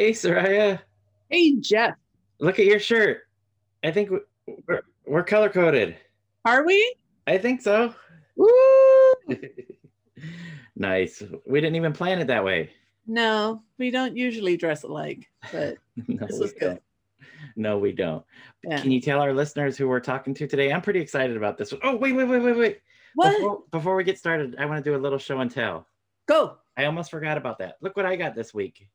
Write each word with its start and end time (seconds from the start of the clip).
Hey, 0.00 0.12
Soraya. 0.12 0.80
Hey, 1.28 1.56
Jeff. 1.56 1.94
Look 2.38 2.58
at 2.58 2.64
your 2.64 2.80
shirt. 2.80 3.24
I 3.84 3.90
think 3.90 4.10
we're, 4.66 4.80
we're 5.04 5.22
color 5.22 5.50
coded. 5.50 5.94
Are 6.46 6.64
we? 6.64 6.96
I 7.26 7.36
think 7.36 7.60
so. 7.60 7.94
Woo! 8.34 8.48
nice. 10.74 11.22
We 11.46 11.60
didn't 11.60 11.76
even 11.76 11.92
plan 11.92 12.18
it 12.18 12.28
that 12.28 12.42
way. 12.42 12.70
No, 13.06 13.62
we 13.76 13.90
don't 13.90 14.16
usually 14.16 14.56
dress 14.56 14.84
alike, 14.84 15.28
but 15.52 15.76
no, 16.08 16.26
this 16.26 16.32
we 16.32 16.38
was 16.38 16.52
good. 16.54 16.60
don't. 16.60 16.82
No, 17.56 17.78
we 17.78 17.92
don't. 17.92 18.24
Yeah. 18.64 18.80
Can 18.80 18.92
you 18.92 19.02
tell 19.02 19.20
our 19.20 19.34
listeners 19.34 19.76
who 19.76 19.86
we're 19.86 20.00
talking 20.00 20.32
to 20.32 20.46
today? 20.46 20.72
I'm 20.72 20.80
pretty 20.80 21.00
excited 21.00 21.36
about 21.36 21.58
this. 21.58 21.74
Oh, 21.82 21.96
wait, 21.96 22.14
wait, 22.14 22.26
wait, 22.26 22.40
wait, 22.40 22.56
wait. 22.56 22.80
What? 23.16 23.36
Before, 23.36 23.62
before 23.70 23.96
we 23.96 24.04
get 24.04 24.16
started, 24.16 24.56
I 24.58 24.64
want 24.64 24.82
to 24.82 24.90
do 24.90 24.96
a 24.96 24.98
little 24.98 25.18
show 25.18 25.40
and 25.40 25.50
tell. 25.50 25.86
Go. 26.26 26.56
I 26.74 26.86
almost 26.86 27.10
forgot 27.10 27.36
about 27.36 27.58
that. 27.58 27.76
Look 27.82 27.98
what 27.98 28.06
I 28.06 28.16
got 28.16 28.34
this 28.34 28.54
week. 28.54 28.88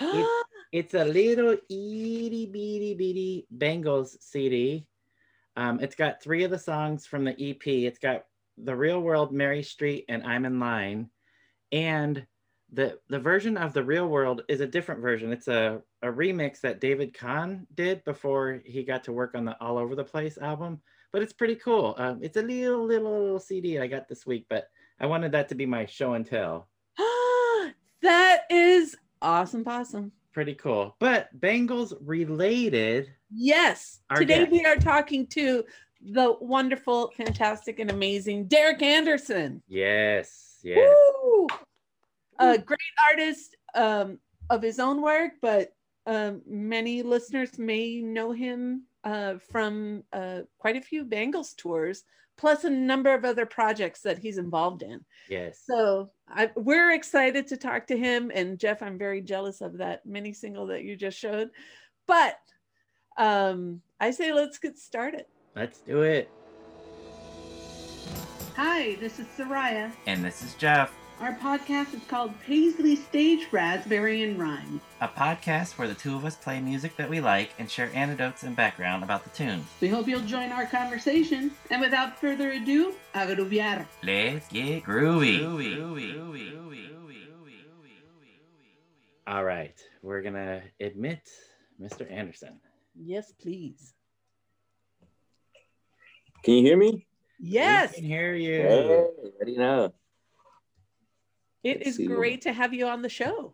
It's 0.72 0.94
a 0.94 1.04
little 1.04 1.52
itty 1.52 2.46
bitty 2.52 2.94
bitty 2.94 3.46
Bangles 3.48 4.16
CD. 4.20 4.88
Um, 5.56 5.78
it's 5.78 5.94
got 5.94 6.20
three 6.20 6.42
of 6.42 6.50
the 6.50 6.58
songs 6.58 7.06
from 7.06 7.22
the 7.22 7.50
EP. 7.50 7.64
It's 7.64 8.00
got 8.00 8.24
The 8.58 8.74
Real 8.74 9.00
World, 9.00 9.32
Mary 9.32 9.62
Street, 9.62 10.04
and 10.08 10.24
I'm 10.24 10.44
in 10.44 10.58
Line. 10.58 11.10
And 11.70 12.26
the 12.72 12.98
the 13.08 13.20
version 13.20 13.56
of 13.56 13.72
The 13.72 13.84
Real 13.84 14.08
World 14.08 14.42
is 14.48 14.60
a 14.60 14.66
different 14.66 15.00
version. 15.00 15.32
It's 15.32 15.46
a, 15.46 15.80
a 16.02 16.08
remix 16.08 16.60
that 16.62 16.80
David 16.80 17.14
Kahne 17.14 17.66
did 17.72 18.02
before 18.02 18.60
he 18.64 18.82
got 18.82 19.04
to 19.04 19.12
work 19.12 19.36
on 19.36 19.44
the 19.44 19.56
All 19.60 19.78
Over 19.78 19.94
the 19.94 20.02
Place 20.02 20.38
album. 20.38 20.80
But 21.12 21.22
it's 21.22 21.32
pretty 21.32 21.54
cool. 21.54 21.94
Um, 21.98 22.18
it's 22.20 22.36
a 22.36 22.42
little, 22.42 22.84
little, 22.84 23.22
little 23.22 23.38
CD 23.38 23.78
I 23.78 23.86
got 23.86 24.08
this 24.08 24.26
week, 24.26 24.46
but 24.50 24.66
I 24.98 25.06
wanted 25.06 25.30
that 25.32 25.48
to 25.50 25.54
be 25.54 25.66
my 25.66 25.86
show 25.86 26.14
and 26.14 26.26
tell. 26.26 26.68
that 28.02 28.40
is 28.50 28.96
awesome, 29.24 29.64
possum. 29.64 30.12
Pretty 30.32 30.54
cool. 30.54 30.96
But 30.98 31.28
Bangles 31.40 31.94
related. 32.00 33.10
Yes. 33.32 34.00
Today 34.14 34.40
guest. 34.40 34.52
we 34.52 34.64
are 34.64 34.76
talking 34.76 35.26
to 35.28 35.64
the 36.00 36.36
wonderful, 36.40 37.12
fantastic, 37.16 37.78
and 37.78 37.90
amazing 37.90 38.46
Derek 38.46 38.82
Anderson. 38.82 39.62
Yes, 39.66 40.58
yes. 40.62 40.78
Woo! 41.22 41.46
A 42.38 42.58
great 42.58 42.78
artist 43.10 43.56
um, 43.74 44.18
of 44.50 44.60
his 44.60 44.78
own 44.78 45.00
work, 45.00 45.32
but 45.40 45.72
um, 46.06 46.42
many 46.46 47.02
listeners 47.02 47.58
may 47.58 48.00
know 48.00 48.32
him 48.32 48.82
uh, 49.04 49.36
from 49.50 50.02
uh, 50.12 50.40
quite 50.58 50.76
a 50.76 50.82
few 50.82 51.04
Bangles 51.04 51.54
tours, 51.54 52.02
plus 52.36 52.64
a 52.64 52.70
number 52.70 53.14
of 53.14 53.24
other 53.24 53.46
projects 53.46 54.00
that 54.02 54.18
he's 54.18 54.36
involved 54.36 54.82
in. 54.82 55.04
Yes. 55.30 55.62
So 55.64 56.10
I, 56.28 56.50
we're 56.56 56.92
excited 56.92 57.46
to 57.48 57.56
talk 57.56 57.86
to 57.88 57.96
him. 57.96 58.30
And 58.34 58.58
Jeff, 58.58 58.82
I'm 58.82 58.98
very 58.98 59.20
jealous 59.20 59.60
of 59.60 59.78
that 59.78 60.04
mini 60.06 60.32
single 60.32 60.66
that 60.68 60.82
you 60.82 60.96
just 60.96 61.18
showed. 61.18 61.50
But 62.06 62.38
um, 63.16 63.80
I 64.00 64.10
say 64.10 64.32
let's 64.32 64.58
get 64.58 64.78
started. 64.78 65.26
Let's 65.54 65.80
do 65.80 66.02
it. 66.02 66.30
Hi, 68.56 68.94
this 68.96 69.18
is 69.18 69.26
Soraya. 69.36 69.92
And 70.06 70.24
this 70.24 70.42
is 70.42 70.54
Jeff, 70.54 70.94
Our 71.20 71.34
podcast 71.36 71.94
is 71.94 72.02
called 72.08 72.32
Paisley 72.40 72.96
Stage 72.96 73.46
Raspberry 73.52 74.22
and 74.24 74.38
Rhyme. 74.38 74.80
a 75.00 75.08
podcast 75.08 75.78
where 75.78 75.86
the 75.88 75.94
two 75.94 76.16
of 76.16 76.24
us 76.24 76.34
play 76.36 76.60
music 76.60 76.96
that 76.96 77.08
we 77.08 77.20
like 77.20 77.50
and 77.58 77.70
share 77.70 77.90
anecdotes 77.94 78.42
and 78.42 78.54
background 78.56 79.02
about 79.04 79.22
the 79.24 79.30
tunes. 79.30 79.64
We 79.80 79.88
hope 79.88 80.08
you'll 80.08 80.20
join 80.20 80.50
our 80.50 80.66
conversation. 80.66 81.52
And 81.70 81.80
without 81.80 82.18
further 82.18 82.50
ado, 82.50 82.94
agruviar. 83.14 83.86
Let's 84.02 84.48
get 84.48 84.82
groovy. 84.84 85.40
All 89.26 89.44
right, 89.44 89.74
we're 90.02 90.20
gonna 90.20 90.62
admit 90.80 91.20
Mr. 91.80 92.10
Anderson. 92.10 92.60
Yes, 92.94 93.32
please. 93.40 93.94
Can 96.42 96.54
you 96.54 96.62
hear 96.62 96.76
me? 96.76 97.06
Yes, 97.38 97.92
we 97.92 97.96
can 98.00 98.04
hear 98.04 98.34
you. 98.34 98.52
Hey, 98.62 99.06
what 99.36 99.46
do 99.46 99.52
you 99.52 99.58
know? 99.58 99.94
It 101.64 101.78
let's 101.78 101.88
is 101.90 101.96
see. 101.96 102.06
great 102.06 102.42
to 102.42 102.52
have 102.52 102.72
you 102.72 102.86
on 102.86 103.02
the 103.02 103.08
show. 103.08 103.52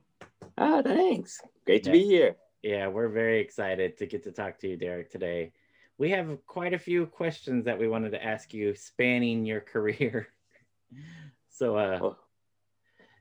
Ah, 0.59 0.83
thanks. 0.83 1.41
Great 1.65 1.85
to 1.85 1.91
Yeah. 1.91 1.93
be 1.93 2.05
here. 2.05 2.37
Yeah, 2.63 2.89
we're 2.89 3.09
very 3.09 3.41
excited 3.41 3.97
to 3.99 4.07
get 4.07 4.23
to 4.25 4.33
talk 4.33 4.59
to 4.59 4.69
you, 4.69 4.77
Derek, 4.77 5.11
today. 5.11 5.53
We 5.97 6.11
have 6.11 6.39
quite 6.47 6.75
a 6.75 6.79
few 6.79 7.07
questions 7.07 7.65
that 7.65 7.79
we 7.79 7.89
wanted 7.89 8.11
to 8.11 8.23
ask 8.23 8.53
you 8.53 8.75
spanning 8.75 9.47
your 9.47 9.61
career. 9.73 10.29
so, 11.49 11.77
uh, 11.77 11.99
Oh, 12.03 12.17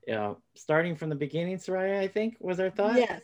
you 0.08 0.16
know, 0.16 0.38
starting 0.56 0.96
from 0.96 1.10
the 1.10 1.16
beginning, 1.16 1.58
Soraya, 1.58 2.00
I 2.00 2.08
think 2.08 2.38
was 2.40 2.60
our 2.60 2.70
thought. 2.70 2.96
Yes. 2.98 3.22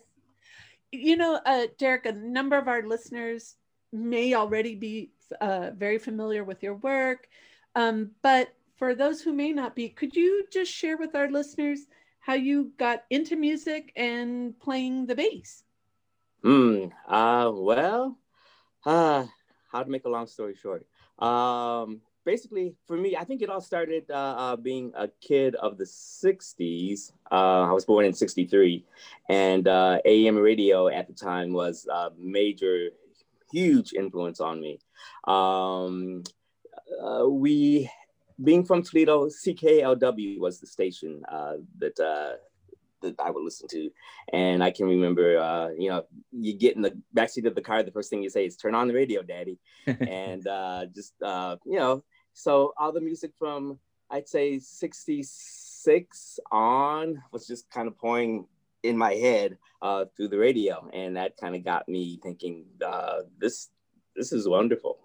You 0.92 1.18
know, 1.18 1.40
uh, 1.46 1.68
Derek, 1.78 2.06
a 2.06 2.12
number 2.14 2.58
of 2.58 2.68
our 2.68 2.84
listeners 2.84 3.56
may 3.92 4.34
already 4.36 4.76
be 4.76 5.12
uh, 5.42 5.72
very 5.76 5.98
familiar 5.98 6.44
with 6.44 6.62
your 6.62 6.76
work. 6.76 7.28
Um, 7.76 8.12
but 8.22 8.54
for 8.76 8.94
those 8.94 9.22
who 9.22 9.34
may 9.34 9.52
not 9.52 9.76
be, 9.76 9.90
could 9.90 10.16
you 10.16 10.46
just 10.52 10.72
share 10.72 10.98
with 10.98 11.16
our 11.16 11.30
listeners 11.30 11.88
how 12.20 12.34
you 12.34 12.72
got 12.78 13.04
into 13.10 13.36
music 13.36 13.92
and 13.96 14.60
playing 14.60 15.06
the 15.06 15.16
bass? 15.16 15.64
Hmm. 16.44 16.88
Uh, 17.08 17.52
well, 17.54 18.18
uh, 18.86 19.26
how 19.72 19.84
to 19.84 19.90
make 19.90 20.06
a 20.06 20.10
long 20.10 20.28
story 20.28 20.56
short. 20.56 20.86
Um, 21.20 22.02
basically, 22.26 22.76
for 22.86 22.98
me, 22.98 23.16
I 23.16 23.24
think 23.24 23.42
it 23.42 23.50
all 23.50 23.62
started 23.62 24.10
uh, 24.10 24.36
uh, 24.38 24.56
being 24.56 24.92
a 24.96 25.08
kid 25.22 25.56
of 25.56 25.78
the 25.78 25.86
60s. 25.86 27.12
Uh, 27.32 27.70
I 27.70 27.72
was 27.72 27.86
born 27.86 28.06
in 28.06 28.14
63, 28.14 28.86
and 29.30 29.68
uh, 29.68 30.00
AM 30.06 30.38
radio 30.38 30.88
at 30.88 31.08
the 31.08 31.14
time 31.14 31.54
was 31.54 31.88
a 31.92 32.12
major, 32.18 32.90
huge 33.52 33.94
influence 33.94 34.40
on 34.40 34.60
me. 34.60 34.80
Um, 35.26 36.24
we, 37.30 37.90
being 38.44 38.66
from 38.66 38.84
Toledo, 38.84 39.28
CKLW 39.28 40.40
was 40.40 40.60
the 40.60 40.68
station 40.68 41.24
uh, 41.30 41.54
that. 41.80 42.00
Uh, 42.00 42.38
that 43.02 43.16
I 43.20 43.30
would 43.30 43.44
listen 43.44 43.68
to. 43.70 43.90
And 44.34 44.64
I 44.64 44.72
can 44.72 44.88
remember, 44.88 45.38
uh, 45.38 45.70
you 45.78 45.90
know, 45.90 46.06
you 46.32 46.54
get 46.54 46.76
in 46.76 46.82
the 46.82 46.98
backseat 47.16 47.46
of 47.46 47.56
the 47.56 47.62
car, 47.62 47.84
the 47.84 47.92
first 47.92 48.10
thing 48.10 48.24
you 48.24 48.30
say 48.30 48.46
is 48.46 48.58
turn 48.58 48.76
on 48.76 48.88
the 48.88 48.94
radio, 48.94 49.22
daddy. 49.22 49.60
and 49.86 50.46
uh, 50.48 50.86
just, 50.94 51.14
uh, 51.22 51.58
you 51.66 51.78
know, 51.78 52.04
so 52.34 52.74
all 52.78 52.92
the 52.92 53.02
music 53.02 53.32
from, 53.38 53.80
I'd 54.10 54.28
say 54.28 54.60
66 54.60 56.40
on 56.52 57.22
was 57.32 57.48
just 57.48 57.70
kind 57.70 57.88
of 57.88 57.98
pouring 57.98 58.48
in 58.84 58.98
my 58.98 59.14
head 59.14 59.58
uh, 59.82 60.06
through 60.16 60.30
the 60.30 60.38
radio. 60.38 60.90
And 60.94 61.18
that 61.18 61.38
kind 61.38 61.56
of 61.56 61.64
got 61.64 61.88
me 61.88 62.20
thinking, 62.22 62.66
uh, 62.86 63.22
this, 63.38 63.70
this 64.16 64.32
is 64.32 64.48
wonderful. 64.48 65.00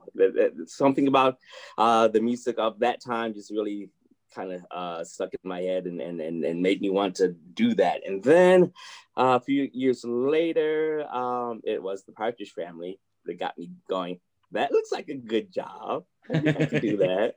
Something 0.67 1.09
about 1.09 1.39
uh, 1.79 2.09
the 2.09 2.21
music 2.21 2.57
of 2.59 2.81
that 2.81 3.03
time 3.03 3.35
just 3.35 3.51
really 3.51 3.91
kind 4.35 4.53
of 4.53 4.65
uh, 4.71 5.05
stuck 5.05 5.31
in 5.35 5.49
my 5.49 5.61
head 5.61 5.87
and, 5.87 6.01
and, 6.01 6.21
and, 6.21 6.45
and 6.45 6.63
made 6.63 6.81
me 6.81 6.91
want 6.91 7.17
to 7.17 7.35
do 7.55 7.75
that. 7.75 8.07
And 8.07 8.23
then 8.23 8.73
uh, 9.17 9.39
a 9.39 9.41
few 9.41 9.69
years 9.73 10.05
later, 10.05 11.07
um, 11.13 11.61
it 11.65 11.83
was 11.83 12.05
the 12.05 12.13
Partridge 12.13 12.53
Family 12.53 12.99
that 13.27 13.39
got 13.39 13.59
me 13.59 13.71
going. 13.89 14.21
That 14.53 14.73
looks 14.73 14.93
like 14.93 15.09
a 15.09 15.15
good 15.15 15.53
job. 15.53 16.05
I 16.33 16.39
I 16.39 16.67
could 16.67 16.83
do 16.83 16.97
that. 17.09 17.35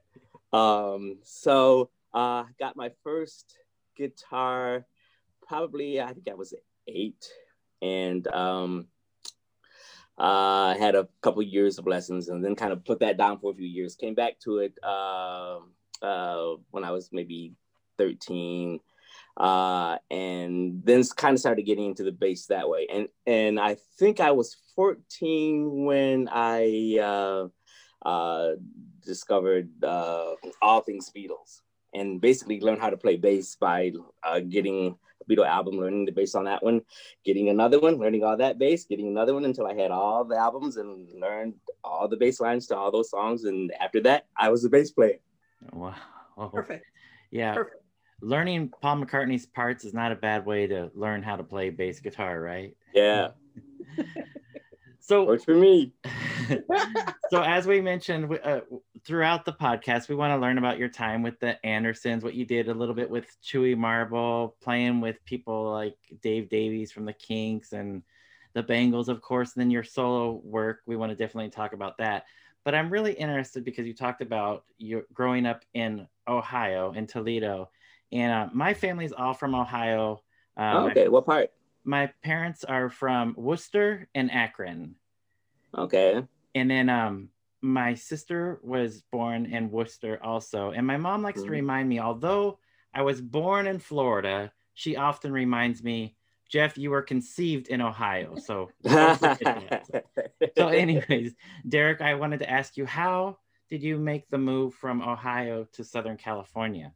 Um, 0.56 1.18
so 1.24 1.90
uh, 2.14 2.44
got 2.60 2.76
my 2.76 2.92
first 3.04 3.58
guitar, 3.98 4.86
probably 5.48 6.00
I 6.00 6.14
think 6.14 6.28
I 6.30 6.36
was 6.36 6.54
eight, 6.88 7.26
and 7.82 8.28
um, 8.28 8.88
uh, 10.18 10.76
had 10.76 10.96
a 10.96 11.08
couple 11.22 11.42
years 11.42 11.78
of 11.80 11.88
lessons, 11.88 12.30
and 12.30 12.44
then 12.44 12.56
kind 12.56 12.74
of 12.74 12.86
put 12.86 13.00
that 13.00 13.18
down 13.18 13.40
for 13.40 13.52
a 13.52 13.56
few 13.56 13.68
years. 13.68 13.96
Came 13.96 14.16
back 14.16 14.40
to 14.42 14.60
it. 14.60 14.74
Um, 14.84 15.72
uh, 16.04 16.56
when 16.72 16.84
I 16.84 16.92
was 16.92 17.10
maybe 17.12 17.54
13. 17.98 18.80
Uh, 19.36 19.98
and 20.12 20.82
then 20.84 21.04
kind 21.16 21.34
of 21.34 21.40
started 21.40 21.64
getting 21.64 21.86
into 21.86 22.04
the 22.04 22.12
bass 22.12 22.48
that 22.48 22.70
way. 22.70 22.88
And 22.92 23.08
and 23.26 23.60
I 23.60 23.78
think 23.98 24.20
I 24.20 24.32
was 24.32 24.58
14 24.76 25.86
when 25.86 26.30
I 26.32 27.00
uh, 27.02 27.48
uh, 28.08 28.56
discovered 29.04 29.70
uh, 29.84 30.36
all 30.62 30.82
things 30.82 31.12
Beatles 31.16 31.62
and 31.96 32.22
basically 32.22 32.60
learned 32.60 32.82
how 32.82 32.90
to 32.90 32.98
play 32.98 33.18
bass 33.18 33.56
by 33.56 33.92
uh, 34.24 34.40
getting 34.40 34.98
Beatle 35.30 35.48
album, 35.48 35.78
learning 35.78 36.06
the 36.06 36.12
bass 36.12 36.36
on 36.36 36.46
that 36.46 36.64
one, 36.64 36.82
getting 37.24 37.50
another 37.50 37.80
one, 37.80 37.98
learning 37.98 38.24
all 38.24 38.38
that 38.38 38.60
bass, 38.60 38.86
getting 38.86 39.08
another 39.08 39.34
one 39.34 39.46
until 39.46 39.68
I 39.68 39.74
had 39.74 39.92
all 39.92 40.24
the 40.24 40.38
albums 40.38 40.78
and 40.78 41.08
learned 41.20 41.56
all 41.84 42.08
the 42.08 42.18
bass 42.18 42.40
lines 42.40 42.68
to 42.68 42.78
all 42.78 42.92
those 42.92 43.10
songs. 43.10 43.44
And 43.46 43.72
after 43.80 44.02
that, 44.02 44.28
I 44.38 44.50
was 44.50 44.64
a 44.66 44.70
bass 44.70 44.92
player. 44.92 45.20
Wow. 45.72 45.96
Perfect. 46.54 46.86
Yeah. 47.32 47.54
Perfect. 47.54 47.78
Learning 48.22 48.72
Paul 48.82 49.04
McCartney's 49.04 49.46
parts 49.46 49.84
is 49.84 49.94
not 49.94 50.12
a 50.12 50.16
bad 50.16 50.46
way 50.46 50.68
to 50.68 50.92
learn 50.96 51.24
how 51.24 51.36
to 51.36 51.44
play 51.44 51.70
bass 51.70 52.00
guitar, 52.00 52.40
right? 52.40 52.76
Yeah, 52.94 53.30
So, 55.00 55.26
works 55.26 55.44
for 55.44 55.56
me. 55.56 55.94
so 57.30 57.42
as 57.42 57.68
we 57.68 57.82
mentioned, 57.82 58.40
uh, 58.44 58.62
throughout 59.06 59.46
the 59.46 59.54
podcast, 59.54 60.10
we 60.10 60.16
want 60.16 60.32
to 60.32 60.38
learn 60.38 60.58
about 60.58 60.78
your 60.78 60.90
time 60.90 61.24
with 61.24 61.40
the 61.40 61.64
Andersons, 61.66 62.24
what 62.24 62.34
you 62.34 62.46
did 62.46 62.70
a 62.70 62.74
little 62.74 62.96
bit 62.96 63.10
with 63.10 63.26
Chewy 63.44 63.78
Marble, 63.78 64.56
playing 64.62 65.02
with 65.02 65.24
people 65.26 65.72
like 65.72 65.98
Dave 66.22 66.50
Davies 66.50 66.92
from 66.92 67.06
the 67.06 67.14
Kinks 67.14 67.74
and 67.74 68.04
the 68.54 68.64
Bangles, 68.64 69.10
of 69.10 69.22
course, 69.22 69.54
and 69.56 69.62
then 69.62 69.72
your 69.72 69.84
solo 69.84 70.42
work. 70.44 70.82
We 70.86 70.96
want 70.96 71.12
to 71.12 71.16
definitely 71.16 71.50
talk 71.50 71.74
about 71.74 71.98
that. 71.98 72.26
But 72.64 72.76
I'm 72.76 72.90
really 72.90 73.14
interested 73.14 73.66
because 73.66 73.86
you 73.86 73.94
talked 73.94 74.22
about 74.22 74.64
your 74.78 75.04
growing 75.14 75.46
up 75.46 75.64
in 75.74 76.08
Ohio, 76.28 76.94
in 76.94 77.08
Toledo, 77.08 77.70
and 78.12 78.32
uh, 78.32 78.50
my 78.54 78.74
family's 78.74 79.12
all 79.12 79.34
from 79.34 79.54
Ohio. 79.54 80.22
Um, 80.56 80.86
okay, 80.86 81.10
what 81.10 81.26
part? 81.26 81.52
My 81.84 82.12
parents 82.24 82.64
are 82.64 82.90
from 82.90 83.34
Worcester 83.38 84.08
and 84.16 84.32
Akron. 84.32 84.96
Okay. 85.78 86.24
And 86.56 86.70
then 86.70 86.90
um, 86.90 87.30
my 87.62 87.94
sister 87.94 88.60
was 88.62 89.02
born 89.12 89.46
in 89.46 89.72
Worcester 89.72 90.20
also. 90.24 90.72
And 90.72 90.86
my 90.86 90.98
mom 90.98 91.24
likes 91.24 91.40
mm-hmm. 91.40 91.48
to 91.48 91.52
remind 91.52 91.90
me, 91.90 92.00
although 92.00 92.60
I 92.94 93.02
was 93.02 93.22
born 93.22 93.68
in 93.68 93.80
Florida, 93.80 94.52
she 94.74 94.96
often 94.96 95.32
reminds 95.32 95.84
me, 95.84 96.16
Jeff, 96.50 96.78
you 96.78 96.92
were 96.92 97.02
conceived 97.02 97.68
in 97.68 97.82
Ohio. 97.82 98.36
So, 98.36 98.70
so 98.86 100.68
anyways, 100.68 101.34
Derek, 101.68 102.02
I 102.02 102.14
wanted 102.14 102.40
to 102.40 102.50
ask 102.50 102.78
you, 102.78 102.86
how 102.86 103.38
did 103.70 103.82
you 103.82 103.98
make 103.98 104.30
the 104.30 104.38
move 104.38 104.76
from 104.76 105.02
Ohio 105.02 105.66
to 105.74 105.84
Southern 105.84 106.18
California? 106.18 106.94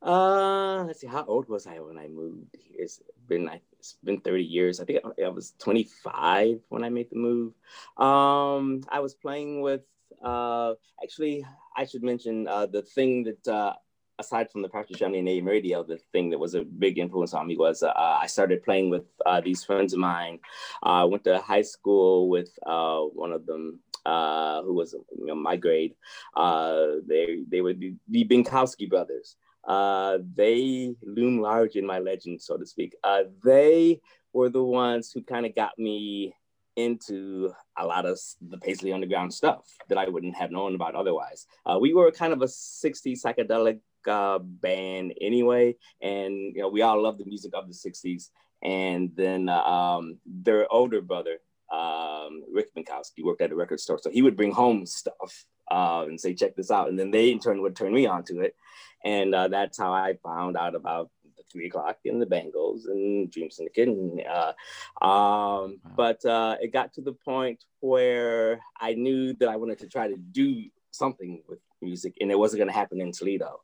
Uh, 0.00 0.84
let's 0.84 1.00
see. 1.00 1.06
How 1.06 1.24
old 1.24 1.48
was 1.48 1.66
I 1.66 1.80
when 1.80 1.98
I 1.98 2.08
moved 2.08 2.56
here? 2.56 2.76
It's 2.78 3.02
been 3.26 3.44
it's 3.78 3.96
been 4.04 4.20
30 4.20 4.42
years. 4.42 4.80
I 4.80 4.84
think 4.84 5.00
I, 5.04 5.28
was 5.28 5.54
25 5.58 6.60
when 6.68 6.84
I 6.84 6.88
made 6.88 7.10
the 7.10 7.16
move. 7.16 7.52
Um, 7.96 8.82
I 8.88 9.00
was 9.00 9.14
playing 9.14 9.60
with. 9.60 9.82
Uh, 10.22 10.74
actually, 11.02 11.44
I 11.76 11.84
should 11.84 12.02
mention 12.02 12.48
uh, 12.48 12.66
the 12.66 12.82
thing 12.82 13.24
that 13.24 13.48
uh, 13.48 13.74
aside 14.18 14.50
from 14.50 14.62
the 14.62 14.68
Partridge 14.68 14.98
Family 14.98 15.20
and 15.20 15.28
AM 15.28 15.46
radio, 15.46 15.82
the 15.82 15.98
thing 16.12 16.30
that 16.30 16.38
was 16.38 16.54
a 16.54 16.62
big 16.62 16.98
influence 16.98 17.34
on 17.34 17.46
me 17.46 17.56
was 17.56 17.82
uh, 17.82 17.92
I 17.94 18.26
started 18.26 18.64
playing 18.64 18.90
with 18.90 19.04
uh, 19.24 19.40
these 19.40 19.64
friends 19.64 19.92
of 19.92 20.00
mine. 20.00 20.40
I 20.82 21.04
went 21.04 21.24
to 21.24 21.38
high 21.38 21.62
school 21.62 22.28
with 22.28 22.50
uh, 22.66 23.00
one 23.00 23.32
of 23.32 23.46
them 23.46 23.80
uh, 24.04 24.62
who 24.62 24.74
was 24.74 24.94
you 25.16 25.26
know, 25.26 25.34
my 25.34 25.56
grade. 25.56 25.94
Uh, 26.36 26.86
they 27.06 27.44
they 27.48 27.60
were 27.60 27.74
the, 27.74 27.94
the 28.08 28.24
Binkowski 28.24 28.88
brothers 28.88 29.36
uh, 29.68 30.18
they 30.34 30.94
loom 31.02 31.40
large 31.40 31.76
in 31.76 31.86
my 31.86 31.98
legend, 31.98 32.40
so 32.40 32.56
to 32.56 32.66
speak. 32.66 32.96
Uh, 33.04 33.24
they 33.44 34.00
were 34.32 34.48
the 34.48 34.64
ones 34.64 35.12
who 35.12 35.22
kind 35.22 35.44
of 35.44 35.54
got 35.54 35.78
me 35.78 36.34
into 36.76 37.52
a 37.76 37.84
lot 37.84 38.06
of 38.06 38.18
the 38.40 38.56
Paisley 38.56 38.92
Underground 38.92 39.34
stuff 39.34 39.66
that 39.88 39.98
I 39.98 40.08
wouldn't 40.08 40.36
have 40.36 40.50
known 40.50 40.74
about 40.74 40.94
otherwise. 40.94 41.46
Uh, 41.66 41.78
we 41.78 41.92
were 41.92 42.10
kind 42.10 42.32
of 42.32 42.40
a 42.40 42.46
60s 42.46 43.20
psychedelic 43.22 43.80
uh, 44.06 44.38
band 44.38 45.12
anyway, 45.20 45.76
and 46.00 46.34
you 46.54 46.62
know 46.62 46.68
we 46.68 46.82
all 46.82 47.02
loved 47.02 47.18
the 47.18 47.26
music 47.26 47.52
of 47.54 47.68
the 47.68 47.74
60s. 47.74 48.30
And 48.62 49.12
then 49.14 49.48
uh, 49.48 49.60
um, 49.60 50.18
their 50.26 50.72
older 50.72 51.00
brother, 51.00 51.38
um, 51.70 52.42
Rick 52.50 52.74
Binkowski, 52.74 53.22
worked 53.22 53.42
at 53.42 53.52
a 53.52 53.56
record 53.56 53.80
store, 53.80 53.98
so 54.00 54.10
he 54.10 54.22
would 54.22 54.36
bring 54.36 54.52
home 54.52 54.86
stuff 54.86 55.44
uh, 55.70 56.04
and 56.08 56.20
say, 56.20 56.34
check 56.34 56.56
this 56.56 56.70
out. 56.70 56.88
And 56.88 56.98
then 56.98 57.10
they 57.10 57.30
in 57.30 57.38
turn 57.38 57.60
would 57.62 57.76
turn 57.76 57.92
me 57.92 58.06
on 58.06 58.24
to 58.24 58.40
it. 58.40 58.56
And 59.04 59.34
uh, 59.34 59.48
that's 59.48 59.78
how 59.78 59.92
I 59.92 60.14
found 60.22 60.56
out 60.56 60.74
about 60.74 61.10
the 61.36 61.42
three 61.50 61.66
o'clock 61.66 61.98
and 62.04 62.20
the 62.20 62.26
Bangles 62.26 62.86
and 62.86 63.30
Dream 63.30 63.50
Syndicate. 63.50 63.88
And, 63.88 64.22
uh, 64.26 65.04
um, 65.04 65.80
but 65.96 66.24
uh, 66.24 66.56
it 66.60 66.72
got 66.72 66.94
to 66.94 67.00
the 67.00 67.12
point 67.12 67.64
where 67.80 68.60
I 68.80 68.94
knew 68.94 69.34
that 69.34 69.48
I 69.48 69.56
wanted 69.56 69.78
to 69.80 69.88
try 69.88 70.08
to 70.08 70.16
do 70.16 70.64
something 70.90 71.42
with 71.48 71.60
music 71.80 72.14
and 72.20 72.30
it 72.30 72.38
wasn't 72.38 72.58
going 72.58 72.68
to 72.68 72.74
happen 72.74 73.00
in 73.00 73.12
Toledo. 73.12 73.60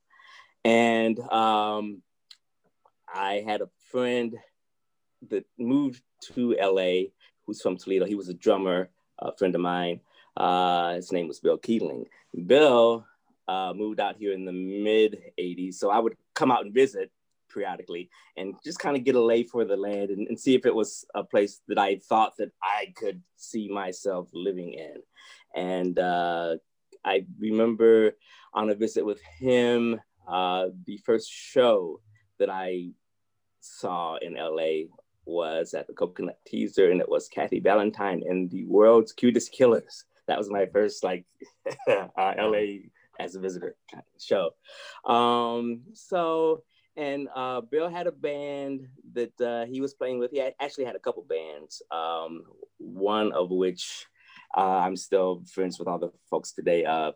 And 0.65 1.19
um, 1.31 2.03
I 3.13 3.45
had 3.47 3.61
a 3.61 3.69
friend 3.91 4.37
that 5.31 5.45
moved 5.59 6.03
to 6.33 6.57
LA 6.61 7.11
who's 7.47 7.61
from 7.61 7.77
Toledo. 7.77 8.07
He 8.07 8.15
was 8.15 8.29
a 8.29 8.35
drummer, 8.35 8.91
a 9.19 9.37
friend 9.37 9.55
of 9.55 9.61
mine. 9.61 10.01
Uh, 10.37 10.95
his 10.95 11.13
name 11.13 11.29
was 11.29 11.41
Bill 11.41 11.59
Keeling. 11.59 12.07
Bill 12.47 13.07
uh, 13.49 13.73
moved 13.75 14.01
out 14.01 14.17
here 14.17 14.33
in 14.33 14.45
the 14.45 14.53
mid 14.53 15.19
80s. 15.39 15.75
So 15.75 15.91
I 15.91 15.99
would 15.99 16.15
come 16.35 16.51
out 16.51 16.65
and 16.65 16.75
visit 16.75 17.11
periodically 17.53 18.11
and 18.37 18.55
just 18.65 18.79
kind 18.79 18.97
of 18.97 19.05
get 19.05 19.15
a 19.15 19.21
lay 19.21 19.45
for 19.45 19.65
the 19.65 19.77
land 19.77 20.11
and, 20.11 20.27
and, 20.27 20.41
see 20.41 20.55
if 20.55 20.67
it 20.67 20.75
was 20.75 21.05
a 21.15 21.23
place 21.23 21.61
that 21.69 21.79
I 21.79 21.97
thought 21.97 22.37
that 22.39 22.51
I 22.61 22.93
could 22.97 23.23
see 23.37 23.69
myself 23.69 24.29
living 24.33 24.73
in. 24.73 24.97
And 25.55 25.97
uh, 25.99 26.57
I 27.05 27.27
remember 27.39 28.17
on 28.53 28.71
a 28.71 28.75
visit 28.75 29.05
with 29.05 29.21
him, 29.39 30.01
uh, 30.27 30.69
the 30.85 30.99
first 31.05 31.31
show 31.31 32.01
that 32.39 32.51
I 32.51 32.89
saw 33.61 34.17
in 34.17 34.35
LA 34.35 34.89
was 35.27 35.75
at 35.75 35.87
the 35.87 35.93
Coconut 35.93 36.39
Teaszer, 36.51 36.91
and 36.91 37.01
it 37.01 37.09
was 37.09 37.29
Kathy 37.29 37.61
Valentine 37.61 38.23
and 38.29 38.51
the 38.51 38.65
World's 38.65 39.13
Cutest 39.13 39.53
Killers 39.53 40.05
that 40.27 40.39
was 40.39 40.51
my 40.51 40.67
first 40.67 41.05
like 41.05 41.25
uh, 41.89 42.09
LA 42.17 42.89
as 43.19 43.35
a 43.35 43.41
visitor 43.41 43.77
show. 44.19 44.51
Um, 45.05 45.83
so 45.93 46.63
and 46.97 47.29
uh, 47.35 47.61
Bill 47.61 47.89
had 47.89 48.07
a 48.07 48.13
band 48.13 48.87
that 49.15 49.41
uh, 49.41 49.67
he 49.67 49.81
was 49.81 49.95
playing 49.95 50.19
with. 50.19 50.31
He 50.31 50.39
had, 50.39 50.55
actually 50.61 50.85
had 50.85 50.95
a 50.95 51.01
couple 51.01 51.25
bands, 51.29 51.83
um, 51.91 52.45
one 52.79 53.33
of 53.33 53.51
which 53.51 54.07
uh, 54.57 54.79
I'm 54.79 54.97
still 54.97 55.43
friends 55.53 55.79
with 55.79 55.89
all 55.89 55.99
the 55.99 56.13
folks 56.31 56.53
today. 56.53 56.85
Uh, 56.85 57.13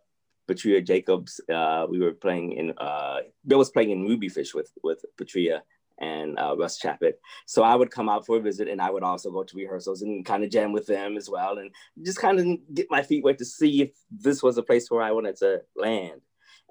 Patria 0.49 0.81
Jacobs, 0.81 1.41
uh, 1.53 1.87
we 1.89 2.00
were 2.00 2.12
playing 2.12 2.53
in, 2.53 2.73
uh, 2.79 3.19
Bill 3.47 3.59
was 3.59 3.71
playing 3.71 3.91
in 3.91 4.03
Movie 4.03 4.31
Fish 4.31 4.55
with, 4.55 4.73
with 4.83 5.05
Patria 5.17 5.62
and 6.00 6.39
uh, 6.39 6.56
Russ 6.56 6.79
Chappett. 6.79 7.21
So 7.47 7.62
I 7.62 7.75
would 7.75 7.91
come 7.91 8.09
out 8.09 8.27
for 8.27 8.37
a 8.37 8.41
visit 8.41 8.69
and 8.69 8.81
I 8.81 8.91
would 8.91 9.03
also 9.03 9.31
go 9.31 9.43
to 9.43 9.56
rehearsals 9.56 10.03
and 10.03 10.25
kind 10.25 10.45
of 10.45 10.50
jam 10.50 10.73
with 10.73 10.87
them 10.87 11.17
as 11.17 11.29
well 11.29 11.59
and 11.59 11.71
just 12.03 12.21
kind 12.21 12.39
of 12.39 12.75
get 12.75 12.87
my 12.91 13.03
feet 13.03 13.25
wet 13.25 13.39
to 13.39 13.45
see 13.45 13.83
if 13.83 13.91
this 14.11 14.43
was 14.43 14.59
a 14.59 14.62
place 14.62 14.91
where 14.91 15.03
I 15.03 15.12
wanted 15.12 15.37
to 15.37 15.62
land. 15.77 16.21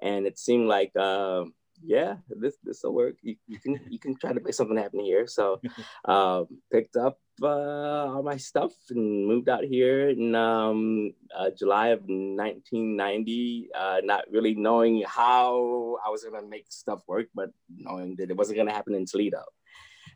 And 0.00 0.26
it 0.26 0.38
seemed 0.38 0.68
like, 0.68 0.92
uh, 0.96 1.44
yeah, 1.84 2.16
this 2.28 2.56
this 2.62 2.82
will 2.82 2.94
work. 2.94 3.16
You, 3.22 3.36
you 3.46 3.58
can 3.58 3.80
you 3.88 3.98
can 3.98 4.16
try 4.16 4.32
to 4.32 4.40
make 4.40 4.54
something 4.54 4.76
happen 4.76 5.00
here. 5.00 5.26
So 5.26 5.60
um, 6.04 6.46
picked 6.72 6.96
up 6.96 7.18
uh, 7.42 8.10
all 8.14 8.22
my 8.22 8.36
stuff 8.36 8.72
and 8.90 9.26
moved 9.26 9.48
out 9.48 9.64
here 9.64 10.08
in 10.08 10.34
um, 10.34 11.12
uh, 11.36 11.50
July 11.56 11.88
of 11.88 12.00
1990. 12.00 13.70
Uh, 13.74 14.00
not 14.02 14.24
really 14.30 14.54
knowing 14.54 15.04
how 15.06 15.98
I 16.04 16.10
was 16.10 16.24
gonna 16.24 16.46
make 16.46 16.66
stuff 16.68 17.02
work, 17.06 17.26
but 17.34 17.50
knowing 17.68 18.16
that 18.16 18.30
it 18.30 18.36
wasn't 18.36 18.58
gonna 18.58 18.72
happen 18.72 18.94
in 18.94 19.06
Toledo. 19.06 19.44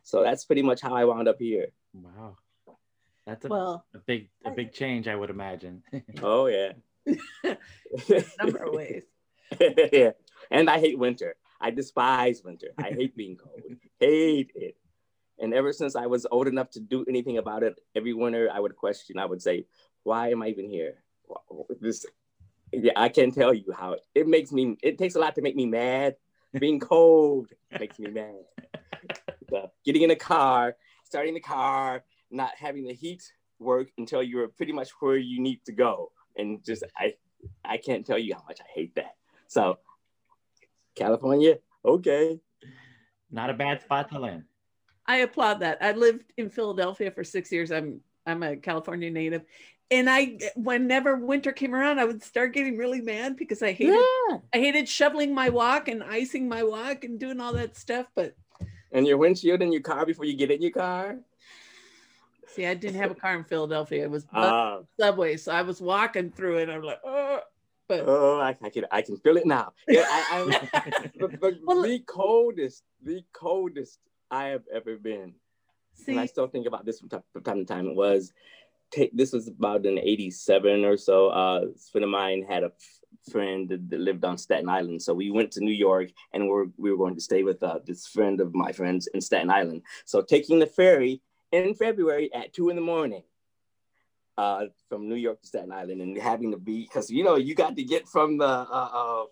So 0.03 0.23
that's 0.23 0.45
pretty 0.45 0.63
much 0.63 0.81
how 0.81 0.93
I 0.95 1.05
wound 1.05 1.27
up 1.27 1.39
here. 1.39 1.67
Wow, 1.93 2.37
that's 3.25 3.45
a, 3.45 3.47
well, 3.47 3.85
a 3.93 3.99
big 3.99 4.29
a 4.45 4.51
big 4.51 4.73
change, 4.73 5.07
I 5.07 5.15
would 5.15 5.29
imagine. 5.29 5.83
oh 6.21 6.47
yeah, 6.47 6.73
number 8.41 8.63
of 8.63 8.73
ways. 8.73 9.03
yeah, 9.91 10.11
and 10.51 10.69
I 10.69 10.79
hate 10.79 10.97
winter. 10.97 11.35
I 11.63 11.71
despise 11.71 12.43
winter. 12.43 12.73
I 12.77 12.89
hate 12.89 13.15
being 13.15 13.37
cold. 13.37 13.61
hate 13.99 14.51
it. 14.53 14.75
And 15.39 15.53
ever 15.53 15.71
since 15.71 15.95
I 15.95 16.05
was 16.07 16.27
old 16.29 16.47
enough 16.47 16.69
to 16.71 16.81
do 16.81 17.05
anything 17.07 17.37
about 17.37 17.63
it, 17.63 17.79
every 17.95 18.13
winter 18.13 18.49
I 18.53 18.59
would 18.59 18.75
question. 18.75 19.17
I 19.17 19.25
would 19.25 19.41
say, 19.41 19.65
"Why 20.03 20.29
am 20.29 20.43
I 20.43 20.49
even 20.49 20.69
here?" 20.69 21.03
This, 21.79 22.05
yeah, 22.73 22.91
I 22.97 23.07
can't 23.07 23.33
tell 23.33 23.53
you 23.53 23.71
how 23.71 23.95
it 24.13 24.27
makes 24.27 24.51
me. 24.51 24.77
It 24.83 24.97
takes 24.97 25.15
a 25.15 25.19
lot 25.19 25.35
to 25.35 25.41
make 25.41 25.55
me 25.55 25.65
mad. 25.65 26.17
Being 26.59 26.79
cold 26.79 27.47
makes 27.79 27.97
me 27.97 28.11
mad. 28.11 28.43
getting 29.85 30.01
in 30.03 30.11
a 30.11 30.15
car, 30.15 30.75
starting 31.05 31.33
the 31.33 31.39
car, 31.39 32.03
not 32.29 32.51
having 32.57 32.85
the 32.85 32.93
heat 32.93 33.23
work 33.57 33.87
until 33.97 34.21
you're 34.21 34.49
pretty 34.49 34.73
much 34.73 34.89
where 34.99 35.17
you 35.17 35.41
need 35.41 35.63
to 35.65 35.71
go, 35.71 36.11
and 36.35 36.63
just 36.63 36.83
I, 36.97 37.15
I 37.63 37.77
can't 37.77 38.05
tell 38.05 38.19
you 38.19 38.35
how 38.35 38.43
much 38.47 38.59
I 38.59 38.69
hate 38.71 38.95
that. 38.95 39.15
So 39.47 39.79
California, 40.95 41.57
okay. 41.83 42.39
Not 43.31 43.49
a 43.49 43.53
bad 43.53 43.81
spot 43.81 44.09
to 44.09 44.19
land. 44.19 44.43
I 45.05 45.17
applaud 45.17 45.59
that. 45.61 45.79
I 45.81 45.91
lived 45.91 46.31
in 46.37 46.49
Philadelphia 46.49 47.11
for 47.11 47.23
six 47.23 47.51
years. 47.51 47.71
I'm 47.71 48.01
I'm 48.25 48.41
a 48.41 48.55
California 48.55 49.09
native, 49.09 49.41
and 49.91 50.09
I 50.09 50.37
whenever 50.55 51.17
winter 51.17 51.51
came 51.51 51.75
around, 51.75 51.99
I 51.99 52.05
would 52.05 52.23
start 52.23 52.53
getting 52.53 52.77
really 52.77 53.01
mad 53.01 53.35
because 53.35 53.61
I 53.61 53.73
hated 53.73 53.95
yeah. 53.95 54.37
I 54.53 54.57
hated 54.57 54.87
shoveling 54.87 55.33
my 55.33 55.49
walk 55.49 55.87
and 55.87 56.03
icing 56.03 56.47
my 56.47 56.63
walk 56.63 57.03
and 57.03 57.19
doing 57.19 57.41
all 57.41 57.53
that 57.53 57.75
stuff. 57.75 58.07
But 58.15 58.35
and 58.91 59.05
your 59.05 59.17
windshield 59.17 59.61
in 59.61 59.73
your 59.73 59.81
car 59.81 60.05
before 60.05 60.25
you 60.25 60.35
get 60.35 60.51
in 60.51 60.61
your 60.61 60.71
car. 60.71 61.17
See, 62.47 62.67
I 62.67 62.75
didn't 62.75 63.01
have 63.01 63.11
a 63.11 63.15
car 63.15 63.35
in 63.35 63.43
Philadelphia. 63.43 64.03
It 64.03 64.11
was 64.11 64.27
uh, 64.31 64.81
subway, 64.99 65.37
so 65.37 65.51
I 65.51 65.63
was 65.63 65.81
walking 65.81 66.29
through 66.29 66.57
it. 66.59 66.69
I'm 66.69 66.83
like, 66.83 66.99
oh, 67.03 67.39
but 67.87 68.03
oh, 68.05 68.39
I, 68.39 68.55
I, 68.61 68.69
can 68.69 68.85
I 68.91 69.01
can 69.01 69.17
feel 69.17 69.37
it 69.37 69.45
now. 69.45 69.73
Yeah, 69.87 70.05
I, 70.07 70.61
I 70.71 71.11
well, 71.63 71.81
the 71.81 71.99
coldest, 72.05 72.83
the 73.01 73.23
coldest 73.33 73.99
I 74.31 74.45
have 74.47 74.63
ever 74.73 74.97
been. 74.97 75.33
See, 75.95 76.13
and 76.13 76.19
I 76.19 76.25
still 76.25 76.47
think 76.47 76.65
about 76.65 76.85
this 76.85 76.99
from 76.99 77.09
time, 77.09 77.23
from 77.31 77.43
time 77.43 77.57
to 77.59 77.65
time. 77.65 77.87
It 77.87 77.95
was 77.95 78.33
take 78.91 79.15
this 79.15 79.33
was 79.33 79.47
about 79.47 79.85
an 79.85 79.99
'87 79.99 80.85
or 80.85 80.97
so. 80.97 81.29
Uh, 81.29 81.65
a 81.75 81.77
friend 81.91 82.05
of 82.05 82.09
mine 82.09 82.45
had 82.47 82.63
a 82.63 82.71
friend 83.31 83.69
that, 83.69 83.89
that, 83.89 83.99
lived 83.99 84.25
on 84.25 84.37
Staten 84.37 84.69
Island. 84.69 85.01
So 85.01 85.13
we 85.13 85.31
went 85.31 85.51
to 85.51 85.63
New 85.63 85.73
York 85.73 86.09
and 86.33 86.47
we're, 86.47 86.65
we 86.77 86.91
were 86.91 86.97
going 86.97 87.15
to 87.15 87.21
stay 87.21 87.43
with 87.43 87.61
uh, 87.63 87.79
this 87.85 88.07
friend 88.07 88.41
of 88.41 88.53
my 88.53 88.71
friends 88.71 89.07
in 89.13 89.21
Staten 89.21 89.49
Island. 89.49 89.83
So 90.05 90.21
taking 90.21 90.59
the 90.59 90.65
ferry 90.65 91.21
in 91.51 91.73
February 91.75 92.33
at 92.33 92.53
two 92.53 92.69
in 92.69 92.75
the 92.75 92.81
morning 92.81 93.23
uh, 94.37 94.65
from 94.89 95.09
New 95.09 95.15
York 95.15 95.41
to 95.41 95.47
Staten 95.47 95.71
Island 95.71 96.01
and 96.01 96.17
having 96.17 96.51
to 96.51 96.57
be, 96.57 96.83
because, 96.83 97.09
you 97.09 97.23
know, 97.23 97.35
you 97.35 97.55
got 97.55 97.75
to 97.75 97.83
get 97.83 98.07
from 98.07 98.37
the, 98.37 98.45
uh, 98.45 98.65
uh, 98.93 99.23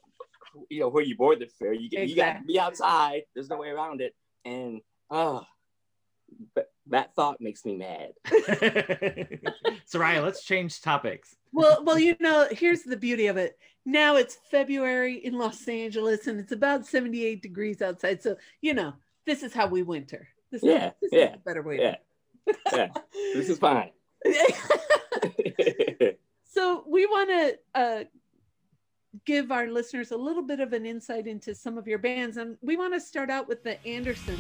you 0.70 0.80
know, 0.80 0.90
where 0.90 1.04
you 1.04 1.16
board 1.16 1.40
the 1.40 1.48
ferry, 1.48 1.78
you, 1.78 1.86
exactly. 1.86 2.10
you 2.10 2.16
got 2.16 2.34
to 2.34 2.44
be 2.44 2.60
outside. 2.60 3.22
There's 3.34 3.50
no 3.50 3.58
way 3.58 3.70
around 3.70 4.02
it. 4.02 4.16
And, 4.46 4.82
oh, 5.10 5.44
but 6.56 6.72
that 6.88 7.16
thought 7.16 7.42
makes 7.42 7.66
me 7.66 7.78
mad. 7.78 8.12
Soraya, 9.92 10.24
let's 10.24 10.44
change 10.44 10.82
topics. 10.82 11.36
Well, 11.52 11.84
well, 11.84 12.00
you 12.00 12.16
know, 12.20 12.48
here's 12.52 12.84
the 12.84 12.98
beauty 12.98 13.28
of 13.28 13.38
it. 13.38 13.58
Now 13.86 14.16
it's 14.16 14.38
February 14.50 15.16
in 15.16 15.38
Los 15.38 15.68
Angeles 15.68 16.28
and 16.28 16.40
it's 16.40 16.52
about 16.52 16.86
78 16.86 17.42
degrees 17.42 17.82
outside. 17.82 18.22
So, 18.22 18.38
you 18.62 18.74
know, 18.74 18.94
this 19.26 19.44
is 19.44 19.54
how 19.54 19.68
we 19.68 19.84
winter. 19.84 20.28
This 20.52 20.64
yeah, 20.64 20.88
is, 20.88 20.94
this 21.02 21.10
yeah, 21.14 21.30
is 21.30 21.36
a 21.36 21.40
better 21.40 21.62
way. 21.62 21.80
Yeah, 21.80 21.96
yeah. 22.74 22.88
This 23.34 23.50
is 23.50 23.58
fine. 23.58 23.92
so 26.44 26.84
we 26.88 27.06
want 27.06 27.30
to 27.30 27.58
uh, 27.76 28.04
give 29.26 29.52
our 29.52 29.68
listeners 29.68 30.12
a 30.12 30.18
little 30.18 30.44
bit 30.44 30.60
of 30.60 30.74
an 30.74 30.86
insight 30.86 31.28
into 31.28 31.54
some 31.54 31.78
of 31.78 31.88
your 31.88 32.00
bands, 32.00 32.38
and 32.38 32.58
we 32.62 32.78
want 32.78 32.94
to 32.94 33.00
start 33.00 33.30
out 33.30 33.48
with 33.48 33.64
the 33.64 33.84
Andersons. 33.86 34.40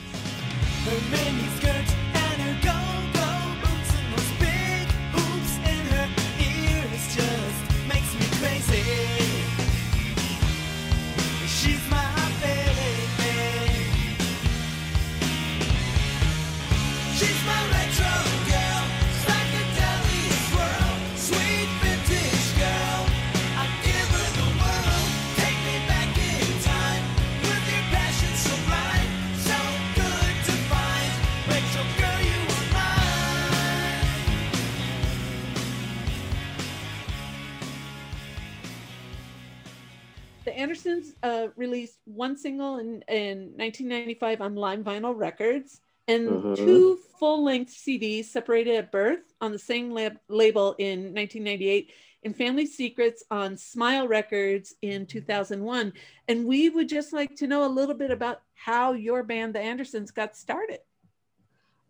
Andersons 40.71 41.15
uh, 41.21 41.47
released 41.57 41.97
one 42.05 42.37
single 42.37 42.77
in, 42.77 43.03
in 43.09 43.51
1995 43.57 44.39
on 44.39 44.55
Lime 44.55 44.85
Vinyl 44.85 45.13
Records 45.13 45.81
and 46.07 46.29
mm-hmm. 46.29 46.55
two 46.55 46.97
full 47.19 47.43
length 47.43 47.73
CDs 47.73 48.25
separated 48.25 48.75
at 48.75 48.89
birth 48.89 49.33
on 49.41 49.51
the 49.51 49.59
same 49.59 49.91
lab- 49.91 50.19
label 50.29 50.73
in 50.79 51.13
1998 51.13 51.91
and 52.23 52.33
Family 52.33 52.65
Secrets 52.65 53.21
on 53.29 53.57
Smile 53.57 54.07
Records 54.07 54.75
in 54.81 55.05
2001. 55.05 55.91
And 56.29 56.45
we 56.45 56.69
would 56.69 56.87
just 56.87 57.11
like 57.11 57.35
to 57.35 57.47
know 57.47 57.65
a 57.65 57.67
little 57.67 57.95
bit 57.95 58.11
about 58.11 58.41
how 58.53 58.93
your 58.93 59.23
band, 59.23 59.53
The 59.53 59.59
Andersons, 59.59 60.11
got 60.11 60.37
started. 60.37 60.79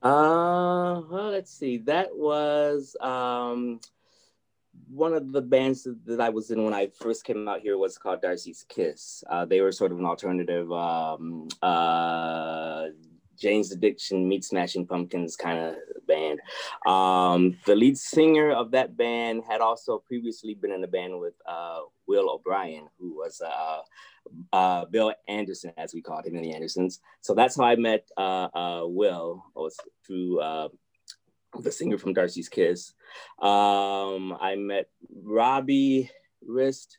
Uh, 0.02 1.02
well, 1.08 1.30
let's 1.30 1.52
see. 1.54 1.78
That 1.78 2.16
was 2.16 2.96
um, 3.00 3.80
one 4.94 5.14
of 5.14 5.32
the 5.32 5.42
bands 5.42 5.88
that 6.06 6.20
I 6.20 6.30
was 6.30 6.52
in 6.52 6.64
when 6.64 6.74
I 6.74 6.88
first 7.00 7.24
came 7.24 7.48
out 7.48 7.62
here 7.62 7.78
was 7.78 7.98
called 7.98 8.22
Darcy's 8.22 8.66
Kiss. 8.68 9.24
Uh, 9.30 9.46
they 9.46 9.62
were 9.62 9.72
sort 9.72 9.92
of 9.92 10.00
an 10.00 10.06
alternative 10.06 10.72
um, 10.72 11.48
uh, 11.62 12.88
Jane's 13.42 13.72
Addiction 13.72 14.28
meets 14.28 14.50
Smashing 14.50 14.86
Pumpkins 14.86 15.36
kind 15.36 15.58
of 15.60 15.76
band. 16.08 16.40
Um, 16.86 17.58
the 17.66 17.76
lead 17.76 17.98
singer 17.98 18.52
of 18.52 18.72
that 18.72 18.96
band 18.96 19.44
had 19.50 19.62
also 19.62 19.98
previously 19.98 20.54
been 20.54 20.72
in 20.72 20.84
a 20.84 20.88
band 20.88 21.20
with 21.20 21.34
uh, 21.48 21.80
Will 22.08 22.30
O'Brien, 22.30 22.88
who 23.00 23.16
was 23.16 23.42
uh, 23.42 23.80
uh, 24.54 24.86
Bill 24.86 25.14
Anderson, 25.28 25.74
as 25.78 25.94
we 25.94 26.02
called 26.02 26.26
him 26.26 26.36
in 26.36 26.44
the 26.44 26.54
Andersons. 26.54 27.00
So 27.22 27.34
that's 27.34 27.56
how 27.56 27.64
I 27.64 27.76
met 27.78 28.08
uh, 28.16 28.50
uh, 28.54 28.82
Will, 28.86 29.44
was 29.56 29.76
through 30.06 30.40
the 31.60 31.72
singer 31.72 31.98
from 31.98 32.14
Darcy's 32.14 32.50
Kiss. 32.50 32.94
Um, 33.40 34.38
I 34.40 34.56
met 34.58 34.90
Robbie 35.24 36.10
Rist. 36.46 36.98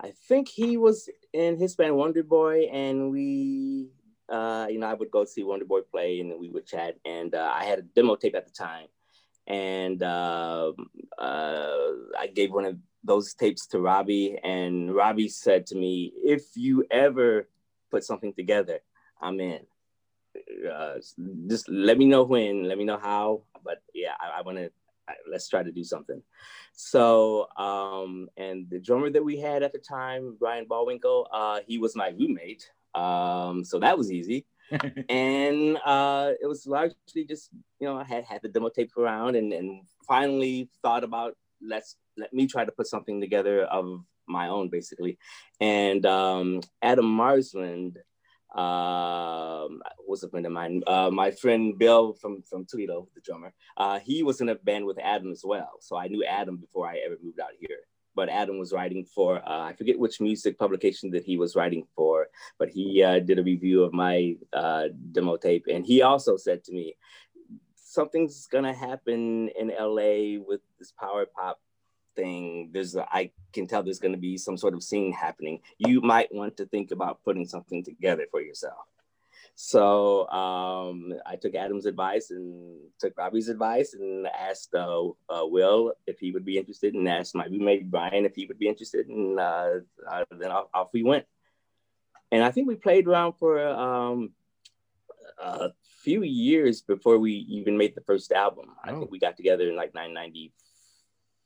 I 0.00 0.12
think 0.28 0.48
he 0.48 0.76
was 0.76 1.08
in 1.32 1.58
his 1.58 1.74
band 1.74 1.96
Wonder 1.96 2.22
Boy, 2.22 2.64
and 2.72 3.10
we, 3.10 3.88
uh, 4.28 4.66
you 4.68 4.78
know, 4.78 4.86
I 4.86 4.94
would 4.94 5.10
go 5.10 5.24
see 5.24 5.42
Wonder 5.42 5.64
Boy 5.64 5.80
play, 5.80 6.20
and 6.20 6.38
we 6.38 6.50
would 6.50 6.66
chat. 6.66 6.96
And 7.04 7.34
uh, 7.34 7.50
I 7.54 7.64
had 7.64 7.78
a 7.78 7.82
demo 7.82 8.16
tape 8.16 8.34
at 8.34 8.46
the 8.46 8.52
time, 8.52 8.88
and 9.46 10.02
uh, 10.02 10.72
I 11.18 12.26
gave 12.34 12.52
one 12.52 12.66
of 12.66 12.76
those 13.04 13.34
tapes 13.34 13.66
to 13.68 13.80
Robbie, 13.80 14.38
and 14.42 14.94
Robbie 14.94 15.28
said 15.28 15.66
to 15.66 15.76
me, 15.76 16.12
"If 16.22 16.56
you 16.56 16.84
ever 16.90 17.48
put 17.90 18.04
something 18.04 18.34
together, 18.34 18.80
I'm 19.20 19.40
in." 19.40 19.60
Uh, 20.70 20.96
just 21.46 21.68
let 21.68 21.96
me 21.96 22.04
know 22.04 22.24
when, 22.24 22.64
let 22.64 22.76
me 22.76 22.84
know 22.84 22.98
how. 22.98 23.42
But 23.66 23.82
yeah, 23.92 24.14
I, 24.20 24.38
I 24.38 24.42
want 24.42 24.58
to 24.58 24.70
let's 25.30 25.48
try 25.48 25.62
to 25.62 25.72
do 25.72 25.84
something. 25.84 26.22
So, 26.72 27.48
um, 27.56 28.28
and 28.36 28.68
the 28.70 28.78
drummer 28.78 29.10
that 29.10 29.24
we 29.24 29.38
had 29.38 29.62
at 29.62 29.72
the 29.72 29.78
time, 29.78 30.36
Brian 30.38 30.66
Ballwinkle, 30.66 31.26
uh, 31.32 31.60
he 31.66 31.78
was 31.78 31.96
my 31.96 32.08
roommate. 32.08 32.70
Um, 32.94 33.64
so 33.64 33.78
that 33.80 33.96
was 33.96 34.10
easy. 34.10 34.46
and 35.08 35.78
uh, 35.84 36.32
it 36.40 36.46
was 36.46 36.66
largely 36.66 37.24
just, 37.24 37.50
you 37.78 37.86
know, 37.86 37.96
I 37.96 38.04
had 38.04 38.24
had 38.24 38.42
the 38.42 38.48
demo 38.48 38.68
tape 38.68 38.96
around 38.96 39.36
and, 39.36 39.52
and 39.52 39.82
finally 40.06 40.68
thought 40.82 41.04
about 41.04 41.36
let's 41.62 41.96
let 42.16 42.32
me 42.32 42.46
try 42.46 42.64
to 42.64 42.72
put 42.72 42.86
something 42.86 43.20
together 43.20 43.62
of 43.64 44.04
my 44.26 44.48
own, 44.48 44.68
basically. 44.68 45.18
And 45.60 46.04
um, 46.04 46.62
Adam 46.82 47.06
Marsland 47.06 47.98
um, 48.56 49.82
was 50.06 50.22
a 50.22 50.28
friend 50.28 50.46
of 50.46 50.52
mine. 50.52 50.82
Uh, 50.86 51.10
my 51.10 51.30
friend 51.30 51.78
Bill 51.78 52.14
from 52.14 52.42
from 52.42 52.64
Toledo, 52.64 53.08
the 53.14 53.20
drummer, 53.20 53.52
uh, 53.76 53.98
he 53.98 54.22
was 54.22 54.40
in 54.40 54.48
a 54.48 54.54
band 54.54 54.86
with 54.86 54.98
Adam 54.98 55.30
as 55.30 55.42
well. 55.44 55.72
So 55.80 55.96
I 55.96 56.08
knew 56.08 56.24
Adam 56.24 56.56
before 56.56 56.88
I 56.88 56.98
ever 57.04 57.16
moved 57.22 57.40
out 57.40 57.50
here. 57.60 57.80
But 58.14 58.30
Adam 58.30 58.58
was 58.58 58.72
writing 58.72 59.04
for 59.04 59.46
uh, 59.46 59.64
I 59.64 59.74
forget 59.74 59.98
which 59.98 60.22
music 60.22 60.58
publication 60.58 61.10
that 61.10 61.24
he 61.24 61.36
was 61.36 61.54
writing 61.54 61.86
for, 61.94 62.28
but 62.58 62.70
he 62.70 63.02
uh, 63.02 63.18
did 63.18 63.38
a 63.38 63.42
review 63.42 63.84
of 63.84 63.92
my 63.92 64.36
uh, 64.54 64.84
demo 65.12 65.36
tape, 65.36 65.66
and 65.70 65.84
he 65.84 66.00
also 66.00 66.38
said 66.38 66.64
to 66.64 66.72
me, 66.72 66.96
"Something's 67.74 68.46
gonna 68.46 68.72
happen 68.72 69.50
in 69.50 69.68
LA 69.68 70.40
with 70.40 70.62
this 70.78 70.92
power 70.92 71.26
pop 71.26 71.60
thing. 72.16 72.70
There's 72.72 72.96
a, 72.96 73.06
I 73.10 73.30
can 73.52 73.66
tell 73.66 73.82
there's 73.82 73.98
going 73.98 74.14
to 74.14 74.18
be 74.18 74.36
some 74.38 74.56
sort 74.56 74.74
of 74.74 74.82
scene 74.82 75.12
happening. 75.12 75.60
You 75.78 76.00
might 76.00 76.34
want 76.34 76.56
to 76.56 76.66
think 76.66 76.90
about 76.90 77.22
putting 77.24 77.46
something 77.46 77.84
together 77.84 78.26
for 78.30 78.40
yourself. 78.40 78.86
So 79.58 80.28
um, 80.28 81.14
I 81.24 81.36
took 81.36 81.54
Adam's 81.54 81.86
advice 81.86 82.30
and 82.30 82.78
took 83.00 83.16
Robbie's 83.16 83.48
advice 83.48 83.94
and 83.94 84.26
asked 84.26 84.74
uh, 84.74 85.08
uh, 85.30 85.46
Will 85.46 85.94
if 86.06 86.18
he 86.18 86.30
would 86.30 86.44
be 86.44 86.58
interested, 86.58 86.92
and 86.92 87.08
asked 87.08 87.34
my 87.34 87.46
roommate 87.46 87.90
Brian 87.90 88.26
if 88.26 88.34
he 88.34 88.44
would 88.44 88.58
be 88.58 88.68
interested, 88.68 89.08
and 89.08 89.40
uh, 89.40 89.76
uh, 90.10 90.24
then 90.30 90.50
off, 90.50 90.66
off, 90.74 90.88
we 90.92 91.02
went. 91.02 91.24
And 92.30 92.44
I 92.44 92.50
think 92.50 92.68
we 92.68 92.74
played 92.74 93.06
around 93.06 93.34
for 93.34 93.66
um, 93.66 94.32
a 95.38 95.70
few 96.02 96.22
years 96.22 96.82
before 96.82 97.18
we 97.18 97.32
even 97.32 97.78
made 97.78 97.94
the 97.94 98.02
first 98.02 98.32
album. 98.32 98.66
Oh. 98.68 98.80
I 98.84 98.90
think 98.90 99.04
oh. 99.04 99.08
we 99.10 99.18
got 99.18 99.36
together 99.36 99.68
in 99.68 99.76
like 99.76 99.94
1990. 99.94 100.52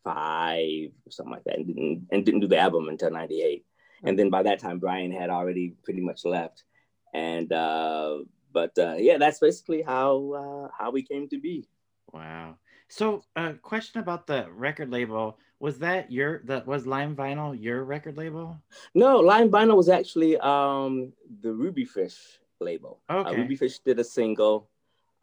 Five 0.05 0.91
or 1.07 1.11
something 1.11 1.33
like 1.33 1.45
that 1.45 1.57
and 1.59 1.67
didn't, 1.67 2.07
and 2.11 2.25
didn't 2.25 2.41
do 2.41 2.49
the 2.49 2.59
album 2.59 2.89
until 2.89 3.11
98 3.11 3.65
and 4.03 4.19
then 4.19 4.31
by 4.31 4.43
that 4.43 4.59
time 4.59 4.79
brian 4.79 5.13
had 5.13 5.31
already 5.31 5.75
pretty 5.85 6.01
much 6.01 6.25
left. 6.25 6.65
And 7.13 7.53
uh, 7.53 8.19
but 8.53 8.77
uh, 8.79 8.97
yeah 8.99 9.19
that's 9.19 9.39
basically 9.39 9.83
how 9.83 10.33
uh, 10.33 10.69
how 10.77 10.91
we 10.91 11.03
came 11.03 11.29
to 11.29 11.39
be. 11.39 11.69
Wow. 12.13 12.57
So 12.89 13.23
a 13.37 13.55
question 13.55 14.01
about 14.01 14.27
the 14.27 14.47
record 14.51 14.91
label. 14.91 15.39
Was 15.61 15.79
that 15.81 16.11
your 16.11 16.41
that 16.45 16.67
was 16.67 16.87
lime 16.87 17.15
vinyl 17.15 17.61
your 17.61 17.85
record 17.85 18.17
label? 18.17 18.57
No 18.95 19.21
lime 19.21 19.51
vinyl 19.51 19.77
was 19.77 19.89
actually 19.89 20.39
um 20.39 21.13
the 21.43 21.53
ruby 21.53 21.85
fish 21.85 22.17
label. 22.61 23.01
Uh, 23.09 23.25
okay. 23.27 23.37
ruby 23.37 23.57
fish 23.57 23.79
did 23.81 23.99
a 23.99 24.05
single 24.05 24.69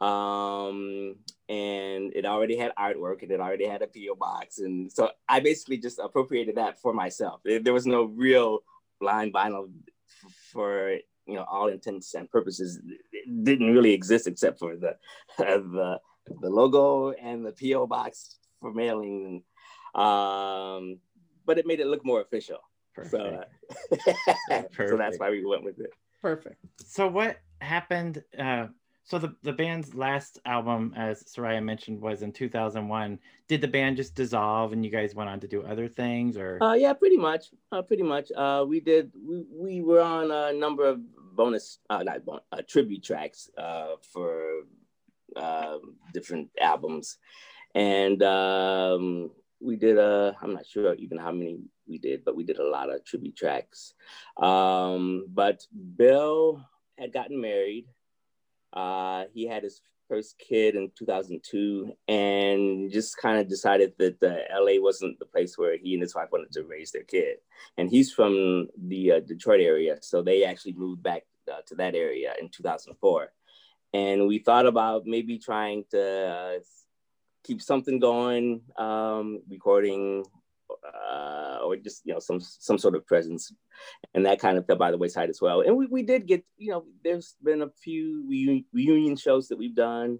um, 0.00 1.16
and 1.48 2.12
it 2.14 2.24
already 2.24 2.56
had 2.56 2.74
artwork 2.76 3.22
and 3.22 3.32
it 3.32 3.40
already 3.40 3.66
had 3.66 3.82
a 3.82 3.86
PO 3.86 4.14
box, 4.16 4.58
and 4.58 4.90
so 4.92 5.10
I 5.28 5.40
basically 5.40 5.78
just 5.78 5.98
appropriated 5.98 6.56
that 6.56 6.80
for 6.80 6.92
myself. 6.92 7.40
There 7.44 7.72
was 7.72 7.86
no 7.86 8.04
real 8.04 8.60
Lime 9.00 9.32
Vinyl 9.32 9.70
for 10.52 10.98
you 11.26 11.34
know 11.34 11.44
all 11.44 11.68
intents 11.68 12.14
and 12.14 12.30
purposes. 12.30 12.80
It 13.12 13.44
didn't 13.44 13.72
really 13.72 13.92
exist 13.92 14.26
except 14.26 14.58
for 14.58 14.76
the 14.76 14.96
the 15.38 15.98
the 16.40 16.50
logo 16.50 17.12
and 17.12 17.44
the 17.44 17.52
PO 17.52 17.86
box 17.86 18.36
for 18.60 18.72
mailing. 18.72 19.42
Um, 19.94 20.98
but 21.46 21.58
it 21.58 21.66
made 21.66 21.80
it 21.80 21.86
look 21.86 22.04
more 22.04 22.20
official. 22.20 22.58
Perfect. 22.94 23.12
So, 23.12 24.12
uh, 24.50 24.62
so 24.76 24.96
that's 24.96 25.18
why 25.18 25.30
we 25.30 25.44
went 25.44 25.64
with 25.64 25.80
it. 25.80 25.90
Perfect. 26.20 26.64
So 26.84 27.06
what 27.06 27.38
happened? 27.60 28.22
Uh, 28.38 28.66
so 29.08 29.18
the 29.18 29.34
the 29.42 29.54
band's 29.54 29.94
last 29.94 30.38
album, 30.44 30.92
as 30.94 31.24
Soraya 31.24 31.62
mentioned, 31.64 31.98
was 31.98 32.20
in 32.20 32.30
2001. 32.30 33.18
Did 33.48 33.62
the 33.62 33.68
band 33.68 33.96
just 33.96 34.14
dissolve 34.14 34.74
and 34.74 34.84
you 34.84 34.90
guys 34.90 35.14
went 35.14 35.30
on 35.30 35.40
to 35.40 35.48
do 35.48 35.62
other 35.62 35.88
things, 35.88 36.36
or? 36.36 36.62
Uh, 36.62 36.74
yeah, 36.74 36.92
pretty 36.92 37.16
much. 37.16 37.46
Uh, 37.72 37.80
pretty 37.80 38.02
much. 38.02 38.30
Uh, 38.36 38.66
we 38.68 38.80
did. 38.80 39.10
We, 39.26 39.46
we 39.50 39.80
were 39.80 40.02
on 40.02 40.30
a 40.30 40.52
number 40.52 40.84
of 40.84 41.00
bonus, 41.34 41.78
uh, 41.88 42.02
not 42.02 42.26
bonus, 42.26 42.42
uh, 42.52 42.60
tribute 42.68 43.02
tracks 43.02 43.48
uh, 43.56 43.94
for 44.12 44.64
uh, 45.34 45.78
different 46.12 46.50
albums, 46.60 47.16
and 47.74 48.22
um, 48.22 49.30
we 49.58 49.76
did 49.76 49.96
a. 49.96 50.36
I'm 50.42 50.52
not 50.52 50.66
sure 50.66 50.94
even 50.96 51.16
how 51.16 51.32
many 51.32 51.60
we 51.88 51.96
did, 51.96 52.26
but 52.26 52.36
we 52.36 52.44
did 52.44 52.58
a 52.58 52.68
lot 52.68 52.90
of 52.90 53.06
tribute 53.06 53.36
tracks. 53.36 53.94
Um, 54.36 55.28
but 55.32 55.62
Bill 55.96 56.62
had 56.98 57.14
gotten 57.14 57.40
married. 57.40 57.86
Uh, 58.78 59.24
he 59.34 59.44
had 59.44 59.64
his 59.64 59.80
first 60.08 60.38
kid 60.38 60.76
in 60.76 60.90
2002 60.96 61.92
and 62.06 62.92
just 62.92 63.16
kind 63.16 63.38
of 63.38 63.48
decided 63.48 63.92
that 63.98 64.22
uh, 64.22 64.60
LA 64.62 64.80
wasn't 64.80 65.18
the 65.18 65.26
place 65.26 65.58
where 65.58 65.76
he 65.76 65.94
and 65.94 66.02
his 66.02 66.14
wife 66.14 66.28
wanted 66.30 66.52
to 66.52 66.62
raise 66.62 66.92
their 66.92 67.02
kid. 67.02 67.38
And 67.76 67.90
he's 67.90 68.12
from 68.12 68.68
the 68.76 69.12
uh, 69.12 69.20
Detroit 69.20 69.60
area. 69.60 69.98
So 70.00 70.22
they 70.22 70.44
actually 70.44 70.74
moved 70.74 71.02
back 71.02 71.24
uh, 71.50 71.62
to 71.66 71.74
that 71.74 71.96
area 71.96 72.34
in 72.40 72.50
2004. 72.50 73.32
And 73.94 74.28
we 74.28 74.38
thought 74.38 74.66
about 74.66 75.06
maybe 75.06 75.38
trying 75.38 75.84
to 75.90 76.28
uh, 76.28 76.58
keep 77.42 77.60
something 77.60 77.98
going, 77.98 78.60
um, 78.76 79.42
recording 79.48 80.24
uh, 80.84 81.58
or 81.64 81.76
just 81.76 82.02
you 82.04 82.12
know 82.12 82.20
some 82.20 82.40
some 82.40 82.78
sort 82.78 82.94
of 82.94 83.06
presence, 83.06 83.52
and 84.14 84.26
that 84.26 84.40
kind 84.40 84.58
of 84.58 84.66
fell 84.66 84.76
by 84.76 84.90
the 84.90 84.98
wayside 84.98 85.30
as 85.30 85.40
well. 85.40 85.60
And 85.60 85.76
we, 85.76 85.86
we 85.86 86.02
did 86.02 86.26
get 86.26 86.44
you 86.56 86.72
know 86.72 86.84
there's 87.04 87.36
been 87.42 87.62
a 87.62 87.70
few 87.82 88.26
reunion, 88.28 88.64
reunion 88.72 89.16
shows 89.16 89.48
that 89.48 89.58
we've 89.58 89.74
done. 89.74 90.18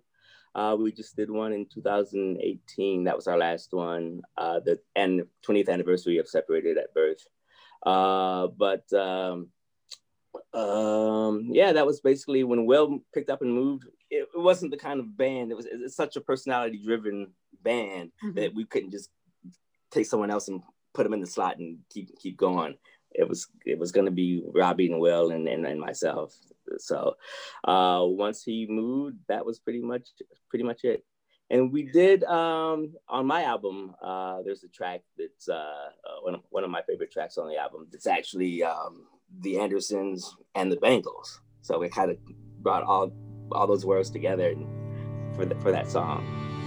Uh, 0.55 0.77
we 0.79 0.91
just 0.91 1.15
did 1.15 1.31
one 1.31 1.53
in 1.53 1.67
2018. 1.73 3.05
That 3.05 3.17
was 3.17 3.29
our 3.29 3.38
last 3.38 3.69
one. 3.73 4.23
Uh, 4.37 4.61
the 4.65 4.79
and 4.97 5.23
20th 5.47 5.69
anniversary 5.69 6.19
of 6.19 6.29
Separated 6.29 6.79
at 6.79 6.95
Birth. 6.95 7.25
Uh, 7.85 8.49
but 8.49 8.91
um, 8.93 9.49
um, 10.55 11.49
yeah, 11.50 11.73
that 11.73 11.87
was 11.87 12.00
basically 12.00 12.45
when 12.45 12.67
Will 12.67 13.00
picked 13.15 13.31
up 13.31 13.43
and 13.43 13.53
moved. 13.53 13.85
It, 14.11 14.29
it 14.35 14.41
wasn't 14.41 14.71
the 14.71 14.79
kind 14.79 15.00
of 15.00 15.17
band. 15.17 15.53
It 15.53 15.57
was 15.57 15.67
it's 15.71 15.97
such 15.97 16.17
a 16.17 16.21
personality 16.21 16.81
driven 16.83 17.33
band 17.62 18.11
mm-hmm. 18.25 18.35
that 18.35 18.55
we 18.55 18.65
couldn't 18.65 18.91
just 18.91 19.11
take 19.90 20.07
someone 20.07 20.30
else 20.30 20.49
and 20.49 20.62
put 20.95 21.04
them 21.04 21.14
in 21.14 21.21
the 21.21 21.26
slot 21.26 21.59
and 21.59 21.78
keep 21.90 22.18
keep 22.18 22.37
going. 22.37 22.76
It 23.12 23.28
was 23.28 23.49
it 23.64 23.78
was 23.78 23.92
going 23.92 24.07
to 24.07 24.12
be 24.12 24.42
Robbie 24.54 24.90
and 24.90 25.00
Will 25.00 25.30
and, 25.30 25.49
and, 25.49 25.66
and 25.66 25.80
myself. 25.80 26.35
So 26.78 27.14
uh, 27.64 28.02
once 28.04 28.42
he 28.42 28.66
moved, 28.68 29.16
that 29.28 29.47
was 29.47 29.59
pretty 29.59 29.80
much 29.80 30.09
pretty 30.50 30.64
much 30.64 30.85
it. 30.85 31.04
And 31.50 31.73
we 31.73 31.85
did 31.85 32.25
um, 32.25 32.92
on 33.09 33.26
my 33.26 33.45
album. 33.45 33.95
Uh, 34.02 34.42
there's 34.42 34.64
a 34.64 34.68
track 34.68 35.00
that's 35.16 35.49
uh, 35.49 35.52
uh 35.52 36.21
one 36.23 36.35
of 36.35 36.40
one 36.50 36.64
of 36.64 36.71
my 36.71 36.83
favorite 36.83 37.11
tracks 37.11 37.38
on 37.38 37.49
the 37.49 37.57
album. 37.57 37.87
It's 37.92 38.07
actually 38.07 38.62
um, 38.62 39.07
the 39.40 39.59
Andersons 39.59 40.37
and 40.54 40.71
the 40.71 40.76
Bangles. 40.76 41.40
So 41.62 41.78
we 41.78 41.88
kind 41.88 42.11
of 42.11 42.18
brought 42.61 42.83
all 42.83 43.12
all 43.52 43.66
those 43.66 43.87
worlds 43.87 44.11
together 44.11 44.54
for 45.35 45.47
the, 45.47 45.54
for 45.57 45.73
that 45.73 45.90
song. 45.90 46.58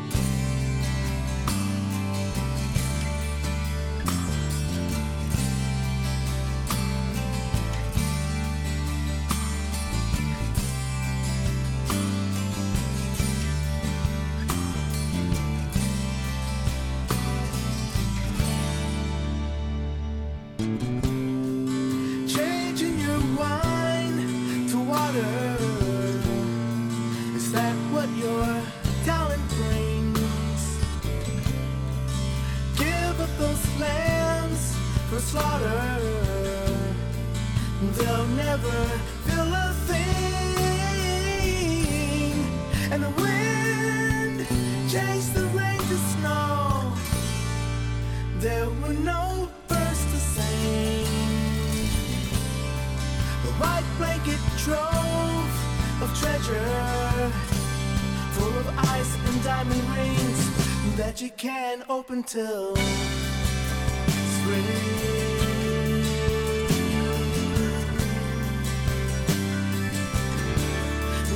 Until 62.34 62.76
spring. 62.76 64.66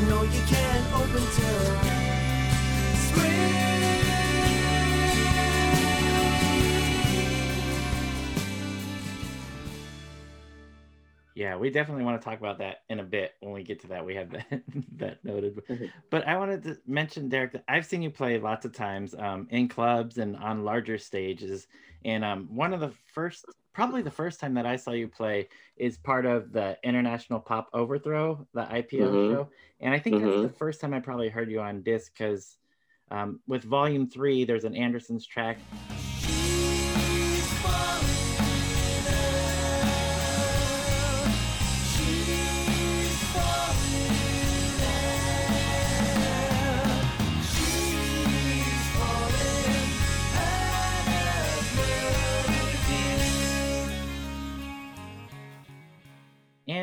No, 0.08 0.24
you 0.24 0.42
can't 0.48 0.94
open 0.94 1.24
till 1.36 1.66
spring. 2.96 3.66
Yeah, 11.36 11.58
we 11.58 11.70
definitely 11.72 12.06
want 12.06 12.22
to 12.22 12.26
talk 12.26 12.40
about 12.40 12.60
that 12.60 12.84
in 12.90 13.02
a 13.02 13.04
bit 13.04 13.34
when 13.42 13.52
we 13.52 13.55
get 13.66 13.82
to 13.82 13.88
that. 13.88 14.06
We 14.06 14.16
have 14.16 14.32
that 14.32 14.64
that 14.98 15.24
noted. 15.24 15.62
But 16.10 16.28
I 16.28 16.38
wanted 16.38 16.64
to 16.64 16.78
mention, 16.88 17.30
Derek, 17.30 17.54
that 17.54 17.64
I've 17.68 17.86
seen 17.86 18.02
you 18.02 18.10
play 18.10 18.40
lots 18.40 18.66
of 18.66 18.74
times 18.74 19.16
um, 19.18 19.48
in 19.50 19.68
clubs 19.68 20.18
and 20.18 20.36
on 20.38 20.64
larger 20.64 20.98
stages. 20.98 21.68
And 22.04 22.24
um, 22.24 22.48
one 22.50 22.74
of 22.74 22.80
the 22.80 22.92
first, 23.14 23.46
probably 23.74 24.02
the 24.02 24.12
first 24.12 24.40
time 24.40 24.54
that 24.54 24.66
I 24.66 24.76
saw 24.76 24.92
you 24.92 25.08
play 25.08 25.50
is 25.76 25.98
part 25.98 26.26
of 26.26 26.52
the 26.52 26.78
International 26.84 27.40
Pop 27.40 27.70
Overthrow, 27.74 28.48
the 28.54 28.62
IPO 28.62 28.92
mm-hmm. 28.92 29.34
show. 29.34 29.50
And 29.80 29.94
I 29.94 30.00
think 30.00 30.18
mm-hmm. 30.18 30.30
that's 30.30 30.42
the 30.54 30.58
first 30.58 30.82
time 30.82 30.94
I 30.94 31.00
probably 31.00 31.30
heard 31.30 31.50
you 31.50 31.62
on 31.62 31.82
disc 31.82 32.14
because 32.18 32.58
um, 33.12 33.40
with 33.48 33.64
Volume 33.64 34.10
3, 34.10 34.46
there's 34.46 34.64
an 34.66 34.76
Andersons 34.76 35.26
track. 35.26 35.58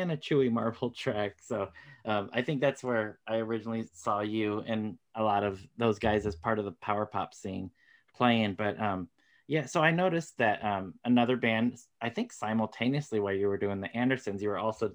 And 0.01 0.11
a 0.11 0.17
Chewy 0.17 0.51
Marble 0.51 0.89
track. 0.95 1.37
So 1.41 1.69
um, 2.05 2.29
I 2.33 2.41
think 2.41 2.61
that's 2.61 2.83
where 2.83 3.19
I 3.27 3.37
originally 3.37 3.87
saw 3.93 4.21
you 4.21 4.63
and 4.67 4.97
a 5.15 5.23
lot 5.23 5.43
of 5.43 5.61
those 5.77 5.99
guys 5.99 6.25
as 6.25 6.35
part 6.35 6.59
of 6.59 6.65
the 6.65 6.71
power 6.71 7.05
pop 7.05 7.33
scene 7.33 7.71
playing. 8.15 8.55
But 8.55 8.79
um, 8.79 9.07
yeah, 9.47 9.65
so 9.65 9.81
I 9.81 9.91
noticed 9.91 10.37
that 10.37 10.63
um, 10.63 10.95
another 11.05 11.37
band, 11.37 11.77
I 12.01 12.09
think 12.09 12.31
simultaneously 12.31 13.19
while 13.19 13.33
you 13.33 13.47
were 13.47 13.57
doing 13.57 13.81
the 13.81 13.95
Andersons, 13.95 14.41
you 14.41 14.49
were 14.49 14.59
also 14.59 14.91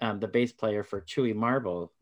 um, 0.00 0.20
the 0.20 0.28
bass 0.28 0.52
player 0.52 0.82
for 0.82 1.00
Chewy 1.00 1.34
Marble. 1.34 1.92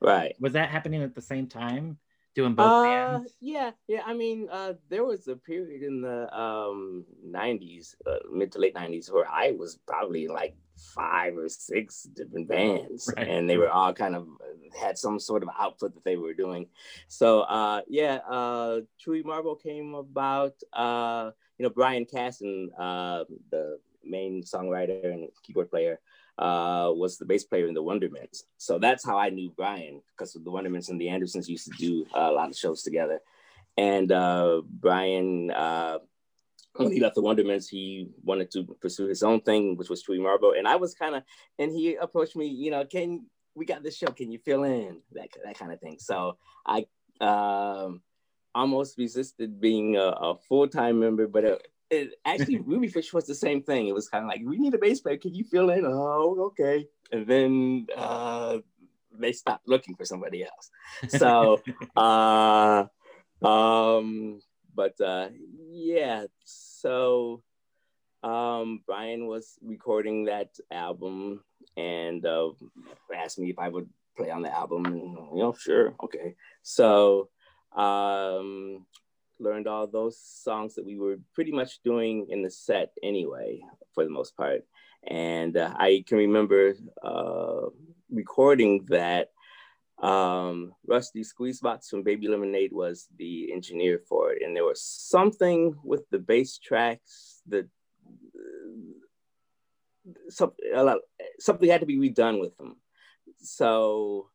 Right. 0.00 0.34
Was 0.40 0.52
that 0.54 0.70
happening 0.70 1.02
at 1.02 1.14
the 1.14 1.22
same 1.22 1.46
time? 1.46 1.98
Doing 2.36 2.54
both 2.54 2.66
uh, 2.66 2.82
bands? 2.82 3.32
Yeah, 3.40 3.70
yeah. 3.88 4.02
I 4.04 4.12
mean, 4.12 4.48
uh, 4.52 4.74
there 4.90 5.06
was 5.06 5.26
a 5.26 5.36
period 5.36 5.82
in 5.82 6.02
the 6.02 6.38
um, 6.38 7.06
90s, 7.26 7.94
uh, 8.06 8.18
mid 8.30 8.52
to 8.52 8.58
late 8.58 8.74
90s, 8.74 9.10
where 9.10 9.26
I 9.26 9.52
was 9.52 9.78
probably 9.86 10.28
like 10.28 10.54
five 10.76 11.38
or 11.38 11.48
six 11.48 12.02
different 12.02 12.46
bands 12.46 13.10
right. 13.16 13.26
and 13.26 13.48
they 13.48 13.56
were 13.56 13.70
all 13.70 13.94
kind 13.94 14.14
of 14.14 14.24
uh, 14.24 14.78
had 14.78 14.98
some 14.98 15.18
sort 15.18 15.42
of 15.42 15.48
output 15.58 15.94
that 15.94 16.04
they 16.04 16.16
were 16.16 16.34
doing 16.34 16.66
so 17.08 17.40
uh 17.40 17.80
yeah 17.88 18.18
uh 18.28 18.80
chewy 19.00 19.24
marble 19.24 19.54
came 19.54 19.94
about 19.94 20.52
uh 20.74 21.30
you 21.56 21.62
know 21.62 21.70
brian 21.70 22.04
kassan 22.04 22.68
uh 22.78 23.24
the 23.50 23.78
main 24.04 24.42
songwriter 24.42 25.12
and 25.12 25.28
keyboard 25.42 25.70
player 25.70 25.98
uh, 26.38 26.90
was 26.94 27.18
the 27.18 27.24
bass 27.24 27.44
player 27.44 27.66
in 27.66 27.74
the 27.74 27.82
Wondermints. 27.82 28.44
So 28.58 28.78
that's 28.78 29.04
how 29.04 29.18
I 29.18 29.30
knew 29.30 29.50
Brian 29.56 30.02
because 30.10 30.32
the 30.32 30.50
Wondermints 30.50 30.90
and 30.90 31.00
the 31.00 31.08
Andersons 31.08 31.48
used 31.48 31.66
to 31.66 31.76
do 31.78 32.06
uh, 32.14 32.30
a 32.30 32.32
lot 32.32 32.50
of 32.50 32.56
shows 32.56 32.82
together. 32.82 33.20
And 33.76 34.10
uh, 34.10 34.62
Brian 34.68 35.50
uh, 35.50 35.98
when 36.78 36.92
he 36.92 37.00
left 37.00 37.14
the 37.14 37.22
Wondermints, 37.22 37.68
he 37.68 38.08
wanted 38.22 38.50
to 38.52 38.64
pursue 38.80 39.06
his 39.06 39.22
own 39.22 39.40
thing, 39.40 39.76
which 39.76 39.88
was 39.88 40.04
Chewy 40.04 40.20
Marble. 40.20 40.54
And 40.56 40.68
I 40.68 40.76
was 40.76 40.94
kind 40.94 41.14
of, 41.14 41.22
and 41.58 41.70
he 41.72 41.96
approached 41.96 42.36
me, 42.36 42.46
you 42.46 42.70
know, 42.70 42.84
can 42.84 43.26
we 43.54 43.64
got 43.64 43.82
this 43.82 43.96
show? 43.96 44.08
Can 44.08 44.30
you 44.30 44.38
fill 44.38 44.64
in 44.64 45.00
that 45.12 45.28
that 45.44 45.58
kind 45.58 45.72
of 45.72 45.80
thing? 45.80 45.96
So 45.98 46.36
I 46.66 46.86
um, 47.20 48.02
almost 48.54 48.98
resisted 48.98 49.60
being 49.60 49.96
a, 49.96 50.08
a 50.08 50.36
full 50.48 50.68
time 50.68 51.00
member, 51.00 51.26
but 51.26 51.44
it, 51.44 51.68
it 51.90 52.14
actually 52.24 52.58
Ruby 52.58 52.88
Fish 52.88 53.12
was 53.12 53.26
the 53.26 53.34
same 53.34 53.62
thing. 53.62 53.88
It 53.88 53.94
was 53.94 54.08
kind 54.08 54.24
of 54.24 54.28
like 54.28 54.42
we 54.44 54.58
need 54.58 54.74
a 54.74 54.78
bass 54.78 55.00
player. 55.00 55.16
Can 55.16 55.34
you 55.34 55.44
fill 55.44 55.70
in? 55.70 55.84
Oh, 55.84 56.36
okay. 56.48 56.86
And 57.12 57.26
then 57.26 57.86
uh, 57.96 58.58
they 59.12 59.32
stopped 59.32 59.68
looking 59.68 59.94
for 59.94 60.04
somebody 60.04 60.44
else. 60.44 60.70
So, 61.08 61.62
uh, 61.96 62.86
um, 63.46 64.40
but 64.74 65.00
uh, 65.00 65.28
yeah. 65.70 66.24
So 66.44 67.42
um, 68.22 68.82
Brian 68.86 69.26
was 69.26 69.58
recording 69.62 70.24
that 70.24 70.50
album 70.70 71.44
and 71.76 72.24
uh, 72.26 72.50
asked 73.14 73.38
me 73.38 73.50
if 73.50 73.58
I 73.58 73.68
would 73.68 73.88
play 74.16 74.30
on 74.30 74.42
the 74.42 74.54
album. 74.54 74.86
And, 74.86 75.00
you 75.34 75.42
know, 75.42 75.54
sure, 75.58 75.94
okay. 76.02 76.34
So 76.62 77.28
um, 77.76 78.86
learned 79.38 79.66
all 79.66 79.86
those 79.86 80.18
songs 80.18 80.74
that 80.74 80.84
we 80.84 80.98
were 80.98 81.18
pretty 81.34 81.52
much 81.52 81.82
doing 81.82 82.26
in 82.30 82.42
the 82.42 82.50
set 82.50 82.92
anyway, 83.02 83.60
for 83.94 84.04
the 84.04 84.10
most 84.10 84.36
part. 84.36 84.64
And 85.06 85.56
uh, 85.56 85.72
I 85.78 86.04
can 86.06 86.18
remember 86.18 86.74
uh, 87.02 87.68
recording 88.10 88.86
that 88.88 89.30
um, 90.02 90.72
Rusty 90.86 91.22
Squeezebox 91.22 91.88
from 91.88 92.02
Baby 92.02 92.28
Lemonade 92.28 92.72
was 92.72 93.08
the 93.16 93.52
engineer 93.52 94.00
for 94.08 94.32
it. 94.32 94.42
And 94.42 94.54
there 94.54 94.64
was 94.64 94.82
something 94.82 95.74
with 95.84 96.08
the 96.10 96.18
bass 96.18 96.58
tracks 96.58 97.42
that 97.48 97.68
a 100.74 100.84
lot, 100.84 100.98
something 101.38 101.68
had 101.68 101.80
to 101.80 101.86
be 101.86 101.98
redone 101.98 102.40
with 102.40 102.56
them. 102.58 102.76
So 103.38 104.30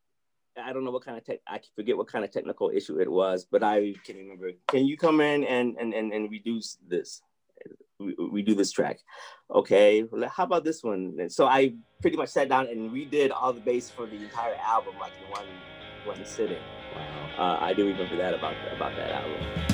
I 0.57 0.73
don't 0.73 0.83
know 0.83 0.91
what 0.91 1.05
kind 1.05 1.17
of 1.17 1.23
tech 1.23 1.39
I 1.47 1.59
forget 1.75 1.97
what 1.97 2.07
kind 2.07 2.25
of 2.25 2.31
technical 2.31 2.69
issue 2.69 2.99
it 2.99 3.11
was, 3.11 3.45
but 3.49 3.63
I 3.63 3.93
can 4.05 4.17
remember. 4.17 4.51
Can 4.67 4.85
you 4.85 4.97
come 4.97 5.21
in 5.21 5.43
and 5.43 5.77
and 5.77 5.93
and, 5.93 6.11
and 6.11 6.31
reduce 6.31 6.77
this? 6.87 7.21
We, 7.99 8.15
we 8.31 8.41
do 8.41 8.55
this 8.55 8.71
track. 8.71 8.99
Okay, 9.53 10.03
well, 10.03 10.27
how 10.27 10.43
about 10.43 10.63
this 10.63 10.83
one? 10.83 11.17
And 11.19 11.31
so 11.31 11.45
I 11.45 11.75
pretty 12.01 12.17
much 12.17 12.29
sat 12.29 12.49
down 12.49 12.67
and 12.67 12.91
redid 12.91 13.31
all 13.31 13.53
the 13.53 13.61
bass 13.61 13.89
for 13.89 14.07
the 14.07 14.15
entire 14.15 14.55
album, 14.55 14.95
like 14.99 15.13
in 15.23 15.31
one 15.31 15.45
one 16.05 16.25
sitting. 16.25 16.61
Wow. 16.95 17.29
Uh, 17.37 17.63
I 17.63 17.73
do 17.73 17.87
remember 17.87 18.17
that 18.17 18.33
about 18.33 18.55
about 18.75 18.95
that 18.95 19.11
album. 19.11 19.70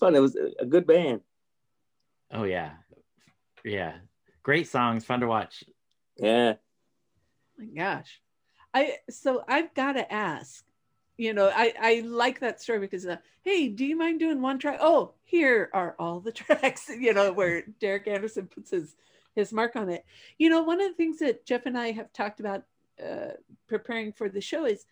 Was 0.00 0.06
fun. 0.08 0.16
It 0.16 0.20
was 0.20 0.36
a 0.58 0.66
good 0.66 0.86
band. 0.86 1.20
Oh 2.30 2.44
yeah, 2.44 2.72
yeah, 3.64 3.94
great 4.42 4.68
songs, 4.68 5.04
fun 5.04 5.20
to 5.20 5.26
watch. 5.26 5.64
Yeah. 6.16 6.54
my 7.58 7.66
gosh, 7.66 8.20
I 8.74 8.96
so 9.10 9.44
I've 9.48 9.74
got 9.74 9.92
to 9.92 10.12
ask. 10.12 10.64
You 11.16 11.32
know, 11.32 11.50
I 11.52 11.74
I 11.80 12.02
like 12.06 12.40
that 12.40 12.60
story 12.60 12.78
because 12.78 13.06
uh, 13.06 13.16
hey, 13.42 13.68
do 13.68 13.84
you 13.84 13.96
mind 13.96 14.20
doing 14.20 14.40
one 14.40 14.58
track? 14.58 14.78
Oh, 14.80 15.14
here 15.24 15.70
are 15.72 15.96
all 15.98 16.20
the 16.20 16.32
tracks. 16.42 16.88
You 16.88 17.12
know, 17.14 17.32
where 17.32 17.62
Derek 17.80 18.06
Anderson 18.06 18.46
puts 18.46 18.70
his 18.70 18.94
his 19.34 19.52
mark 19.52 19.74
on 19.74 19.88
it. 19.88 20.04
You 20.38 20.50
know, 20.50 20.62
one 20.62 20.80
of 20.80 20.88
the 20.88 20.94
things 20.94 21.18
that 21.18 21.46
Jeff 21.46 21.66
and 21.66 21.78
I 21.78 21.92
have 21.92 22.12
talked 22.12 22.40
about 22.40 22.64
uh, 23.04 23.32
preparing 23.68 24.12
for 24.12 24.28
the 24.28 24.40
show 24.40 24.64
is 24.64 24.84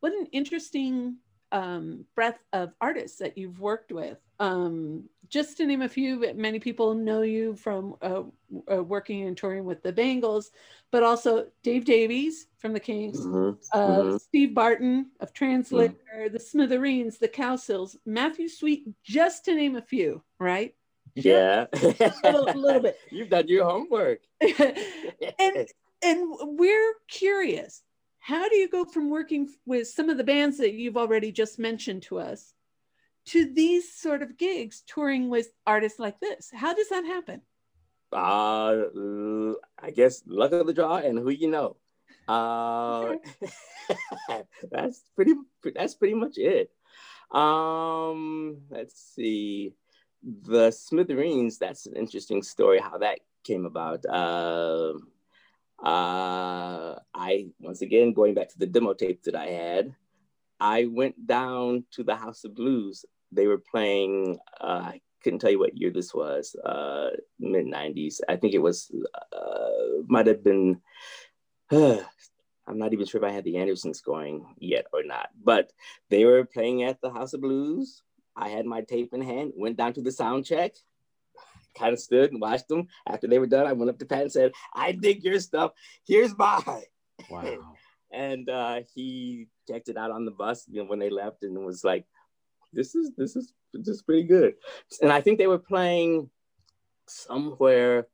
what 0.00 0.12
an 0.12 0.26
interesting 0.32 1.16
um, 1.52 2.06
breadth 2.14 2.42
of 2.52 2.72
artists 2.80 3.18
that 3.18 3.38
you've 3.38 3.60
worked 3.60 3.92
with. 3.92 4.18
Um, 4.42 5.08
just 5.28 5.56
to 5.58 5.66
name 5.66 5.82
a 5.82 5.88
few, 5.88 6.34
many 6.34 6.58
people 6.58 6.94
know 6.94 7.22
you 7.22 7.54
from 7.54 7.94
uh, 8.02 8.24
uh, 8.70 8.82
working 8.82 9.28
and 9.28 9.36
touring 9.36 9.64
with 9.64 9.84
the 9.84 9.92
Bangles, 9.92 10.50
but 10.90 11.04
also 11.04 11.46
Dave 11.62 11.84
Davies 11.84 12.48
from 12.58 12.72
the 12.72 12.80
Kinks, 12.80 13.20
Mhm, 13.20 13.56
uh, 13.72 13.86
mhm. 13.86 14.20
Steve 14.20 14.52
Barton 14.52 15.12
of 15.20 15.32
Translator, 15.32 16.28
the 16.28 16.40
Smithereens, 16.40 17.18
the 17.18 17.28
Cowsills, 17.28 17.96
Matthew 18.04 18.48
Sweet, 18.48 18.88
just 19.04 19.44
to 19.44 19.54
name 19.54 19.76
a 19.76 19.80
few, 19.80 20.24
right? 20.40 20.74
Yeah. 21.14 21.66
A 21.72 22.12
little, 22.24 22.60
little 22.60 22.82
bit. 22.82 22.96
You've 23.12 23.30
done 23.30 23.46
your 23.46 23.64
homework. 23.64 24.22
and 24.40 25.68
and 26.02 26.36
we're 26.58 26.94
curious 27.06 27.82
how 28.18 28.48
do 28.48 28.56
you 28.56 28.68
go 28.68 28.84
from 28.84 29.08
working 29.08 29.48
with 29.66 29.86
some 29.86 30.10
of 30.10 30.16
the 30.16 30.24
bands 30.24 30.58
that 30.58 30.74
you've 30.74 30.96
already 30.96 31.30
just 31.30 31.60
mentioned 31.60 32.02
to 32.02 32.18
us 32.18 32.54
to 33.24 33.52
these 33.52 33.92
sort 33.92 34.22
of 34.22 34.36
gigs 34.36 34.82
touring 34.86 35.28
with 35.28 35.48
artists 35.66 35.98
like 35.98 36.18
this 36.20 36.50
how 36.54 36.74
does 36.74 36.88
that 36.88 37.04
happen 37.04 37.42
uh, 38.12 38.84
I 39.78 39.90
guess 39.94 40.22
luck 40.26 40.52
of 40.52 40.66
the 40.66 40.74
draw 40.74 40.96
and 40.96 41.18
who 41.18 41.30
you 41.30 41.48
know. 41.48 41.76
Uh, 42.28 43.16
that's 44.70 45.02
pretty. 45.16 45.34
That's 45.74 45.94
pretty 45.94 46.14
much 46.14 46.36
it. 46.36 46.70
Um, 47.30 48.58
let's 48.70 49.14
see. 49.14 49.72
The 50.22 50.70
Smithereens. 50.70 51.58
That's 51.58 51.86
an 51.86 51.96
interesting 51.96 52.42
story. 52.42 52.80
How 52.80 52.98
that 52.98 53.20
came 53.44 53.64
about. 53.64 54.04
Uh, 54.06 54.92
uh, 55.82 56.98
I 57.14 57.48
once 57.58 57.82
again 57.82 58.12
going 58.12 58.34
back 58.34 58.50
to 58.50 58.58
the 58.58 58.66
demo 58.66 58.92
tape 58.92 59.22
that 59.24 59.34
I 59.34 59.46
had. 59.46 59.94
I 60.60 60.84
went 60.84 61.26
down 61.26 61.84
to 61.92 62.04
the 62.04 62.14
House 62.14 62.44
of 62.44 62.54
Blues. 62.54 63.04
They 63.32 63.46
were 63.46 63.58
playing. 63.58 64.38
Uh, 64.60 64.92
I 64.94 65.00
couldn't 65.22 65.38
tell 65.38 65.50
you 65.50 65.58
what 65.58 65.76
year 65.76 65.90
this 65.90 66.14
was. 66.14 66.54
Uh, 66.64 67.10
Mid 67.38 67.66
'90s. 67.66 68.20
I 68.28 68.36
think 68.36 68.54
it 68.54 68.58
was. 68.58 68.90
Uh, 69.32 70.02
might 70.06 70.26
have 70.26 70.44
been. 70.44 70.80
I'm 71.72 72.78
not 72.78 72.92
even 72.92 73.06
sure 73.06 73.22
if 73.22 73.28
I 73.28 73.34
had 73.34 73.44
the 73.44 73.56
Andersons 73.56 74.00
going 74.00 74.46
yet 74.58 74.86
or 74.92 75.02
not, 75.02 75.30
but 75.42 75.72
they 76.10 76.24
were 76.24 76.44
playing 76.44 76.84
at 76.84 77.00
the 77.00 77.10
House 77.10 77.32
of 77.32 77.40
Blues. 77.40 78.02
I 78.36 78.48
had 78.48 78.66
my 78.66 78.82
tape 78.82 79.12
in 79.12 79.20
hand, 79.20 79.52
went 79.56 79.76
down 79.76 79.94
to 79.94 80.02
the 80.02 80.12
sound 80.12 80.46
check, 80.46 80.74
kind 81.76 81.92
of 81.92 81.98
stood 81.98 82.32
and 82.32 82.40
watched 82.40 82.68
them. 82.68 82.88
After 83.06 83.26
they 83.26 83.38
were 83.38 83.46
done, 83.46 83.66
I 83.66 83.72
went 83.72 83.90
up 83.90 83.98
to 83.98 84.06
Pat 84.06 84.22
and 84.22 84.32
said, 84.32 84.52
I 84.74 84.92
dig 84.92 85.24
your 85.24 85.40
stuff. 85.40 85.72
Here's 86.06 86.36
mine. 86.36 86.62
Wow. 87.30 87.58
And 88.14 88.50
uh, 88.50 88.80
he 88.94 89.48
checked 89.66 89.88
it 89.88 89.96
out 89.96 90.10
on 90.10 90.26
the 90.26 90.32
bus 90.32 90.66
you 90.68 90.82
know, 90.82 90.86
when 90.86 90.98
they 90.98 91.08
left 91.08 91.44
and 91.44 91.64
was 91.64 91.82
like, 91.82 92.04
this 92.72 92.94
is 92.94 93.12
this 93.16 93.36
is 93.36 93.52
this 93.72 93.88
is 93.88 94.02
pretty 94.02 94.24
good. 94.24 94.54
And 95.00 95.12
I 95.12 95.20
think 95.20 95.38
they 95.38 95.46
were 95.46 95.58
playing 95.58 96.30
somewhere 97.08 98.06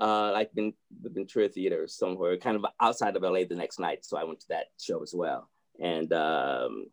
uh, 0.00 0.32
like 0.32 0.50
in 0.56 0.72
the 1.02 1.10
Ventura 1.10 1.48
Theater 1.48 1.86
somewhere, 1.86 2.36
kind 2.38 2.56
of 2.56 2.64
outside 2.80 3.16
of 3.16 3.22
LA 3.22 3.44
the 3.48 3.54
next 3.54 3.78
night. 3.78 4.04
So 4.04 4.16
I 4.16 4.24
went 4.24 4.40
to 4.40 4.48
that 4.48 4.66
show 4.80 5.02
as 5.02 5.14
well. 5.14 5.50
and 5.78 6.12
um, 6.12 6.86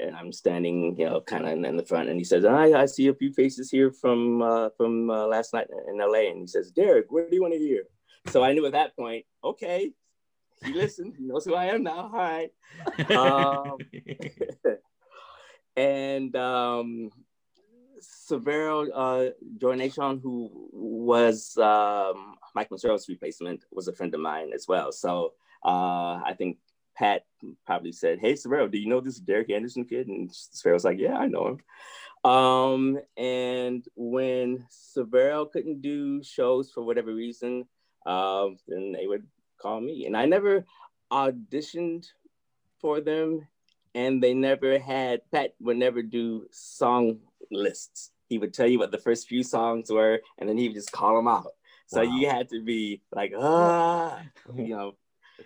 and 0.00 0.14
I'm 0.14 0.32
standing, 0.32 0.96
you 0.96 1.06
know, 1.06 1.20
kind 1.20 1.44
of 1.44 1.52
in 1.64 1.76
the 1.76 1.84
front, 1.84 2.08
and 2.08 2.18
he 2.18 2.24
says, 2.24 2.44
"I 2.44 2.82
I 2.82 2.86
see 2.86 3.08
a 3.08 3.14
few 3.14 3.32
faces 3.32 3.70
here 3.70 3.90
from 3.90 4.42
uh, 4.42 4.70
from 4.76 5.10
uh, 5.10 5.26
last 5.26 5.52
night 5.52 5.66
in 5.88 6.00
L.A." 6.00 6.30
And 6.30 6.40
he 6.40 6.46
says, 6.46 6.70
"Derek, 6.70 7.06
what 7.10 7.28
do 7.28 7.36
you 7.36 7.42
want 7.42 7.54
to 7.54 7.58
hear?" 7.58 7.84
So 8.26 8.42
I 8.42 8.52
knew 8.52 8.66
at 8.66 8.72
that 8.72 8.94
point, 8.96 9.24
okay, 9.42 9.92
he 10.64 10.72
listened, 10.72 11.14
he 11.18 11.24
knows 11.24 11.44
who 11.44 11.54
I 11.54 11.66
am 11.66 11.82
now. 11.82 12.10
All 12.12 12.12
right. 12.12 12.50
Um, 13.10 13.78
and 15.78 16.34
um, 16.34 17.10
Severo 18.00 18.88
uh, 18.92 19.30
Jornacion, 19.58 20.20
who 20.20 20.50
was 20.72 21.56
um, 21.56 22.34
Mike 22.54 22.70
Mesaros' 22.70 23.08
replacement, 23.08 23.64
was 23.70 23.86
a 23.86 23.92
friend 23.92 24.12
of 24.14 24.20
mine 24.20 24.50
as 24.52 24.66
well. 24.66 24.90
So 24.90 25.34
uh, 25.64 26.20
I 26.24 26.34
think 26.36 26.58
Pat 26.96 27.24
probably 27.64 27.92
said, 27.92 28.18
"Hey, 28.18 28.34
Severo, 28.34 28.70
do 28.70 28.78
you 28.78 28.88
know 28.88 29.00
this 29.00 29.20
Derek 29.20 29.50
Anderson 29.50 29.84
kid?" 29.84 30.08
And 30.08 30.28
Severo's 30.30 30.84
like, 30.84 30.98
"Yeah, 30.98 31.16
I 31.16 31.28
know 31.28 31.46
him." 31.46 31.60
Um, 32.28 32.98
and 33.16 33.86
when 33.94 34.66
Severo 34.70 35.50
couldn't 35.50 35.80
do 35.80 36.22
shows 36.24 36.72
for 36.72 36.82
whatever 36.82 37.14
reason, 37.14 37.68
um, 38.04 38.56
then 38.66 38.90
they 38.90 39.06
would 39.06 39.26
call 39.62 39.80
me, 39.80 40.06
and 40.06 40.16
I 40.16 40.26
never 40.26 40.64
auditioned 41.12 42.06
for 42.80 43.00
them, 43.00 43.46
and 43.98 44.22
they 44.22 44.32
never 44.32 44.78
had 44.78 45.28
Pat 45.32 45.54
would 45.60 45.76
never 45.76 46.02
do 46.02 46.46
song 46.52 47.18
lists. 47.50 48.12
He 48.28 48.38
would 48.38 48.54
tell 48.54 48.68
you 48.68 48.78
what 48.78 48.92
the 48.92 48.98
first 49.06 49.26
few 49.26 49.42
songs 49.42 49.90
were, 49.90 50.20
and 50.38 50.48
then 50.48 50.56
he 50.56 50.68
would 50.68 50.76
just 50.76 50.92
call 50.92 51.16
them 51.16 51.26
out. 51.26 51.52
So 51.88 52.02
Wow. 52.02 52.16
you 52.16 52.28
had 52.28 52.48
to 52.50 52.62
be 52.62 53.02
like, 53.12 53.32
ah, 53.36 54.22
you 54.54 54.76
know. 54.76 54.92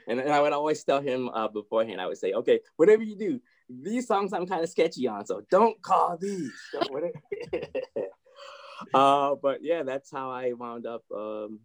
And, 0.06 0.20
and 0.20 0.32
I 0.32 0.40
would 0.40 0.52
always 0.52 0.82
tell 0.84 1.00
him 1.00 1.28
uh, 1.30 1.48
beforehand, 1.48 2.00
I 2.00 2.06
would 2.06 2.18
say, 2.18 2.32
okay, 2.32 2.60
whatever 2.76 3.02
you 3.02 3.16
do, 3.16 3.40
these 3.70 4.06
songs 4.06 4.32
I'm 4.34 4.46
kind 4.46 4.62
of 4.62 4.68
sketchy 4.68 5.06
on, 5.08 5.24
so 5.24 5.42
don't 5.50 5.80
call 5.80 6.18
these. 6.18 6.52
Don't- 6.72 7.14
uh, 8.94 9.34
but 9.36 9.62
yeah, 9.62 9.82
that's 9.82 10.10
how 10.10 10.30
I 10.30 10.52
wound 10.52 10.86
up 10.86 11.04
um, 11.14 11.60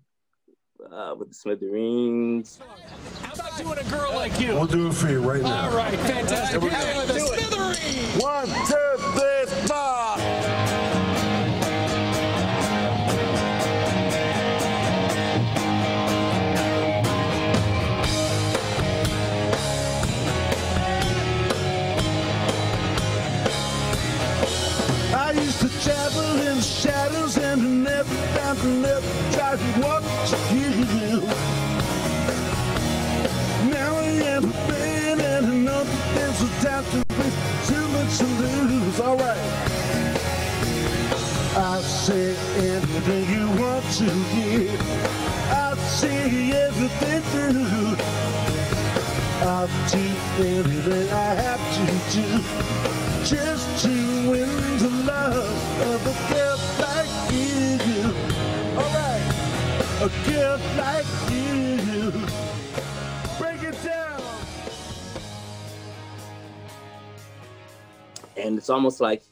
uh, 0.91 1.15
with 1.17 1.29
the 1.29 1.35
Smithereens. 1.35 2.59
How 3.21 3.33
about 3.33 3.57
doing 3.57 3.77
a 3.79 3.83
girl 3.85 4.13
like 4.13 4.39
you? 4.39 4.53
We'll 4.53 4.65
do 4.65 4.87
it 4.87 4.93
for 4.93 5.09
you 5.09 5.19
right 5.19 5.41
now. 5.41 5.69
All 5.69 5.75
right, 5.75 5.97
fantastic. 5.99 6.61
Here 6.61 6.69
we 6.69 6.69
How 6.69 6.83
go. 6.83 7.03
about 7.03 7.07
the 7.07 7.19
Smithereens? 7.19 8.23
One, 8.23 8.47
two, 8.47 8.97
three, 9.13 9.45
four. 9.67 9.77
I 25.15 25.31
used 25.31 25.59
to 25.61 25.69
travel 25.81 26.21
in 26.41 26.57
the 26.57 26.61
shadows 26.61 27.37
and 27.37 27.83
never 27.83 28.15
found 28.37 28.59
to 28.59 28.67
never 28.67 29.31
tried 29.33 29.57
to 29.59 29.81
watch 29.81 30.03
a 36.77 36.83
to 36.91 36.97
waste 37.17 37.69
too 37.69 37.87
much 37.89 38.17
to 38.19 38.25
lose. 38.25 38.99
All 38.99 39.17
right. 39.17 39.37
I'll 41.57 41.81
say 41.81 42.35
anything 42.57 43.25
you 43.33 43.47
want 43.59 43.85
to 43.97 44.09
hear. 44.33 44.77
I'll 45.49 45.75
see 45.75 46.51
everything 46.51 47.21
through. 47.31 47.97
I'll 49.47 49.67
do 49.89 50.05
anything 50.37 51.09
I 51.09 51.33
have 51.45 51.63
to 51.77 51.85
do 52.15 52.27
just 53.25 53.83
to 53.83 53.93
win 54.29 54.49
the 54.77 54.91
love 55.05 55.81
of 55.93 56.01
a 56.05 56.15
girl 56.31 56.59
like 56.85 57.13
you. 57.33 58.13
All 58.77 58.91
right, 59.01 59.25
a 60.01 60.29
girl 60.29 60.59
like 60.77 61.31
you. 61.31 61.56
And 68.37 68.57
it's 68.57 68.69
almost 68.69 69.01
like 69.01 69.23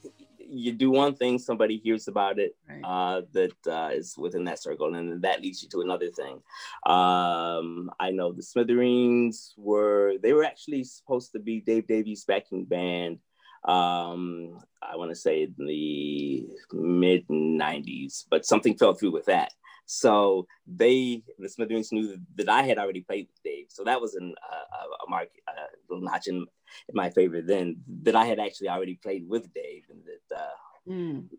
you 0.48 0.72
do 0.72 0.92
one 0.92 1.16
thing, 1.16 1.40
somebody 1.40 1.78
hears 1.78 2.08
about 2.08 2.40
it 2.40 2.56
Right. 2.70 2.82
uh, 2.84 3.22
that 3.34 3.68
uh, 3.68 3.90
is 3.94 4.16
within 4.18 4.44
that 4.46 4.62
circle, 4.62 4.94
and 4.94 5.12
then 5.12 5.22
that 5.22 5.42
leads 5.42 5.62
you 5.64 5.70
to 5.70 5.82
another 5.82 6.10
thing. 6.10 6.42
Um, 6.86 7.92
I 8.00 8.12
know 8.12 8.32
the 8.32 8.44
Smithereens 8.44 9.54
were 9.58 10.16
they 10.22 10.34
were 10.34 10.44
actually 10.44 10.84
supposed 10.84 11.32
to 11.34 11.40
be 11.40 11.62
Dave 11.62 11.88
Davies' 11.88 12.26
backing 12.26 12.66
band. 12.66 13.20
Um, 13.64 14.60
I 14.82 14.96
want 14.96 15.10
to 15.12 15.16
say 15.16 15.44
in 15.44 15.66
the 15.66 16.48
mid 16.72 17.28
'90s, 17.28 18.26
but 18.30 18.46
something 18.46 18.78
fell 18.78 18.94
through 18.94 19.12
with 19.12 19.26
that. 19.26 19.52
So 19.86 20.48
they, 20.66 21.24
the 21.38 21.50
Smithereens, 21.50 21.92
knew 21.92 22.18
that 22.36 22.50
I 22.50 22.64
had 22.64 22.78
already 22.78 23.02
played 23.02 23.28
with 23.28 23.44
Dave, 23.44 23.68
so 23.70 23.84
that 23.84 24.02
was 24.02 24.16
an, 24.16 24.34
uh, 24.52 24.86
a, 25.06 25.10
mark, 25.10 25.30
a 25.48 25.52
little 25.90 26.04
notch 26.04 26.28
in 26.28 26.46
in 26.90 26.96
my 26.96 27.10
favor 27.10 27.42
then 27.42 27.78
that 28.04 28.16
I 28.16 28.26
had 28.26 28.40
actually 28.40 28.70
already 28.70 28.96
played 29.02 29.28
with 29.28 29.54
Dave 29.54 29.84
and 29.90 30.02
that 30.06 30.36
uh, 30.36 30.50
Mm. 30.88 31.30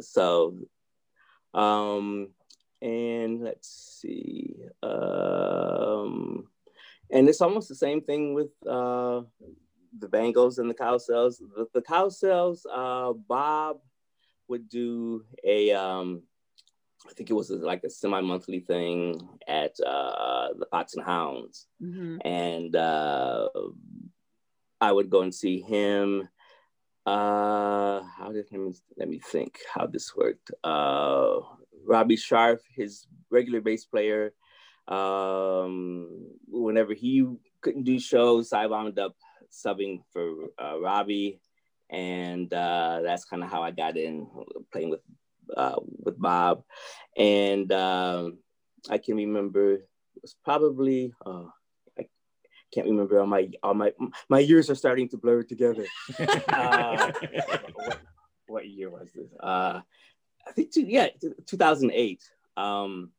so 0.00 0.56
um 1.54 2.30
and 2.82 3.40
let's 3.42 4.00
see 4.00 4.56
um 4.82 6.48
and 7.12 7.28
it's 7.28 7.40
almost 7.40 7.68
the 7.68 7.76
same 7.76 8.00
thing 8.00 8.34
with 8.34 8.50
uh 8.66 9.22
the 10.00 10.08
Bangles 10.08 10.58
and 10.58 10.68
the 10.68 10.74
Cowsills 10.74 11.38
the, 11.38 11.68
the 11.74 11.82
Cowsills 11.82 12.66
uh 12.72 13.12
Bob 13.12 13.78
would 14.48 14.68
do 14.68 15.24
a 15.44 15.70
um 15.70 16.22
I 17.06 17.12
think 17.12 17.30
it 17.30 17.34
was 17.34 17.50
like 17.50 17.84
a 17.84 17.90
semi-monthly 17.90 18.60
thing 18.60 19.20
at 19.46 19.74
uh 19.86 20.48
the 20.58 20.66
Fox 20.70 20.94
and 20.94 21.04
Hounds 21.04 21.66
Mhm. 21.82 22.18
and 22.24 22.76
uh, 22.76 23.48
I 24.80 24.92
would 24.92 25.10
go 25.10 25.22
and 25.22 25.34
see 25.34 25.60
him. 25.60 26.28
Uh, 27.06 28.02
how 28.02 28.30
did 28.32 28.46
let 28.52 28.60
me 28.60 28.72
let 28.96 29.08
me 29.08 29.18
think 29.18 29.58
how 29.74 29.86
this 29.86 30.14
worked. 30.14 30.50
Uh, 30.62 31.40
Robbie 31.86 32.16
Sharp, 32.16 32.60
his 32.74 33.06
regular 33.30 33.60
bass 33.60 33.84
player. 33.86 34.34
Um, 34.88 36.30
whenever 36.46 36.94
he 36.94 37.26
couldn't 37.60 37.84
do 37.84 37.98
shows, 37.98 38.52
I 38.52 38.66
wound 38.66 38.98
up 38.98 39.16
subbing 39.50 40.02
for 40.12 40.50
uh, 40.62 40.78
Robbie, 40.80 41.40
and 41.90 42.52
uh, 42.52 43.00
that's 43.02 43.24
kind 43.24 43.42
of 43.42 43.50
how 43.50 43.62
I 43.62 43.70
got 43.70 43.96
in 43.96 44.28
playing 44.72 44.90
with 44.90 45.00
uh, 45.56 45.76
with 46.04 46.20
Bob. 46.20 46.62
And 47.16 47.70
um, 47.72 48.38
I 48.88 48.98
can 48.98 49.16
remember 49.16 49.74
it 49.74 50.22
was 50.22 50.34
probably. 50.44 51.12
Uh, 51.24 51.44
I 51.98 52.06
can't 52.74 52.88
remember 52.88 53.20
all 53.20 53.26
my 53.26 53.48
all 53.62 53.74
my 53.74 53.92
my 54.28 54.40
years 54.40 54.70
are 54.70 54.74
starting 54.74 55.08
to 55.10 55.16
blur 55.16 55.42
together. 55.42 55.86
Uh, 56.48 57.12
what, 57.74 57.98
what 58.46 58.68
year 58.68 58.90
was 58.90 59.10
this? 59.14 59.30
Uh, 59.38 59.80
I 60.46 60.52
think 60.52 60.72
two, 60.72 60.82
yeah, 60.82 61.08
2008. 61.46 62.22
Um, 62.56 63.10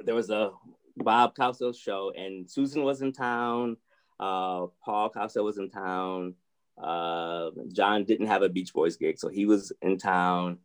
there 0.00 0.14
was 0.14 0.30
a 0.30 0.52
Bob 0.96 1.34
Cowsill 1.34 1.76
show, 1.76 2.12
and 2.16 2.50
Susan 2.50 2.82
was 2.82 3.02
in 3.02 3.12
town. 3.12 3.76
Uh, 4.18 4.66
Paul 4.84 5.10
Cowsill 5.10 5.44
was 5.44 5.58
in 5.58 5.68
town. 5.70 6.34
Uh, 6.80 7.50
John 7.72 8.04
didn't 8.04 8.26
have 8.26 8.42
a 8.42 8.48
Beach 8.48 8.72
Boys 8.72 8.96
gig, 8.96 9.18
so 9.18 9.28
he 9.28 9.46
was 9.46 9.72
in 9.82 9.98
town. 9.98 10.58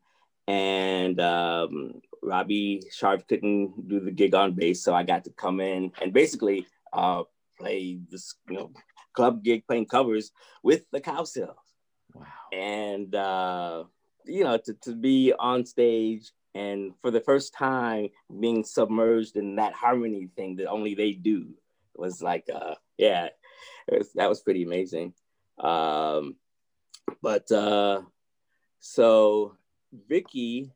And 0.47 1.19
um, 1.21 2.01
Robbie 2.23 2.83
Sharp 2.91 3.27
couldn't 3.27 3.87
do 3.87 3.99
the 3.99 4.11
gig 4.11 4.35
on 4.35 4.53
bass, 4.53 4.83
so 4.83 4.93
I 4.93 5.03
got 5.03 5.23
to 5.25 5.31
come 5.31 5.59
in 5.61 5.91
and 6.01 6.11
basically 6.11 6.65
uh, 6.93 7.23
play 7.59 7.99
this, 8.09 8.35
you 8.49 8.57
know, 8.57 8.71
club 9.13 9.43
gig 9.43 9.65
playing 9.67 9.85
covers 9.85 10.31
with 10.63 10.85
the 10.91 11.01
Cowsills 11.01 11.55
Wow. 12.13 12.25
and 12.51 13.15
uh, 13.15 13.83
you 14.25 14.43
know 14.43 14.57
to, 14.57 14.73
to 14.81 14.95
be 14.95 15.33
on 15.37 15.65
stage 15.65 16.31
and 16.53 16.91
for 17.01 17.11
the 17.11 17.21
first 17.21 17.53
time 17.53 18.09
being 18.39 18.63
submerged 18.63 19.37
in 19.37 19.55
that 19.55 19.73
harmony 19.73 20.29
thing 20.35 20.57
that 20.57 20.67
only 20.67 20.95
they 20.95 21.13
do 21.13 21.47
was 21.95 22.21
like 22.21 22.45
uh 22.53 22.75
yeah 22.97 23.29
it 23.87 23.97
was, 23.97 24.13
that 24.13 24.29
was 24.29 24.41
pretty 24.41 24.63
amazing 24.63 25.13
um 25.59 26.35
but 27.21 27.49
uh 27.51 28.01
so 28.79 29.55
vicki 30.07 30.71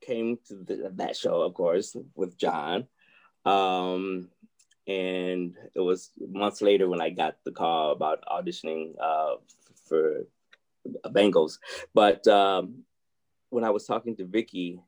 came 0.00 0.38
to 0.46 0.54
the, 0.54 0.90
that 0.94 1.16
show 1.16 1.42
of 1.42 1.54
course 1.54 1.96
with 2.14 2.36
john 2.36 2.86
um 3.44 4.28
and 4.90 5.56
it 5.74 5.80
was 5.80 6.10
months 6.18 6.62
later 6.62 6.88
when 6.88 7.00
I 7.00 7.10
got 7.10 7.36
the 7.44 7.52
call 7.52 7.92
about 7.92 8.24
auditioning 8.26 8.94
uh, 9.00 9.36
for 9.86 10.26
Bangles. 11.12 11.60
But 11.94 12.26
um, 12.26 12.82
when 13.50 13.62
I 13.62 13.70
was 13.70 13.86
talking 13.86 14.16
to 14.16 14.24
Vicki, 14.24 14.80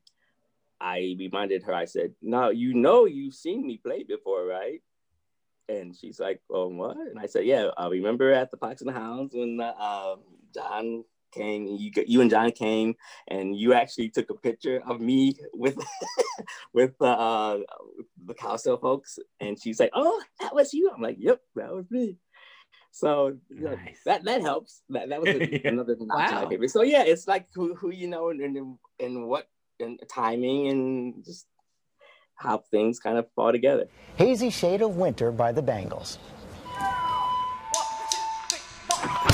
I 0.81 1.15
reminded 1.17 1.63
her. 1.63 1.73
I 1.73 1.85
said, 1.85 2.13
"Now 2.21 2.49
you 2.49 2.73
know 2.73 3.05
you've 3.05 3.35
seen 3.35 3.65
me 3.65 3.77
play 3.77 4.03
before, 4.03 4.45
right?" 4.45 4.81
And 5.69 5.95
she's 5.95 6.19
like, 6.19 6.41
"Oh, 6.49 6.67
what?" 6.67 6.97
And 6.97 7.17
I 7.19 7.27
said, 7.27 7.45
"Yeah, 7.45 7.69
I 7.77 7.87
remember 7.87 8.33
at 8.33 8.51
the 8.51 8.57
Fox 8.57 8.81
and 8.81 8.89
the 8.89 8.99
Hounds 8.99 9.33
when 9.33 9.61
uh, 9.61 9.73
um, 9.79 10.19
John 10.53 11.05
came, 11.33 11.67
and 11.67 11.79
you 11.79 11.91
you 12.07 12.21
and 12.21 12.29
John 12.29 12.51
came, 12.51 12.95
and 13.27 13.55
you 13.55 13.73
actually 13.73 14.09
took 14.09 14.29
a 14.29 14.35
picture 14.35 14.81
of 14.87 15.01
me 15.01 15.35
with 15.53 15.77
with 16.73 16.93
uh, 17.01 17.57
the 18.25 18.33
Cowsill 18.33 18.79
folks." 18.79 19.19
And 19.39 19.57
she's 19.61 19.79
like, 19.79 19.91
"Oh, 19.93 20.21
that 20.39 20.53
was 20.53 20.73
you." 20.73 20.91
I'm 20.93 21.01
like, 21.01 21.17
"Yep, 21.19 21.39
that 21.55 21.71
was 21.73 21.85
me." 21.91 22.17
So 22.91 23.35
you 23.49 23.61
know, 23.65 23.77
that 24.05 24.23
that 24.25 24.41
helps. 24.41 24.83
That 24.89 25.09
that 25.09 25.19
was 25.21 25.29
a- 25.29 25.49
Yeah. 25.63 25.69
another 25.71 25.95
notch 25.99 26.31
Wow. 26.31 26.45
paper. 26.45 26.67
So 26.67 26.83
yeah, 26.83 27.03
it's 27.03 27.27
like 27.27 27.47
who 27.53 27.73
who 27.75 27.91
you 27.91 28.07
know 28.07 28.29
and 28.29 28.39
and, 28.41 28.77
and 28.99 29.27
what 29.27 29.47
and 29.79 29.99
timing 30.07 30.67
and 30.69 31.25
just 31.25 31.47
how 32.35 32.57
things 32.71 32.99
kind 32.99 33.17
of 33.17 33.25
fall 33.35 33.51
together. 33.51 33.87
Hazy 34.17 34.49
Shade 34.49 34.81
of 34.81 34.97
Winter 34.97 35.31
by 35.31 35.51
the 35.51 35.61
Bangles. 35.61 36.17
Time, 38.89 39.32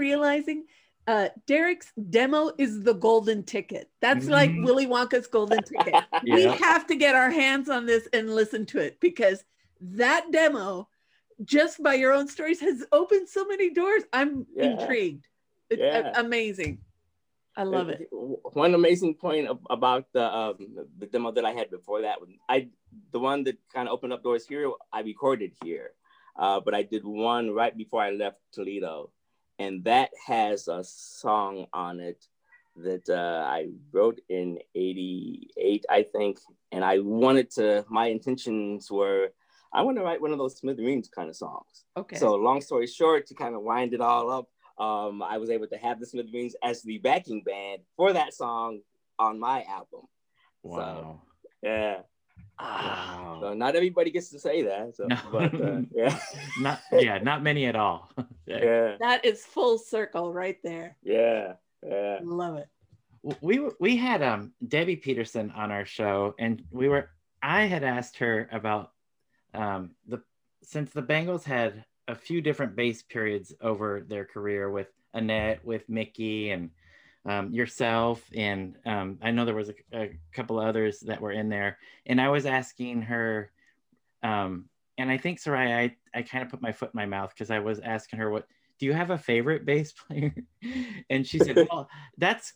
realizing 0.00 0.64
uh, 1.06 1.28
Derek's 1.46 1.92
demo 2.10 2.52
is 2.58 2.82
the 2.82 2.94
golden 2.94 3.42
ticket? 3.42 3.90
That's 4.00 4.26
like 4.28 4.50
Mhm. 4.50 4.64
Willy 4.64 4.86
Wonka's 4.86 5.26
golden 5.26 5.62
ticket. 5.62 5.94
We 6.22 6.42
have 6.44 6.86
to 6.88 6.94
get 6.94 7.14
our 7.14 7.30
hands 7.30 7.68
on 7.68 7.86
this 7.86 8.06
and 8.12 8.34
listen 8.34 8.64
to 8.72 8.78
it 8.78 9.00
because 9.00 9.44
that 9.80 10.30
demo, 10.30 10.88
just 11.44 11.82
by 11.82 11.94
your 11.94 12.12
own 12.12 12.28
stories, 12.28 12.60
has 12.60 12.84
opened 12.92 13.28
so 13.28 13.44
many 13.52 13.70
doors. 13.70 14.02
I'm 14.12 14.46
Yeah. 14.54 14.64
intrigued. 14.70 15.26
It- 15.70 15.78
Yeah. 15.80 16.12
amazing. 16.26 16.78
I 17.56 17.64
love 17.64 17.88
it. 17.88 18.06
One 18.64 18.74
amazing 18.74 19.14
point 19.24 19.48
about 19.68 20.04
the 20.12 20.24
um, 20.40 20.54
the 21.00 21.06
demo 21.06 21.32
that 21.32 21.44
I 21.44 21.52
had 21.60 21.68
before 21.70 22.00
that 22.06 22.20
one, 22.20 22.38
I 22.48 22.68
the 23.14 23.18
one 23.30 23.42
that 23.44 23.58
kind 23.74 23.88
of 23.88 23.92
opened 23.94 24.12
up 24.14 24.22
doors 24.22 24.46
here, 24.46 24.70
I 24.92 25.00
recorded 25.02 25.52
here, 25.64 25.88
uh, 26.42 26.58
but 26.64 26.72
I 26.80 26.82
did 26.92 27.02
one 27.04 27.50
right 27.60 27.74
before 27.82 28.00
I 28.08 28.10
left 28.24 28.38
Toledo, 28.54 29.10
and 29.60 29.84
that 29.84 30.10
has 30.26 30.68
a 30.68 30.82
song 30.82 31.66
on 31.74 32.00
it 32.00 32.24
that 32.76 33.08
uh, 33.10 33.44
I 33.46 33.68
wrote 33.92 34.20
in 34.30 34.58
'88, 34.74 35.84
I 35.90 36.02
think, 36.02 36.38
and 36.72 36.82
I 36.82 37.00
wanted 37.00 37.50
to. 37.52 37.84
My 37.88 38.06
intentions 38.06 38.90
were. 38.90 39.28
I 39.72 39.82
want 39.82 39.98
to 39.98 40.02
write 40.02 40.20
one 40.20 40.32
of 40.32 40.38
those 40.38 40.56
Smithereens 40.56 41.08
kind 41.08 41.28
of 41.28 41.36
songs. 41.36 41.84
Okay. 41.96 42.16
So 42.16 42.34
long 42.34 42.60
story 42.60 42.86
short, 42.86 43.26
to 43.26 43.34
kind 43.34 43.54
of 43.54 43.62
wind 43.62 43.92
it 43.92 44.00
all 44.00 44.30
up, 44.30 44.48
um, 44.82 45.22
I 45.22 45.36
was 45.38 45.50
able 45.50 45.68
to 45.68 45.76
have 45.76 46.00
the 46.00 46.06
Smithereens 46.06 46.56
as 46.64 46.82
the 46.82 46.98
backing 46.98 47.42
band 47.42 47.82
for 47.96 48.14
that 48.14 48.34
song 48.34 48.80
on 49.18 49.38
my 49.38 49.62
album. 49.64 50.06
Wow. 50.62 51.20
Yeah. 51.62 51.98
Wow. 52.60 53.38
So 53.40 53.54
not 53.54 53.74
everybody 53.74 54.10
gets 54.10 54.30
to 54.30 54.38
say 54.38 54.62
that. 54.62 54.94
So, 54.96 55.06
No. 55.06 55.16
but 55.32 55.54
uh, 55.54 55.80
yeah, 55.94 56.18
Not 56.60 56.80
yeah, 56.92 57.18
not 57.18 57.42
many 57.42 57.66
at 57.66 57.76
all. 57.76 58.10
yeah, 58.46 58.96
that 59.00 59.24
is 59.24 59.44
full 59.44 59.78
circle 59.78 60.32
right 60.32 60.58
there. 60.62 60.96
yeah, 61.02 61.54
yeah. 61.86 62.18
Love 62.22 62.56
it. 62.58 62.68
we 63.40 63.60
we 63.80 63.96
had 63.96 64.22
um 64.22 64.52
Debbie 64.66 64.96
Peterson 64.96 65.50
on 65.52 65.70
our 65.70 65.84
show, 65.84 66.34
and 66.38 66.62
we 66.70 66.88
were 66.88 67.08
I 67.42 67.62
had 67.64 67.82
asked 67.84 68.18
her 68.18 68.48
about 68.52 68.92
um 69.54 69.92
the 70.06 70.22
since 70.62 70.90
the 70.92 71.02
Bangles 71.02 71.44
had 71.44 71.84
a 72.08 72.14
few 72.14 72.40
different 72.42 72.76
bass 72.76 73.02
periods 73.02 73.54
over 73.60 74.02
their 74.06 74.24
career 74.24 74.70
with 74.70 74.88
Annette, 75.14 75.64
with 75.64 75.88
Mickey, 75.88 76.50
and 76.50 76.70
um, 77.26 77.52
yourself, 77.52 78.22
and 78.34 78.76
um, 78.86 79.18
I 79.22 79.30
know 79.30 79.44
there 79.44 79.54
was 79.54 79.70
a, 79.70 79.74
a 79.92 80.18
couple 80.32 80.58
others 80.58 81.00
that 81.00 81.20
were 81.20 81.32
in 81.32 81.48
there, 81.48 81.78
and 82.06 82.20
I 82.20 82.28
was 82.28 82.46
asking 82.46 83.02
her, 83.02 83.50
um, 84.22 84.66
and 84.98 85.10
I 85.10 85.18
think 85.18 85.40
Soraya, 85.40 85.76
I 85.76 85.96
I 86.18 86.22
kind 86.22 86.44
of 86.44 86.50
put 86.50 86.62
my 86.62 86.72
foot 86.72 86.90
in 86.94 86.98
my 86.98 87.06
mouth 87.06 87.30
because 87.30 87.50
I 87.50 87.58
was 87.58 87.80
asking 87.80 88.18
her 88.18 88.30
what 88.30 88.46
do 88.78 88.86
you 88.86 88.92
have 88.92 89.10
a 89.10 89.18
favorite 89.18 89.64
bass 89.64 89.92
player, 90.08 90.34
and 91.10 91.26
she 91.26 91.40
said, 91.40 91.56
well, 91.70 91.88
that's 92.18 92.54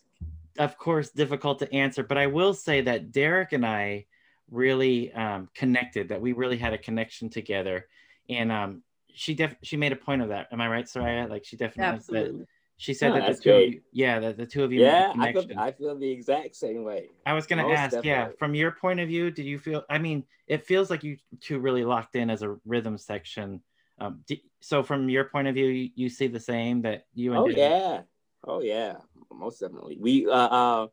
of 0.57 0.77
course 0.77 1.09
difficult 1.09 1.59
to 1.59 1.73
answer 1.73 2.01
but 2.01 2.17
i 2.17 2.27
will 2.27 2.53
say 2.53 2.79
that 2.79 3.11
derek 3.11 3.51
and 3.51 3.65
i 3.65 4.05
really 4.49 5.11
um, 5.13 5.49
connected 5.53 6.09
that 6.09 6.21
we 6.21 6.33
really 6.33 6.57
had 6.57 6.73
a 6.73 6.77
connection 6.77 7.29
together. 7.29 7.87
And 8.29 8.51
um, 8.51 8.83
she 9.13 9.33
def- 9.33 9.57
she 9.63 9.77
made 9.77 9.91
a 9.91 9.97
point 9.97 10.21
of 10.21 10.29
that. 10.29 10.47
Am 10.51 10.61
i 10.61 10.67
right 10.67 10.85
soraya? 10.85 11.29
Like 11.29 11.45
she 11.45 11.57
definitely 11.57 11.99
said, 11.99 12.15
Absolutely. 12.15 12.45
She 12.77 12.93
said 12.93 13.11
Oh, 13.11 13.15
that 13.15 13.27
the 13.27 13.41
two 13.41 13.51
of 13.55 13.61
you, 13.61 13.81
yeah 13.91 14.19
that 14.19 14.37
the 14.37 14.45
two 14.45 14.63
of 14.63 14.71
you 14.71 14.81
Yeah, 14.81 15.13
I 15.17 15.31
feel, 15.31 15.45
I 15.57 15.71
feel 15.71 15.97
the 15.97 16.09
exact 16.11 16.55
same 16.55 16.83
way. 16.83 17.09
I 17.25 17.33
was 17.33 17.47
going 17.47 17.57
to 17.57 17.63
Most 17.63 17.77
ask, 17.77 18.03
yeah, 18.03 18.29
from 18.37 18.53
your 18.53 18.71
point 18.71 18.99
of 18.99 19.07
view, 19.07 19.31
did 19.31 19.45
you 19.45 19.57
feel? 19.57 19.83
I 19.89 19.97
mean, 19.97 20.25
it 20.47 20.65
feels 20.65 20.89
like 20.89 21.03
you 21.03 21.17
two 21.41 21.59
really 21.59 21.83
locked 21.83 22.15
in 22.15 22.29
as 22.29 22.43
a 22.43 22.55
rhythm 22.65 22.97
section. 22.97 23.61
Um, 23.99 24.21
di- 24.27 24.43
so, 24.59 24.83
from 24.83 25.09
your 25.09 25.25
point 25.25 25.47
of 25.47 25.55
view, 25.55 25.67
you, 25.67 25.89
you 25.95 26.09
see 26.09 26.27
the 26.27 26.39
same 26.39 26.81
that 26.83 27.05
you 27.13 27.33
and 27.33 27.43
Oh 27.43 27.47
Debbie- 27.47 27.61
yeah, 27.61 28.01
oh 28.45 28.61
yeah, 28.61 28.97
most 29.31 29.59
definitely. 29.59 29.97
We 29.99 30.27
uh, 30.27 30.31
uh 30.31 30.87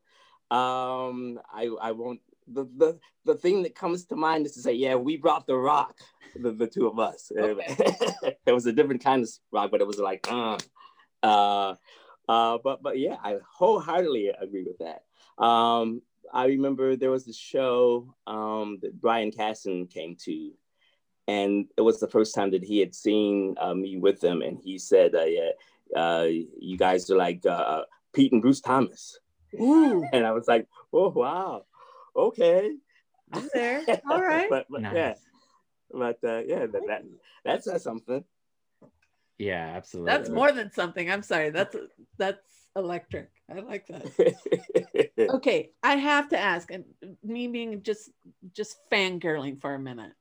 um 0.54 1.40
I 1.52 1.68
I 1.80 1.92
won't 1.92 2.20
the 2.46 2.64
the 2.76 2.98
the 3.24 3.34
thing 3.34 3.62
that 3.64 3.74
comes 3.74 4.04
to 4.06 4.16
mind 4.16 4.46
is 4.46 4.52
to 4.54 4.60
say 4.60 4.72
yeah 4.72 4.94
we 4.94 5.16
brought 5.16 5.46
the 5.46 5.56
rock 5.56 5.98
the, 6.34 6.52
the 6.52 6.66
two 6.66 6.86
of 6.86 6.98
us. 6.98 7.30
it 7.36 8.38
was 8.46 8.66
a 8.66 8.72
different 8.72 9.02
kind 9.04 9.22
of 9.22 9.28
rock, 9.50 9.70
but 9.70 9.80
it 9.80 9.86
was 9.86 9.98
like 9.98 10.26
uh 10.30 10.58
uh 11.22 11.74
uh 12.28 12.58
but 12.62 12.82
but 12.82 12.98
yeah 12.98 13.16
I 13.22 13.38
wholeheartedly 13.48 14.28
agree 14.28 14.64
with 14.64 14.78
that. 14.78 15.04
Um 15.42 16.02
I 16.32 16.46
remember 16.46 16.96
there 16.96 17.10
was 17.10 17.28
a 17.28 17.32
show 17.32 18.14
um 18.26 18.78
that 18.82 19.00
Brian 19.00 19.30
Kassan 19.30 19.90
came 19.90 20.16
to 20.24 20.52
and 21.28 21.66
it 21.76 21.82
was 21.82 22.00
the 22.00 22.08
first 22.08 22.34
time 22.34 22.50
that 22.50 22.64
he 22.64 22.80
had 22.80 22.94
seen 22.94 23.54
uh, 23.60 23.74
me 23.74 23.96
with 23.96 24.20
them 24.20 24.42
and 24.42 24.58
he 24.58 24.78
said 24.78 25.14
uh, 25.14 25.24
yeah 25.24 25.50
uh, 25.96 26.26
you 26.58 26.76
guys 26.76 27.10
are 27.10 27.16
like 27.16 27.44
uh, 27.46 27.82
Pete 28.12 28.32
and 28.32 28.42
Bruce 28.42 28.60
Thomas. 28.60 29.18
Ooh, 29.60 30.06
And 30.12 30.26
I 30.26 30.32
was 30.32 30.48
like, 30.48 30.66
oh, 30.92 31.10
wow. 31.10 31.64
Okay. 32.16 32.72
I'm 33.32 33.48
there. 33.52 33.82
All 34.10 34.20
right. 34.22 34.48
but, 34.48 34.66
but 34.70 34.82
Nice. 34.82 34.94
yeah, 34.94 35.14
but 35.92 36.18
uh, 36.24 36.42
yeah, 36.46 36.66
that, 36.66 36.82
that, 36.86 37.04
that 37.44 37.64
says 37.64 37.82
something. 37.82 38.24
Yeah, 39.42 39.72
absolutely. 39.74 40.12
That's 40.12 40.30
more 40.30 40.52
than 40.52 40.70
something. 40.70 41.10
I'm 41.10 41.22
sorry. 41.22 41.50
That's 41.50 41.74
that's 42.16 42.46
electric. 42.76 43.30
I 43.50 43.60
like 43.60 43.86
that. 43.88 44.06
Okay, 45.30 45.70
I 45.82 45.96
have 45.96 46.28
to 46.30 46.38
ask, 46.38 46.70
and 46.70 46.84
me 47.22 47.46
being 47.46 47.82
just 47.82 48.10
just 48.52 48.78
fangirling 48.90 49.60
for 49.60 49.74
a 49.74 49.78
minute. 49.78 50.12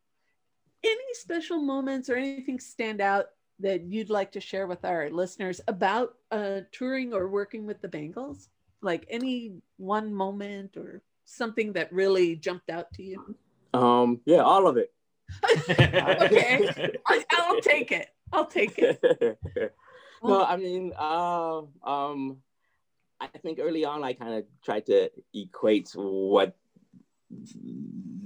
Any 0.84 1.14
special 1.14 1.60
moments 1.62 2.10
or 2.10 2.16
anything 2.16 2.60
stand 2.60 3.02
out 3.02 3.28
that 3.60 3.84
you'd 3.84 4.10
like 4.10 4.32
to 4.34 4.42
share 4.42 4.68
with 4.68 4.86
our 4.86 5.10
listeners 5.10 5.62
about 5.68 6.16
uh, 6.32 6.62
touring 6.72 7.14
or 7.14 7.30
working 7.30 7.66
with 7.66 7.82
the 7.82 7.88
Bangles? 7.88 8.50
Like 8.82 9.06
any 9.10 9.54
one 9.78 10.14
moment 10.14 10.78
or 10.78 11.02
something 11.26 11.74
that 11.74 11.92
really 11.92 12.36
jumped 12.36 12.70
out 12.70 12.92
to 12.94 13.04
you? 13.04 13.36
um, 13.74 14.20
yeah, 14.26 14.42
all 14.42 14.68
of 14.68 14.78
it. 14.78 14.94
Okay. 15.70 16.70
I, 17.08 17.26
I'll 17.32 17.62
take 17.62 17.92
it. 17.92 18.10
I'll 18.34 18.46
take 18.46 18.78
it. 18.78 19.00
no, 20.24 20.44
I 20.44 20.58
mean, 20.58 20.94
uh, 20.98 21.62
um, 21.84 22.38
I 23.20 23.28
think 23.28 23.60
early 23.62 23.86
on 23.86 24.04
I 24.04 24.14
kind 24.14 24.36
of 24.36 24.46
tried 24.64 24.86
to 24.88 25.10
equate 25.34 25.92
what 25.96 26.56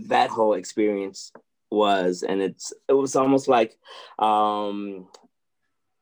that 0.08 0.30
whole 0.30 0.54
experience 0.54 1.32
was, 1.72 2.24
and 2.24 2.42
it's 2.42 2.74
it 2.88 2.94
was 2.94 3.16
almost 3.16 3.48
like 3.48 3.78
um, 4.20 5.08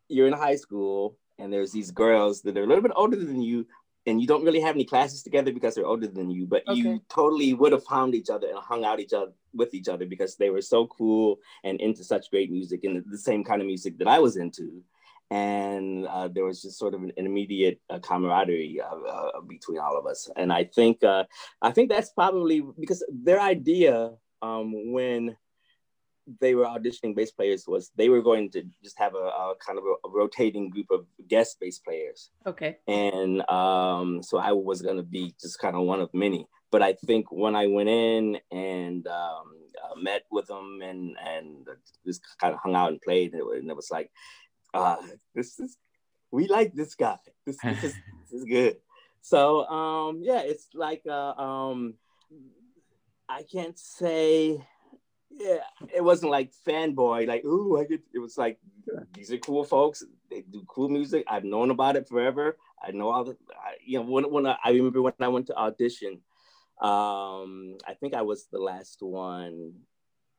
you're 0.09 0.27
in 0.27 0.33
high 0.33 0.55
school 0.57 1.17
and 1.39 1.51
there's 1.51 1.71
these 1.71 1.91
girls 1.91 2.41
that 2.41 2.57
are 2.57 2.63
a 2.63 2.67
little 2.67 2.83
bit 2.83 2.91
older 2.95 3.17
than 3.17 3.41
you, 3.41 3.65
and 4.05 4.19
you 4.21 4.27
don't 4.27 4.43
really 4.43 4.59
have 4.59 4.75
any 4.75 4.85
classes 4.85 5.23
together 5.23 5.51
because 5.51 5.75
they're 5.75 5.85
older 5.85 6.07
than 6.07 6.29
you, 6.29 6.45
but 6.45 6.63
you 6.75 7.01
totally 7.09 7.53
would 7.53 7.71
have 7.71 7.83
found 7.85 8.15
each 8.15 8.29
other 8.29 8.47
and 8.47 8.57
hung 8.57 8.83
out 8.83 8.99
each 8.99 9.13
other 9.13 9.31
with 9.53 9.73
each 9.73 9.87
other 9.87 10.05
because 10.05 10.35
they 10.35 10.49
were 10.49 10.61
so 10.61 10.87
cool 10.87 11.39
and 11.63 11.79
into 11.79 12.03
such 12.03 12.29
great 12.29 12.51
music 12.51 12.83
and 12.83 13.03
the 13.09 13.17
same 13.17 13.43
kind 13.43 13.61
of 13.61 13.67
music 13.67 13.97
that 13.99 14.07
I 14.07 14.19
was 14.19 14.35
into. 14.35 14.81
And 15.31 16.05
uh, 16.07 16.27
there 16.27 16.43
was 16.43 16.61
just 16.61 16.77
sort 16.77 16.93
of 16.93 17.01
an, 17.01 17.11
an 17.17 17.25
immediate 17.25 17.79
uh, 17.89 17.99
camaraderie 17.99 18.81
uh, 18.81 18.95
uh, 18.95 19.41
between 19.41 19.79
all 19.79 19.97
of 19.97 20.05
us. 20.05 20.29
And 20.35 20.51
I 20.51 20.65
think 20.65 21.03
uh, 21.03 21.23
I 21.61 21.71
think 21.71 21.89
that's 21.89 22.09
probably 22.09 22.61
because 22.79 23.03
their 23.09 23.39
idea 23.39 24.11
um, 24.41 24.91
when 24.91 25.35
they 26.39 26.55
were 26.55 26.65
auditioning 26.65 27.15
bass 27.15 27.31
players 27.31 27.65
was 27.67 27.91
they 27.97 28.07
were 28.09 28.21
going 28.21 28.49
to 28.51 28.63
just 28.83 28.97
have 28.97 29.13
a, 29.13 29.17
a 29.17 29.53
kind 29.65 29.77
of 29.77 29.83
a, 29.85 30.07
a 30.07 30.11
rotating 30.11 30.69
group 30.69 30.87
of 30.89 31.05
guest 31.27 31.57
bass 31.59 31.79
players 31.79 32.29
Okay. 32.45 32.77
and 32.87 33.47
um, 33.49 34.23
so 34.23 34.37
I 34.37 34.51
was 34.53 34.81
gonna 34.81 35.03
be 35.03 35.35
just 35.41 35.59
kind 35.59 35.75
of 35.75 35.83
one 35.83 35.99
of 36.01 36.13
many. 36.13 36.47
But 36.71 36.81
I 36.81 36.93
think 36.93 37.31
when 37.31 37.55
I 37.55 37.67
went 37.67 37.89
in 37.89 38.39
and 38.51 39.05
um, 39.07 39.47
uh, 39.83 39.95
met 39.95 40.23
with 40.31 40.47
them 40.47 40.79
and 40.81 41.15
and 41.23 41.67
just 42.03 42.21
kind 42.41 42.51
of 42.53 42.59
hung 42.63 42.73
out 42.73 42.89
and 42.89 42.99
played, 43.01 43.33
and 43.33 43.41
it 43.41 43.45
was, 43.45 43.59
and 43.59 43.69
it 43.69 43.75
was 43.75 43.91
like, 43.91 44.09
uh, 44.73 44.95
this 45.35 45.59
is 45.59 45.77
we 46.31 46.47
like 46.47 46.73
this 46.73 46.95
guy. 46.95 47.17
This, 47.45 47.57
this 47.61 47.83
is 47.83 47.93
this 48.31 48.41
is 48.41 48.43
good. 48.45 48.77
So 49.21 49.67
um, 49.67 50.21
yeah, 50.23 50.41
it's 50.41 50.67
like 50.73 51.03
uh, 51.07 51.33
um, 51.37 51.93
I 53.29 53.43
can't 53.43 53.77
say. 53.77 54.65
Yeah, 55.35 55.59
it 55.93 56.03
wasn't 56.03 56.31
like 56.31 56.51
fanboy, 56.67 57.27
like 57.27 57.43
ooh, 57.43 57.79
I 57.79 57.85
get. 57.85 58.01
It 58.13 58.19
was 58.19 58.37
like 58.37 58.59
these 59.13 59.31
are 59.31 59.37
cool 59.37 59.63
folks. 59.63 60.03
They 60.29 60.41
do 60.41 60.63
cool 60.67 60.89
music. 60.89 61.25
I've 61.27 61.43
known 61.43 61.71
about 61.71 61.95
it 61.95 62.07
forever. 62.07 62.57
I 62.81 62.91
know 62.91 63.09
all 63.09 63.23
the, 63.23 63.37
I, 63.51 63.75
you 63.83 63.99
know, 63.99 64.05
when 64.05 64.31
when 64.31 64.45
I, 64.45 64.57
I 64.63 64.71
remember 64.71 65.01
when 65.01 65.13
I 65.19 65.27
went 65.29 65.47
to 65.47 65.55
audition, 65.55 66.21
um, 66.81 67.77
I 67.87 67.93
think 67.99 68.13
I 68.13 68.21
was 68.21 68.45
the 68.51 68.59
last 68.59 69.01
one 69.01 69.73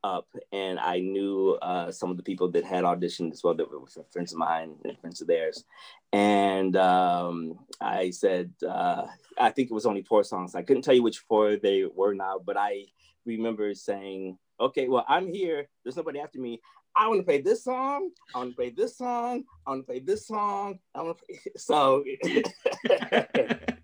up, 0.04 0.28
and 0.52 0.78
I 0.78 1.00
knew 1.00 1.58
uh, 1.60 1.90
some 1.90 2.10
of 2.10 2.16
the 2.16 2.22
people 2.22 2.50
that 2.52 2.64
had 2.64 2.84
auditioned 2.84 3.32
as 3.32 3.42
well 3.42 3.54
that 3.54 3.70
were 3.70 3.80
friends 4.12 4.32
of 4.32 4.38
mine 4.38 4.76
and 4.84 4.98
friends 5.00 5.20
of 5.22 5.26
theirs, 5.26 5.64
and 6.12 6.76
um, 6.76 7.58
I 7.80 8.10
said, 8.10 8.52
uh, 8.66 9.06
I 9.38 9.50
think 9.50 9.70
it 9.70 9.74
was 9.74 9.86
only 9.86 10.02
four 10.02 10.22
songs. 10.22 10.54
I 10.54 10.62
couldn't 10.62 10.82
tell 10.82 10.94
you 10.94 11.02
which 11.02 11.18
four 11.18 11.56
they 11.56 11.84
were 11.84 12.14
now, 12.14 12.38
but 12.38 12.56
I 12.56 12.84
remember 13.24 13.74
saying, 13.74 14.38
okay, 14.60 14.88
well, 14.88 15.04
I'm 15.08 15.28
here. 15.28 15.68
There's 15.82 15.96
nobody 15.96 16.20
after 16.20 16.38
me. 16.38 16.60
I 16.96 17.08
want 17.08 17.20
to 17.20 17.24
play 17.24 17.40
this 17.40 17.64
song. 17.64 18.10
I 18.34 18.38
want 18.38 18.50
to 18.50 18.56
play 18.56 18.70
this 18.70 18.96
song. 18.96 19.44
I 19.66 19.70
want 19.70 19.82
to 19.82 19.86
play 19.86 19.98
this 20.00 20.26
song. 20.26 20.78
I 20.94 21.02
want 21.02 21.18
to 21.18 21.24
play. 21.24 21.40
So, 21.56 22.04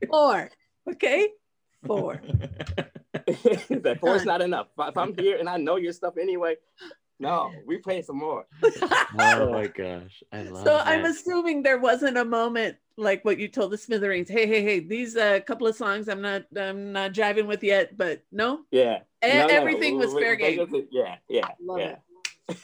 Four. 0.11 0.51
Okay. 0.91 1.29
Four. 1.87 2.21
that 3.12 3.99
four 4.01 4.16
is 4.16 4.25
not 4.25 4.43
enough. 4.43 4.68
If 4.79 4.97
I'm 4.97 5.16
here 5.16 5.39
and 5.39 5.49
I 5.49 5.57
know 5.57 5.77
your 5.77 5.93
stuff 5.93 6.14
anyway, 6.21 6.57
no, 7.18 7.53
we 7.66 7.79
play 7.79 8.03
some 8.03 8.18
more. 8.18 8.47
oh 9.18 9.51
my 9.53 9.66
gosh, 9.66 10.23
I 10.33 10.43
love 10.43 10.62
it. 10.62 10.64
So 10.64 10.77
that. 10.77 10.87
I'm 10.87 11.05
assuming 11.05 11.62
there 11.62 11.79
wasn't 11.79 12.16
a 12.16 12.25
moment 12.25 12.77
like 12.97 13.25
what 13.25 13.39
you 13.39 13.49
told 13.49 13.73
the 13.73 13.79
Smithereens. 13.79 14.29
Hey, 14.29 14.47
hey, 14.47 14.62
hey! 14.62 14.81
These 14.81 15.16
uh, 15.16 15.41
couple 15.47 15.66
of 15.66 15.77
songs 15.77 16.09
I'm 16.09 16.23
not 16.23 16.45
I'm 16.57 16.93
not 16.93 17.12
jiving 17.12 17.47
with 17.47 17.62
yet, 17.62 17.97
but 17.97 18.23
no, 18.33 18.61
Yeah. 18.71 19.01
No, 19.23 19.47
no, 19.47 19.55
everything 19.55 19.99
was 19.99 20.12
fair 20.14 20.33
we- 20.33 20.57
game. 20.57 20.89
Yeah, 20.91 21.16
yeah, 21.29 21.49
Love 21.62 21.81
yeah. 21.81 21.97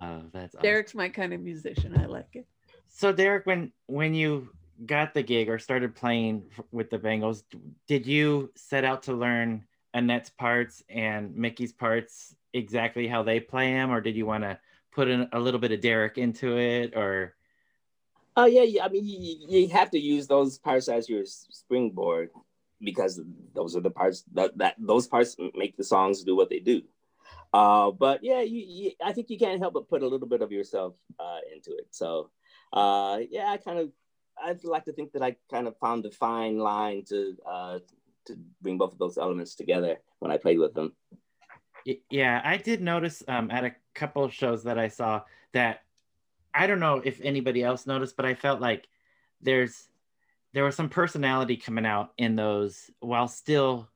oh, 0.00 0.22
that's 0.32 0.54
awesome. 0.54 0.62
Derek's 0.62 0.94
my 0.94 1.08
kind 1.08 1.32
of 1.32 1.40
musician. 1.40 1.98
I 1.98 2.06
like 2.06 2.28
it. 2.34 2.46
So 2.88 3.12
Derek, 3.12 3.46
when 3.46 3.72
when 3.86 4.14
you 4.14 4.50
got 4.86 5.14
the 5.14 5.22
gig 5.22 5.48
or 5.48 5.58
started 5.58 5.94
playing 5.94 6.44
f- 6.56 6.64
with 6.72 6.90
the 6.90 6.98
Bangles, 6.98 7.44
did 7.86 8.06
you 8.06 8.50
set 8.56 8.84
out 8.84 9.02
to 9.04 9.12
learn 9.12 9.64
Annette's 9.94 10.30
parts 10.30 10.82
and 10.88 11.36
Mickey's 11.36 11.72
parts 11.72 12.34
exactly 12.52 13.06
how 13.06 13.22
they 13.22 13.40
play 13.40 13.72
them, 13.72 13.90
or 13.90 14.00
did 14.00 14.16
you 14.16 14.26
want 14.26 14.44
to 14.44 14.58
put 14.92 15.08
in 15.08 15.28
a 15.32 15.40
little 15.40 15.60
bit 15.60 15.72
of 15.72 15.80
Derek 15.80 16.18
into 16.18 16.58
it, 16.58 16.96
or 16.96 17.34
Oh 18.36 18.46
yeah, 18.46 18.62
yeah. 18.62 18.84
I 18.84 18.88
mean, 18.88 19.04
you, 19.04 19.46
you 19.48 19.68
have 19.68 19.90
to 19.90 19.98
use 19.98 20.26
those 20.26 20.58
parts 20.58 20.88
as 20.88 21.08
your 21.08 21.24
springboard 21.26 22.30
because 22.82 23.20
those 23.54 23.76
are 23.76 23.80
the 23.80 23.90
parts 23.90 24.24
that, 24.32 24.56
that 24.58 24.76
those 24.78 25.06
parts 25.06 25.36
make 25.54 25.76
the 25.76 25.84
songs 25.84 26.24
do 26.24 26.36
what 26.36 26.50
they 26.50 26.60
do. 26.60 26.82
Uh, 27.52 27.90
but 27.90 28.22
yeah, 28.22 28.40
you, 28.40 28.64
you, 28.66 28.92
I 29.04 29.12
think 29.12 29.28
you 29.28 29.38
can't 29.38 29.60
help 29.60 29.74
but 29.74 29.88
put 29.88 30.02
a 30.02 30.08
little 30.08 30.28
bit 30.28 30.42
of 30.42 30.52
yourself 30.52 30.94
uh, 31.18 31.38
into 31.54 31.72
it. 31.72 31.88
So 31.90 32.30
uh, 32.72 33.18
yeah, 33.28 33.50
I 33.50 33.56
kind 33.56 33.78
of 33.78 33.90
I'd 34.42 34.64
like 34.64 34.84
to 34.86 34.92
think 34.92 35.12
that 35.12 35.22
I 35.22 35.36
kind 35.50 35.66
of 35.66 35.76
found 35.78 36.04
the 36.04 36.10
fine 36.10 36.58
line 36.58 37.04
to 37.08 37.36
uh, 37.46 37.78
to 38.26 38.36
bring 38.62 38.78
both 38.78 38.92
of 38.92 38.98
those 38.98 39.18
elements 39.18 39.54
together 39.54 39.98
when 40.20 40.30
I 40.30 40.36
played 40.36 40.58
with 40.58 40.74
them. 40.74 40.92
Yeah, 42.10 42.40
I 42.44 42.56
did 42.56 42.82
notice 42.82 43.22
um, 43.26 43.50
at 43.50 43.64
a 43.64 43.74
couple 43.94 44.28
shows 44.28 44.64
that 44.64 44.78
I 44.78 44.88
saw 44.88 45.22
that 45.52 45.82
I 46.54 46.66
don't 46.66 46.80
know 46.80 47.00
if 47.04 47.20
anybody 47.22 47.62
else 47.62 47.86
noticed, 47.86 48.16
but 48.16 48.26
I 48.26 48.34
felt 48.34 48.60
like 48.60 48.86
there's 49.40 49.88
there 50.52 50.64
was 50.64 50.76
some 50.76 50.88
personality 50.88 51.56
coming 51.56 51.86
out 51.86 52.12
in 52.18 52.36
those 52.36 52.90
while 53.00 53.28
still 53.28 53.88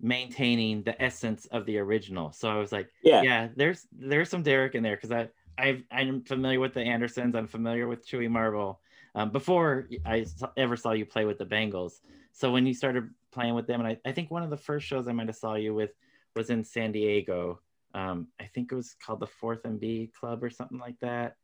maintaining 0.00 0.82
the 0.82 1.00
essence 1.02 1.46
of 1.46 1.66
the 1.66 1.78
original. 1.78 2.32
So 2.32 2.48
I 2.48 2.56
was 2.56 2.72
like, 2.72 2.90
Yeah. 3.02 3.22
yeah, 3.22 3.48
there's 3.56 3.86
there's 3.92 4.28
some 4.30 4.42
Derek 4.42 4.74
in 4.74 4.82
there 4.82 4.96
because 4.96 5.12
I 5.12 5.28
I've, 5.58 5.82
I'm 5.90 6.22
familiar 6.22 6.60
with 6.60 6.74
the 6.74 6.82
Andersons. 6.82 7.34
I'm 7.34 7.48
familiar 7.48 7.88
with 7.88 8.06
Chewy 8.06 8.30
Marble 8.30 8.80
um, 9.16 9.30
before 9.30 9.88
I 10.06 10.24
ever 10.56 10.76
saw 10.76 10.92
you 10.92 11.04
play 11.04 11.24
with 11.24 11.38
the 11.38 11.44
Bangles. 11.44 12.00
So 12.32 12.52
when 12.52 12.64
you 12.64 12.74
started 12.74 13.10
playing 13.32 13.54
with 13.54 13.66
them, 13.66 13.80
and 13.80 13.88
I, 13.88 13.98
I 14.08 14.12
think 14.12 14.30
one 14.30 14.44
of 14.44 14.50
the 14.50 14.56
first 14.56 14.86
shows 14.86 15.08
I 15.08 15.12
might 15.12 15.26
have 15.26 15.34
saw 15.34 15.54
you 15.54 15.74
with 15.74 15.90
was 16.36 16.50
in 16.50 16.62
San 16.62 16.92
Diego. 16.92 17.60
Um, 17.92 18.28
I 18.38 18.44
think 18.44 18.70
it 18.70 18.76
was 18.76 18.94
called 19.04 19.18
the 19.18 19.26
Fourth 19.26 19.64
and 19.64 19.80
B 19.80 20.12
Club 20.18 20.44
or 20.44 20.50
something 20.50 20.78
like 20.78 21.00
that. 21.00 21.36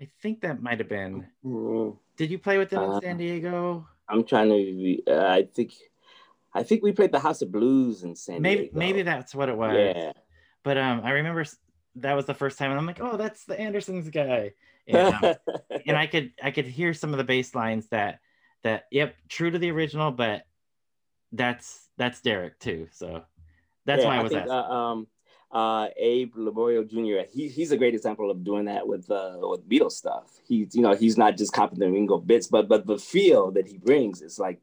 I 0.00 0.08
think 0.22 0.40
that 0.42 0.62
might 0.62 0.78
have 0.78 0.88
been. 0.88 1.26
Mm, 1.44 1.96
Did 2.16 2.30
you 2.30 2.38
play 2.38 2.58
with 2.58 2.70
them 2.70 2.82
Uh, 2.82 2.94
in 2.96 3.02
San 3.02 3.16
Diego? 3.16 3.86
I'm 4.08 4.24
trying 4.24 4.48
to. 4.48 5.02
Uh, 5.06 5.26
I 5.26 5.42
think 5.52 5.74
I 6.54 6.62
think 6.62 6.82
we 6.82 6.92
played 6.92 7.12
the 7.12 7.18
House 7.20 7.42
of 7.42 7.52
Blues 7.52 8.04
in 8.04 8.14
San 8.14 8.40
Maybe 8.42 8.62
Diego. 8.62 8.78
maybe 8.78 9.02
that's 9.02 9.34
what 9.34 9.48
it 9.48 9.56
was. 9.56 9.74
Yeah. 9.76 10.12
But 10.62 10.78
um, 10.78 11.02
I 11.04 11.10
remember 11.10 11.44
that 11.96 12.14
was 12.14 12.26
the 12.26 12.34
first 12.34 12.58
time, 12.58 12.70
and 12.70 12.78
I'm 12.78 12.86
like, 12.86 13.00
oh, 13.00 13.16
that's 13.16 13.44
the 13.44 13.58
Andersons 13.58 14.08
guy. 14.10 14.52
And, 14.88 15.12
um, 15.12 15.34
and 15.86 15.98
I 15.98 16.06
could 16.06 16.32
I 16.42 16.50
could 16.50 16.64
hear 16.64 16.94
some 16.94 17.12
of 17.12 17.18
the 17.18 17.24
bass 17.24 17.54
lines 17.54 17.88
that 17.88 18.20
that 18.62 18.84
yep, 18.90 19.16
true 19.28 19.50
to 19.50 19.58
the 19.58 19.70
original, 19.70 20.10
but 20.10 20.46
that's 21.30 21.90
that's 21.98 22.22
Derek 22.22 22.58
too. 22.58 22.88
So 22.92 23.22
that's 23.84 24.00
Yeah, 24.02 24.08
why 24.08 24.16
I 24.16 24.22
was 24.22 24.32
think, 24.32 24.42
asking. 24.48 24.52
Uh, 24.54 24.62
um, 24.62 25.06
uh, 25.50 25.88
Abe 25.96 26.34
Laboriel 26.36 26.88
Jr. 26.88 27.28
He, 27.32 27.48
he's 27.48 27.72
a 27.72 27.76
great 27.76 27.94
example 27.94 28.30
of 28.30 28.44
doing 28.44 28.66
that 28.66 28.86
with 28.86 29.10
uh, 29.10 29.38
with 29.40 29.68
Beatles 29.68 29.92
stuff. 29.92 30.38
He's 30.46 30.74
you 30.74 30.82
know 30.82 30.94
he's 30.94 31.16
not 31.16 31.36
just 31.36 31.52
copying 31.52 31.80
the 31.80 31.90
Ringo 31.90 32.18
bits, 32.18 32.46
but 32.46 32.68
but 32.68 32.86
the 32.86 32.98
feel 32.98 33.50
that 33.52 33.66
he 33.66 33.78
brings 33.78 34.20
is 34.20 34.38
like 34.38 34.60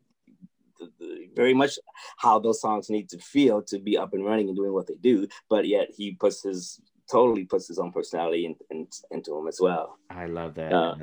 the, 0.80 0.92
the, 1.00 1.30
very 1.36 1.54
much 1.54 1.80
how 2.18 2.40
those 2.40 2.62
songs 2.62 2.90
need 2.90 3.10
to 3.10 3.18
feel 3.18 3.62
to 3.64 3.80
be 3.80 3.98
up 3.98 4.14
and 4.14 4.24
running 4.24 4.48
and 4.48 4.56
doing 4.56 4.74
what 4.74 4.88
they 4.88 4.96
do. 4.96 5.28
But 5.50 5.68
yet 5.68 5.90
he 5.96 6.12
puts 6.12 6.44
his 6.44 6.82
totally 7.10 7.46
puts 7.46 7.68
his 7.68 7.80
own 7.80 7.92
personality 7.92 8.46
in, 8.46 8.56
in, 8.70 8.88
into 9.12 9.32
them 9.32 9.48
as 9.48 9.60
well. 9.60 9.98
I 10.10 10.26
love 10.26 10.56
that. 10.56 10.74
uh, 10.74 10.96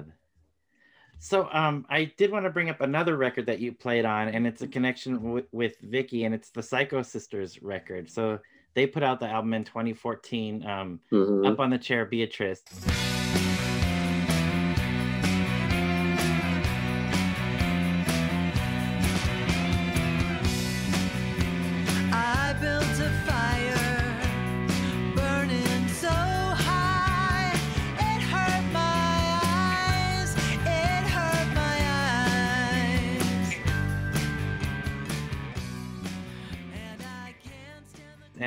so 1.18 1.48
um, 1.52 1.86
I 1.88 2.12
did 2.16 2.32
want 2.32 2.46
to 2.46 2.50
bring 2.50 2.68
up 2.68 2.80
another 2.80 3.16
record 3.16 3.46
that 3.46 3.60
you 3.60 3.70
played 3.72 4.04
on, 4.04 4.28
and 4.28 4.44
it's 4.44 4.62
a 4.62 4.66
connection 4.66 5.14
w- 5.14 5.46
with 5.52 5.76
Vicki, 5.80 6.24
and 6.24 6.34
it's 6.34 6.50
the 6.50 6.64
Psycho 6.64 7.02
Sisters 7.02 7.62
record. 7.62 8.10
So 8.10 8.40
they 8.74 8.86
put 8.86 9.02
out 9.02 9.20
the 9.20 9.28
album 9.28 9.54
in 9.54 9.64
2014, 9.64 10.64
um, 10.66 11.00
Mhm. 11.10 11.46
Up 11.46 11.60
on 11.60 11.70
the 11.70 11.78
Chair, 11.78 12.04
Beatrice. 12.06 12.62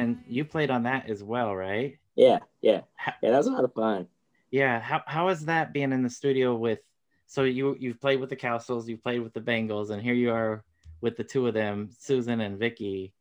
And 0.06 0.24
you 0.28 0.45
played 0.45 0.70
on 0.70 0.84
that 0.84 1.10
as 1.10 1.24
well, 1.24 1.56
right? 1.56 1.97
Yeah, 2.16 2.38
yeah, 2.62 2.82
yeah. 3.24 3.32
That 3.32 3.38
was 3.38 3.47
a 3.47 3.51
lot 3.51 3.64
of 3.64 3.74
fun. 3.74 4.06
Yeah. 4.51 4.80
How 4.80 5.01
how 5.08 5.30
is 5.30 5.45
that 5.45 5.74
being 5.74 5.91
in 5.91 6.03
the 6.03 6.12
studio 6.12 6.56
with? 6.56 6.78
So 7.26 7.41
you 7.41 7.76
you've 7.80 7.99
played 7.99 8.20
with 8.20 8.30
the 8.30 8.36
Cowsills, 8.36 8.88
you've 8.88 9.01
played 9.01 9.24
with 9.24 9.34
the 9.34 9.41
Bengals, 9.41 9.89
and 9.89 9.99
here 9.99 10.14
you 10.14 10.32
are 10.32 10.64
with 11.01 11.18
the 11.18 11.24
two 11.24 11.47
of 11.47 11.56
them, 11.56 11.89
Susan 11.97 12.39
and 12.39 12.60
Vicki. 12.60 13.14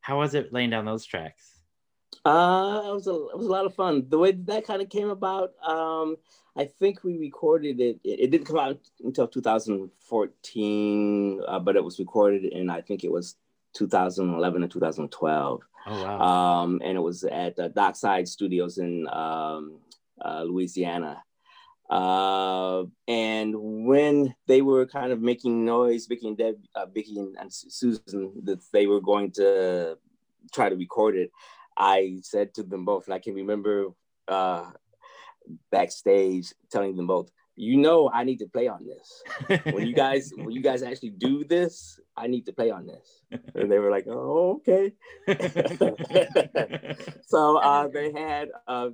How 0.00 0.18
was 0.18 0.34
it 0.34 0.52
laying 0.52 0.70
down 0.70 0.84
those 0.84 1.04
tracks? 1.04 1.60
Uh, 2.24 2.82
it 2.86 2.92
was 2.92 3.06
a 3.06 3.12
it 3.12 3.38
was 3.38 3.46
a 3.46 3.52
lot 3.52 3.66
of 3.66 3.74
fun. 3.76 4.06
The 4.08 4.18
way 4.18 4.32
that 4.32 4.66
kind 4.66 4.82
of 4.82 4.88
came 4.88 5.10
about, 5.10 5.52
um, 5.64 6.16
I 6.56 6.64
think 6.64 7.04
we 7.04 7.18
recorded 7.18 7.80
it. 7.80 8.00
It, 8.02 8.18
it 8.18 8.32
didn't 8.32 8.48
come 8.48 8.58
out 8.58 8.80
until 9.04 9.28
2014, 9.28 11.42
uh, 11.46 11.60
but 11.60 11.76
it 11.76 11.84
was 11.84 12.00
recorded 12.00 12.46
in 12.46 12.68
I 12.68 12.80
think 12.80 13.04
it 13.04 13.12
was 13.12 13.36
2011 13.74 14.62
and 14.62 14.72
2012. 14.72 15.62
Oh 15.86 16.04
wow. 16.04 16.20
Um, 16.20 16.80
and 16.84 16.96
it 16.96 17.00
was 17.00 17.24
at 17.24 17.56
the 17.56 17.68
Dockside 17.68 18.28
Studios 18.28 18.78
in 18.78 19.08
um, 19.08 19.78
uh, 20.24 20.42
Louisiana. 20.42 21.22
Uh, 21.90 22.84
and 23.06 23.54
when 23.84 24.34
they 24.46 24.62
were 24.62 24.86
kind 24.86 25.12
of 25.12 25.20
making 25.20 25.64
noise, 25.64 26.06
Vicki 26.06 26.28
and 26.28 26.38
Deb, 26.38 26.56
uh, 26.74 26.86
Vicki 26.86 27.18
and, 27.18 27.36
and 27.38 27.52
Susan, 27.52 28.32
that 28.44 28.60
they 28.72 28.86
were 28.86 29.00
going 29.00 29.30
to 29.32 29.98
try 30.54 30.70
to 30.70 30.76
record 30.76 31.16
it, 31.16 31.30
I 31.76 32.18
said 32.22 32.54
to 32.54 32.62
them 32.62 32.84
both, 32.84 33.06
and 33.06 33.14
I 33.14 33.18
can 33.18 33.34
remember 33.34 33.88
uh, 34.28 34.70
backstage 35.70 36.54
telling 36.70 36.96
them 36.96 37.06
both, 37.06 37.30
you 37.62 37.76
know, 37.76 38.10
I 38.12 38.24
need 38.24 38.40
to 38.40 38.48
play 38.48 38.66
on 38.66 38.84
this. 38.84 39.22
When 39.72 39.86
you 39.86 39.94
guys, 39.94 40.32
when 40.36 40.50
you 40.50 40.60
guys 40.60 40.82
actually 40.82 41.10
do 41.10 41.44
this, 41.44 42.00
I 42.16 42.26
need 42.26 42.44
to 42.46 42.52
play 42.52 42.70
on 42.70 42.88
this. 42.88 43.22
And 43.54 43.70
they 43.70 43.78
were 43.78 43.90
like, 43.90 44.06
oh, 44.08 44.58
okay. 44.58 44.92
so 47.22 47.58
uh, 47.58 47.86
they 47.86 48.10
had 48.10 48.48
uh, 48.66 48.90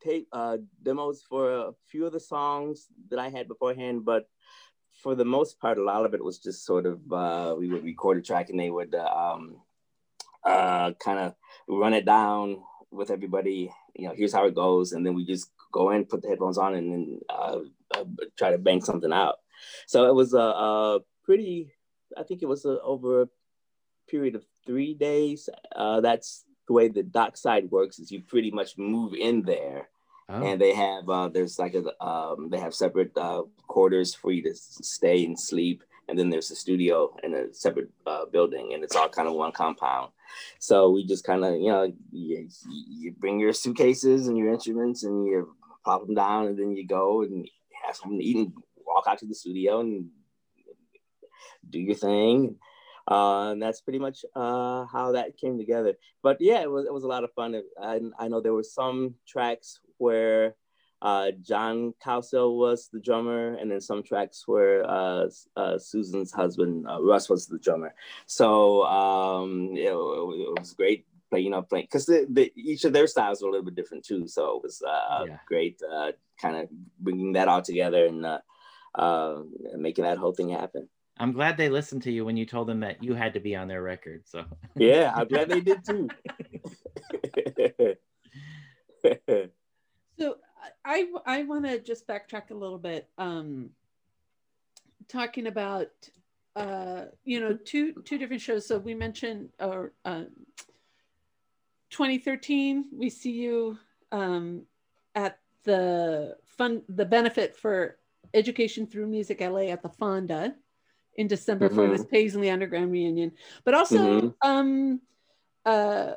tape 0.00 0.28
uh, 0.30 0.58
demos 0.80 1.24
for 1.28 1.50
a 1.50 1.72
few 1.90 2.06
of 2.06 2.12
the 2.12 2.20
songs 2.20 2.86
that 3.10 3.18
I 3.18 3.28
had 3.28 3.48
beforehand, 3.48 4.04
but 4.04 4.28
for 5.02 5.16
the 5.16 5.24
most 5.24 5.58
part, 5.58 5.76
a 5.76 5.82
lot 5.82 6.06
of 6.06 6.14
it 6.14 6.22
was 6.22 6.38
just 6.38 6.64
sort 6.64 6.86
of 6.86 7.00
uh, 7.12 7.56
we 7.58 7.66
would 7.66 7.82
record 7.82 8.18
a 8.18 8.22
track 8.22 8.50
and 8.50 8.60
they 8.60 8.70
would 8.70 8.94
uh, 8.94 9.02
um, 9.02 9.56
uh, 10.44 10.92
kind 11.04 11.18
of 11.18 11.34
run 11.66 11.94
it 11.94 12.04
down 12.04 12.62
with 12.92 13.10
everybody. 13.10 13.72
You 13.96 14.06
know, 14.06 14.14
here's 14.16 14.32
how 14.32 14.46
it 14.46 14.54
goes, 14.54 14.92
and 14.92 15.04
then 15.04 15.14
we 15.14 15.24
just 15.24 15.50
go 15.72 15.90
in, 15.90 16.04
put 16.04 16.22
the 16.22 16.28
headphones 16.28 16.58
on, 16.58 16.74
and 16.74 16.92
then 16.92 17.20
uh, 17.28 17.58
try 18.36 18.50
to 18.50 18.58
bang 18.58 18.80
something 18.80 19.12
out. 19.12 19.36
So 19.86 20.06
it 20.08 20.14
was 20.14 20.34
a, 20.34 20.38
a 20.38 21.00
pretty. 21.24 21.72
I 22.16 22.22
think 22.24 22.42
it 22.42 22.46
was 22.46 22.64
a, 22.64 22.80
over 22.82 23.22
a 23.22 23.28
period 24.08 24.34
of 24.34 24.44
three 24.66 24.94
days. 24.94 25.48
Uh, 25.74 26.00
that's 26.00 26.44
the 26.66 26.72
way 26.72 26.88
the 26.88 27.02
dockside 27.02 27.70
works. 27.70 27.98
Is 27.98 28.10
you 28.10 28.20
pretty 28.20 28.50
much 28.50 28.76
move 28.78 29.14
in 29.14 29.42
there 29.42 29.88
Oh. 30.32 30.46
and 30.46 30.60
they 30.60 30.72
have 30.74 31.08
uh, 31.08 31.28
there's 31.28 31.58
like 31.58 31.74
a 31.74 32.04
um, 32.04 32.50
they 32.50 32.60
have 32.60 32.72
separate 32.72 33.10
uh, 33.16 33.42
quarters 33.66 34.14
for 34.14 34.30
you 34.30 34.44
to 34.44 34.54
stay 34.54 35.24
and 35.24 35.36
sleep 35.36 35.82
and 36.08 36.16
then 36.16 36.30
there's 36.30 36.52
a 36.52 36.54
studio 36.54 37.12
in 37.24 37.34
a 37.34 37.52
separate 37.52 37.90
uh, 38.06 38.26
building 38.26 38.70
and 38.72 38.84
it's 38.84 38.94
all 38.94 39.08
kind 39.08 39.26
of 39.26 39.34
one 39.34 39.50
compound 39.50 40.12
so 40.60 40.88
we 40.90 41.04
just 41.04 41.24
kind 41.24 41.44
of 41.44 41.54
you 41.54 41.72
know 41.72 41.92
you, 42.12 42.48
you 42.70 43.10
bring 43.10 43.40
your 43.40 43.52
suitcases 43.52 44.28
and 44.28 44.38
your 44.38 44.52
instruments 44.52 45.02
and 45.02 45.26
you 45.26 45.52
pop 45.84 46.06
them 46.06 46.14
down 46.14 46.46
and 46.46 46.56
then 46.56 46.76
you 46.76 46.86
go 46.86 47.22
and 47.22 47.48
have 47.90 47.96
something 47.96 48.18
to 48.18 48.24
eat 48.24 48.36
and 48.36 48.52
walk 48.86 49.04
out 49.08 49.18
to 49.18 49.26
the 49.26 49.34
studio 49.34 49.80
and 49.80 50.06
do 51.68 51.78
your 51.78 51.94
thing 51.94 52.56
uh, 53.10 53.50
and 53.50 53.62
that's 53.62 53.80
pretty 53.80 53.98
much 53.98 54.24
uh, 54.36 54.84
how 54.86 55.12
that 55.12 55.36
came 55.36 55.58
together. 55.58 55.94
But 56.22 56.36
yeah, 56.40 56.62
it 56.62 56.70
was 56.70 56.86
it 56.86 56.92
was 56.92 57.04
a 57.04 57.08
lot 57.08 57.24
of 57.24 57.32
fun. 57.32 57.60
I, 57.80 58.00
I 58.18 58.28
know 58.28 58.40
there 58.40 58.54
were 58.54 58.62
some 58.62 59.14
tracks 59.26 59.80
where 59.98 60.54
uh, 61.02 61.32
John 61.40 61.94
Cowsill 62.04 62.56
was 62.56 62.88
the 62.92 63.00
drummer, 63.00 63.54
and 63.54 63.70
then 63.70 63.80
some 63.80 64.02
tracks 64.02 64.44
where 64.46 64.88
uh, 64.88 65.28
uh, 65.56 65.78
Susan's 65.78 66.32
husband 66.32 66.86
uh, 66.88 67.02
Russ 67.02 67.28
was 67.28 67.46
the 67.46 67.58
drummer. 67.58 67.94
So 68.26 68.84
um, 68.84 69.70
it, 69.74 69.88
it 69.88 70.60
was 70.60 70.72
great. 70.74 71.06
Play, 71.30 71.40
you 71.40 71.50
know, 71.50 71.62
playing 71.62 71.86
because 71.86 72.06
the, 72.06 72.26
the, 72.28 72.52
each 72.56 72.84
of 72.84 72.92
their 72.92 73.06
styles 73.06 73.40
were 73.40 73.48
a 73.48 73.52
little 73.52 73.64
bit 73.64 73.76
different 73.76 74.04
too. 74.04 74.26
So 74.26 74.56
it 74.56 74.62
was 74.64 74.82
uh, 74.82 75.26
Yeah. 75.26 75.38
great, 75.46 75.80
uh, 75.88 76.12
kind 76.40 76.56
of 76.56 76.68
bringing 76.98 77.32
that 77.34 77.46
all 77.46 77.62
together 77.62 78.06
and 78.06 78.26
uh, 78.26 78.40
uh, 78.96 79.42
making 79.76 80.04
that 80.04 80.18
whole 80.18 80.32
thing 80.32 80.48
happen. 80.50 80.88
I'm 81.18 81.32
glad 81.32 81.56
they 81.56 81.68
listened 81.68 82.02
to 82.02 82.10
you 82.10 82.24
when 82.24 82.36
you 82.36 82.46
told 82.46 82.66
them 82.66 82.80
that 82.80 83.04
you 83.04 83.14
had 83.14 83.34
to 83.34 83.40
be 83.40 83.54
on 83.54 83.68
their 83.68 83.82
record. 83.82 84.22
So 84.26 84.44
Yeah, 84.76 85.12
I'm 85.14 85.28
glad 85.28 85.48
they 85.48 85.60
did 85.60 85.84
too. 85.84 86.08
So 90.18 90.36
I 90.84 91.06
I 91.24 91.42
want 91.44 91.64
to 91.64 91.78
just 91.78 92.06
backtrack 92.06 92.50
a 92.50 92.54
little 92.54 92.78
bit, 92.78 93.08
um, 93.16 93.70
talking 95.08 95.46
about 95.46 95.88
uh, 96.56 97.06
you 97.24 97.40
know 97.40 97.54
two 97.54 97.94
two 98.04 98.18
different 98.18 98.42
shows. 98.42 98.66
So 98.66 98.78
we 98.78 98.94
mentioned 98.94 99.50
or 99.58 99.92
uh, 100.04 100.24
2013, 101.90 102.86
we 102.92 103.10
see 103.10 103.32
you 103.32 103.78
um, 104.12 104.62
at 105.14 105.38
the 105.64 106.36
fun 106.44 106.82
the 106.88 107.04
benefit 107.04 107.56
for 107.56 107.98
education 108.32 108.86
through 108.86 109.06
music 109.06 109.40
LA 109.40 109.68
at 109.68 109.82
the 109.82 109.88
Fonda 109.88 110.54
in 111.16 111.26
December 111.26 111.68
for 111.68 111.88
this 111.88 112.04
Paisley 112.06 112.48
Underground 112.48 112.92
reunion, 112.92 113.32
but 113.64 113.74
also 113.74 113.98
Mhm. 114.20 114.34
um, 114.42 115.00
uh, 115.66 116.12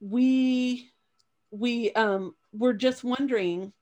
we 0.00 0.90
we 1.50 1.92
um 1.92 2.34
were 2.52 2.72
just 2.72 3.04
wondering 3.04 3.72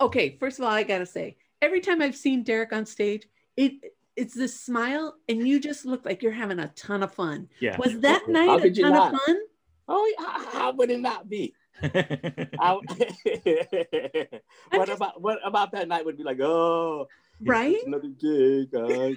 okay 0.00 0.36
first 0.38 0.58
of 0.58 0.64
all 0.64 0.70
i 0.72 0.82
gotta 0.82 1.06
say 1.06 1.36
every 1.62 1.80
time 1.80 2.02
i've 2.02 2.16
seen 2.16 2.42
derek 2.42 2.72
on 2.72 2.84
stage 2.84 3.26
it 3.56 3.72
it's 4.16 4.34
this 4.34 4.60
smile 4.60 5.16
and 5.28 5.46
you 5.48 5.58
just 5.60 5.86
look 5.86 6.04
like 6.04 6.22
you're 6.22 6.32
having 6.32 6.58
a 6.58 6.68
ton 6.76 7.02
of 7.02 7.14
fun. 7.14 7.48
Yeah. 7.60 7.78
was 7.78 7.98
that 8.00 8.22
How 8.26 8.32
night 8.32 8.58
a 8.58 8.62
could 8.62 8.76
you 8.76 8.82
ton 8.82 8.94
of 8.94 9.20
fun 9.20 9.36
oh, 9.88 10.14
yeah, 10.18 10.24
how, 10.26 10.50
how 10.58 10.72
would 10.72 10.90
it 10.90 11.00
not 11.00 11.28
be? 11.28 11.54
I- 11.82 12.78
what 14.70 14.86
just- 14.86 14.96
about 14.96 15.20
what 15.20 15.38
about 15.44 15.72
that 15.72 15.88
night 15.88 16.04
would 16.04 16.16
be 16.16 16.22
like? 16.22 16.40
Oh, 16.40 17.08
right 17.40 17.76
another 17.86 18.08
gig. 18.08 18.74
Uh, 18.74 19.10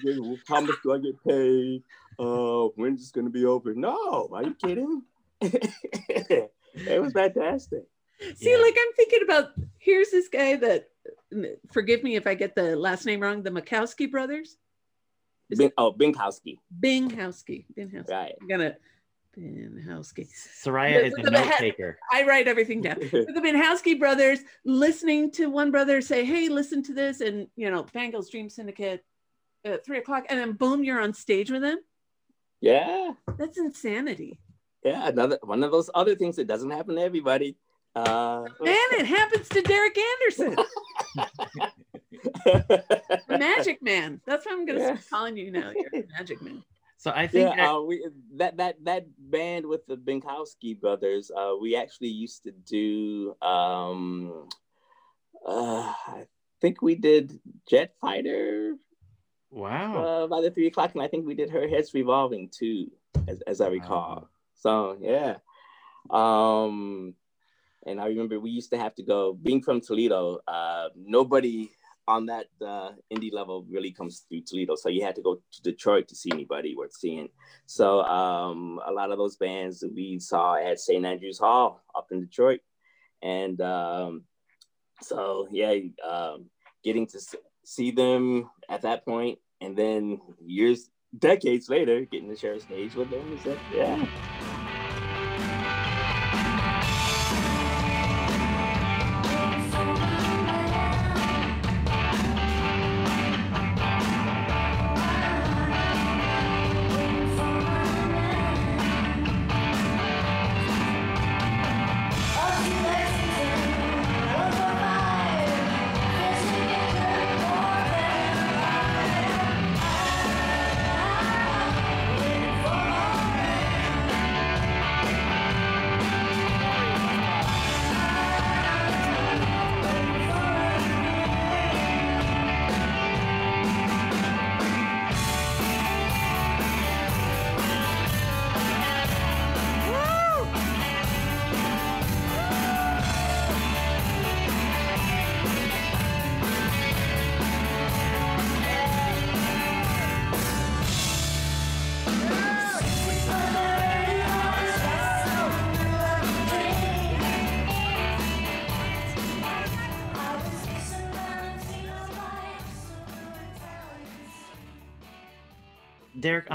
how 0.48 0.62
much 0.62 0.76
do 0.84 0.94
I 0.94 0.98
get 1.00 1.24
paid? 1.28 1.84
Uh, 2.18 2.68
when's 2.76 3.02
this 3.02 3.12
gonna 3.12 3.30
be 3.30 3.46
over? 3.46 3.74
No, 3.74 4.30
are 4.32 4.44
you 4.44 4.54
kidding? 4.56 5.02
it 5.42 7.02
was 7.02 7.12
fantastic. 7.14 7.84
see 8.36 8.52
Yeah. 8.52 8.58
like 8.58 8.76
i'm 8.80 8.94
thinking 8.96 9.20
about 9.24 9.50
here's 9.78 10.10
this 10.10 10.30
guy 10.30 10.56
that 10.56 10.90
forgive 11.74 12.02
me 12.04 12.16
if 12.16 12.26
i 12.26 12.34
get 12.34 12.56
the 12.56 12.76
last 12.78 13.06
name 13.06 13.20
wrong 13.20 13.44
the 13.44 13.50
Makowski 13.52 14.10
brothers 14.10 14.56
Is 15.50 15.60
Bing, 15.60 15.72
oh, 15.78 15.92
Binkowski, 15.92 16.58
binghowski 16.80 17.66
binghowski 17.78 18.10
right? 18.10 18.34
i'm 18.42 18.48
gonna 18.48 18.78
binghowski 19.38 20.28
Soraya 20.64 21.04
is 21.06 21.14
The- 21.14 21.28
a 21.28 21.32
note 21.32 21.52
taker. 21.58 21.98
I 22.12 22.24
write 22.24 22.48
everything 22.48 22.82
down. 22.82 23.00
the 23.00 23.42
Minhowski 23.44 24.00
brothers 24.00 24.40
listening 24.64 25.32
to 25.32 25.48
one 25.48 25.72
brother 25.72 26.02
say, 26.02 26.24
"Hey, 26.26 26.50
listen 26.50 26.82
to 26.84 26.94
this," 26.94 27.22
and 27.22 27.48
you 27.56 27.70
know, 27.70 27.84
Bangles 27.94 28.30
Dream 28.30 28.50
Syndicate 28.50 29.04
at 29.66 29.86
three 29.86 29.98
o'clock, 29.98 30.26
and 30.30 30.40
then 30.40 30.54
boom, 30.54 30.84
you're 30.84 31.02
on 31.02 31.14
stage 31.14 31.52
with 31.52 31.62
them. 31.62 31.80
yeah, 32.62 33.12
That's 33.38 33.58
insanity, 33.58 34.40
yeah. 34.84 35.08
Another 35.08 35.38
one 35.44 35.64
of 35.64 35.72
those 35.72 35.90
other 35.94 36.16
things 36.16 36.36
that 36.38 36.48
doesn't 36.48 36.72
happen 36.72 36.96
to 36.96 37.02
everybody. 37.02 37.58
Uh, 37.96 38.46
man. 38.62 38.76
It 38.92 39.06
happens 39.06 39.48
to 39.50 39.62
Derek 39.62 39.98
Anderson, 39.98 40.56
Magic 43.30 43.82
Man. 43.82 44.22
That's 44.26 44.46
what 44.46 44.54
I'm 44.54 44.66
gonna 44.66 44.80
Yeah. 44.80 44.86
start 44.98 45.10
calling 45.10 45.38
you 45.38 45.52
now. 45.52 45.72
You're 45.76 45.90
the 45.92 46.08
Magic 46.18 46.42
Man. 46.42 46.64
So 47.06 47.14
I 47.14 47.28
think 47.28 47.54
yeah, 47.54 47.56
that- 47.56 47.70
uh, 47.70 47.82
we 47.82 48.08
that 48.38 48.58
that 48.58 48.84
that 48.84 49.06
band 49.20 49.68
with 49.68 49.86
the 49.86 49.96
Binkowski 49.96 50.74
brothers. 50.74 51.30
Uh, 51.30 51.54
we 51.62 51.76
actually 51.76 52.08
used 52.10 52.42
to 52.46 52.52
do. 52.52 53.36
Um, 53.46 54.50
uh, 55.46 55.94
I 56.08 56.26
think 56.62 56.82
we 56.82 56.96
did 56.96 57.40
Jet 57.70 57.94
Fighter 58.02 58.78
wow. 59.52 59.94
uh, 59.94 60.26
by 60.26 60.42
the 60.42 60.50
three 60.50 60.66
o'clock, 60.66 60.96
and 60.96 61.04
I 61.04 61.08
think 61.08 61.28
we 61.28 61.36
did 61.36 61.52
Her 61.52 61.68
Heads 61.68 61.94
Revolving 61.94 62.50
too, 62.50 62.90
as 63.28 63.40
as 63.42 63.62
I 63.62 63.68
recall. 63.68 64.28
So 64.56 64.98
yeah, 65.00 65.36
um, 66.10 67.14
and 67.86 68.02
I 68.02 68.08
remember 68.08 68.40
we 68.40 68.50
used 68.50 68.72
to 68.72 68.80
have 68.80 68.96
to 68.96 69.04
go. 69.04 69.34
Being 69.34 69.62
from 69.62 69.80
Toledo, 69.80 70.40
uh, 70.48 70.90
nobody 70.96 71.70
on 72.08 72.28
that 72.28 72.48
uh, 72.66 72.92
indie 73.14 73.34
level 73.34 73.66
really 73.70 73.92
comes 73.92 74.26
through 74.30 74.42
Toledo, 74.42 74.76
so 74.76 74.90
you 74.90 75.04
had 75.04 75.16
to 75.16 75.22
go 75.22 75.36
to 75.36 75.62
Detroit 75.62 76.08
to 76.10 76.16
see 76.16 76.32
anybody 76.32 76.76
worth 76.76 76.94
seeing. 76.94 77.30
So 77.66 78.02
um, 78.02 78.80
a 78.86 78.92
lot 78.92 79.12
of 79.12 79.18
those 79.18 79.38
bands 79.38 79.80
that 79.80 79.94
we 79.94 80.20
saw 80.20 80.56
at 80.56 80.80
St. 80.80 81.06
Andrews 81.06 81.40
Hall 81.40 81.84
up 81.96 82.08
in 82.12 82.22
Detroit, 82.22 82.62
and 83.22 83.60
um, 83.62 84.24
so 85.02 85.48
yeah, 85.52 85.74
um, 86.08 86.46
getting 86.84 87.08
to 87.08 87.20
see 87.64 87.92
them 87.92 88.50
at 88.70 88.84
that 88.84 89.06
point, 89.06 89.40
and 89.62 89.76
then 89.76 90.22
years, 90.46 90.90
decades 91.18 91.70
later, 91.70 92.02
getting 92.02 92.30
to 92.30 92.36
share 92.36 92.54
a 92.54 92.60
stage 92.60 92.96
with 92.96 93.10
them 93.10 93.34
is 93.34 93.44
that 93.44 93.58
yeah. 93.74 94.35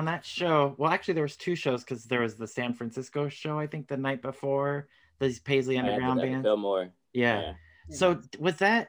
On 0.00 0.06
that 0.06 0.24
show, 0.24 0.74
well, 0.78 0.90
actually, 0.90 1.12
there 1.12 1.24
was 1.24 1.36
two 1.36 1.54
shows 1.54 1.84
because 1.84 2.04
there 2.04 2.22
was 2.22 2.34
the 2.34 2.46
San 2.46 2.72
Francisco 2.72 3.28
show, 3.28 3.58
I 3.58 3.66
think, 3.66 3.86
the 3.86 3.98
night 3.98 4.22
before 4.22 4.88
these 5.18 5.38
Paisley 5.38 5.78
I 5.78 5.82
had 5.82 5.88
to- 5.88 5.92
Underground 5.92 6.20
I 6.20 6.22
had 6.22 6.26
to 6.28 6.32
bands. 6.32 6.44
Fillmore. 6.46 6.88
Yeah. 7.12 7.40
Yeah. 7.42 7.52
So 7.90 8.20
was 8.38 8.56
that 8.56 8.88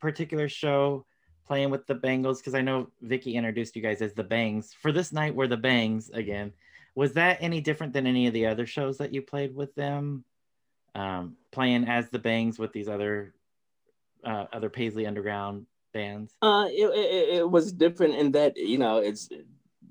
particular 0.00 0.48
show 0.48 1.06
playing 1.44 1.70
with 1.70 1.88
the 1.88 1.96
Bangles? 1.96 2.40
Because 2.40 2.54
I 2.54 2.60
know 2.60 2.86
Vicki 3.02 3.34
introduced 3.34 3.74
you 3.74 3.82
guys 3.82 4.00
as 4.00 4.14
the 4.14 4.22
Bangs. 4.22 4.72
For 4.80 4.92
this 4.92 5.12
night, 5.12 5.34
we're 5.34 5.48
the 5.48 5.56
Bangs 5.56 6.08
again. 6.10 6.52
Was 6.94 7.14
that 7.14 7.38
any 7.40 7.60
different 7.60 7.92
than 7.92 8.06
any 8.06 8.28
of 8.28 8.32
the 8.32 8.46
other 8.46 8.64
shows 8.64 8.98
that 8.98 9.12
you 9.12 9.22
played 9.22 9.56
with 9.56 9.74
them? 9.74 10.22
Um, 10.94 11.36
playing 11.50 11.88
as 11.88 12.10
the 12.10 12.20
Bangs 12.20 12.60
with 12.60 12.72
these 12.72 12.88
other 12.88 13.34
uh, 14.22 14.46
other 14.52 14.70
Paisley 14.70 15.04
Underground 15.04 15.66
bands. 15.92 16.32
Uh, 16.42 16.68
it, 16.70 16.84
it, 16.94 17.28
it 17.38 17.50
was 17.50 17.72
different 17.72 18.14
in 18.14 18.30
that 18.32 18.56
you 18.56 18.78
know 18.78 18.98
it's 18.98 19.28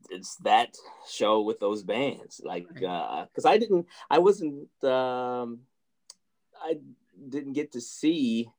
it's 0.09 0.35
that 0.37 0.75
show 1.09 1.41
with 1.41 1.59
those 1.59 1.83
bands 1.83 2.41
like 2.43 2.67
uh 2.83 3.25
because 3.25 3.45
I 3.45 3.57
didn't 3.57 3.85
I 4.09 4.19
wasn't 4.19 4.69
um 4.83 5.59
I 6.61 6.77
didn't 7.29 7.53
get 7.53 7.71
to 7.73 7.81
see 7.81 8.49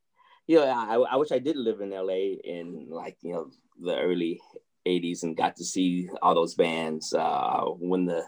you 0.46 0.56
know 0.56 0.64
I, 0.64 1.14
I 1.14 1.16
wish 1.16 1.32
I 1.32 1.38
did 1.38 1.56
live 1.56 1.80
in 1.80 1.92
LA 1.92 2.38
in 2.44 2.88
like 2.90 3.16
you 3.22 3.32
know 3.32 3.50
the 3.80 3.98
early 3.98 4.40
80s 4.86 5.24
and 5.24 5.36
got 5.36 5.56
to 5.56 5.64
see 5.64 6.08
all 6.22 6.34
those 6.34 6.54
bands 6.54 7.12
uh 7.12 7.62
when 7.78 8.04
the 8.04 8.24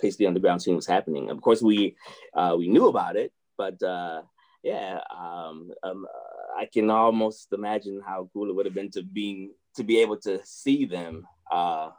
Paisley 0.00 0.26
Underground 0.26 0.60
scene 0.60 0.74
was 0.74 0.86
happening. 0.86 1.30
Of 1.30 1.40
course 1.40 1.62
we 1.62 1.96
uh 2.34 2.54
we 2.58 2.68
knew 2.68 2.88
about 2.88 3.16
it 3.16 3.32
but 3.56 3.80
uh 3.82 4.22
yeah 4.62 5.00
um, 5.16 5.70
um 5.82 6.06
uh, 6.06 6.60
I 6.60 6.66
can 6.72 6.90
almost 6.90 7.52
imagine 7.52 8.00
how 8.06 8.28
cool 8.32 8.48
it 8.48 8.54
would 8.54 8.66
have 8.66 8.74
been 8.74 8.90
to 8.92 9.02
being 9.02 9.52
to 9.76 9.84
be 9.84 10.00
able 10.00 10.18
to 10.18 10.40
see 10.44 10.84
them 10.84 11.26
uh 11.50 11.90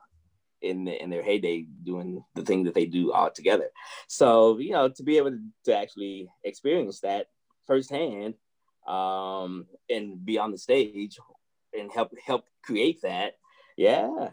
in 0.64 0.86
the, 0.86 1.03
in 1.03 1.09
their 1.09 1.24
heyday 1.24 1.66
doing 1.84 2.24
the 2.36 2.41
thing 2.43 2.64
that 2.64 2.74
they 2.74 2.86
do 2.86 3.11
all 3.11 3.30
together. 3.30 3.70
So 4.07 4.57
you 4.57 4.72
know 4.72 4.89
to 4.89 5.03
be 5.03 5.18
able 5.18 5.32
to, 5.32 5.39
to 5.66 5.78
actually 5.78 6.30
experience 6.43 7.01
that 7.01 7.28
firsthand 7.68 8.36
um, 8.88 9.68
and 9.89 10.26
be 10.26 10.38
on 10.38 10.51
the 10.51 10.57
stage 10.57 11.18
and 11.78 11.91
help 11.91 12.11
help 12.26 12.45
create 12.64 13.01
that, 13.03 13.34
yeah. 13.78 14.30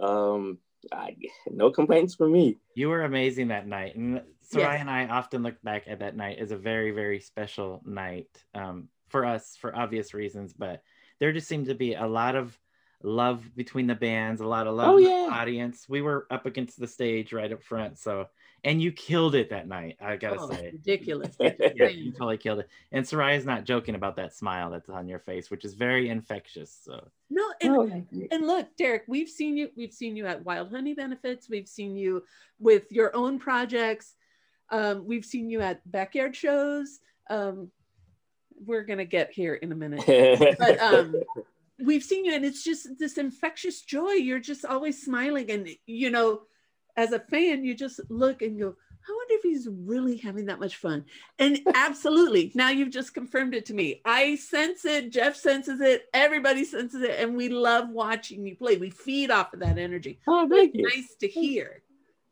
Um, 0.00 0.58
I, 0.92 1.16
no 1.50 1.70
complaints 1.70 2.14
from 2.14 2.32
me. 2.32 2.58
You 2.74 2.88
were 2.88 3.04
amazing 3.04 3.48
that 3.48 3.66
night, 3.66 3.96
and 3.96 4.20
Soraya 4.44 4.72
Yes. 4.72 4.80
and 4.80 4.90
I 4.90 5.06
often 5.06 5.42
look 5.42 5.60
back 5.62 5.84
at 5.86 6.00
that 6.00 6.16
night 6.16 6.38
as 6.38 6.50
a 6.50 6.56
very, 6.56 6.90
very 6.90 7.20
special 7.20 7.80
night 7.84 8.28
um, 8.54 8.88
for 9.08 9.24
us 9.24 9.56
for 9.58 9.74
obvious 9.74 10.14
reasons. 10.14 10.52
But 10.52 10.82
there 11.20 11.32
just 11.32 11.48
seemed 11.48 11.66
to 11.66 11.74
be 11.74 11.94
a 11.94 12.06
lot 12.06 12.36
of 12.36 12.58
love 13.04 13.54
between 13.54 13.86
the 13.86 13.94
bands, 13.94 14.40
a 14.40 14.46
lot 14.46 14.66
of 14.66 14.74
love 14.74 14.94
Oh, 14.94 14.96
in 14.96 15.04
the 15.04 15.10
yeah. 15.10 15.28
audience. 15.30 15.86
We 15.88 16.00
were 16.00 16.26
up 16.30 16.46
against 16.46 16.80
the 16.80 16.86
stage 16.88 17.32
right 17.32 17.52
up 17.52 17.62
front, 17.62 17.98
so 17.98 18.28
and 18.64 18.80
you 18.80 18.92
killed 18.92 19.34
it 19.34 19.50
that 19.50 19.68
night. 19.68 19.98
I 20.00 20.16
gotta 20.16 20.40
Oh, 20.40 20.50
say. 20.50 20.70
ridiculous. 20.72 21.36
Yeah, 21.40 21.88
you 21.88 22.12
totally 22.12 22.38
killed 22.38 22.60
it. 22.60 22.68
And 22.92 23.04
Soraya's 23.04 23.44
not 23.44 23.64
joking 23.64 23.94
about 23.94 24.16
that 24.16 24.32
smile 24.34 24.70
that's 24.70 24.88
on 24.88 25.06
your 25.06 25.18
face, 25.18 25.50
which 25.50 25.66
is 25.66 25.74
very 25.74 26.08
infectious. 26.08 26.76
So 26.82 27.06
No, 27.28 27.44
and 27.60 27.70
Oh, 27.76 28.26
and 28.30 28.46
look, 28.46 28.74
Derek, 28.76 29.04
we've 29.06 29.28
seen 29.28 29.56
you. 29.58 29.68
We've 29.76 29.92
seen 29.92 30.16
you 30.16 30.26
at 30.26 30.44
Wild 30.44 30.70
Honey 30.70 30.94
benefits. 30.94 31.48
We've 31.48 31.68
seen 31.68 31.96
you 31.96 32.24
with 32.58 32.90
your 32.90 33.14
own 33.14 33.38
projects. 33.38 34.14
Um, 34.70 35.04
we've 35.06 35.26
seen 35.26 35.50
you 35.50 35.60
at 35.60 35.80
backyard 35.90 36.34
shows. 36.34 37.00
Um, 37.28 37.70
we're 38.64 38.84
gonna 38.84 39.04
get 39.04 39.30
here 39.30 39.54
in 39.54 39.72
a 39.72 39.74
minute, 39.74 40.06
but 40.58 40.78
um, 40.80 41.22
we've 41.82 42.02
seen 42.02 42.24
you, 42.24 42.34
and 42.34 42.44
it's 42.44 42.62
just 42.64 42.88
this 42.98 43.18
infectious 43.18 43.82
joy. 43.82 44.12
You're 44.12 44.38
just 44.40 44.64
always 44.64 45.02
smiling, 45.02 45.50
and 45.50 45.68
you 45.86 46.10
know, 46.10 46.42
as 46.96 47.12
a 47.12 47.20
fan, 47.20 47.64
you 47.64 47.74
just 47.74 48.00
look 48.08 48.42
and 48.42 48.58
go. 48.58 48.74
I 49.06 49.12
wonder 49.12 49.34
if 49.34 49.42
he's 49.42 49.68
really 49.70 50.16
having 50.16 50.46
that 50.46 50.60
much 50.60 50.76
fun. 50.76 51.04
And 51.38 51.60
absolutely, 51.74 52.52
now 52.54 52.70
you've 52.70 52.90
just 52.90 53.12
confirmed 53.12 53.54
it 53.54 53.66
to 53.66 53.74
me. 53.74 54.00
I 54.06 54.36
sense 54.36 54.86
it. 54.86 55.12
Jeff 55.12 55.36
senses 55.36 55.80
it. 55.82 56.06
Everybody 56.14 56.64
senses 56.64 57.02
it. 57.02 57.20
And 57.20 57.36
we 57.36 57.50
love 57.50 57.90
watching 57.90 58.46
you 58.46 58.56
play. 58.56 58.78
We 58.78 58.88
feed 58.88 59.30
off 59.30 59.52
of 59.52 59.60
that 59.60 59.76
energy. 59.76 60.20
oh, 60.26 60.48
thank 60.48 60.74
It's 60.74 60.78
you. 60.78 60.82
nice 60.88 61.14
to 61.20 61.28
hear 61.28 61.82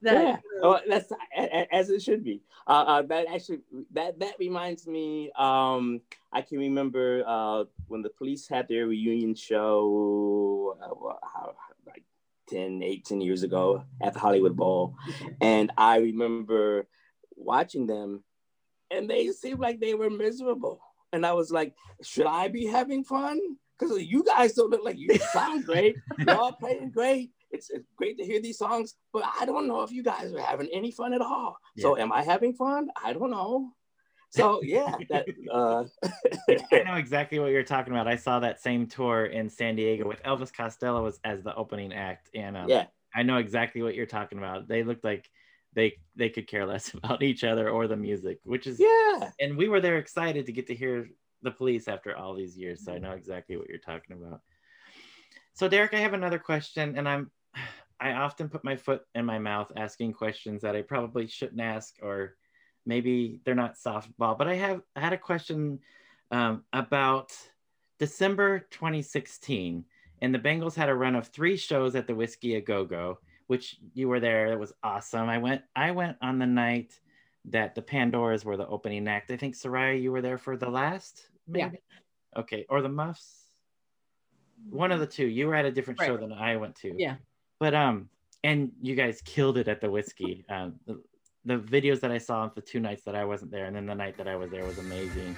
that. 0.03 0.15
yeah, 0.15 0.37
you 0.55 0.61
know, 0.61 0.77
oh, 0.77 0.81
that's 0.89 1.11
a- 1.13 1.17
a- 1.43 1.75
as 1.75 1.91
it 1.91 2.03
should 2.03 2.23
be. 2.25 2.43
Uh, 2.67 2.85
uh, 2.87 3.03
that 3.03 3.27
actually 3.33 3.61
that 3.93 4.19
that 4.21 4.35
reminds 4.39 4.87
me. 4.87 5.31
Um, 5.37 6.01
I 6.33 6.43
can 6.43 6.59
remember 6.59 7.25
uh, 7.27 7.65
when 7.89 8.03
the 8.03 8.11
police 8.11 8.47
had 8.49 8.69
their 8.69 8.87
reunion 8.87 9.35
show, 9.35 10.77
uh, 10.81 11.53
like 11.87 12.05
10, 12.49 12.83
18 12.83 13.21
years 13.21 13.43
ago 13.43 13.85
at 14.01 14.15
the 14.15 14.21
Hollywood 14.21 14.57
Bowl, 14.57 14.95
and 15.41 15.73
I 15.77 15.99
remember 15.99 16.87
watching 17.37 17.87
them, 17.87 18.23
and 18.91 19.09
they 19.11 19.29
seemed 19.31 19.61
like 19.61 19.81
they 19.81 19.95
were 19.95 20.11
miserable, 20.11 20.81
and 21.13 21.27
I 21.27 21.33
was 21.33 21.51
like, 21.51 21.75
should 22.03 22.27
I 22.27 22.49
be 22.49 22.67
having 22.67 23.05
fun? 23.05 23.41
Because 23.79 24.01
you 24.01 24.23
guys 24.23 24.53
don't 24.53 24.71
look 24.71 24.85
like 24.85 24.99
you 24.99 25.13
sound 25.33 25.65
great. 25.65 25.97
You're 26.19 26.37
all 26.37 26.53
playing 26.53 26.91
great. 26.91 27.33
It's, 27.53 27.71
it's 27.71 27.89
great 27.97 28.19
to 28.19 28.25
hear 28.25 28.41
these 28.41 28.59
songs, 28.59 28.95
but 29.13 29.25
I 29.39 29.45
don't 29.45 29.69
know 29.69 29.83
if 29.83 29.93
you 29.93 30.03
guys 30.03 30.33
are 30.33 30.41
having 30.41 30.69
any 30.73 30.91
fun 30.91 31.13
at 31.13 31.21
all. 31.21 31.57
So 31.79 31.97
am 31.97 32.13
I 32.13 32.23
having 32.23 32.55
fun? 32.55 32.89
I 33.03 33.13
don't 33.13 33.31
know. 33.31 33.73
So 34.31 34.63
yeah, 34.63 34.97
that 35.11 35.27
uh 35.53 35.85
I 36.73 36.83
know 36.85 36.95
exactly 36.95 37.39
what 37.39 37.51
you're 37.51 37.63
talking 37.63 37.93
about. 37.93 38.09
I 38.09 38.17
saw 38.17 38.41
that 38.41 38.63
same 38.63 38.87
tour 38.87 39.27
in 39.27 39.51
San 39.51 39.77
Diego 39.77 40.09
with 40.09 40.23
Elvis 40.23 40.53
Costello 40.53 41.07
as, 41.07 41.21
as 41.23 41.43
the 41.43 41.55
opening 41.55 41.93
act, 41.93 42.31
and 42.35 42.57
um, 42.57 42.69
yeah. 42.69 42.87
I 43.15 43.23
know 43.25 43.37
exactly 43.37 43.83
what 43.83 43.95
you're 43.95 44.07
talking 44.07 44.39
about. 44.39 44.69
They 44.69 44.85
looked 44.85 45.05
like 45.05 45.29
they 45.75 45.99
they 46.17 46.31
could 46.31 46.47
care 46.47 46.67
less 46.67 46.95
about 46.95 47.23
each 47.23 47.45
other 47.45 47.69
or 47.69 47.87
the 47.87 47.97
music, 47.97 48.39
which 48.45 48.67
is 48.67 48.81
Yeah. 48.81 49.31
and 49.39 49.57
we 49.57 49.69
were 49.69 49.81
there 49.81 49.99
excited 49.99 50.47
to 50.47 50.53
get 50.53 50.67
to 50.69 50.75
hear 50.75 51.09
the 51.43 51.51
police 51.51 51.87
after 51.87 52.17
all 52.17 52.35
these 52.35 52.57
years. 52.57 52.85
So 52.85 52.93
I 52.93 52.99
know 52.99 53.13
exactly 53.13 53.57
what 53.59 53.69
you're 53.69 53.79
talking 53.79 54.17
about. 54.17 54.41
So 55.55 55.69
Derek, 55.69 55.93
I 55.93 55.99
have 55.99 56.15
another 56.15 56.39
question, 56.39 56.97
and 56.97 57.07
I'm 57.07 57.31
I 58.03 58.15
often 58.15 58.49
put 58.49 58.65
my 58.65 58.77
foot 58.77 59.03
in 59.15 59.25
my 59.25 59.39
mouth 59.39 59.71
asking 59.77 60.15
questions 60.15 60.63
that 60.63 60.75
I 60.75 60.83
probably 60.83 61.29
shouldn't 61.29 61.61
ask, 61.61 61.95
or 62.03 62.37
maybe 62.85 63.41
they're 63.45 63.55
not 63.55 63.77
softball. 63.77 64.37
But 64.37 64.49
I 64.49 64.55
have 64.55 64.83
I 64.97 65.01
had 65.01 65.13
a 65.13 65.19
question 65.19 65.79
um, 66.33 66.65
about 66.73 67.33
December 68.01 68.67
2016, 68.71 69.85
and 70.21 70.35
the 70.35 70.39
Bangles 70.41 70.75
had 70.75 70.89
a 70.89 70.95
run 70.95 71.15
of 71.15 71.29
three 71.29 71.57
shows 71.57 71.95
at 71.95 72.09
the 72.09 72.15
Whiskey 72.15 72.57
a 72.57 72.61
Go 72.61 72.85
Go, 72.85 73.19
which 73.47 73.77
you 73.95 74.09
were 74.09 74.21
there. 74.21 74.49
It 74.49 74.59
was 74.59 74.73
awesome. 74.83 75.29
I 75.29 75.39
went 75.39 75.63
I 75.77 75.93
went 75.93 76.17
on 76.21 76.41
the 76.41 76.47
night 76.47 76.99
that 77.47 77.77
the 77.77 77.83
Pandoras 77.83 78.45
were 78.45 78.57
the 78.57 78.67
opening 78.67 79.07
act. 79.07 79.31
I 79.31 79.37
think 79.37 79.55
Soraya, 79.55 80.01
you 80.01 80.11
were 80.11 80.23
there 80.23 80.39
for 80.39 80.57
the 80.57 80.71
last, 80.71 81.29
Yeah. 81.53 81.71
Okay, 82.37 82.67
or 82.69 82.83
the 82.83 82.89
Muffs. 82.89 83.47
One 84.71 84.91
of 84.91 85.01
the 85.01 85.07
two. 85.07 85.27
You 85.27 85.47
were 85.49 85.55
at 85.55 85.65
a 85.65 85.73
different 85.73 86.01
show 86.01 86.17
than 86.17 86.33
I 86.33 86.57
went 86.57 86.77
to. 86.77 86.95
Yeah. 86.97 87.17
But 87.63 87.75
um, 87.77 88.09
and 88.43 88.73
you 88.83 88.97
guys 88.97 89.23
killed 89.23 89.57
it 89.57 89.69
at 89.69 89.81
the 89.81 89.89
whiskey. 89.89 90.45
Um, 90.49 90.75
the, 90.85 91.01
the 91.45 91.59
videos 91.59 92.01
that 92.01 92.11
I 92.11 92.19
saw 92.19 92.49
the 92.49 92.61
two 92.61 92.81
nights 92.81 93.05
that 93.05 93.15
I 93.15 93.25
wasn't 93.25 93.53
there, 93.53 93.67
and 93.67 93.77
then 93.77 93.87
the 93.87 93.95
night 93.95 94.17
that 94.17 94.27
I 94.27 94.35
was 94.35 94.51
there 94.51 94.65
was 94.65 94.79
amazing. 94.79 95.37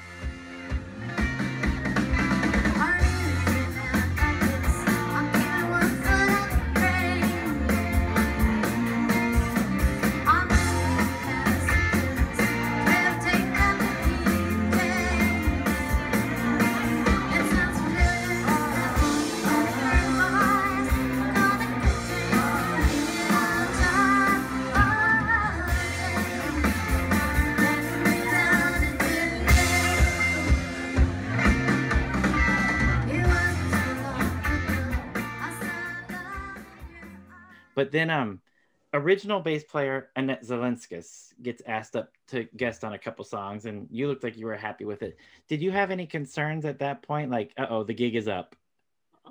Then 37.95 38.11
um, 38.11 38.41
original 38.93 39.39
bass 39.39 39.63
player 39.63 40.09
Annette 40.17 40.43
Zilinskas 40.43 41.33
gets 41.41 41.63
asked 41.65 41.95
up 41.95 42.11
to 42.27 42.43
guest 42.57 42.83
on 42.83 42.93
a 42.93 42.99
couple 42.99 43.25
songs, 43.25 43.67
and 43.67 43.87
you 43.89 44.09
looked 44.09 44.25
like 44.25 44.37
you 44.37 44.47
were 44.47 44.57
happy 44.57 44.85
with 44.85 45.05
it. 45.05 45.17
Did 45.49 45.63
you 45.63 45.71
have 45.71 45.93
any 45.93 46.05
concerns 46.05 46.65
at 46.65 46.81
that 46.81 47.03
point? 47.03 47.31
Like, 47.31 47.53
oh, 47.57 47.85
the 47.85 47.95
gig 47.95 48.17
is 48.17 48.27
up. 48.27 48.57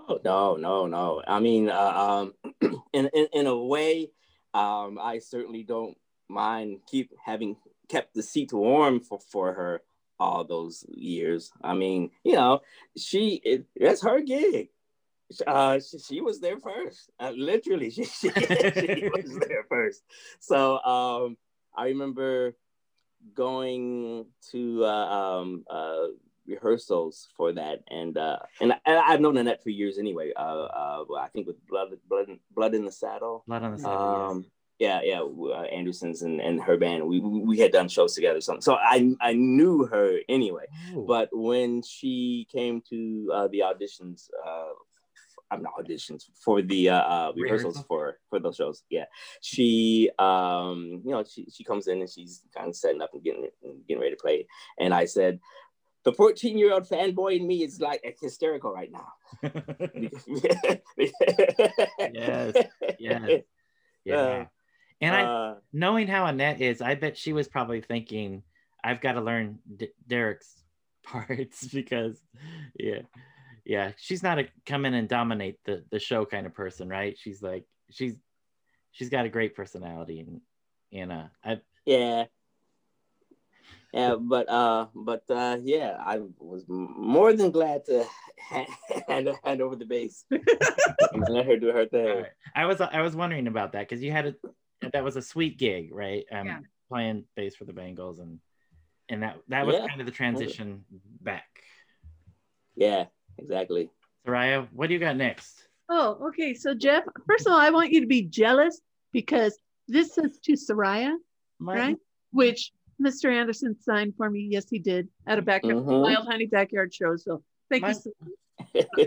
Oh 0.07 0.17
no, 0.23 0.55
no, 0.55 0.87
no. 0.87 1.21
I 1.27 1.41
mean, 1.41 1.69
uh, 1.69 2.31
um, 2.31 2.33
in, 2.93 3.09
in 3.13 3.27
in 3.33 3.47
a 3.47 3.57
way, 3.57 4.11
um, 4.53 4.97
I 4.97 5.19
certainly 5.19 5.63
don't 5.63 5.97
mind 6.29 6.79
keep 6.89 7.11
having 7.25 7.57
kept 7.89 8.13
the 8.13 8.23
seat 8.23 8.53
warm 8.53 9.01
for 9.01 9.19
for 9.19 9.51
her 9.51 9.81
all 10.21 10.45
those 10.45 10.85
years. 10.87 11.51
I 11.61 11.73
mean, 11.73 12.11
you 12.23 12.35
know, 12.35 12.61
she 12.95 13.41
it, 13.43 13.65
it's 13.75 14.03
her 14.03 14.21
gig. 14.21 14.69
Uh, 15.45 15.79
she, 15.79 15.99
she 15.99 16.21
was 16.21 16.39
there 16.39 16.59
first. 16.59 17.11
Uh, 17.19 17.31
literally, 17.35 17.89
she, 17.91 18.03
she, 18.03 18.29
she 18.29 19.09
was 19.13 19.39
there 19.47 19.65
first. 19.69 20.03
So 20.39 20.79
um, 20.83 21.37
I 21.75 21.85
remember 21.85 22.55
going 23.33 24.25
to 24.51 24.85
uh, 24.85 24.87
um, 24.87 25.65
uh, 25.69 26.07
rehearsals 26.45 27.29
for 27.35 27.53
that, 27.53 27.83
and 27.89 28.17
uh, 28.17 28.39
and, 28.59 28.73
I, 28.85 28.97
I've 28.97 29.21
known 29.21 29.37
Annette 29.37 29.63
for 29.63 29.69
years 29.69 29.97
anyway. 29.97 30.31
Uh, 30.35 30.39
uh, 30.39 31.05
well, 31.07 31.21
I 31.21 31.29
think 31.29 31.47
with 31.47 31.65
blood, 31.67 31.89
blood, 32.07 32.27
blood 32.53 32.75
in 32.75 32.85
the 32.85 32.91
saddle. 32.91 33.43
Blood 33.47 33.63
on 33.63 33.71
the 33.73 33.77
Saddle. 33.79 34.01
Um, 34.01 34.45
yeah, 34.79 35.01
yeah, 35.03 35.21
uh, 35.21 35.61
Andersons 35.71 36.23
and, 36.23 36.41
and 36.41 36.61
her 36.61 36.77
band. 36.77 37.07
We 37.07 37.19
we 37.19 37.39
we 37.39 37.59
had 37.59 37.71
done 37.71 37.87
shows 37.87 38.15
together, 38.15 38.41
so 38.41 38.59
so 38.59 38.75
I 38.75 39.15
I 39.21 39.33
knew 39.33 39.85
her 39.85 40.19
anyway. 40.27 40.65
Ooh. 40.93 41.05
But 41.07 41.29
when 41.31 41.83
she 41.83 42.47
came 42.51 42.81
to 42.89 43.31
uh, 43.33 43.47
the 43.47 43.59
auditions, 43.59 44.29
uh, 44.45 44.73
I'm 45.53 45.63
not 45.63 45.73
auditions 45.79 46.23
for 46.43 46.61
the 46.61 46.89
uh, 46.89 46.95
uh, 46.95 47.31
rehearsals 47.35 47.75
Rehearsal? 47.75 47.85
for 47.87 48.19
for 48.29 48.39
those 48.39 48.55
shows. 48.55 48.83
Yeah, 48.89 49.05
she 49.41 50.09
um 50.19 51.01
you 51.05 51.11
know 51.11 51.23
she 51.23 51.47
she 51.53 51.63
comes 51.63 51.87
in 51.87 52.01
and 52.01 52.09
she's 52.09 52.41
kind 52.55 52.69
of 52.69 52.75
setting 52.75 53.01
up 53.01 53.11
and 53.13 53.23
getting 53.23 53.47
getting 53.87 54.01
ready 54.01 54.15
to 54.15 54.21
play, 54.21 54.47
and 54.79 54.93
I 54.93 55.05
said. 55.05 55.39
The 56.05 56.11
14 56.11 56.57
year 56.57 56.73
old 56.73 56.83
fanboy 56.83 57.37
in 57.39 57.47
me 57.47 57.63
is 57.63 57.79
like 57.79 58.03
hysterical 58.19 58.73
right 58.73 58.91
now. 58.91 59.07
Yes, 62.11 62.55
yes. 62.99 63.41
yeah. 64.03 64.45
And 64.99 65.15
I, 65.15 65.23
Uh, 65.23 65.55
knowing 65.71 66.07
how 66.07 66.25
Annette 66.25 66.61
is, 66.61 66.81
I 66.81 66.95
bet 66.95 67.17
she 67.17 67.31
was 67.31 67.47
probably 67.47 67.79
thinking, 67.79 68.43
I've 68.83 69.01
got 69.01 69.13
to 69.13 69.21
learn 69.21 69.59
D- 69.77 69.93
Derek's 70.07 70.63
parts 71.03 71.67
because, 71.67 72.21
yeah, 72.77 73.01
yeah, 73.65 73.91
she's 73.97 74.23
not 74.23 74.39
a 74.39 74.47
come 74.65 74.85
in 74.85 74.93
and 74.93 75.07
dominate 75.07 75.57
the 75.65 75.83
the 75.91 75.99
show 75.99 76.25
kind 76.25 76.45
of 76.45 76.53
person, 76.53 76.89
right? 76.89 77.17
She's 77.17 77.41
like 77.41 77.65
she's 77.89 78.15
she's 78.91 79.09
got 79.09 79.25
a 79.25 79.29
great 79.29 79.55
personality 79.55 80.19
and 80.19 80.41
and 80.91 81.11
uh, 81.11 81.25
I 81.43 81.61
yeah 81.85 82.25
yeah 83.93 84.15
but 84.19 84.49
uh 84.49 84.87
but 84.95 85.23
uh 85.29 85.57
yeah 85.63 85.95
i 86.03 86.19
was 86.39 86.65
more 86.67 87.31
than 87.33 87.51
glad 87.51 87.85
to 87.85 88.03
hand, 89.07 89.29
hand 89.43 89.61
over 89.61 89.75
the 89.75 89.85
bass 89.85 90.25
and 90.31 91.29
let 91.29 91.45
her 91.45 91.57
do 91.57 91.67
her 91.67 91.85
thing 91.85 92.07
All 92.07 92.17
right. 92.21 92.31
I 92.55 92.65
was 92.65 92.81
I 92.81 93.01
was 93.01 93.15
wondering 93.15 93.47
about 93.47 93.73
that 93.73 93.87
because 93.87 94.03
you 94.03 94.11
had 94.11 94.27
a 94.27 94.35
that 94.93 95.03
was 95.03 95.15
a 95.15 95.21
sweet 95.21 95.57
gig, 95.57 95.89
right? 95.93 96.25
Um, 96.31 96.47
Yeah. 96.47 96.59
playing 96.89 97.25
bass 97.35 97.55
for 97.55 97.65
the 97.65 97.73
Bangles 97.73 98.19
and 98.19 98.39
and 99.09 99.23
that 99.23 99.37
that 99.47 99.65
was 99.65 99.75
Yeah. 99.75 99.87
kind 99.87 99.99
of 100.01 100.05
the 100.05 100.11
transition 100.11 100.85
back. 101.21 101.45
yeah 102.75 103.05
exactly 103.37 103.89
Soraya, 104.25 104.67
what 104.73 104.87
do 104.87 104.93
you 104.93 104.99
got 104.99 105.17
next? 105.17 105.67
Oh, 105.89 106.27
okay. 106.29 106.53
So 106.53 106.73
Jeff, 106.73 107.03
first 107.27 107.45
of 107.45 107.51
all, 107.53 107.59
I 107.59 107.69
want 107.69 107.91
you 107.91 107.99
to 108.01 108.07
be 108.07 108.21
jealous 108.21 108.79
because 109.11 109.57
this 109.87 110.15
says 110.15 110.39
to 110.43 110.53
Soraya, 110.53 111.15
My- 111.59 111.75
right? 111.75 111.97
Which 112.31 112.71
Mr. 113.01 113.31
Anderson 113.31 113.75
signed 113.81 114.13
for 114.15 114.29
me. 114.29 114.47
Yes, 114.49 114.65
he 114.69 114.79
did 114.79 115.09
at 115.27 115.39
a 115.39 115.41
backyard 115.41 115.83
Mhm. 115.83 116.01
Wild 116.03 116.25
Honey 116.25 116.45
backyard 116.45 116.93
show. 116.93 117.17
So 117.17 117.43
thank 117.69 117.81
My- 117.81 117.89
you. 117.89 117.95
So 117.95 118.11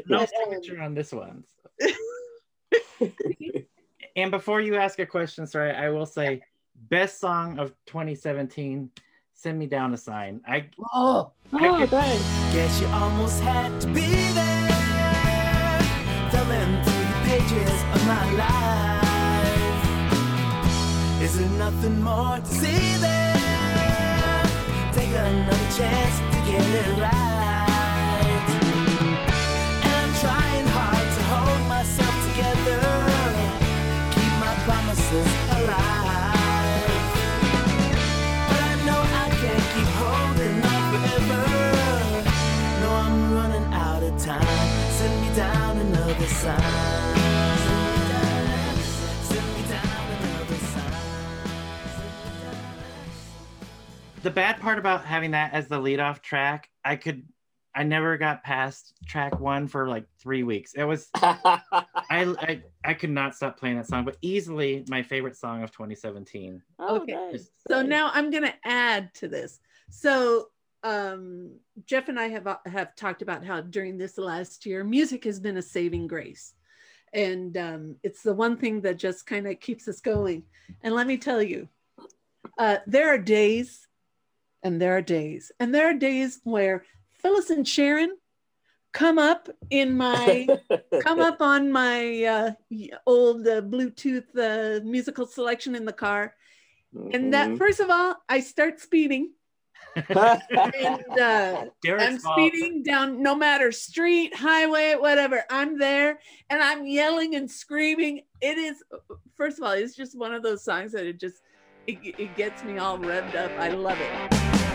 no 0.07 0.27
signature 0.41 0.81
on 0.83 0.95
this 0.95 1.13
one. 1.13 1.45
And 4.17 4.31
before 4.31 4.63
you 4.63 4.77
ask 4.77 4.99
a 4.99 5.05
question, 5.05 5.47
sorry, 5.47 5.73
I 5.73 5.91
will 5.91 6.07
say 6.07 6.43
best 6.89 7.21
song 7.21 7.59
of 7.59 7.75
2017. 7.85 8.91
Send 9.39 9.59
me 9.59 9.67
down 9.67 9.93
a 9.93 9.99
sign. 9.99 10.41
I 10.49 10.65
oh, 10.95 11.31
I 11.53 11.69
oh 11.69 11.77
could- 11.77 11.91
thanks. 11.91 12.25
Guess 12.55 12.81
you 12.81 12.87
almost 12.89 13.41
had 13.43 13.79
to 13.83 13.87
be 13.89 14.01
there. 14.33 15.79
Thumbing 16.31 16.83
through 16.83 17.05
the 17.13 17.21
pages 17.29 17.83
of 17.95 18.07
my 18.07 18.33
life. 18.33 19.03
Is 21.23 21.39
there 21.39 21.51
nothing 21.59 22.01
more 22.03 22.39
to 22.39 22.47
see 22.47 22.97
there? 22.97 24.43
Take 24.95 25.11
another 25.11 25.69
chance 25.77 26.17
to 26.35 26.39
get 26.51 26.65
it 26.65 26.99
right. 26.99 27.56
The 54.27 54.31
bad 54.33 54.61
part 54.61 54.77
about 54.77 55.05
having 55.05 55.31
that 55.31 55.53
as 55.53 55.69
the 55.69 55.79
lead 55.79 56.01
off 56.01 56.21
track, 56.21 56.69
I 56.85 56.97
could 56.97 57.23
I 57.77 57.85
never 57.85 58.17
got 58.17 58.43
past 58.43 58.95
track 59.07 59.39
one 59.39 59.69
for 59.69 59.87
like 59.89 60.05
three 60.19 60.43
weeks. 60.43 60.73
It 60.75 60.83
was 60.83 61.09
I, 61.15 61.61
I 62.11 62.63
I 62.85 62.95
could 62.95 63.11
not 63.11 63.37
stop 63.37 63.57
playing 63.57 63.77
that 63.77 63.87
song, 63.87 64.05
but 64.05 64.17
easily 64.23 64.85
my 64.89 65.03
favorite 65.05 65.37
song 65.37 65.63
of 65.63 65.71
2017. 65.71 66.61
Okay. 66.81 67.13
nice, 67.13 67.51
So 67.69 67.83
now 67.83 68.11
I'm 68.13 68.31
going 68.31 68.43
to 68.43 68.55
add 68.65 69.15
to 69.15 69.29
this. 69.29 69.61
So 69.91 70.49
um, 70.83 71.51
Jeff 71.87 72.09
and 72.09 72.19
I 72.19 72.29
have 72.29 72.47
uh, 72.47 72.57
have 72.67 72.95
talked 72.97 73.23
about 73.23 73.45
how 73.45 73.61
during 73.61 73.99
this 73.99 74.19
last 74.19 74.67
year, 74.67 74.85
music 74.85 75.25
has 75.25 75.41
been 75.41 75.57
a 75.57 75.63
saving 75.63 76.07
grace, 76.07 76.55
and 77.13 77.57
um, 77.57 77.97
it's 78.03 78.23
the 78.23 78.35
one 78.35 78.57
thing 78.57 78.81
that 78.83 78.97
just 78.99 79.27
kind 79.27 79.47
of 79.47 79.61
keeps 79.61 79.89
us 79.89 80.01
going. 80.01 80.45
And 80.83 80.95
let 80.95 81.07
me 81.07 81.17
tell 81.17 81.43
you, 81.43 81.69
uh, 82.59 82.79
there 82.87 83.09
are 83.09 83.19
days, 83.19 83.87
and 84.63 84.81
there 84.81 84.97
are 84.97 85.03
days, 85.03 85.53
and 85.59 85.75
there 85.75 85.89
are 85.89 85.95
days 85.95 86.41
where 86.45 86.85
Phyllis 87.15 87.51
and 87.51 87.67
Sharon 87.67 88.17
come 88.93 89.19
up 89.19 89.49
in 89.71 89.97
my 89.97 90.49
come 91.03 91.21
up 91.21 91.41
on 91.41 91.71
my 91.71 92.25
uh, 92.25 92.53
old 93.07 93.47
uh, 93.47 93.61
Bluetooth 93.63 94.25
uh, 94.37 94.85
musical 94.85 95.27
selection 95.27 95.75
in 95.75 95.85
the 95.85 95.93
car. 95.93 96.35
And 97.13 97.33
that, 97.33 97.51
Mhm. 97.51 97.59
first 97.59 97.81
of 97.81 97.91
all, 97.91 98.17
I 98.29 98.41
start 98.41 98.81
speeding 98.81 99.33
and 100.09 101.19
uh, 101.19 101.65
I'm 101.99 102.19
fault. 102.19 102.39
speeding 102.39 102.83
down 102.83 103.23
no 103.23 103.35
matter 103.35 103.73
street, 103.73 104.35
highway, 104.35 104.95
whatever. 104.95 105.45
I'm 105.51 105.79
there 105.79 106.19
and 106.51 106.63
I'm 106.63 106.87
yelling 106.87 107.35
and 107.35 107.51
screaming. 107.51 108.23
It 108.41 108.59
is, 108.59 108.83
first 109.35 109.59
of 109.59 109.65
all, 109.65 109.73
it's 109.73 109.97
just 109.97 110.17
one 110.17 110.35
of 110.35 110.43
those 110.43 110.63
songs 110.63 110.93
that 110.93 111.07
it 111.07 111.19
just, 111.19 111.43
it, 111.87 111.99
it 112.03 112.37
gets 112.37 112.63
me 112.63 112.79
all 112.79 112.99
revved 112.99 113.37
up. 113.37 113.51
I 113.59 113.71
love 113.71 113.99
it. 114.01 114.66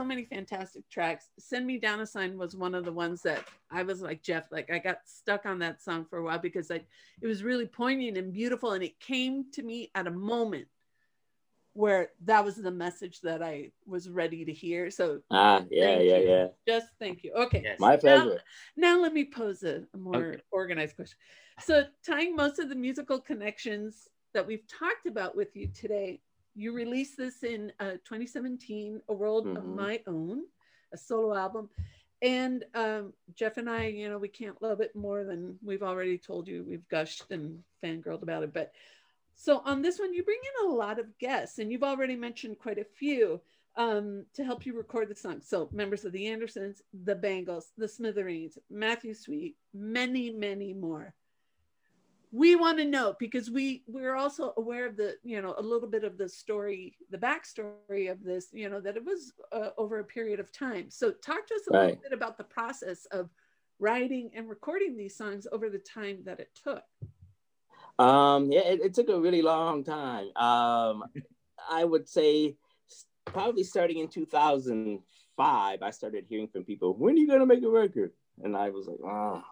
So 0.00 0.04
many 0.04 0.24
fantastic 0.24 0.88
tracks. 0.88 1.28
Send 1.38 1.66
Me 1.66 1.76
Down 1.78 2.00
a 2.00 2.06
Sign 2.06 2.38
was 2.38 2.56
one 2.56 2.74
of 2.74 2.86
the 2.86 2.92
ones 2.92 3.20
that 3.20 3.44
I 3.70 3.82
was 3.82 4.00
like, 4.00 4.22
Jeff, 4.22 4.44
like 4.50 4.70
I 4.70 4.78
got 4.78 5.00
stuck 5.04 5.44
on 5.44 5.58
that 5.58 5.82
song 5.82 6.06
for 6.08 6.18
a 6.20 6.22
while 6.24 6.38
because 6.38 6.70
like 6.70 6.86
it 7.20 7.26
was 7.26 7.42
really 7.44 7.66
poignant 7.66 8.16
and 8.16 8.32
beautiful. 8.32 8.72
And 8.72 8.82
it 8.82 8.98
came 8.98 9.50
to 9.52 9.62
me 9.62 9.90
at 9.94 10.06
a 10.06 10.10
moment 10.10 10.68
where 11.74 12.08
that 12.24 12.42
was 12.42 12.56
the 12.56 12.70
message 12.70 13.20
that 13.20 13.42
I 13.42 13.72
was 13.86 14.08
ready 14.08 14.42
to 14.46 14.52
hear. 14.54 14.90
So 14.90 15.20
Ah, 15.30 15.64
yeah, 15.70 15.84
Thank 15.96 16.08
yeah, 16.10 16.16
you. 16.18 16.28
yeah. 16.30 16.46
just 16.66 16.86
thank 16.98 17.22
you. 17.22 17.32
Okay. 17.34 17.60
Yes. 17.62 17.78
My 17.78 17.98
Now- 18.02 18.38
Now 18.76 18.98
let 19.02 19.12
me 19.12 19.26
pose 19.26 19.62
a, 19.64 19.82
a 19.92 19.98
more 19.98 20.16
Okay. 20.32 20.40
organized 20.50 20.96
question. 20.96 21.18
So 21.60 21.84
tying 22.06 22.34
most 22.34 22.58
of 22.58 22.70
the 22.70 22.74
musical 22.74 23.20
connections 23.20 24.08
that 24.32 24.46
we've 24.46 24.66
talked 24.66 25.04
about 25.06 25.36
with 25.36 25.54
you 25.54 25.68
today, 25.74 26.22
you 26.60 26.72
released 26.72 27.16
this 27.16 27.42
in 27.42 27.72
uh, 27.80 27.92
2017, 28.04 29.00
A 29.08 29.14
World 29.14 29.46
of 29.46 29.64
Mhm. 29.64 29.74
My 29.74 30.02
Own, 30.06 30.44
a 30.92 30.96
solo 30.98 31.34
album. 31.34 31.70
And 32.20 32.66
um, 32.74 33.14
Jeff 33.34 33.56
and 33.56 33.68
I, 33.68 33.86
you 33.86 34.10
know, 34.10 34.18
we 34.18 34.28
can't 34.28 34.60
love 34.60 34.82
it 34.82 34.94
more 34.94 35.24
than 35.24 35.58
we've 35.62 35.82
already 35.82 36.18
told 36.18 36.46
you. 36.46 36.62
We've 36.68 36.86
gushed 36.88 37.30
and 37.30 37.64
fangirled 37.82 38.22
about 38.22 38.42
it. 38.42 38.52
But 38.52 38.72
so 39.34 39.62
on 39.64 39.80
this 39.80 39.98
one, 39.98 40.12
you 40.12 40.22
bring 40.22 40.38
in 40.60 40.68
a 40.68 40.74
lot 40.74 40.98
of 40.98 41.16
guests, 41.18 41.58
and 41.58 41.72
you've 41.72 41.82
already 41.82 42.14
mentioned 42.14 42.58
quite 42.58 42.78
a 42.78 42.84
few 42.84 43.40
um, 43.76 44.26
to 44.34 44.44
help 44.44 44.66
you 44.66 44.76
record 44.76 45.08
the 45.08 45.14
song. 45.14 45.40
So 45.40 45.70
members 45.72 46.04
of 46.04 46.12
the 46.12 46.26
Andersons, 46.26 46.82
the 47.04 47.14
Bangles, 47.14 47.72
the 47.78 47.88
Smithereens, 47.88 48.58
Matthew 48.68 49.14
Sweet, 49.14 49.56
many, 49.72 50.28
many 50.30 50.74
more. 50.74 51.14
We 52.32 52.54
want 52.54 52.78
to 52.78 52.84
know 52.84 53.14
because 53.18 53.50
we 53.50 53.82
we're 53.88 54.14
also 54.14 54.52
aware 54.56 54.86
of 54.86 54.96
the 54.96 55.16
you 55.24 55.42
know 55.42 55.54
a 55.58 55.62
little 55.62 55.88
bit 55.88 56.04
of 56.04 56.16
the 56.16 56.28
story, 56.28 56.96
the 57.10 57.18
backstory 57.18 58.10
of 58.10 58.22
this. 58.22 58.48
You 58.52 58.68
know 58.68 58.80
that 58.80 58.96
it 58.96 59.04
was 59.04 59.32
uh, 59.52 59.70
over 59.76 59.98
a 59.98 60.04
period 60.04 60.38
of 60.38 60.52
time. 60.52 60.90
So 60.90 61.10
talk 61.10 61.46
to 61.48 61.54
us 61.54 61.62
a 61.68 61.72
little 61.72 61.96
bit 61.96 62.12
about 62.12 62.38
the 62.38 62.44
process 62.44 63.06
of 63.06 63.30
writing 63.80 64.30
and 64.34 64.48
recording 64.48 64.96
these 64.96 65.16
songs 65.16 65.46
over 65.50 65.68
the 65.68 65.78
time 65.78 66.18
that 66.24 66.38
it 66.38 66.50
took. 66.62 66.84
Um, 67.98 68.50
yeah, 68.52 68.60
it, 68.60 68.80
it 68.80 68.94
took 68.94 69.08
a 69.08 69.20
really 69.20 69.42
long 69.42 69.84
time. 69.84 70.34
Um, 70.36 71.04
I 71.70 71.84
would 71.84 72.08
say 72.08 72.56
probably 73.24 73.64
starting 73.64 73.98
in 73.98 74.08
2005, 74.08 75.82
I 75.82 75.90
started 75.90 76.24
hearing 76.28 76.48
from 76.48 76.64
people, 76.64 76.94
when 76.94 77.14
are 77.14 77.18
you 77.18 77.26
going 77.26 77.40
to 77.40 77.46
make 77.46 77.62
a 77.62 77.68
record? 77.68 78.12
And 78.42 78.56
I 78.56 78.70
was 78.70 78.86
like, 78.86 78.98
oh, 79.04 79.42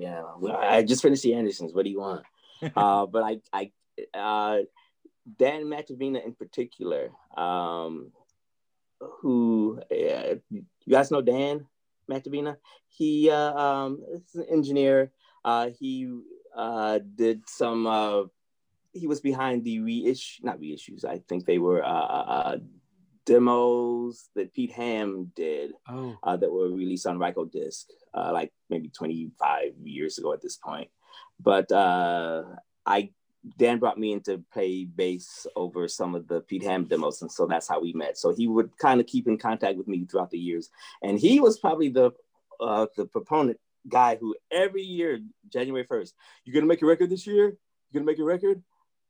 yeah, 0.00 0.22
I 0.58 0.82
just 0.82 1.02
finished 1.02 1.22
the 1.22 1.34
Andersons. 1.34 1.74
What 1.74 1.84
do 1.84 1.90
you 1.90 2.00
want? 2.00 2.24
uh, 2.76 3.06
but 3.06 3.22
I, 3.22 3.40
I, 3.52 3.70
uh, 4.16 4.62
Dan 5.38 5.64
Matovina 5.64 6.24
in 6.24 6.34
particular, 6.34 7.10
um, 7.36 8.12
who, 9.00 9.80
uh, 9.90 10.36
you 10.50 10.64
guys 10.88 11.10
know 11.10 11.20
Dan 11.20 11.66
Matovina? 12.10 12.56
He 12.88 13.30
uh, 13.30 13.52
um, 13.54 14.02
is 14.12 14.34
an 14.34 14.46
engineer. 14.50 15.10
Uh, 15.44 15.70
he 15.78 16.10
uh, 16.56 17.00
did 17.14 17.48
some. 17.48 17.86
Uh, 17.86 18.24
he 18.92 19.06
was 19.06 19.20
behind 19.20 19.62
the 19.64 19.80
reissue, 19.80 20.42
not 20.44 20.58
reissues. 20.58 21.04
I 21.04 21.18
think 21.28 21.44
they 21.44 21.58
were 21.58 21.84
uh, 21.84 21.88
uh, 21.88 22.56
demos 23.26 24.28
that 24.34 24.54
Pete 24.54 24.72
Ham 24.72 25.30
did 25.36 25.72
Oh, 25.88 26.16
uh, 26.22 26.36
that 26.36 26.50
were 26.50 26.70
released 26.70 27.06
on 27.06 27.18
Rykodisc, 27.18 27.84
uh, 28.14 28.30
like 28.32 28.52
maybe 28.70 28.88
25 28.88 29.72
years 29.82 30.18
ago 30.18 30.32
at 30.32 30.40
this 30.40 30.56
point. 30.56 30.88
But 31.38 31.70
uh, 31.70 32.44
I 32.86 33.10
Dan 33.58 33.78
brought 33.78 33.98
me 33.98 34.12
in 34.12 34.20
to 34.22 34.42
play 34.52 34.84
bass 34.84 35.46
over 35.54 35.86
some 35.86 36.14
of 36.14 36.26
the 36.26 36.40
Pete 36.40 36.64
Ham 36.64 36.84
demos, 36.84 37.22
and 37.22 37.30
so 37.30 37.46
that's 37.46 37.68
how 37.68 37.80
we 37.80 37.92
met. 37.92 38.16
So 38.16 38.34
he 38.34 38.48
would 38.48 38.76
kind 38.78 39.00
of 39.00 39.06
keep 39.06 39.28
in 39.28 39.38
contact 39.38 39.76
with 39.76 39.86
me 39.86 40.04
throughout 40.04 40.30
the 40.30 40.38
years, 40.38 40.70
and 41.02 41.18
he 41.18 41.40
was 41.40 41.58
probably 41.58 41.90
the 41.90 42.12
uh, 42.60 42.86
the 42.96 43.06
proponent 43.06 43.58
guy 43.88 44.16
who 44.16 44.34
every 44.50 44.82
year 44.82 45.20
January 45.52 45.86
1st, 45.86 46.12
you're 46.44 46.54
gonna 46.54 46.66
make 46.66 46.82
a 46.82 46.86
record 46.86 47.10
this 47.10 47.26
year? 47.26 47.56
you're 47.90 48.00
gonna 48.00 48.10
make 48.10 48.18
a 48.18 48.24
record? 48.24 48.62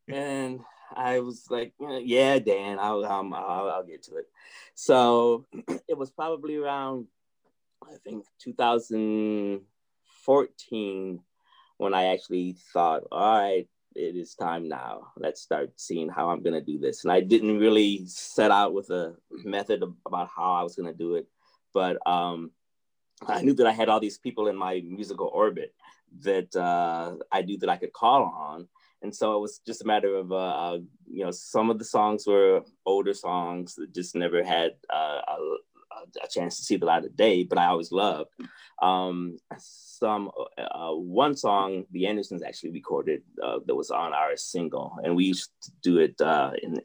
And 0.08 0.60
I 0.94 1.20
was 1.20 1.46
like, 1.50 1.72
yeah, 1.78 2.38
Dan, 2.38 2.78
I'll, 2.78 3.04
I'll, 3.04 3.34
I'll 3.34 3.84
get 3.84 4.02
to 4.04 4.16
it. 4.16 4.26
So 4.74 5.44
it 5.88 5.96
was 5.96 6.10
probably 6.10 6.56
around, 6.56 7.06
I 7.82 7.96
think, 8.04 8.26
2014 8.40 11.20
when 11.78 11.94
I 11.94 12.06
actually 12.06 12.56
thought, 12.72 13.04
all 13.10 13.38
right, 13.38 13.68
it 13.94 14.16
is 14.16 14.34
time 14.34 14.68
now. 14.68 15.12
Let's 15.16 15.40
start 15.40 15.72
seeing 15.76 16.08
how 16.08 16.30
I'm 16.30 16.42
going 16.42 16.54
to 16.54 16.60
do 16.60 16.78
this. 16.78 17.04
And 17.04 17.12
I 17.12 17.20
didn't 17.20 17.58
really 17.58 18.06
set 18.06 18.50
out 18.50 18.74
with 18.74 18.90
a 18.90 19.14
method 19.44 19.82
about 20.04 20.28
how 20.34 20.52
I 20.52 20.62
was 20.62 20.76
going 20.76 20.92
to 20.92 20.96
do 20.96 21.16
it, 21.16 21.26
but 21.72 21.98
um, 22.06 22.50
I 23.26 23.42
knew 23.42 23.54
that 23.54 23.66
I 23.66 23.72
had 23.72 23.88
all 23.88 24.00
these 24.00 24.18
people 24.18 24.48
in 24.48 24.56
my 24.56 24.82
musical 24.86 25.28
orbit 25.28 25.74
that 26.22 26.54
uh, 26.54 27.16
I 27.32 27.42
knew 27.42 27.58
that 27.58 27.68
I 27.68 27.76
could 27.76 27.92
call 27.92 28.24
on. 28.24 28.68
And 29.02 29.14
so 29.14 29.36
it 29.36 29.40
was 29.40 29.60
just 29.66 29.82
a 29.82 29.86
matter 29.86 30.16
of, 30.16 30.32
uh, 30.32 30.36
uh, 30.36 30.78
you 31.06 31.24
know, 31.24 31.30
some 31.30 31.70
of 31.70 31.78
the 31.78 31.84
songs 31.84 32.26
were 32.26 32.62
older 32.84 33.14
songs 33.14 33.74
that 33.74 33.94
just 33.94 34.14
never 34.14 34.42
had 34.42 34.72
uh, 34.92 35.20
a, 35.28 35.36
a 36.24 36.28
chance 36.28 36.56
to 36.56 36.64
see 36.64 36.76
the 36.76 36.86
light 36.86 37.04
of 37.04 37.16
day, 37.16 37.44
but 37.44 37.58
I 37.58 37.66
always 37.66 37.92
loved. 37.92 38.30
Um, 38.82 39.38
some 39.58 40.30
uh, 40.58 40.92
one 40.92 41.36
song 41.36 41.84
the 41.90 42.06
Andersons 42.06 42.42
actually 42.42 42.70
recorded 42.70 43.22
uh, 43.42 43.60
that 43.66 43.74
was 43.74 43.90
on 43.90 44.12
our 44.12 44.36
single, 44.36 44.96
and 45.02 45.16
we 45.16 45.24
used 45.24 45.50
to 45.62 45.70
do 45.82 45.98
it 45.98 46.20
uh, 46.20 46.52
in 46.62 46.80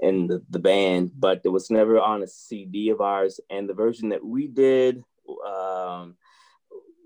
in 0.00 0.26
the, 0.26 0.42
the 0.50 0.58
band, 0.58 1.12
but 1.18 1.40
it 1.44 1.48
was 1.48 1.70
never 1.70 1.98
on 1.98 2.22
a 2.22 2.26
CD 2.26 2.90
of 2.90 3.00
ours. 3.00 3.40
And 3.48 3.68
the 3.68 3.74
version 3.74 4.10
that 4.10 4.24
we 4.24 4.46
did 4.46 5.02
um, 5.46 6.16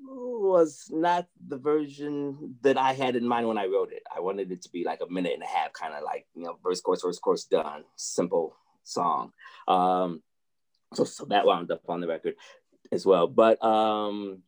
was 0.08 0.90
not 0.92 1.26
the 1.46 1.58
version 1.58 2.56
that 2.62 2.78
I 2.78 2.92
had 2.92 3.16
in 3.16 3.26
mind 3.26 3.48
when 3.48 3.58
I 3.58 3.66
wrote 3.66 3.92
it. 3.92 4.02
I 4.14 4.20
wanted 4.20 4.52
it 4.52 4.62
to 4.62 4.70
be 4.70 4.84
like 4.84 5.00
a 5.00 5.12
minute 5.12 5.34
and 5.34 5.42
a 5.42 5.46
half, 5.46 5.72
kind 5.72 5.94
of 5.94 6.02
like 6.04 6.26
you 6.34 6.44
know, 6.44 6.58
verse, 6.62 6.80
chorus, 6.80 7.02
verse, 7.02 7.18
chorus, 7.18 7.44
done, 7.44 7.84
simple 7.96 8.56
song. 8.84 9.32
Um, 9.68 10.22
so, 10.94 11.04
so 11.04 11.24
that 11.26 11.46
wound 11.46 11.70
up 11.70 11.82
on 11.88 12.00
the 12.00 12.06
record 12.06 12.34
as 12.92 13.04
well. 13.04 13.26
But 13.26 13.62
um, 13.64 14.42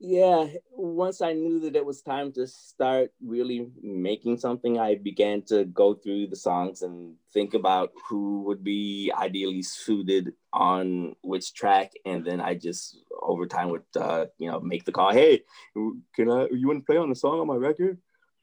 yeah, 0.00 0.46
once 0.72 1.22
I 1.22 1.32
knew 1.32 1.60
that 1.60 1.76
it 1.76 1.84
was 1.84 2.02
time 2.02 2.32
to 2.32 2.46
start 2.46 3.12
really 3.24 3.68
making 3.80 4.38
something, 4.38 4.78
I 4.78 4.96
began 4.96 5.42
to 5.42 5.64
go 5.64 5.94
through 5.94 6.26
the 6.26 6.36
songs 6.36 6.82
and 6.82 7.14
think 7.32 7.54
about 7.54 7.92
who 8.08 8.42
would 8.42 8.64
be 8.64 9.12
ideally 9.16 9.62
suited 9.62 10.32
on 10.52 11.14
which 11.22 11.54
track, 11.54 11.92
and 12.04 12.24
then 12.24 12.40
I 12.40 12.54
just 12.54 12.98
over 13.22 13.46
time 13.46 13.70
would 13.70 13.84
uh, 13.98 14.26
you 14.38 14.50
know 14.50 14.60
make 14.60 14.84
the 14.84 14.92
call. 14.92 15.12
Hey, 15.12 15.42
can 15.74 16.30
I? 16.30 16.48
You 16.50 16.66
want 16.66 16.80
to 16.80 16.86
play 16.86 16.96
on 16.96 17.08
the 17.08 17.16
song 17.16 17.40
on 17.40 17.46
my 17.46 17.56
record? 17.56 17.98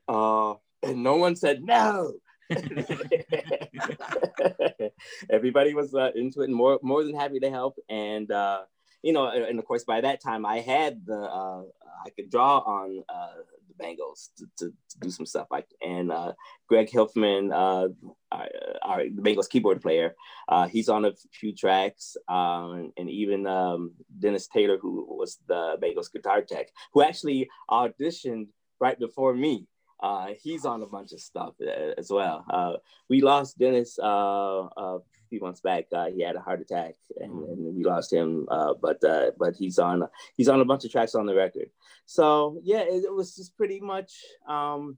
Uh, 0.07 0.55
and 0.83 1.03
no 1.03 1.17
one 1.17 1.35
said 1.35 1.63
no. 1.63 2.13
Everybody 5.29 5.73
was 5.73 5.93
uh, 5.93 6.11
into 6.15 6.41
it 6.41 6.45
and 6.45 6.55
more 6.55 6.79
more 6.81 7.03
than 7.03 7.15
happy 7.15 7.39
to 7.39 7.49
help. 7.49 7.77
And 7.89 8.31
uh, 8.31 8.61
you 9.01 9.13
know, 9.13 9.27
and 9.27 9.59
of 9.59 9.65
course, 9.65 9.83
by 9.83 10.01
that 10.01 10.21
time, 10.21 10.45
I 10.45 10.59
had 10.59 11.05
the 11.05 11.19
uh, 11.19 11.63
I 12.05 12.09
could 12.09 12.29
draw 12.29 12.59
on 12.59 13.03
uh, 13.09 13.41
the 13.67 13.73
Bangles 13.75 14.31
to, 14.37 14.45
to, 14.57 14.73
to 14.89 14.99
do 14.99 15.09
some 15.09 15.25
stuff. 15.25 15.47
Like 15.49 15.67
and 15.81 16.11
uh, 16.11 16.33
Greg 16.67 16.89
Hilfman, 16.89 17.51
uh, 17.51 17.89
our, 18.31 18.47
our 18.83 19.03
the 19.03 19.21
Bangles 19.21 19.47
keyboard 19.47 19.81
player, 19.81 20.15
uh, 20.47 20.67
he's 20.67 20.89
on 20.89 21.05
a 21.05 21.13
few 21.31 21.53
tracks, 21.53 22.15
um, 22.27 22.91
and 22.97 23.09
even 23.09 23.47
um, 23.47 23.93
Dennis 24.19 24.47
Taylor, 24.47 24.77
who 24.77 25.05
was 25.09 25.39
the 25.47 25.77
Bangles 25.79 26.09
guitar 26.09 26.41
tech, 26.41 26.67
who 26.93 27.01
actually 27.01 27.49
auditioned 27.69 28.47
right 28.79 28.99
before 28.99 29.33
me. 29.33 29.67
Uh, 30.01 30.29
he's 30.41 30.65
on 30.65 30.81
a 30.81 30.87
bunch 30.87 31.11
of 31.11 31.19
stuff 31.19 31.53
uh, 31.61 31.93
as 31.95 32.09
well. 32.09 32.43
Uh, 32.49 32.73
we 33.07 33.21
lost 33.21 33.59
Dennis 33.59 33.99
uh, 33.99 34.97
few 35.31 35.39
months 35.39 35.61
back. 35.61 35.85
Uh, 35.91 36.07
he 36.07 36.21
had 36.21 36.35
a 36.35 36.41
heart 36.41 36.61
attack, 36.61 36.95
and, 37.19 37.31
and 37.31 37.75
we 37.75 37.83
lost 37.83 38.11
him. 38.11 38.45
Uh, 38.51 38.73
but 38.79 39.03
uh, 39.03 39.31
but 39.39 39.55
he's 39.55 39.79
on 39.79 40.07
he's 40.35 40.49
on 40.49 40.59
a 40.59 40.65
bunch 40.65 40.83
of 40.85 40.91
tracks 40.91 41.15
on 41.15 41.25
the 41.25 41.33
record. 41.33 41.69
So 42.05 42.59
yeah, 42.63 42.81
it, 42.81 43.05
it 43.05 43.13
was 43.13 43.35
just 43.35 43.55
pretty 43.57 43.79
much 43.79 44.11
um, 44.47 44.97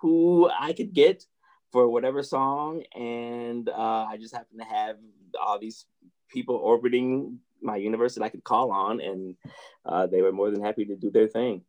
who 0.00 0.50
I 0.50 0.72
could 0.72 0.92
get 0.94 1.24
for 1.70 1.86
whatever 1.86 2.22
song, 2.22 2.82
and 2.94 3.68
uh, 3.68 4.06
I 4.10 4.16
just 4.16 4.34
happened 4.34 4.60
to 4.60 4.66
have 4.66 4.96
all 5.38 5.58
these 5.58 5.84
people 6.28 6.56
orbiting 6.56 7.38
my 7.60 7.76
universe 7.76 8.14
that 8.14 8.24
I 8.24 8.30
could 8.30 8.44
call 8.44 8.72
on, 8.72 9.00
and 9.00 9.36
uh, 9.84 10.06
they 10.06 10.22
were 10.22 10.32
more 10.32 10.50
than 10.50 10.64
happy 10.64 10.86
to 10.86 10.96
do 10.96 11.10
their 11.10 11.28
thing. 11.28 11.62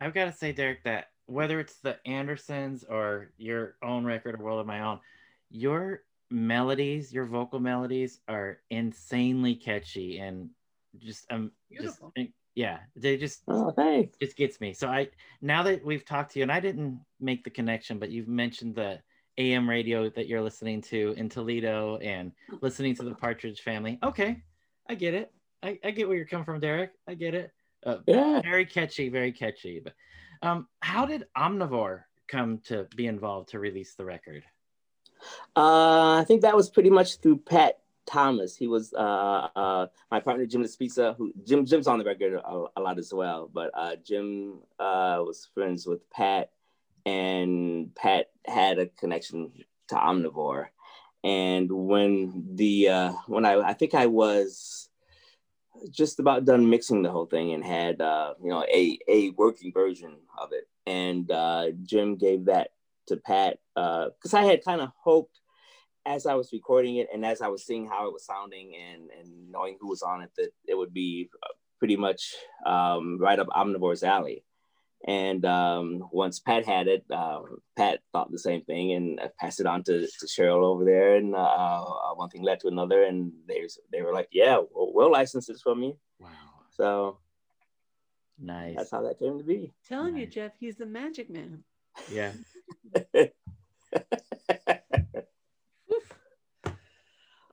I've 0.00 0.14
got 0.14 0.26
to 0.26 0.32
say, 0.32 0.52
Derek, 0.52 0.84
that 0.84 1.08
whether 1.26 1.58
it's 1.58 1.78
the 1.78 1.96
Andersons 2.06 2.84
or 2.84 3.32
your 3.38 3.76
own 3.82 4.04
record 4.04 4.38
or 4.38 4.44
World 4.44 4.60
of 4.60 4.66
My 4.66 4.80
Own, 4.80 5.00
your 5.50 6.02
melodies, 6.30 7.12
your 7.12 7.26
vocal 7.26 7.60
melodies 7.60 8.20
are 8.28 8.58
insanely 8.70 9.54
catchy 9.54 10.18
and 10.18 10.50
just 10.98 11.26
um 11.30 11.52
just 11.80 12.00
yeah, 12.54 12.78
they 12.96 13.16
just 13.18 13.42
Oh, 13.48 13.70
thanks. 13.70 14.16
just 14.18 14.36
gets 14.36 14.60
me. 14.60 14.72
So 14.72 14.88
I 14.88 15.08
now 15.42 15.62
that 15.64 15.84
we've 15.84 16.04
talked 16.04 16.32
to 16.32 16.38
you, 16.38 16.42
and 16.44 16.52
I 16.52 16.60
didn't 16.60 17.00
make 17.20 17.44
the 17.44 17.50
connection, 17.50 17.98
but 17.98 18.10
you've 18.10 18.28
mentioned 18.28 18.74
the 18.74 19.00
AM 19.38 19.68
radio 19.68 20.08
that 20.10 20.26
you're 20.26 20.40
listening 20.40 20.80
to 20.82 21.14
in 21.18 21.28
Toledo 21.28 21.98
and 21.98 22.32
listening 22.62 22.94
to 22.94 23.02
the 23.04 23.14
Partridge 23.14 23.60
Family. 23.60 23.98
Okay, 24.02 24.42
I 24.88 24.94
get 24.94 25.12
it. 25.14 25.32
I, 25.62 25.78
I 25.84 25.90
get 25.90 26.08
where 26.08 26.16
you're 26.16 26.26
coming 26.26 26.46
from, 26.46 26.60
Derek. 26.60 26.92
I 27.06 27.14
get 27.14 27.34
it. 27.34 27.52
Uh, 27.84 27.98
Yeah. 28.06 28.40
very 28.42 28.64
catchy, 28.64 29.10
very 29.10 29.32
catchy. 29.32 29.80
But 29.84 29.94
um, 30.42 30.66
how 30.80 31.04
did 31.04 31.26
Omnivore 31.36 32.04
come 32.28 32.58
to 32.66 32.86
be 32.96 33.06
involved 33.06 33.50
to 33.50 33.58
release 33.58 33.94
the 33.94 34.04
record? 34.04 34.44
Uh, 35.56 36.20
I 36.20 36.24
think 36.26 36.42
that 36.42 36.56
was 36.56 36.68
pretty 36.68 36.90
much 36.90 37.18
through 37.18 37.38
Pat 37.38 37.78
Thomas. 38.06 38.56
He 38.56 38.66
was 38.66 38.94
uh, 38.94 39.48
uh, 39.54 39.86
my 40.10 40.20
partner, 40.20 40.46
Jim 40.46 40.62
Laspisa, 40.62 41.16
who 41.16 41.32
Jim 41.44 41.66
Jim's 41.66 41.86
on 41.86 41.98
the 41.98 42.04
record 42.04 42.34
a, 42.34 42.64
a 42.76 42.80
lot 42.80 42.98
as 42.98 43.12
well. 43.12 43.50
But 43.52 43.70
uh, 43.74 43.96
Jim 43.96 44.60
uh, 44.78 45.18
was 45.20 45.48
friends 45.52 45.86
with 45.86 46.08
Pat, 46.10 46.50
and 47.04 47.94
Pat 47.94 48.30
had 48.46 48.78
a 48.78 48.86
connection 48.86 49.52
to 49.88 49.94
Omnivore. 49.96 50.66
And 51.24 51.70
when 51.70 52.44
the 52.54 52.88
uh, 52.88 53.12
when 53.26 53.44
I 53.44 53.60
I 53.60 53.74
think 53.74 53.94
I 53.94 54.06
was 54.06 54.88
just 55.90 56.20
about 56.20 56.44
done 56.44 56.70
mixing 56.70 57.02
the 57.02 57.10
whole 57.10 57.26
thing 57.26 57.52
and 57.52 57.64
had 57.64 58.00
uh, 58.00 58.34
you 58.42 58.50
know 58.50 58.62
a 58.62 58.98
a 59.08 59.30
working 59.30 59.72
version 59.72 60.16
of 60.38 60.50
it, 60.52 60.68
and 60.86 61.30
Jim 61.84 62.16
gave 62.16 62.44
that 62.44 62.70
to 63.08 63.16
Pat 63.16 63.58
because 63.74 64.34
I 64.34 64.42
had 64.42 64.64
kind 64.64 64.80
of 64.80 64.90
hoped 65.02 65.40
as 66.06 66.24
I 66.24 66.34
was 66.34 66.52
recording 66.52 66.96
it 66.96 67.08
and 67.12 67.26
as 67.26 67.42
I 67.42 67.48
was 67.48 67.66
seeing 67.66 67.86
how 67.86 68.06
it 68.06 68.12
was 68.12 68.24
sounding 68.24 68.74
and 68.76 69.10
and 69.10 69.50
knowing 69.50 69.76
who 69.80 69.88
was 69.88 70.02
on 70.02 70.22
it 70.22 70.30
that 70.36 70.50
it 70.66 70.76
would 70.76 70.94
be 70.94 71.28
uh, 71.42 71.48
pretty 71.78 71.96
much 71.96 72.34
um, 72.64 73.18
right 73.20 73.38
up 73.38 73.48
Omnivore's 73.48 74.02
alley. 74.02 74.44
And 75.06 75.44
um, 75.44 76.08
once 76.10 76.40
Pat 76.40 76.64
had 76.64 76.88
it, 76.88 77.04
uh, 77.12 77.40
Pat 77.76 78.00
thought 78.12 78.32
the 78.32 78.38
same 78.38 78.62
thing 78.62 78.92
and 78.92 79.20
passed 79.38 79.60
it 79.60 79.66
on 79.66 79.84
to, 79.84 80.00
to 80.00 80.26
Cheryl 80.26 80.64
over 80.64 80.84
there. 80.84 81.16
And 81.16 81.34
uh, 81.34 81.38
uh, 81.38 82.14
one 82.14 82.30
thing 82.30 82.42
led 82.42 82.60
to 82.60 82.68
another, 82.68 83.04
and 83.04 83.30
they 83.46 83.60
they 83.92 84.02
were 84.02 84.14
like, 84.14 84.28
"Yeah, 84.32 84.56
we'll, 84.74 84.92
we'll 84.94 85.12
license 85.12 85.46
this 85.46 85.60
from 85.60 85.82
you." 85.82 85.96
Wow. 86.18 86.30
So 86.70 87.18
Nice. 88.38 88.74
that's 88.76 88.90
how 88.90 89.02
that 89.02 89.18
came 89.18 89.38
to 89.38 89.44
be. 89.44 89.74
Telling 89.86 90.16
you, 90.16 90.26
Jeff, 90.26 90.52
he's 90.58 90.76
the 90.76 90.86
magic 90.86 91.30
man. 91.30 91.62
Yeah. 92.10 92.32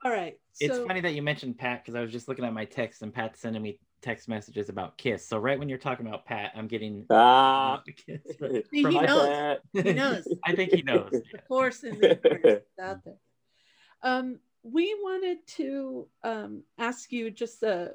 All 0.04 0.12
right. 0.12 0.38
It's 0.60 0.76
so, 0.76 0.86
funny 0.86 1.02
that 1.02 1.14
you 1.14 1.22
mentioned 1.22 1.58
Pat 1.58 1.84
because 1.84 1.96
I 1.96 2.02
was 2.02 2.12
just 2.12 2.28
looking 2.28 2.46
at 2.46 2.54
my 2.54 2.66
text 2.66 3.02
and 3.02 3.14
Pat's 3.14 3.40
sending 3.40 3.62
me 3.62 3.80
text 4.02 4.28
messages 4.28 4.70
about 4.70 4.98
Kiss. 4.98 5.26
So 5.26 5.38
right 5.38 5.58
when 5.58 5.70
you're 5.70 5.78
talking 5.78 6.06
about 6.06 6.26
Pat, 6.26 6.52
I'm 6.56 6.68
getting 6.68 7.06
Ah, 7.10 7.82
Kiss 8.06 8.22
from- 8.38 8.62
See, 8.70 8.84
from 8.84 8.92
he 8.92 9.02
knows. 9.02 9.58
He 9.72 9.94
knows. 9.94 10.28
I 10.46 10.56
think 10.56 10.74
he 10.74 10.82
knows. 10.82 11.10
the 11.12 11.40
course, 11.48 11.84
in 11.84 12.00
the 12.00 12.20
is 12.46 12.62
out 12.82 13.04
there. 13.06 13.16
Um, 14.04 14.40
we 14.64 14.94
wanted 15.02 15.46
to 15.48 16.08
um, 16.24 16.64
ask 16.78 17.12
you 17.12 17.32
just 17.32 17.64
a, 17.64 17.94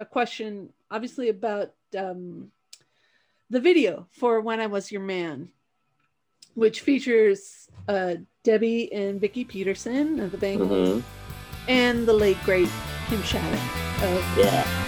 a 0.00 0.04
question, 0.04 0.72
obviously 0.90 1.28
about 1.28 1.72
um, 1.96 2.50
the 3.50 3.60
video 3.60 4.08
for 4.10 4.40
"When 4.40 4.60
I 4.60 4.66
Was 4.66 4.90
Your 4.90 5.02
Man," 5.02 5.50
which 6.54 6.80
features 6.80 7.68
uh, 7.88 8.14
Debbie 8.44 8.92
and 8.92 9.20
Vicki 9.20 9.44
Peterson 9.44 10.20
of 10.20 10.30
the 10.32 10.38
Bangles 10.38 10.88
Mhm. 10.88 11.02
and 11.68 12.06
the 12.06 12.12
late 12.12 12.38
great 12.44 12.68
Kim 13.08 13.22
Shattuck 13.22 14.02
of 14.02 14.38
yeah. 14.38 14.83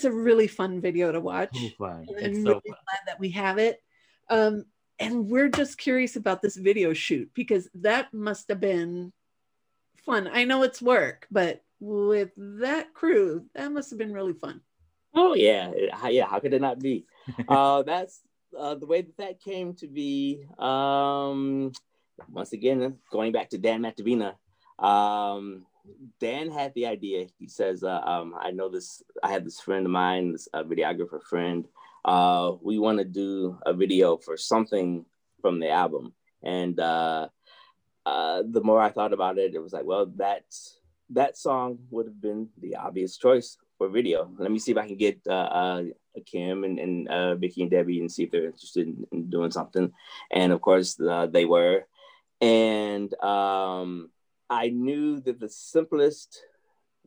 First 0.00 0.06
of 0.06 0.12
all, 0.12 0.18
it's 0.18 0.22
a 0.22 0.24
really 0.24 0.46
fun 0.46 0.80
video 0.80 1.12
to 1.12 1.20
watch. 1.20 1.56
So 1.56 1.68
fun. 1.78 2.06
I'm 2.08 2.16
It's 2.16 2.28
really 2.38 2.42
so 2.42 2.52
fun. 2.54 2.62
glad 2.62 3.00
that 3.06 3.20
we 3.20 3.30
have 3.30 3.58
it. 3.58 3.82
Um, 4.28 4.64
and 4.98 5.28
we're 5.28 5.48
just 5.48 5.78
curious 5.78 6.16
about 6.16 6.42
this 6.42 6.56
video 6.56 6.92
shoot 6.92 7.30
because 7.34 7.68
that 7.74 8.12
must 8.12 8.48
have 8.48 8.60
been 8.60 9.12
fun. 10.04 10.28
I 10.32 10.44
know 10.44 10.62
it's 10.62 10.82
work, 10.82 11.26
but 11.30 11.62
with 11.80 12.30
that 12.36 12.92
crew, 12.94 13.46
that 13.54 13.72
must 13.72 13.90
have 13.90 13.98
been 13.98 14.12
really 14.12 14.34
fun. 14.34 14.60
Oh 15.14 15.34
yeah, 15.34 15.72
yeah. 16.08 16.26
How 16.26 16.38
could 16.38 16.54
it 16.54 16.60
not 16.60 16.78
be? 16.78 17.06
uh, 17.48 17.82
that's 17.82 18.20
uh, 18.56 18.74
the 18.76 18.86
way 18.86 19.02
that 19.02 19.16
that 19.16 19.40
came 19.40 19.74
to 19.74 19.88
be. 19.88 20.44
Um, 20.58 21.72
once 22.30 22.52
again, 22.52 22.98
going 23.10 23.32
back 23.32 23.50
to 23.50 23.58
Dan 23.58 23.82
Matovina, 23.82 24.34
um, 24.78 25.64
Dan 26.20 26.50
had 26.50 26.74
the 26.74 26.86
idea. 26.86 27.26
He 27.38 27.48
says, 27.48 27.82
uh, 27.82 28.00
um, 28.04 28.34
"I 28.38 28.50
know 28.50 28.68
this. 28.68 29.02
I 29.22 29.32
have 29.32 29.44
this 29.44 29.60
friend 29.60 29.86
of 29.86 29.92
mine, 29.92 30.32
this 30.32 30.48
uh, 30.52 30.64
videographer 30.64 31.22
friend. 31.22 31.66
Uh, 32.04 32.52
we 32.62 32.78
want 32.78 32.98
to 32.98 33.04
do 33.04 33.58
a 33.66 33.72
video 33.72 34.16
for 34.16 34.36
something 34.36 35.04
from 35.40 35.60
the 35.60 35.70
album." 35.70 36.12
And 36.42 36.78
uh, 36.80 37.28
uh, 38.06 38.42
the 38.48 38.62
more 38.62 38.80
I 38.80 38.90
thought 38.90 39.12
about 39.12 39.38
it, 39.38 39.54
it 39.54 39.62
was 39.62 39.72
like, 39.72 39.84
well, 39.84 40.06
that's 40.14 40.78
that 41.10 41.36
song 41.36 41.78
would 41.90 42.06
have 42.06 42.20
been 42.20 42.48
the 42.60 42.76
obvious 42.76 43.16
choice 43.16 43.58
for 43.76 43.88
video. 43.88 44.30
Let 44.38 44.50
me 44.50 44.58
see 44.58 44.72
if 44.72 44.78
I 44.78 44.86
can 44.86 44.96
get 44.96 45.20
uh, 45.26 45.82
Kim 46.24 46.64
and, 46.64 46.78
and 46.78 47.40
Vicki 47.40 47.62
and 47.62 47.70
Debbie 47.70 48.00
and 48.00 48.10
see 48.10 48.22
if 48.22 48.30
they're 48.30 48.46
interested 48.46 48.86
in, 48.86 49.06
in 49.12 49.30
doing 49.30 49.50
something. 49.50 49.92
And 50.30 50.52
of 50.52 50.60
course, 50.60 50.94
they 51.30 51.44
were. 51.44 51.84
And 52.40 53.12
um, 53.22 54.10
I 54.50 54.68
knew 54.68 55.20
that 55.20 55.38
the 55.38 55.48
simplest, 55.48 56.42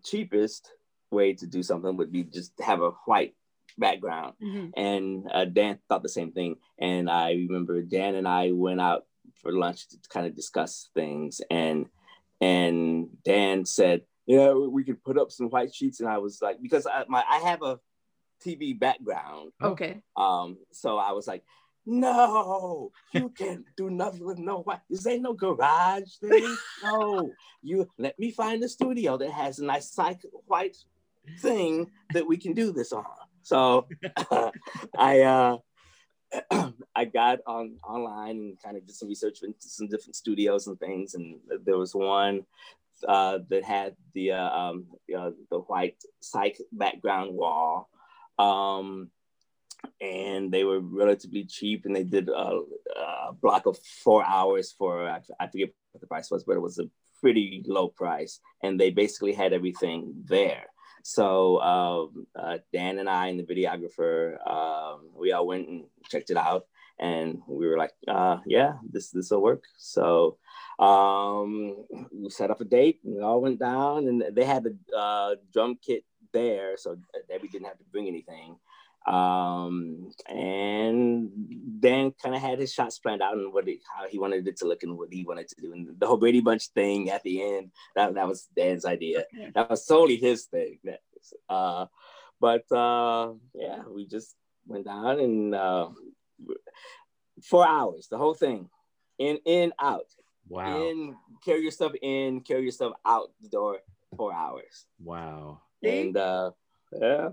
cheapest 0.03 0.71
way 1.11 1.33
to 1.33 1.45
do 1.45 1.61
something 1.61 1.97
would 1.97 2.11
be 2.11 2.23
just 2.23 2.53
have 2.61 2.81
a 2.81 2.91
white 3.05 3.35
background 3.77 4.33
and 4.75 5.27
uh, 5.31 5.45
Dan 5.45 5.79
thought 5.89 6.03
the 6.03 6.09
same 6.09 6.31
thing. 6.31 6.55
And 6.79 7.09
I 7.09 7.31
remember 7.33 7.81
Dan 7.81 8.15
and 8.15 8.27
I 8.27 8.51
went 8.51 8.81
out 8.81 9.05
for 9.41 9.51
lunch 9.51 9.87
to 9.89 9.97
kind 10.09 10.25
of 10.25 10.35
discuss 10.35 10.89
things, 10.93 11.41
and 11.51 11.87
and 12.41 13.09
Dan 13.23 13.65
said, 13.65 14.01
"Yeah, 14.25 14.53
we 14.53 14.83
could 14.83 15.03
put 15.03 15.17
up 15.17 15.31
some 15.31 15.49
white 15.49 15.73
sheets." 15.73 15.99
And 15.99 16.09
I 16.09 16.17
was 16.17 16.41
like, 16.41 16.61
because 16.61 16.85
I, 16.87 17.03
my 17.07 17.23
I 17.29 17.39
have 17.39 17.61
a 17.61 17.79
TV 18.45 18.77
background, 18.77 19.51
Okay. 19.61 20.01
um, 20.15 20.57
so 20.71 20.97
I 20.97 21.11
was 21.11 21.27
like. 21.27 21.43
No, 21.85 22.91
you 23.11 23.29
can't 23.29 23.65
do 23.75 23.89
nothing 23.89 24.25
with 24.25 24.39
no 24.39 24.61
white. 24.61 24.79
This 24.89 25.05
ain't 25.05 25.23
no 25.23 25.33
garage 25.33 26.15
thing. 26.15 26.55
No, 26.83 27.31
you 27.61 27.89
let 27.97 28.17
me 28.17 28.31
find 28.31 28.63
a 28.63 28.69
studio 28.69 29.17
that 29.17 29.31
has 29.31 29.59
a 29.59 29.65
nice 29.65 29.93
cyc 29.93 30.19
white 30.45 30.77
thing 31.39 31.91
that 32.13 32.27
we 32.27 32.37
can 32.37 32.53
do 32.53 32.71
this 32.71 32.93
on. 32.93 33.05
So 33.41 33.87
I 34.97 35.21
uh 35.21 35.57
I 36.95 37.05
got 37.05 37.39
on 37.45 37.75
online 37.83 38.37
and 38.37 38.63
kind 38.63 38.77
of 38.77 38.85
did 38.85 38.95
some 38.95 39.09
research 39.09 39.43
into 39.43 39.69
some 39.69 39.87
different 39.87 40.15
studios 40.15 40.67
and 40.67 40.79
things, 40.79 41.13
and 41.15 41.39
there 41.65 41.77
was 41.77 41.93
one 41.93 42.45
uh, 43.07 43.39
that 43.49 43.63
had 43.63 43.95
the 44.13 44.31
uh, 44.31 44.49
um, 44.49 44.87
the 45.07 45.59
white 45.67 46.01
cyc 46.21 46.59
background 46.71 47.33
wall, 47.33 47.89
um, 48.39 49.09
and 50.01 50.51
they 50.51 50.63
were 50.63 50.79
relatively 50.79 51.45
cheap, 51.45 51.85
and 51.85 51.95
they 51.95 52.03
did 52.03 52.29
a, 52.29 52.61
a 52.97 53.33
block 53.33 53.65
of 53.65 53.77
four 54.03 54.23
hours 54.25 54.73
for 54.77 55.07
I, 55.07 55.47
forget 55.47 55.69
what 55.91 56.01
the 56.01 56.07
price 56.07 56.29
was, 56.29 56.43
but 56.43 56.57
it 56.57 56.61
was 56.61 56.79
a 56.79 56.89
pretty 57.19 57.63
low 57.67 57.87
price, 57.87 58.39
and 58.63 58.79
they 58.79 58.91
basically 58.91 59.33
had 59.33 59.53
everything 59.53 60.13
there. 60.25 60.65
So 61.03 61.61
um, 61.61 62.27
uh, 62.35 62.59
Dan 62.71 62.99
and 62.99 63.09
I 63.09 63.27
and 63.27 63.39
the 63.39 63.43
videographer, 63.43 64.35
um, 64.47 65.09
we 65.13 65.31
all 65.31 65.47
went 65.47 65.67
and 65.67 65.83
checked 66.09 66.29
it 66.29 66.37
out, 66.37 66.65
and 66.99 67.41
we 67.47 67.67
were 67.67 67.77
like, 67.77 67.91
uh, 68.07 68.37
"Yeah, 68.45 68.73
this 68.89 69.09
this 69.09 69.31
will 69.31 69.41
work." 69.41 69.63
So 69.77 70.37
um, 70.79 71.85
we 72.11 72.29
set 72.29 72.51
up 72.51 72.61
a 72.61 72.65
date, 72.65 72.99
and 73.03 73.15
we 73.15 73.21
all 73.21 73.41
went 73.41 73.59
down, 73.59 74.07
and 74.07 74.23
they 74.31 74.45
had 74.45 74.63
the 74.63 74.77
uh, 74.97 75.35
drum 75.51 75.77
kit 75.85 76.03
there, 76.31 76.77
so 76.77 76.97
Debbie 77.29 77.47
didn't 77.47 77.67
have 77.67 77.77
to 77.77 77.85
bring 77.91 78.07
anything. 78.07 78.57
Um, 79.05 80.11
and 80.27 81.29
Dan 81.81 82.13
kind 82.21 82.35
of 82.35 82.41
had 82.41 82.59
his 82.59 82.73
shots 82.73 82.99
planned 82.99 83.21
out 83.21 83.35
and 83.35 83.51
what 83.53 83.67
he, 83.67 83.81
how 83.93 84.07
he 84.07 84.17
wanted 84.17 84.47
it 84.47 84.57
to 84.57 84.67
look 84.67 84.83
and 84.83 84.97
what 84.97 85.11
he 85.11 85.25
wanted 85.25 85.49
to 85.49 85.55
do. 85.61 85.73
And 85.73 85.99
the 85.99 86.07
whole 86.07 86.17
Brady 86.17 86.39
Bunch 86.39 86.67
thing 86.67 87.09
at 87.09 87.23
the 87.23 87.41
end, 87.41 87.71
that, 87.95 88.13
that 88.13 88.27
was 88.27 88.47
Dan's 88.55 88.85
idea. 88.85 89.25
That 89.53 89.69
was 89.69 89.85
solely 89.85 90.15
his 90.15 90.45
thing. 90.45 90.79
That, 90.85 91.01
uh, 91.49 91.87
but 92.39 92.71
uh, 92.71 93.33
yeah, 93.53 93.83
we 93.89 94.07
just 94.07 94.35
went 94.65 94.85
down 94.85 95.19
and 95.19 95.53
uh, 95.53 95.89
four 97.43 97.67
hours, 97.67 98.07
the 98.09 98.17
whole 98.17 98.33
thing, 98.33 98.69
in, 99.19 99.37
in, 99.45 99.73
out. 99.79 100.07
Wow. 100.47 100.81
In, 100.81 101.15
carry 101.43 101.61
your 101.61 101.71
stuff 101.71 101.93
in, 102.01 102.41
carry 102.41 102.63
your 102.63 102.71
stuff 102.71 102.93
out 103.05 103.31
the 103.41 103.49
door, 103.49 103.79
four 104.15 104.33
hours. 104.33 104.85
Wow. 105.01 105.61
And 105.83 106.15
uh, 106.15 106.51
yeah, 106.91 107.29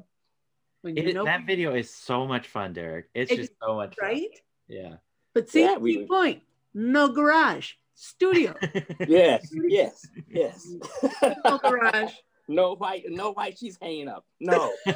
When 0.83 0.97
It- 0.97 1.07
you 1.09 1.13
know, 1.13 1.25
that 1.25 1.47
video 1.47 1.75
is 1.75 1.93
so 1.93 2.27
much 2.27 2.49
fun, 2.49 2.73
Derek. 2.73 3.07
It's 3.15 3.31
Ex- 3.31 3.41
just 3.41 3.53
so 3.63 3.75
much 3.77 3.95
fun. 3.97 4.09
right? 4.09 4.41
Yeah. 4.69 4.95
But 5.35 5.49
see, 5.51 5.63
Yeah, 5.63 5.75
key 5.77 5.81
we- 5.81 6.07
point: 6.07 6.43
no 6.75 7.09
garage, 7.09 7.73
studio, 7.95 8.55
yes, 9.07 9.47
yes, 9.69 10.07
yes. 10.29 10.67
no 11.45 11.59
garage. 11.59 12.13
no 12.49 12.75
white, 12.77 13.05
no 13.09 13.33
white. 13.33 13.59
She's 13.59 13.77
hanging 13.81 14.09
up. 14.09 14.25
No. 14.41 14.73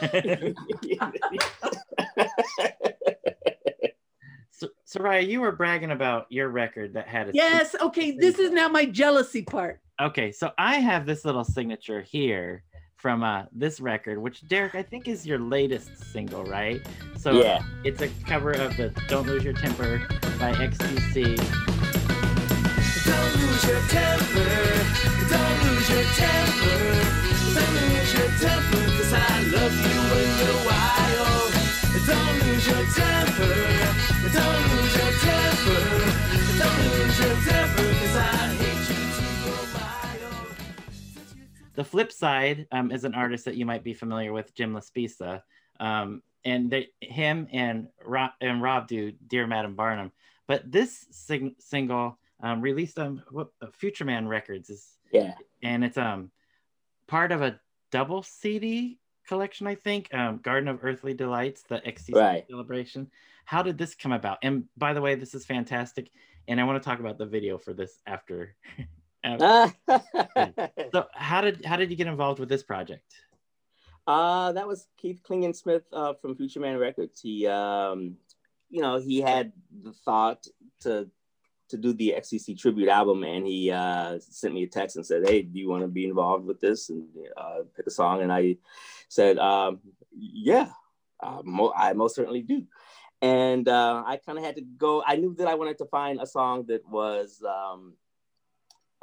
so, 4.51 4.69
Soraya, 4.87 5.27
you 5.27 5.41
were 5.41 5.53
bragging 5.53 5.91
about 5.91 6.27
your 6.31 6.49
record 6.49 6.95
that 6.95 7.09
had 7.09 7.29
a 7.29 7.33
Yes. 7.35 7.75
Okay. 7.81 8.13
This 8.13 8.39
is 8.39 8.51
now 8.51 8.69
my 8.69 8.85
jealousy 8.87 9.43
part. 9.43 9.81
Okay, 10.01 10.33
so 10.33 10.51
I 10.59 10.77
have 10.77 11.07
this 11.07 11.25
little 11.25 11.45
signature 11.45 12.01
here 12.03 12.65
from 13.05 13.23
uh, 13.23 13.43
this 13.53 13.81
record, 13.81 14.17
which 14.17 14.49
Derek, 14.49 14.75
I 14.75 14.83
think 14.83 15.09
is 15.09 15.27
your 15.27 15.39
latest 15.39 16.11
single, 16.11 16.43
right? 16.45 16.81
So 17.19 17.33
yeah. 17.33 17.63
it's 17.85 18.01
a 18.01 18.09
cover 18.27 18.53
of 18.53 18.79
the 18.79 18.95
"Don't 19.09 19.27
Lose 19.27 19.45
Your 19.45 19.53
Temper" 19.53 20.01
by 20.41 20.53
XTC. 20.55 21.37
Don't 23.05 23.35
lose 23.45 23.65
your 23.69 23.83
temper. 23.93 24.57
Don't 25.29 25.59
lose 25.69 25.87
your 25.93 26.07
temper. 26.17 26.81
Don't 27.53 27.77
lose 27.93 28.11
your 28.17 28.31
temper, 28.41 28.85
cause 28.97 29.13
I 29.13 29.37
love 29.53 29.77
you 29.85 30.01
when 30.09 30.29
you're 30.41 30.63
wild. 30.65 31.53
Don't 32.09 32.37
lose 32.47 32.65
your 32.67 32.85
temper. 32.97 33.53
Don't 34.33 34.74
The 41.75 41.85
flip 41.85 42.13
side 42.13 42.67
um, 42.73 42.91
is 42.93 43.05
an 43.05 43.15
artist 43.15 43.45
that 43.47 43.57
you 43.57 43.67
might 43.67 43.83
be 43.83 43.95
familiar 43.95 44.33
with, 44.33 44.55
Jim 44.55 44.73
Laspisa. 44.75 45.43
Um, 45.81 46.23
and 46.45 46.71
they, 46.71 46.89
him 47.01 47.49
and 47.53 47.89
Rob, 48.05 48.31
and 48.41 48.63
Rob 48.63 48.87
do 48.87 49.13
Dear 49.27 49.47
Madam 49.47 49.75
Barnum. 49.75 50.13
But 50.47 50.71
this 50.71 51.07
sing- 51.11 51.57
single 51.59 52.19
um, 52.43 52.61
released 52.61 52.99
on 52.99 53.23
what, 53.31 53.49
uh, 53.61 53.67
Future 53.73 54.05
Man 54.05 54.29
Records 54.29 54.71
is 54.71 54.99
Yeah. 55.13 55.35
and 55.63 55.85
it's 55.85 55.97
um 55.97 56.31
part 57.07 57.33
of 57.33 57.43
a 57.43 57.59
double 57.91 58.23
CD 58.23 58.99
collection, 59.27 59.67
I 59.67 59.75
think. 59.75 60.13
Um, 60.13 60.39
Garden 60.39 60.69
of 60.69 60.85
Earthly 60.85 61.15
Delights, 61.15 61.63
the 61.63 61.81
XTC 61.87 62.15
Right. 62.15 62.45
celebration. 62.49 63.11
How 63.47 63.63
did 63.63 63.79
this 63.79 63.95
come 63.95 64.13
about? 64.13 64.39
And 64.43 64.65
by 64.77 64.93
the 64.93 65.01
way, 65.01 65.15
this 65.15 65.35
is 65.35 65.47
fantastic, 65.47 66.11
and 66.47 66.61
I 66.61 66.65
want 66.65 66.83
to 66.83 66.87
talk 66.89 67.01
about 67.01 67.19
the 67.19 67.27
video 67.27 67.57
for 67.59 67.73
this 67.73 68.01
after. 68.07 68.55
after. 69.25 69.75
so, 70.93 71.07
how 71.15 71.41
did 71.41 71.65
how 71.65 71.77
did 71.77 71.91
you 71.91 71.97
get 71.97 72.07
involved 72.07 72.39
with 72.39 72.49
this 72.49 72.63
project? 72.63 73.05
Uh, 74.07 74.53
that 74.53 74.69
was 74.69 74.87
Keith 74.99 75.23
Klingensmith 75.29 75.85
uh, 75.93 76.13
from 76.21 76.37
Future 76.37 76.61
Man 76.61 76.77
Records. 76.77 77.21
He, 77.21 77.47
um, 77.47 78.17
you 78.69 78.83
know, 78.83 78.99
he 79.01 79.21
had 79.21 79.53
the 79.83 79.93
thought 79.93 80.47
to 80.83 81.11
to 81.71 81.79
do 81.79 81.95
the 81.95 82.15
XTC 82.19 82.59
tribute 82.59 82.89
album, 82.89 83.25
and 83.25 83.47
he 83.47 83.71
uh, 83.71 84.19
sent 84.21 84.53
me 84.53 84.65
a 84.65 84.67
text 84.67 84.97
and 84.97 85.07
said, 85.07 85.27
"Hey, 85.27 85.43
do 85.43 85.59
you 85.59 85.69
want 85.69 85.83
to 85.83 85.89
be 85.89 86.05
involved 86.05 86.45
with 86.45 86.61
this 86.61 86.91
and 86.91 87.07
uh, 87.37 87.61
pick 87.75 87.87
a 87.87 87.91
song?" 87.91 88.23
And 88.23 88.33
I 88.33 88.59
said, 89.09 89.39
um, 89.39 89.81
"Yeah, 90.13 90.69
uh, 91.21 91.41
mo- 91.43 91.73
I 91.75 91.95
most 91.95 92.15
certainly 92.15 92.43
do." 92.43 92.65
And 93.23 93.67
uh, 93.69 94.03
I 94.07 94.19
kind 94.19 94.37
of 94.37 94.45
had 94.45 94.57
to 94.57 94.63
go. 94.63 95.03
I 95.07 95.17
knew 95.17 95.35
that 95.37 95.49
I 95.49 95.55
wanted 95.55 95.79
to 95.79 95.87
find 95.87 96.21
a 96.21 96.27
song 96.27 96.67
that 96.69 96.87
was. 96.89 97.43
Um, 97.43 97.95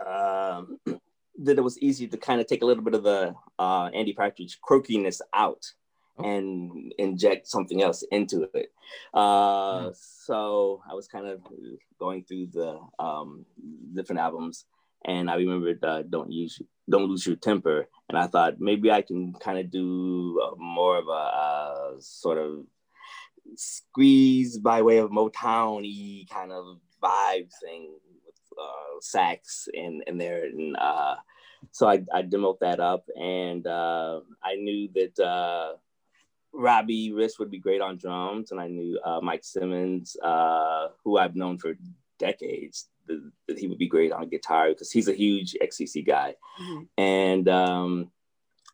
um, 0.08 0.80
that 1.44 1.58
it 1.58 1.62
was 1.62 1.80
easy 1.80 2.08
to 2.08 2.18
kind 2.18 2.42
of 2.42 2.48
take 2.48 2.62
a 2.62 2.66
little 2.66 2.84
bit 2.84 2.94
of 2.96 3.04
the 3.04 3.34
uh, 3.60 3.90
Andy 3.94 4.14
Partridge 4.14 4.60
croakiness 4.62 5.22
out 5.34 5.64
Oh. 6.20 6.26
and 6.26 6.94
inject 6.98 7.48
something 7.48 7.82
else 7.82 8.04
into 8.12 8.50
it. 8.54 8.72
Uh, 9.14 9.88
Mm. 9.90 9.96
So 9.96 10.82
I 10.90 10.94
was 10.94 11.08
kind 11.08 11.26
of 11.26 11.40
going 11.98 12.26
through 12.26 12.48
the 12.48 12.80
um, 13.00 13.46
different 13.96 14.20
albums, 14.20 14.66
and 15.06 15.32
I 15.32 15.36
remembered 15.36 15.84
uh, 15.84 16.04
"Don't 16.04 16.30
Use 16.32 16.62
Don't 16.90 17.08
Lose 17.08 17.26
Your 17.26 17.38
Temper," 17.38 17.88
and 18.10 18.18
I 18.18 18.28
thought 18.28 18.60
maybe 18.60 18.92
I 18.92 19.02
can 19.02 19.32
kind 19.34 19.58
of 19.60 19.72
do 19.72 20.40
uh, 20.44 20.56
more 20.58 20.98
of 20.98 21.08
a 21.08 21.12
uh, 21.12 21.92
sort 22.00 22.38
of 22.38 22.66
Squeeze 23.56 24.58
by 24.58 24.82
way 24.82 24.98
of 24.98 25.12
Motown-y 25.12 26.26
kind 26.30 26.52
of 26.52 26.78
vibe 27.02 27.50
thing 27.64 27.96
uh, 28.62 29.00
sax 29.02 29.68
in, 29.74 30.04
in 30.08 30.18
there. 30.18 30.46
And 30.46 30.76
uh, 30.78 31.16
so 31.72 31.88
I, 31.88 32.04
I 32.14 32.24
demoed 32.24 32.60
that 32.60 32.80
up 32.80 33.06
and 33.16 33.66
uh, 33.68 34.22
I 34.44 34.56
knew 34.56 34.90
that 34.96 35.20
uh, 35.20 35.74
Robbie 36.54 37.12
Rist 37.14 37.40
would 37.40 37.52
be 37.52 37.60
great 37.60 37.82
on 37.82 37.98
drums. 37.98 38.52
And 38.52 38.60
I 38.60 38.68
knew 38.68 39.00
uh, 39.04 39.22
Mike 39.22 39.44
Simmons, 39.44 40.18
uh, 40.22 40.90
who 41.04 41.18
I've 41.18 41.36
known 41.36 41.58
for 41.58 41.76
decades, 42.20 42.88
that, 43.08 43.32
that 43.48 43.58
he 43.58 43.68
would 43.68 43.78
be 43.78 43.88
great 43.88 44.12
on 44.12 44.30
guitar 44.30 44.70
because 44.70 44.92
he's 44.92 45.08
a 45.08 45.14
huge 45.14 45.56
XTC 45.62 46.06
guy. 46.06 46.36
Mhm. 46.62 46.88
And 46.98 47.50
um, 47.50 48.12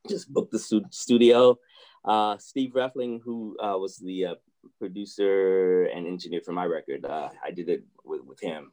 just 0.09 0.31
booked 0.31 0.51
the 0.51 0.59
stu- 0.59 0.85
studio. 0.91 1.59
Uh, 2.03 2.37
Steve 2.37 2.71
Refling, 2.73 3.21
who 3.21 3.57
uh, 3.59 3.77
was 3.77 3.97
the 3.97 4.25
uh, 4.25 4.35
producer 4.79 5.85
and 5.85 6.07
engineer 6.07 6.41
for 6.43 6.53
my 6.53 6.65
record, 6.65 7.05
uh, 7.05 7.29
I 7.43 7.51
did 7.51 7.69
it 7.69 7.83
with, 8.03 8.23
with 8.23 8.39
him. 8.39 8.71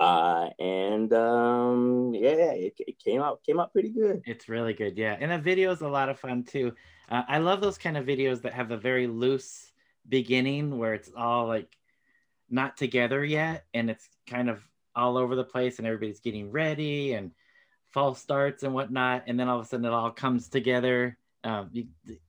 Uh, 0.00 0.48
and 0.58 1.12
um, 1.12 2.12
yeah, 2.14 2.52
it, 2.52 2.74
it 2.78 2.98
came 2.98 3.20
out 3.22 3.42
came 3.44 3.60
out 3.60 3.72
pretty 3.72 3.90
good. 3.90 4.22
It's 4.26 4.48
really 4.48 4.74
good, 4.74 4.98
yeah. 4.98 5.16
And 5.20 5.30
the 5.30 5.38
video 5.38 5.70
is 5.70 5.82
a 5.82 5.88
lot 5.88 6.08
of 6.08 6.18
fun 6.18 6.42
too. 6.42 6.72
Uh, 7.08 7.22
I 7.28 7.38
love 7.38 7.60
those 7.60 7.78
kind 7.78 7.96
of 7.96 8.04
videos 8.04 8.42
that 8.42 8.54
have 8.54 8.70
a 8.70 8.76
very 8.76 9.06
loose 9.06 9.72
beginning 10.08 10.78
where 10.78 10.94
it's 10.94 11.10
all 11.16 11.46
like 11.46 11.76
not 12.50 12.76
together 12.76 13.24
yet, 13.24 13.66
and 13.72 13.88
it's 13.88 14.08
kind 14.26 14.50
of 14.50 14.62
all 14.96 15.16
over 15.16 15.36
the 15.36 15.44
place, 15.44 15.78
and 15.78 15.86
everybody's 15.86 16.20
getting 16.20 16.50
ready 16.50 17.14
and 17.14 17.30
false 17.92 18.20
starts 18.20 18.64
and 18.64 18.74
whatnot, 18.74 19.24
and 19.28 19.38
then 19.38 19.48
all 19.48 19.60
of 19.60 19.64
a 19.64 19.68
sudden 19.68 19.86
it 19.86 19.92
all 19.92 20.10
comes 20.10 20.48
together. 20.48 21.16
Um, 21.44 21.70
you, 21.72 21.86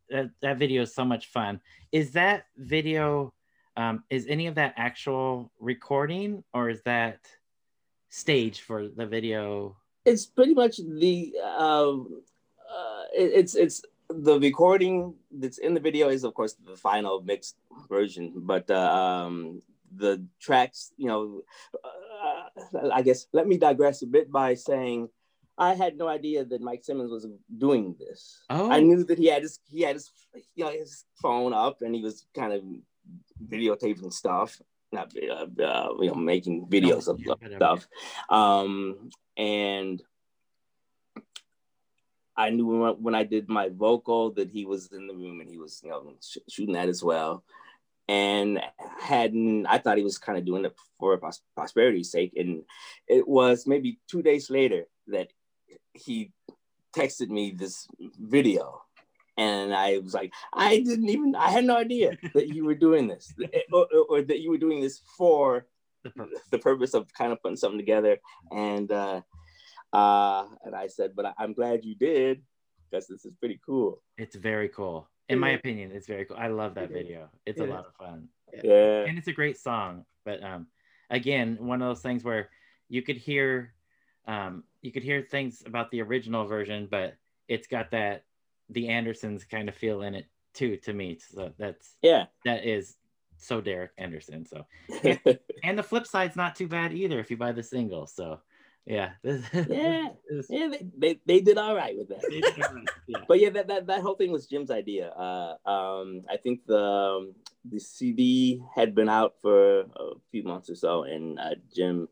that, 0.10 0.30
that 0.42 0.58
video 0.58 0.84
is 0.84 0.94
so 0.94 1.04
much 1.04 1.28
fun. 1.28 1.62
Is 1.92 2.12
that 2.12 2.46
video? 2.58 3.34
Um, 3.78 4.04
is 4.10 4.28
any 4.30 4.48
of 4.48 4.56
that 4.56 4.76
actual 4.78 5.52
recording, 5.60 6.44
or 6.54 6.70
is 6.70 6.82
that 6.84 7.20
stage 8.16 8.62
for 8.62 8.88
the 8.88 9.06
video? 9.06 9.76
It's 10.06 10.26
pretty 10.26 10.54
much 10.54 10.78
the 10.78 11.34
um, 11.44 12.22
uh, 12.64 13.04
it, 13.14 13.32
it's 13.34 13.56
it's 13.56 13.84
the 14.10 14.40
recording 14.40 15.16
that's 15.32 15.58
in 15.58 15.74
the 15.74 15.80
video 15.80 16.10
is 16.10 16.24
of 16.24 16.34
course 16.34 16.54
the 16.54 16.78
final 16.78 17.22
mixed 17.22 17.58
version, 17.90 18.34
but 18.36 18.70
uh, 18.72 18.78
um, 18.80 19.62
the 19.96 20.24
tracks, 20.40 20.94
you 20.98 21.08
know, 21.08 21.42
uh, 21.84 22.90
I 22.94 23.02
guess 23.02 23.28
let 23.34 23.48
me 23.48 23.58
digress 23.58 24.02
a 24.02 24.08
bit 24.08 24.32
by 24.32 24.54
saying 24.54 25.10
I 25.58 25.74
had 25.74 25.98
no 25.98 26.08
idea 26.08 26.46
that 26.46 26.62
Mike 26.62 26.84
Simmons 26.84 27.12
was 27.12 27.28
doing 27.58 27.96
this. 28.00 28.44
Oh, 28.50 28.72
I 28.72 28.80
knew 28.80 29.04
that 29.04 29.18
he 29.18 29.28
had 29.28 29.42
his 29.42 29.60
he 29.70 29.82
had 29.82 29.96
his 29.96 30.12
you 30.56 30.64
know 30.64 30.72
his 30.72 31.04
phone 31.22 31.54
up 31.54 31.82
and 31.82 31.94
he 31.94 32.02
was 32.02 32.26
kind 32.34 32.54
of 32.54 32.62
videotaping 33.44 34.14
stuff, 34.14 34.62
not 34.92 35.12
uh, 35.18 35.64
uh, 35.64 35.90
you 36.00 36.08
know 36.10 36.16
making 36.16 36.68
videos 36.68 37.08
of, 37.08 37.20
of 37.20 37.40
Whatever. 37.42 37.56
stuff, 37.56 37.88
um, 38.30 39.10
and 39.38 40.02
I 42.38 42.50
knew 42.50 42.66
when, 42.66 42.94
when 43.02 43.16
I 43.16 43.24
did 43.24 43.50
my 43.50 43.70
vocal 43.70 44.32
that 44.34 44.50
he 44.50 44.66
was 44.66 44.92
in 44.92 45.08
the 45.08 45.14
room 45.14 45.42
and 45.42 45.50
he 45.50 45.58
was 45.58 45.82
you 45.84 45.90
know 45.90 46.14
sh- 46.22 46.38
shooting 46.50 46.74
that 46.74 46.90
as 46.90 47.04
well, 47.04 47.44
and 48.08 48.62
hadn't 49.00 49.66
I 49.66 49.78
thought 49.78 49.98
he 49.98 50.04
was 50.04 50.18
kind 50.18 50.38
of 50.38 50.46
doing 50.46 50.66
it 50.66 50.76
for 51.00 51.18
pros- 51.18 51.42
prosperity's 51.56 52.12
sake, 52.12 52.34
and 52.36 52.64
it 53.08 53.28
was 53.28 53.68
maybe 53.68 54.00
two 54.10 54.22
days 54.22 54.50
later 54.50 54.86
that 55.08 55.30
he 55.94 56.32
texted 56.96 57.30
me 57.30 57.52
this 57.52 57.88
video 58.00 58.85
and 59.38 59.74
I 59.74 59.98
was 60.00 60.14
like, 60.14 60.34
I 60.54 60.78
didn't 60.80 61.10
even, 61.10 61.36
I 61.36 61.50
had 61.50 61.66
no 61.66 61.76
idea 61.78 62.18
that 62.34 62.48
you 62.50 62.66
were 62.66 62.76
doing 62.76 63.08
this, 63.08 63.34
or, 63.72 63.88
or- 63.94 64.06
or 64.10 64.22
that 64.22 64.40
you 64.40 64.50
were 64.50 64.58
doing 64.58 64.82
this 64.82 65.00
for 65.18 65.66
The 66.04 66.10
purpose. 66.12 66.40
the 66.52 66.60
purpose 66.60 66.94
of 66.94 67.12
kind 67.14 67.32
of 67.34 67.42
putting 67.42 67.58
something 67.58 67.80
together. 67.80 68.18
And 68.52 68.92
uh, 68.92 69.22
uh, 69.94 70.46
and 70.64 70.76
I 70.76 70.88
said, 70.88 71.12
but 71.16 71.26
I, 71.26 71.34
I'm 71.38 71.54
glad 71.54 71.84
you 71.86 71.96
did 71.96 72.42
because 72.90 73.08
this 73.08 73.26
is 73.26 73.34
pretty 73.40 73.60
cool. 73.66 74.02
It's 74.18 74.36
very 74.36 74.70
cool. 74.70 75.10
in 75.30 75.40
my 75.40 75.52
opinion, 75.52 75.92
it's 75.92 76.08
very 76.08 76.26
cool. 76.26 76.38
I 76.38 76.48
love 76.48 76.76
that 76.76 76.90
video. 76.92 77.30
It's 77.46 77.60
It 77.60 77.68
a 77.70 77.72
lot 77.74 77.86
of 77.88 77.96
fun. 77.96 78.30
Yeah. 78.64 79.04
and 79.08 79.18
it's 79.18 79.28
a 79.28 79.34
great 79.34 79.58
song 79.58 80.06
but 80.24 80.42
um 80.42 80.68
again 81.10 81.58
one 81.60 81.82
of 81.82 81.90
those 81.90 82.02
things 82.02 82.24
where 82.24 82.50
you 82.88 83.02
could 83.02 83.18
hear 83.18 83.74
um 84.28 84.64
you 84.82 84.94
could 84.94 85.04
hear 85.04 85.22
things 85.22 85.62
about 85.66 85.92
the 85.92 86.02
original 86.02 86.46
version 86.46 86.88
but 86.90 87.18
it's 87.50 87.68
got 87.68 87.92
that 87.92 88.24
the 88.70 88.88
andersons 88.90 89.44
kind 89.44 89.70
of 89.70 89.76
feel 89.76 90.02
in 90.02 90.16
it 90.16 90.26
too 90.54 90.78
to 90.78 90.94
me 90.94 91.18
so 91.20 91.52
that's 91.58 91.96
Yeah. 92.02 92.26
that 92.46 92.66
is 92.66 92.96
so 93.38 93.60
derek 93.62 93.92
anderson 93.98 94.46
so 94.46 94.66
and 95.64 95.78
the 95.78 95.84
flip 95.84 96.08
side's 96.08 96.36
not 96.38 96.56
too 96.56 96.68
bad 96.68 96.94
either 96.94 97.20
if 97.20 97.30
you 97.30 97.38
buy 97.38 97.52
the 97.52 97.64
single 97.64 98.08
so 98.08 98.40
yeah 98.86 99.12
Yeah. 99.24 100.10
Yeah, 100.50 100.68
they, 100.70 100.86
they, 100.98 101.20
they 101.26 101.42
did 101.42 101.58
all 101.58 101.76
right 101.76 101.98
with 101.98 102.10
that. 102.10 102.24
it's- 102.32 102.70
yeah 103.08 103.20
but 103.28 103.40
yeah, 103.40 103.50
that, 103.50 103.68
that 103.68 103.88
that 103.88 104.02
whole 104.02 104.16
thing 104.16 104.32
was 104.32 104.46
Jim's 104.48 104.70
idea. 104.72 105.10
Uh, 105.10 105.58
um, 105.68 106.22
I 106.30 106.38
think 106.38 106.66
the 106.68 106.80
um, 106.82 107.34
the 107.70 107.80
CD 107.80 108.62
had 108.76 108.94
been 108.94 109.10
out 109.10 109.36
for 109.42 109.82
a 109.82 110.14
few 110.32 110.44
months 110.44 110.70
or 110.70 110.76
so, 110.76 111.04
and 111.04 111.40
uh, 111.40 111.56
Jim 111.76 112.08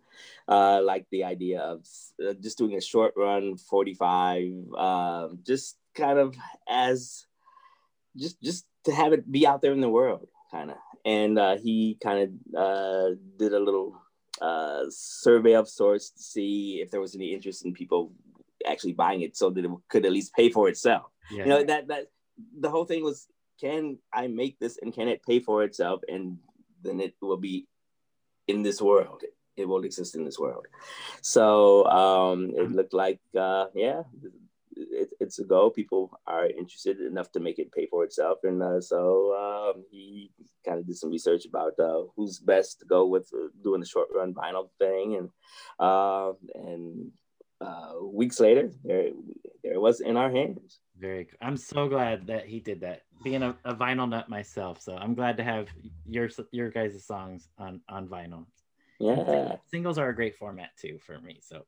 uh, 0.47 0.81
liked 0.81 1.09
the 1.11 1.23
idea 1.25 1.61
of 1.61 1.85
uh, 2.25 2.33
just 2.41 2.57
doing 2.57 2.75
a 2.75 2.81
short 2.81 3.13
run, 3.17 3.57
forty 3.57 3.93
five, 3.93 4.51
um, 4.77 5.39
just 5.45 5.77
kind 5.95 6.19
of 6.19 6.35
as 6.67 7.25
just 8.17 8.41
just 8.41 8.65
to 8.85 8.91
have 8.91 9.13
it 9.13 9.31
be 9.31 9.47
out 9.47 9.61
there 9.61 9.73
in 9.73 9.81
the 9.81 9.89
world, 9.89 10.27
kind 10.51 10.71
of. 10.71 10.77
And 11.05 11.37
uh, 11.37 11.57
he 11.57 11.97
kind 12.01 12.19
of 12.23 12.57
uh, 12.57 13.15
did 13.37 13.53
a 13.53 13.59
little 13.59 13.95
uh, 14.41 14.83
survey 14.89 15.53
of 15.53 15.67
sorts 15.67 16.11
to 16.11 16.21
see 16.21 16.79
if 16.81 16.91
there 16.91 17.01
was 17.01 17.15
any 17.15 17.33
interest 17.33 17.65
in 17.65 17.73
people 17.73 18.11
actually 18.65 18.93
buying 18.93 19.21
it 19.21 19.35
so 19.35 19.49
that 19.49 19.65
it 19.65 19.71
could 19.89 20.05
at 20.05 20.11
least 20.11 20.33
pay 20.33 20.49
for 20.49 20.69
itself. 20.69 21.11
yeah 21.31 21.43
You 21.43 21.49
know, 21.49 21.63
that 21.63 21.87
that 21.87 22.07
the 22.59 22.69
whole 22.69 22.85
thing 22.85 23.03
was 23.03 23.27
can 23.59 23.97
I 24.11 24.27
make 24.27 24.59
this 24.59 24.77
and 24.81 24.93
can 24.93 25.07
it 25.07 25.21
pay 25.23 25.39
for 25.39 25.63
itself 25.63 26.01
and 26.07 26.37
then 26.81 26.99
it 26.99 27.15
will 27.21 27.37
be 27.37 27.67
in 28.47 28.63
this 28.63 28.81
world. 28.81 29.21
It 29.55 29.67
will 29.67 29.83
exist 29.83 30.15
in 30.15 30.25
this 30.25 30.39
world. 30.39 30.65
So 31.21 31.85
um 31.85 32.51
it 32.55 32.71
looked 32.71 32.93
like 32.93 33.19
uh 33.37 33.67
yeah, 33.75 34.03
it, 34.75 35.09
it's 35.19 35.39
a 35.39 35.43
go. 35.43 35.69
People 35.69 36.11
are 36.27 36.47
interested 36.47 36.99
enough 37.01 37.31
to 37.31 37.39
make 37.39 37.59
it 37.59 37.71
pay 37.71 37.87
for 37.87 38.03
itself, 38.03 38.39
and 38.43 38.61
uh, 38.61 38.81
so 38.81 39.33
um, 39.35 39.83
he 39.89 40.31
kind 40.65 40.79
of 40.79 40.87
did 40.87 40.97
some 40.97 41.11
research 41.11 41.45
about 41.45 41.73
uh, 41.79 42.03
who's 42.15 42.39
best 42.39 42.79
to 42.79 42.85
go 42.85 43.05
with 43.05 43.29
uh, 43.33 43.47
doing 43.63 43.79
the 43.79 43.85
short 43.85 44.07
run 44.15 44.33
vinyl 44.33 44.69
thing, 44.79 45.15
and 45.15 45.29
uh, 45.79 46.33
and 46.55 47.11
uh, 47.61 47.93
weeks 48.03 48.39
later, 48.39 48.71
there 48.83 49.09
there 49.63 49.73
it 49.73 49.81
was 49.81 50.01
in 50.01 50.17
our 50.17 50.31
hands. 50.31 50.79
Very. 50.99 51.27
I'm 51.41 51.57
so 51.57 51.87
glad 51.87 52.27
that 52.27 52.45
he 52.45 52.59
did 52.59 52.81
that. 52.81 53.01
Being 53.23 53.43
a, 53.43 53.55
a 53.65 53.73
vinyl 53.73 54.09
nut 54.09 54.29
myself, 54.29 54.81
so 54.81 54.95
I'm 54.95 55.15
glad 55.15 55.37
to 55.37 55.43
have 55.43 55.67
your 56.05 56.29
your 56.51 56.69
guys' 56.69 57.05
songs 57.05 57.47
on 57.57 57.81
on 57.89 58.07
vinyl. 58.07 58.45
Yeah. 58.99 59.55
Singles 59.69 59.97
are 59.97 60.09
a 60.09 60.15
great 60.15 60.35
format 60.37 60.69
too 60.79 60.99
for 61.05 61.19
me. 61.19 61.39
So, 61.41 61.65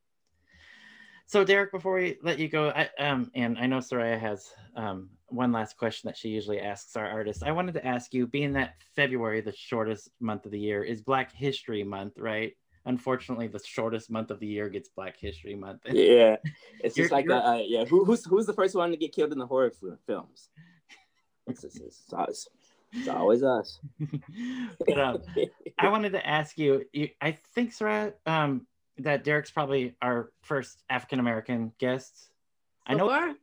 so 1.27 1.43
Derek, 1.43 1.71
before 1.71 1.95
we 1.95 2.17
let 2.21 2.39
you 2.39 2.47
go, 2.47 2.69
I, 2.69 2.89
um, 2.99 3.31
and 3.33 3.57
I 3.57 3.65
know 3.65 3.79
Soraya 3.79 4.19
has 4.19 4.51
um, 4.75 5.09
one 5.27 5.51
last 5.51 5.77
question 5.77 6.07
that 6.07 6.17
she 6.17 6.29
usually 6.29 6.59
asks 6.59 6.95
our 6.95 7.07
artists. 7.07 7.41
I 7.41 7.51
wanted 7.51 7.73
to 7.73 7.85
ask 7.85 8.13
you, 8.13 8.27
being 8.27 8.53
that 8.53 8.75
February, 8.95 9.41
the 9.41 9.53
shortest 9.53 10.09
month 10.19 10.45
of 10.45 10.51
the 10.51 10.59
year, 10.59 10.83
is 10.83 11.01
Black 11.01 11.31
History 11.33 11.83
Month, 11.83 12.19
right? 12.19 12.53
Unfortunately, 12.85 13.47
the 13.47 13.59
shortest 13.65 14.11
month 14.11 14.29
of 14.29 14.39
the 14.39 14.45
year 14.45 14.69
gets 14.69 14.89
Black 14.89 15.17
History 15.17 15.55
Month. 15.55 15.81
Yeah, 15.91 16.37
it's 16.83 16.95
just 16.95 17.11
like 17.11 17.27
uh, 17.29 17.37
uh, 17.37 17.61
yeah. 17.65 17.85
Who, 17.85 18.05
who's 18.05 18.23
who's 18.25 18.45
the 18.45 18.53
first 18.53 18.75
one 18.75 18.91
to 18.91 18.97
get 18.97 19.11
killed 19.11 19.31
in 19.31 19.39
the 19.39 19.47
horror 19.47 19.71
films? 20.05 20.49
It's, 21.47 21.63
it's, 21.63 21.79
it's, 21.79 22.13
always, 22.13 22.47
it's 22.91 23.07
always 23.07 23.43
us. 23.43 23.79
but 24.87 24.99
um, 24.99 25.21
I 25.79 25.89
wanted 25.89 26.11
to 26.11 26.25
ask 26.25 26.57
you, 26.57 26.85
you 26.93 27.09
I 27.21 27.37
think, 27.53 27.73
Sarah, 27.73 28.13
um, 28.27 28.67
that 28.99 29.23
Derek's 29.23 29.51
probably 29.51 29.95
our 30.01 30.31
first 30.41 30.83
African 30.89 31.19
American 31.19 31.71
guest. 31.79 32.29
I 32.85 32.93
know 32.93 33.09
far? 33.09 33.35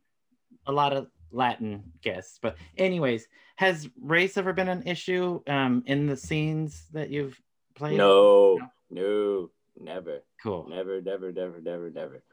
a 0.65 0.71
lot 0.71 0.93
of 0.93 1.07
Latin 1.31 1.83
guests, 2.01 2.39
but 2.41 2.57
anyways, 2.77 3.27
has 3.55 3.89
race 4.01 4.37
ever 4.37 4.53
been 4.53 4.69
an 4.69 4.83
issue 4.87 5.41
um, 5.47 5.83
in 5.85 6.07
the 6.07 6.17
scenes 6.17 6.85
that 6.93 7.09
you've 7.09 7.39
played? 7.75 7.97
no, 7.97 8.59
no, 8.89 9.49
never. 9.79 10.19
Cool. 10.41 10.67
Never, 10.69 11.01
never, 11.01 11.31
never, 11.31 11.61
never, 11.61 11.89
never. 11.89 12.23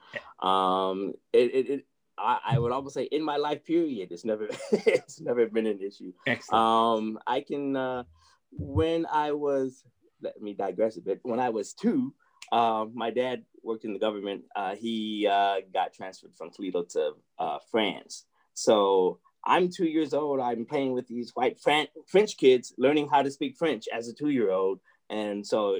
Um, 0.40 1.14
it, 1.32 1.54
it, 1.54 1.70
it 1.70 1.86
I, 2.18 2.38
I 2.44 2.58
would 2.58 2.72
almost 2.72 2.94
say 2.94 3.04
in 3.04 3.22
my 3.22 3.36
life 3.36 3.64
period, 3.64 4.12
it's 4.12 4.24
never, 4.24 4.48
it's 4.72 5.20
never 5.20 5.46
been 5.46 5.66
an 5.66 5.80
issue. 5.80 6.12
Excellent. 6.26 6.62
Um, 6.62 7.18
I 7.26 7.40
can, 7.40 7.76
uh, 7.76 8.04
when 8.52 9.06
I 9.06 9.32
was, 9.32 9.84
let 10.20 10.40
me 10.40 10.52
digress 10.54 10.96
a 10.96 11.00
bit. 11.00 11.20
When 11.22 11.40
I 11.40 11.48
was 11.48 11.72
two, 11.72 12.14
um, 12.52 12.92
my 12.94 13.10
dad 13.10 13.44
worked 13.62 13.84
in 13.84 13.92
the 13.92 13.98
government. 13.98 14.42
Uh, 14.56 14.74
he 14.74 15.28
uh, 15.30 15.56
got 15.72 15.92
transferred 15.92 16.34
from 16.36 16.50
Toledo 16.50 16.82
to 16.82 17.12
uh, 17.38 17.58
France. 17.70 18.24
So 18.54 19.18
I'm 19.44 19.70
two 19.70 19.86
years 19.86 20.12
old. 20.12 20.40
I'm 20.40 20.66
playing 20.66 20.92
with 20.92 21.06
these 21.06 21.30
white 21.34 21.60
Fran- 21.60 21.88
French 22.06 22.36
kids, 22.36 22.74
learning 22.76 23.08
how 23.08 23.22
to 23.22 23.30
speak 23.30 23.56
French 23.56 23.88
as 23.92 24.08
a 24.08 24.14
two 24.14 24.28
year 24.28 24.50
old. 24.50 24.80
And 25.08 25.44
so, 25.44 25.78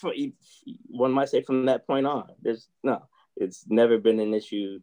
for, 0.00 0.12
one 0.86 1.12
might 1.12 1.28
say 1.28 1.42
from 1.42 1.66
that 1.66 1.86
point 1.86 2.06
on, 2.06 2.28
there's 2.40 2.68
no, 2.82 3.02
it's 3.36 3.66
never 3.68 3.98
been 3.98 4.20
an 4.20 4.32
issue 4.32 4.80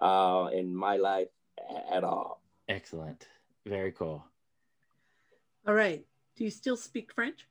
uh, 0.00 0.48
in 0.52 0.74
my 0.74 0.96
life 0.96 1.28
at 1.92 2.04
all. 2.04 2.40
Excellent. 2.68 3.26
Very 3.66 3.90
cool. 3.92 4.24
All 5.66 5.74
right. 5.74 6.04
Do 6.36 6.44
you 6.44 6.50
still 6.50 6.76
speak 6.76 7.12
French? 7.12 7.48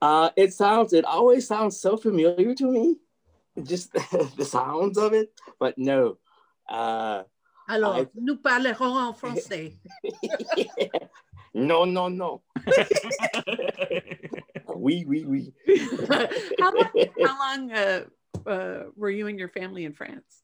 Uh, 0.00 0.30
it 0.36 0.52
sounds, 0.52 0.92
it 0.92 1.04
always 1.04 1.46
sounds 1.46 1.80
so 1.80 1.96
familiar 1.96 2.54
to 2.54 2.70
me, 2.70 2.96
just 3.62 3.92
the 4.36 4.44
sounds 4.44 4.96
of 4.96 5.12
it. 5.12 5.32
But 5.58 5.76
no, 5.76 6.18
uh, 6.68 7.24
Alors, 7.68 7.96
I- 7.96 8.06
nous 8.14 8.36
parlerons 8.36 8.96
en 8.96 9.12
français. 9.12 9.76
no, 11.54 11.84
no, 11.84 12.08
no. 12.08 12.42
oui, 14.74 15.04
oui, 15.06 15.24
oui. 15.26 15.52
how 16.60 16.74
long, 16.74 16.90
how 17.20 17.38
long 17.38 17.72
uh, 17.72 18.04
uh, 18.46 18.82
were 18.96 19.10
you 19.10 19.26
and 19.26 19.38
your 19.38 19.48
family 19.48 19.84
in 19.84 19.92
France? 19.92 20.42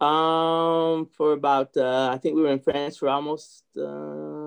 Um, 0.00 1.06
for 1.16 1.32
about 1.32 1.76
uh, 1.76 2.10
I 2.12 2.18
think 2.18 2.34
we 2.34 2.42
were 2.42 2.50
in 2.52 2.58
France 2.58 2.96
for 2.96 3.08
almost 3.08 3.62
uh, 3.78 4.43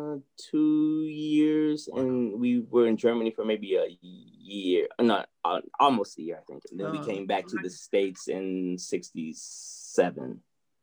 two 0.52 1.03
years, 1.06 1.88
and 1.94 2.39
we 2.39 2.60
were 2.69 2.88
in 2.88 2.98
Germany 2.98 3.31
for 3.31 3.45
maybe 3.45 3.76
a 3.76 3.88
year, 4.02 4.88
uh, 4.99 5.03
not 5.03 5.30
uh, 5.45 5.61
almost 5.80 6.18
a 6.19 6.22
year, 6.22 6.38
I 6.41 6.44
think. 6.52 6.64
And 6.72 6.80
then 6.80 6.91
we 6.91 6.99
Oh, 6.99 7.06
came 7.06 7.26
back 7.27 7.48
to 7.48 7.57
the 7.61 7.69
states 7.69 8.27
in 8.27 8.77
'67. 8.77 10.39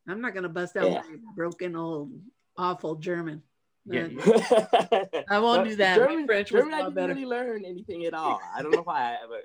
I'm 0.08 0.20
not 0.20 0.32
going 0.34 0.42
to 0.42 0.48
bust 0.48 0.76
out 0.76 0.90
Yeah. 0.90 1.02
my 1.08 1.16
broken 1.34 1.76
old 1.76 2.12
awful 2.56 2.96
German. 2.96 3.42
Yeah. 3.86 4.08
Uh, 4.26 5.04
I 5.30 5.38
won't 5.40 5.68
do 5.68 5.76
that. 5.76 5.98
My 6.00 6.06
German, 6.06 6.26
French 6.26 6.48
German, 6.50 6.72
a 6.72 6.76
I 6.76 6.78
lot 6.80 6.84
didn't 6.86 6.94
better. 6.94 7.14
really 7.14 7.26
learn 7.26 7.64
anything 7.64 8.04
at 8.06 8.14
all. 8.14 8.40
I 8.56 8.62
don't 8.62 8.72
know 8.72 8.82
why. 8.82 9.14
I, 9.14 9.18
but 9.28 9.42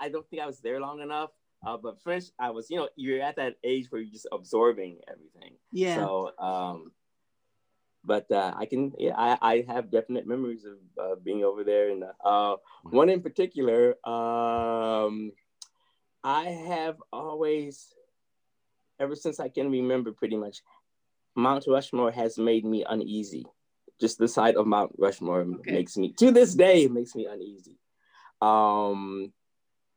I 0.00 0.08
don't 0.08 0.28
think 0.28 0.42
I 0.42 0.46
was 0.46 0.60
there 0.60 0.80
long 0.80 1.00
enough. 1.00 1.30
Uh, 1.66 1.76
but 1.76 2.00
French, 2.02 2.24
I 2.38 2.50
was. 2.50 2.70
You 2.70 2.76
know, 2.78 2.88
you're 2.96 3.20
at 3.22 3.36
that 3.36 3.56
age 3.64 3.86
where 3.90 4.00
you're 4.00 4.12
just 4.12 4.28
absorbing 4.30 4.98
everything. 5.08 5.56
yeah. 5.72 5.96
So, 5.96 6.30
um, 6.38 6.92
but 8.08 8.28
uh, 8.32 8.54
I 8.56 8.64
can, 8.64 8.92
yeah, 8.98 9.12
I, 9.16 9.38
I 9.40 9.64
have 9.68 9.90
definite 9.92 10.26
memories 10.26 10.64
of 10.64 10.78
uh, 11.00 11.14
being 11.22 11.44
over 11.44 11.62
there. 11.62 11.90
And 11.90 12.04
uh, 12.24 12.56
one 12.82 13.10
in 13.10 13.20
particular, 13.20 13.90
um, 14.08 15.32
I 16.24 16.44
have 16.44 16.96
always, 17.12 17.94
ever 18.98 19.14
since 19.14 19.38
I 19.38 19.50
can 19.50 19.70
remember, 19.70 20.10
pretty 20.10 20.36
much, 20.36 20.62
Mount 21.36 21.66
Rushmore 21.68 22.10
has 22.10 22.38
made 22.38 22.64
me 22.64 22.84
uneasy. 22.88 23.44
Just 24.00 24.18
the 24.18 24.26
sight 24.26 24.56
of 24.56 24.66
Mount 24.66 24.92
Rushmore 24.98 25.42
Okay. 25.42 25.72
makes 25.72 25.96
me, 25.98 26.12
to 26.14 26.30
this 26.30 26.54
day, 26.54 26.88
makes 26.88 27.14
me 27.14 27.26
uneasy. 27.26 27.76
Um, 28.40 29.32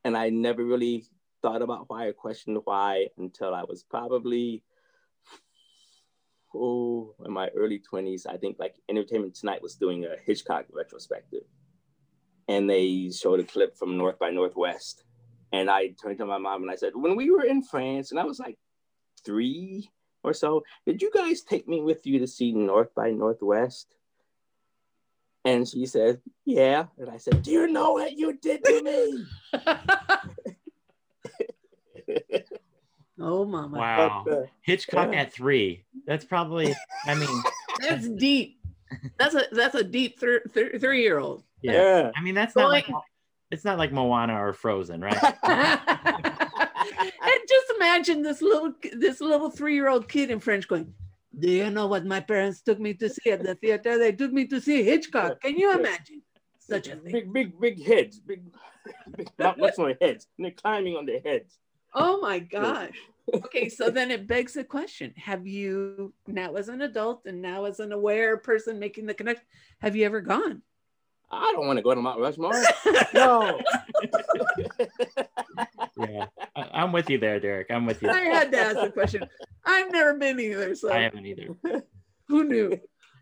and 0.04 0.18
I 0.18 0.30
never 0.30 0.66
really 0.66 1.06
thought 1.42 1.62
about 1.62 1.86
why 1.88 2.08
or 2.08 2.14
questioned 2.14 2.60
why 2.66 3.08
until 3.18 3.56
I 3.56 3.64
was 3.64 3.84
probably 3.84 4.64
oh 6.56 7.16
in 7.26 7.32
my 7.32 7.48
early 7.50 7.80
20s 7.80 8.26
i 8.28 8.38
think 8.38 8.58
like 8.60 8.76
entertainment 8.90 9.36
tonight 9.36 9.62
was 9.62 9.76
doing 9.76 10.06
a 10.06 10.16
hitchcock 10.26 10.66
retrospective. 10.72 11.44
And 12.48 12.70
they 12.70 13.12
showed 13.12 13.40
a 13.40 13.44
clip 13.44 13.78
from 13.78 13.98
north 13.98 14.20
by 14.20 14.30
northwest. 14.30 15.04
And 15.54 15.70
i 15.70 15.88
turned 16.02 16.18
to 16.20 16.26
my 16.26 16.38
mom 16.38 16.64
and 16.64 16.72
i 16.72 16.76
said 16.76 16.94
when 16.96 17.16
we 17.16 17.30
were 17.30 17.46
in 17.46 17.62
france 17.64 18.12
and 18.12 18.20
i 18.20 18.24
was 18.24 18.40
like 18.40 18.58
three 19.26 19.90
or 20.24 20.34
so 20.34 20.64
did 20.86 21.02
you 21.02 21.12
guys 21.14 21.42
take 21.42 21.68
me 21.68 21.82
with 21.82 22.06
you 22.06 22.20
to 22.20 22.28
see 22.28 22.52
north 22.52 22.94
by 22.96 23.12
northwest? 23.12 23.96
And 25.44 25.68
she 25.68 25.86
said 25.86 26.22
yeah. 26.46 26.86
And 26.98 27.10
i 27.10 27.18
said 27.18 27.42
do 27.42 27.52
you 27.52 27.68
know 27.68 27.94
what 27.94 28.18
you 28.18 28.38
did 28.38 28.64
to 28.66 28.84
me 28.84 29.26
oh, 33.22 33.46
mama. 33.46 33.78
Wow. 33.78 34.24
But, 34.26 34.34
uh, 34.34 34.46
Hitchcock 34.62 35.10
Yeah. 35.14 35.22
at 35.22 35.34
three. 35.34 35.84
That's 36.06 36.26
probably, 36.26 36.74
I 37.06 37.16
mean, 37.16 37.30
That's 37.82 38.08
deep. 38.10 38.60
That's 39.18 39.36
a 39.36 39.44
that's 39.52 39.74
a 39.76 39.84
deep 39.84 40.20
thir- 40.20 40.44
thir- 40.54 40.78
three 40.78 41.02
year 41.02 41.18
old. 41.18 41.44
Yeah. 41.62 41.72
Yeah. 41.72 42.12
I 42.16 42.22
mean, 42.22 42.36
that's 42.36 42.56
not 42.56 42.70
like 42.70 42.88
Going- 42.88 43.02
it's 43.50 43.64
not 43.66 43.78
like 43.78 43.92
Moana 43.92 44.34
or 44.46 44.54
Frozen, 44.54 45.02
right? 45.02 45.16
and 45.44 47.40
just 47.48 47.72
imagine 47.78 48.22
this 48.22 48.42
little 48.42 48.74
this 48.94 49.22
little 49.22 49.50
three 49.50 49.76
year 49.76 49.90
old 49.90 50.08
kid 50.10 50.30
in 50.32 50.40
French 50.40 50.68
going, 50.68 50.94
"Do 51.38 51.50
you 51.50 51.70
know 51.70 51.88
what 51.88 52.06
my 52.06 52.20
parents 52.20 52.62
took 52.62 52.80
me 52.80 52.94
to 52.96 53.10
see 53.10 53.32
at 53.32 53.44
the 53.44 53.56
theater? 53.56 53.98
They 53.98 54.12
took 54.12 54.32
me 54.34 54.46
to 54.48 54.60
see 54.62 54.84
Hitchcock. 54.84 55.42
Can 55.42 55.58
you 55.58 55.74
imagine 55.74 56.22
such 56.60 56.88
a 56.88 56.96
thing?" 56.98 57.12
Big, 57.12 57.34
big, 57.34 57.60
big 57.60 57.86
heads. 57.86 58.20
Big, 58.20 58.42
big 59.16 59.30
not 59.40 59.58
much 59.58 59.74
on 59.80 59.86
their 59.86 59.98
heads. 60.02 60.28
And 60.38 60.46
they're 60.46 60.52
climbing 60.52 60.96
on 60.98 61.06
their 61.06 61.22
heads. 61.22 61.58
Oh 61.94 62.20
my 62.22 62.40
gosh. 62.40 62.98
Okay, 63.34 63.70
so 63.70 63.90
then 63.90 64.12
it 64.12 64.28
begs 64.28 64.54
the 64.54 64.64
question: 64.64 65.14
Have 65.18 65.48
you 65.48 66.14
now, 66.28 66.56
as 66.56 66.70
an 66.70 66.82
adult, 66.82 67.24
and 67.26 67.42
now 67.42 67.66
as 67.66 67.80
an 67.80 67.92
aware 67.92 68.38
person 68.38 68.80
making 68.80 69.06
the 69.06 69.14
connection, 69.14 69.46
have 69.80 69.96
you 69.96 70.06
ever 70.06 70.22
gone? 70.22 70.62
I 71.32 71.54
don't 71.56 71.66
want 71.66 71.78
to 71.78 71.84
go 71.84 71.96
to 71.96 72.02
Mount 72.02 72.20
Rushmore. 72.20 72.52
No. 73.14 73.60
yeah. 75.98 76.26
I, 76.56 76.70
I'm 76.74 76.92
with 76.92 77.10
you 77.10 77.18
there, 77.18 77.40
Derek. 77.40 77.68
I'm 77.70 77.86
with 77.86 78.02
you. 78.02 78.10
I 78.10 78.22
had 78.22 78.52
to 78.52 78.58
ask 78.58 78.80
the 78.80 78.90
question. 78.90 79.28
I've 79.66 79.92
never 79.92 80.16
been 80.16 80.40
either, 80.40 80.76
so 80.76 80.92
I 80.92 81.00
haven't 81.00 81.26
either. 81.26 81.56
who 82.28 82.44
knew? 82.46 82.80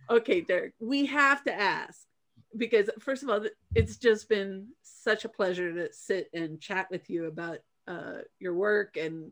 Okay, 0.10 0.42
Derek, 0.42 0.74
we 0.80 1.06
have 1.08 1.44
to 1.44 1.54
ask 1.54 2.08
because 2.56 2.90
first 3.00 3.24
of 3.24 3.30
all, 3.30 3.46
it's 3.76 3.98
just 3.98 4.30
been 4.30 4.70
such 4.82 5.26
a 5.26 5.30
pleasure 5.30 5.74
to 5.74 5.94
sit 5.94 6.30
and 6.34 6.60
chat 6.60 6.88
with 6.90 7.10
you 7.10 7.26
about 7.26 7.60
uh, 7.88 8.20
your 8.40 8.54
work, 8.54 8.98
and 8.98 9.32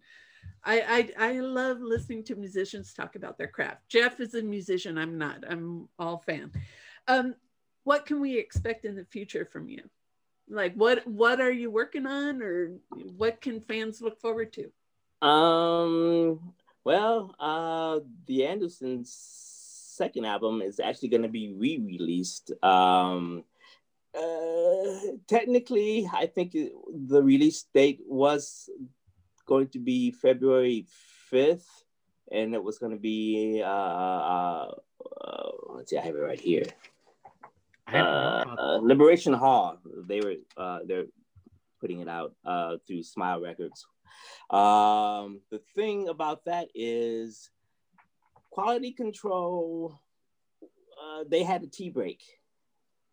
I, 0.68 1.12
I 1.18 1.30
I 1.30 1.40
love 1.40 1.80
listening 1.80 2.26
to 2.26 2.36
musicians 2.36 2.94
talk 2.94 3.16
about 3.16 3.38
their 3.38 3.48
craft. 3.48 3.88
Jeff 3.88 4.20
is 4.20 4.36
a 4.36 4.42
musician. 4.42 4.98
I'm 4.98 5.18
not. 5.18 5.46
I'm 5.50 5.88
all 5.98 6.18
fan. 6.18 6.52
Um, 7.08 7.36
what 7.86 8.06
can 8.06 8.20
we 8.20 8.38
expect 8.38 8.84
in 8.84 8.96
the 8.96 9.06
future 9.06 9.46
from 9.46 9.70
you? 9.70 9.82
Like 10.50 10.76
what 10.76 11.08
what 11.08 11.40
are 11.40 11.52
you 11.52 11.72
working 11.72 12.06
on, 12.06 12.42
or 12.42 12.74
what 13.16 13.40
can 13.40 13.62
fans 13.62 14.02
look 14.02 14.20
forward 14.20 14.54
to? 14.54 15.26
Um. 15.26 16.54
Well, 16.84 17.34
uh, 17.40 18.00
the 18.28 18.46
Andersons' 18.46 19.14
second 19.98 20.26
album 20.26 20.62
is 20.62 20.80
actually 20.80 21.10
going 21.10 21.24
to 21.24 21.30
be 21.30 21.54
re-released. 21.54 22.52
Um, 22.64 23.44
uh, 24.18 25.18
technically, 25.28 26.10
I 26.14 26.28
think 26.28 26.54
the 26.54 27.22
release 27.22 27.66
date 27.74 28.00
was 28.08 28.70
going 29.48 29.70
to 29.70 29.80
be 29.80 30.12
February 30.12 30.86
fifth, 31.30 31.68
and 32.32 32.54
it 32.54 32.64
was 32.64 32.78
going 32.78 32.92
to 32.92 33.00
be 33.00 33.62
uh, 33.66 33.68
uh, 33.68 34.72
uh, 35.22 35.50
let's 35.70 35.90
see, 35.90 35.98
I 35.98 36.02
have 36.02 36.16
it 36.16 36.20
right 36.20 36.40
here. 36.40 36.66
Uh, 37.92 37.98
uh, 37.98 38.80
Liberation 38.82 39.34
Hall. 39.34 39.80
They 40.08 40.20
were 40.20 40.36
uh, 40.58 40.80
they're 40.86 41.06
putting 41.80 42.02
it 42.02 42.10
out 42.10 42.36
uh, 42.46 42.78
through 42.86 43.04
Smile 43.04 43.42
Records. 43.42 43.88
Um, 44.50 45.42
the 45.52 45.62
thing 45.76 46.10
about 46.10 46.46
that 46.46 46.68
is 46.76 47.50
quality 48.50 48.92
control. 48.92 50.00
Uh, 50.62 51.24
they 51.30 51.44
had 51.44 51.64
a 51.64 51.68
tea 51.68 51.90
break 51.90 52.22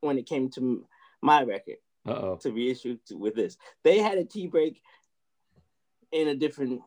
when 0.01 0.19
it 0.19 0.27
came 0.27 0.51
to 0.51 0.87
my 1.23 1.43
record 1.43 1.77
Uh-oh. 2.07 2.37
to 2.37 2.51
reissue 2.51 2.99
to, 3.07 3.17
with 3.17 3.35
this. 3.35 3.57
They 3.85 3.99
had 3.99 4.19
a 4.19 4.25
tea 4.25 4.47
break 4.47 4.81
in 6.15 6.29
a 6.29 6.35
different 6.35 6.81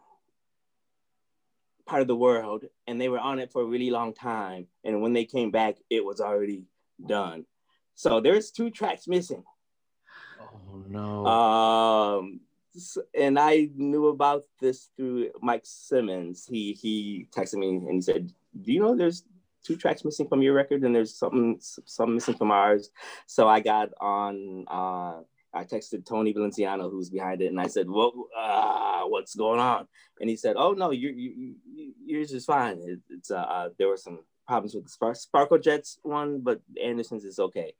part 1.85 2.01
of 2.01 2.07
the 2.07 2.15
world, 2.15 2.63
and 2.87 2.99
they 2.99 3.09
were 3.09 3.19
on 3.19 3.39
it 3.39 3.51
for 3.51 3.61
a 3.61 3.65
really 3.65 3.91
long 3.91 4.13
time. 4.13 4.67
And 4.83 5.01
when 5.01 5.13
they 5.13 5.25
came 5.25 5.51
back, 5.51 5.75
it 5.89 6.03
was 6.03 6.21
already 6.21 6.63
done. 7.05 7.45
So 7.95 8.21
there's 8.21 8.51
two 8.51 8.69
tracks 8.71 9.07
missing. 9.07 9.43
Oh 10.39 10.83
no. 10.87 11.25
Um, 11.25 12.39
and 13.13 13.37
I 13.37 13.69
knew 13.75 14.07
about 14.07 14.45
this 14.61 14.89
through 14.95 15.31
Mike 15.41 15.65
Simmons. 15.65 16.47
He 16.49 16.73
he 16.73 17.27
texted 17.35 17.55
me 17.55 17.69
and 17.69 17.95
he 17.95 18.01
said, 18.01 18.31
"Do 18.61 18.71
you 18.71 18.79
know 18.79 18.95
there's 18.95 19.23
two 19.63 19.75
tracks 19.75 20.05
missing 20.05 20.27
from 20.27 20.41
your 20.41 20.53
record 20.53 20.83
and 20.83 20.95
there's 20.95 21.13
something 21.13 21.57
some 21.59 22.13
missing 22.13 22.35
from 22.35 22.51
ours?" 22.51 22.91
So 23.25 23.47
I 23.47 23.59
got 23.59 23.89
on. 23.99 24.65
Uh, 24.67 25.21
I 25.57 25.63
texted 25.63 26.05
Tony 26.05 26.33
Valenciano, 26.33 26.89
who's 26.91 27.09
behind 27.09 27.41
it, 27.41 27.47
and 27.47 27.59
I 27.59 27.67
said, 27.67 27.89
"What 27.89 28.13
uh, 28.37 29.03
what's 29.13 29.35
going 29.35 29.59
on?" 29.59 29.87
And 30.19 30.29
he 30.29 30.35
said, 30.35 30.55
"Oh 30.57 30.73
no, 30.73 30.91
you 30.91 31.09
you 31.09 31.55
you- 31.75 31.93
yours 32.05 32.31
is 32.31 32.45
fine. 32.45 32.77
It, 32.79 32.99
it's 33.09 33.31
uh, 33.31 33.47
uh, 33.55 33.69
there 33.77 33.87
were 33.89 33.97
some 33.97 34.19
problems 34.47 34.73
with 34.75 34.85
the 34.85 34.89
Spark- 34.89 35.15
Sparkle 35.17 35.57
Jets 35.57 35.99
one, 36.03 36.41
but 36.41 36.61
Anderson's 36.81 37.25
is 37.25 37.39
okay, 37.39 37.73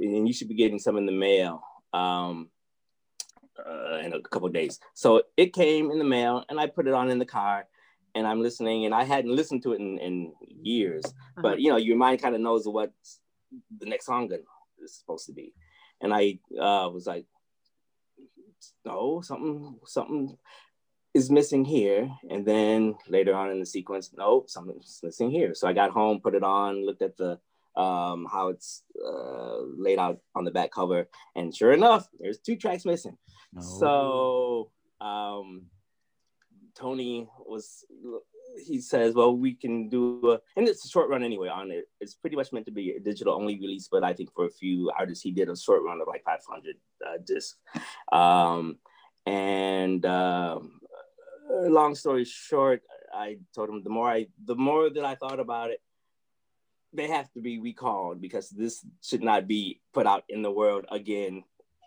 and 0.00 0.26
you 0.28 0.32
should 0.34 0.48
be 0.48 0.54
getting 0.54 0.78
some 0.78 0.96
in 0.96 1.06
the 1.06 1.12
mail." 1.28 1.62
Um, 1.92 2.50
uh, 3.64 3.98
in 4.04 4.12
a 4.12 4.20
couple 4.20 4.48
days. 4.50 4.78
So 4.94 5.22
it 5.36 5.54
came 5.54 5.90
in 5.90 5.98
the 5.98 6.04
mail, 6.04 6.44
and 6.48 6.60
I 6.60 6.66
put 6.66 6.86
it 6.86 6.92
on 6.94 7.10
in 7.10 7.18
the 7.18 7.24
car, 7.24 7.66
and 8.14 8.26
I'm 8.26 8.42
listening, 8.42 8.84
and 8.84 8.94
I 8.94 9.04
hadn't 9.04 9.34
listened 9.34 9.62
to 9.62 9.72
it 9.72 9.80
in, 9.80 9.98
in 9.98 10.32
years, 10.62 11.04
but 11.40 11.58
you 11.60 11.70
know, 11.70 11.78
your 11.78 11.96
mind 11.96 12.20
kind 12.20 12.34
of 12.34 12.40
knows 12.42 12.66
what 12.68 12.92
the 13.80 13.86
next 13.86 14.06
song 14.06 14.30
is 14.82 14.94
supposed 14.98 15.24
to 15.26 15.32
be, 15.32 15.54
and 16.00 16.12
I 16.12 16.38
uh, 16.58 16.88
was 16.90 17.06
like, 17.06 17.26
no, 18.84 19.20
something, 19.20 19.78
something 19.84 20.36
is 21.14 21.30
missing 21.30 21.64
here, 21.64 22.10
and 22.30 22.44
then 22.44 22.94
later 23.08 23.34
on 23.34 23.50
in 23.50 23.60
the 23.60 23.66
sequence, 23.66 24.10
no, 24.16 24.44
something's 24.46 25.00
missing 25.02 25.30
here. 25.30 25.54
So 25.54 25.66
I 25.66 25.72
got 25.72 25.90
home, 25.90 26.20
put 26.20 26.34
it 26.34 26.42
on, 26.42 26.84
looked 26.84 27.02
at 27.02 27.16
the 27.16 27.38
um, 27.80 28.26
how 28.30 28.48
it's 28.48 28.82
uh, 29.06 29.58
laid 29.76 29.98
out 29.98 30.18
on 30.34 30.44
the 30.44 30.50
back 30.50 30.70
cover, 30.70 31.08
and 31.34 31.54
sure 31.54 31.72
enough, 31.72 32.08
there's 32.18 32.38
two 32.38 32.56
tracks 32.56 32.84
missing. 32.84 33.16
no. 33.52 33.60
So 33.62 34.70
um, 35.00 35.66
Tony 36.74 37.28
was 37.38 37.84
he 38.64 38.80
says, 38.80 39.14
well, 39.14 39.36
we 39.36 39.54
can 39.54 39.88
do 39.88 40.20
a, 40.30 40.40
and 40.58 40.68
it's 40.68 40.84
a 40.84 40.88
short 40.88 41.08
run 41.08 41.22
anyway 41.22 41.48
on 41.48 41.70
it. 41.70 41.84
It's 42.00 42.14
pretty 42.14 42.36
much 42.36 42.52
meant 42.52 42.66
to 42.66 42.72
be 42.72 42.92
a 42.92 43.00
digital 43.00 43.34
only 43.34 43.58
release, 43.58 43.88
but 43.90 44.04
I 44.04 44.12
think 44.12 44.32
for 44.34 44.46
a 44.46 44.50
few 44.50 44.90
artists, 44.98 45.22
he 45.22 45.30
did 45.30 45.48
a 45.48 45.56
short 45.56 45.82
run 45.82 46.00
of 46.00 46.08
like 46.08 46.24
500 46.24 46.76
uh, 47.06 47.18
discs. 47.24 47.56
Um, 48.12 48.78
and 49.26 50.04
um, 50.06 50.80
uh, 51.50 51.68
long 51.68 51.94
story 51.94 52.24
short, 52.24 52.82
I 53.12 53.38
told 53.54 53.68
him 53.68 53.82
the 53.82 53.90
more 53.90 54.08
I, 54.08 54.26
the 54.44 54.54
more 54.54 54.90
that 54.90 55.04
I 55.04 55.14
thought 55.14 55.40
about 55.40 55.70
it, 55.70 55.80
they 56.92 57.08
have 57.08 57.30
to 57.32 57.40
be 57.40 57.58
recalled 57.58 58.20
because 58.20 58.48
this 58.48 58.84
should 59.02 59.22
not 59.22 59.46
be 59.46 59.80
put 59.92 60.06
out 60.06 60.24
in 60.28 60.42
the 60.42 60.50
world 60.50 60.86
again 60.90 61.44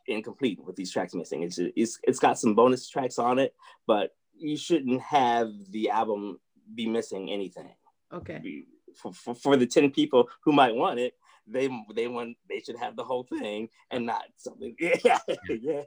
incomplete 0.07 0.59
with 0.63 0.75
these 0.75 0.91
tracks 0.91 1.13
missing. 1.13 1.43
It's 1.43 1.59
it's 1.59 1.99
it's 2.03 2.19
got 2.19 2.39
some 2.39 2.55
bonus 2.55 2.89
tracks 2.89 3.17
on 3.17 3.39
it, 3.39 3.53
but 3.87 4.11
you 4.37 4.57
shouldn't 4.57 5.01
have 5.01 5.51
the 5.69 5.89
album 5.89 6.39
be 6.73 6.87
missing 6.87 7.29
anything. 7.29 7.73
Okay. 8.13 8.39
Be- 8.41 8.67
For, 8.95 9.13
for, 9.13 9.35
for 9.35 9.55
the 9.55 9.67
10 9.67 9.91
people 9.91 10.27
who 10.43 10.51
might 10.51 10.75
want 10.75 10.99
it, 10.99 11.13
they 11.51 11.67
they 11.95 12.07
want 12.07 12.37
they 12.47 12.59
should 12.59 12.77
have 12.77 12.95
the 12.95 13.03
whole 13.03 13.23
thing 13.23 13.69
and 13.91 14.05
not 14.05 14.23
something. 14.37 14.75
Yeah. 15.03 15.19
yeah. 15.47 15.83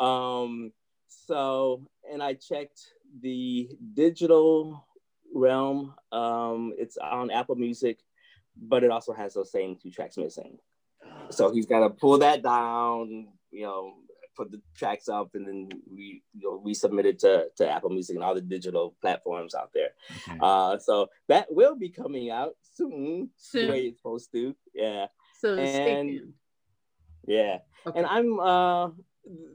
Um 0.00 0.72
so 1.08 1.86
and 2.10 2.22
I 2.22 2.34
checked 2.34 2.80
the 3.20 3.68
digital 3.94 4.86
realm. 5.34 5.94
Um 6.10 6.72
it's 6.78 6.96
on 6.96 7.30
Apple 7.30 7.56
Music, 7.56 7.98
but 8.56 8.84
it 8.84 8.90
also 8.90 9.12
has 9.12 9.34
those 9.34 9.52
same 9.52 9.76
two 9.76 9.90
tracks 9.90 10.16
missing. 10.16 10.58
So 11.30 11.52
he's 11.52 11.66
got 11.66 11.80
to 11.80 11.90
pull 11.90 12.18
that 12.18 12.42
down, 12.42 13.28
you 13.50 13.62
know, 13.62 13.94
put 14.36 14.50
the 14.50 14.60
tracks 14.76 15.08
up, 15.08 15.30
and 15.34 15.46
then 15.46 15.68
we 15.92 16.22
you 16.34 16.50
know, 16.50 16.60
we 16.64 16.74
submit 16.74 17.06
it 17.06 17.18
to, 17.20 17.46
to 17.56 17.68
Apple 17.70 17.90
Music 17.90 18.16
and 18.16 18.24
all 18.24 18.34
the 18.34 18.40
digital 18.40 18.94
platforms 19.00 19.54
out 19.54 19.70
there. 19.74 19.90
Okay. 20.28 20.38
Uh, 20.40 20.78
so 20.78 21.08
that 21.28 21.46
will 21.50 21.76
be 21.76 21.88
coming 21.88 22.30
out 22.30 22.52
soon, 22.74 23.30
Soon. 23.36 23.66
the 23.66 23.72
way 23.72 23.80
it's 23.82 23.98
supposed 23.98 24.32
to. 24.32 24.54
Yeah, 24.74 25.06
So 25.40 25.54
stay 25.56 26.00
and- 26.00 26.08
tuned. 26.10 26.32
yeah. 27.26 27.58
Okay. 27.86 27.98
And 27.98 28.06
I'm 28.06 28.38
uh 28.40 28.88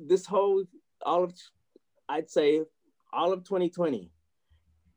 this 0.05 0.25
whole 0.25 0.63
all 1.05 1.23
of 1.23 1.33
I'd 2.09 2.29
say 2.29 2.61
all 3.13 3.33
of 3.33 3.43
2020, 3.43 4.11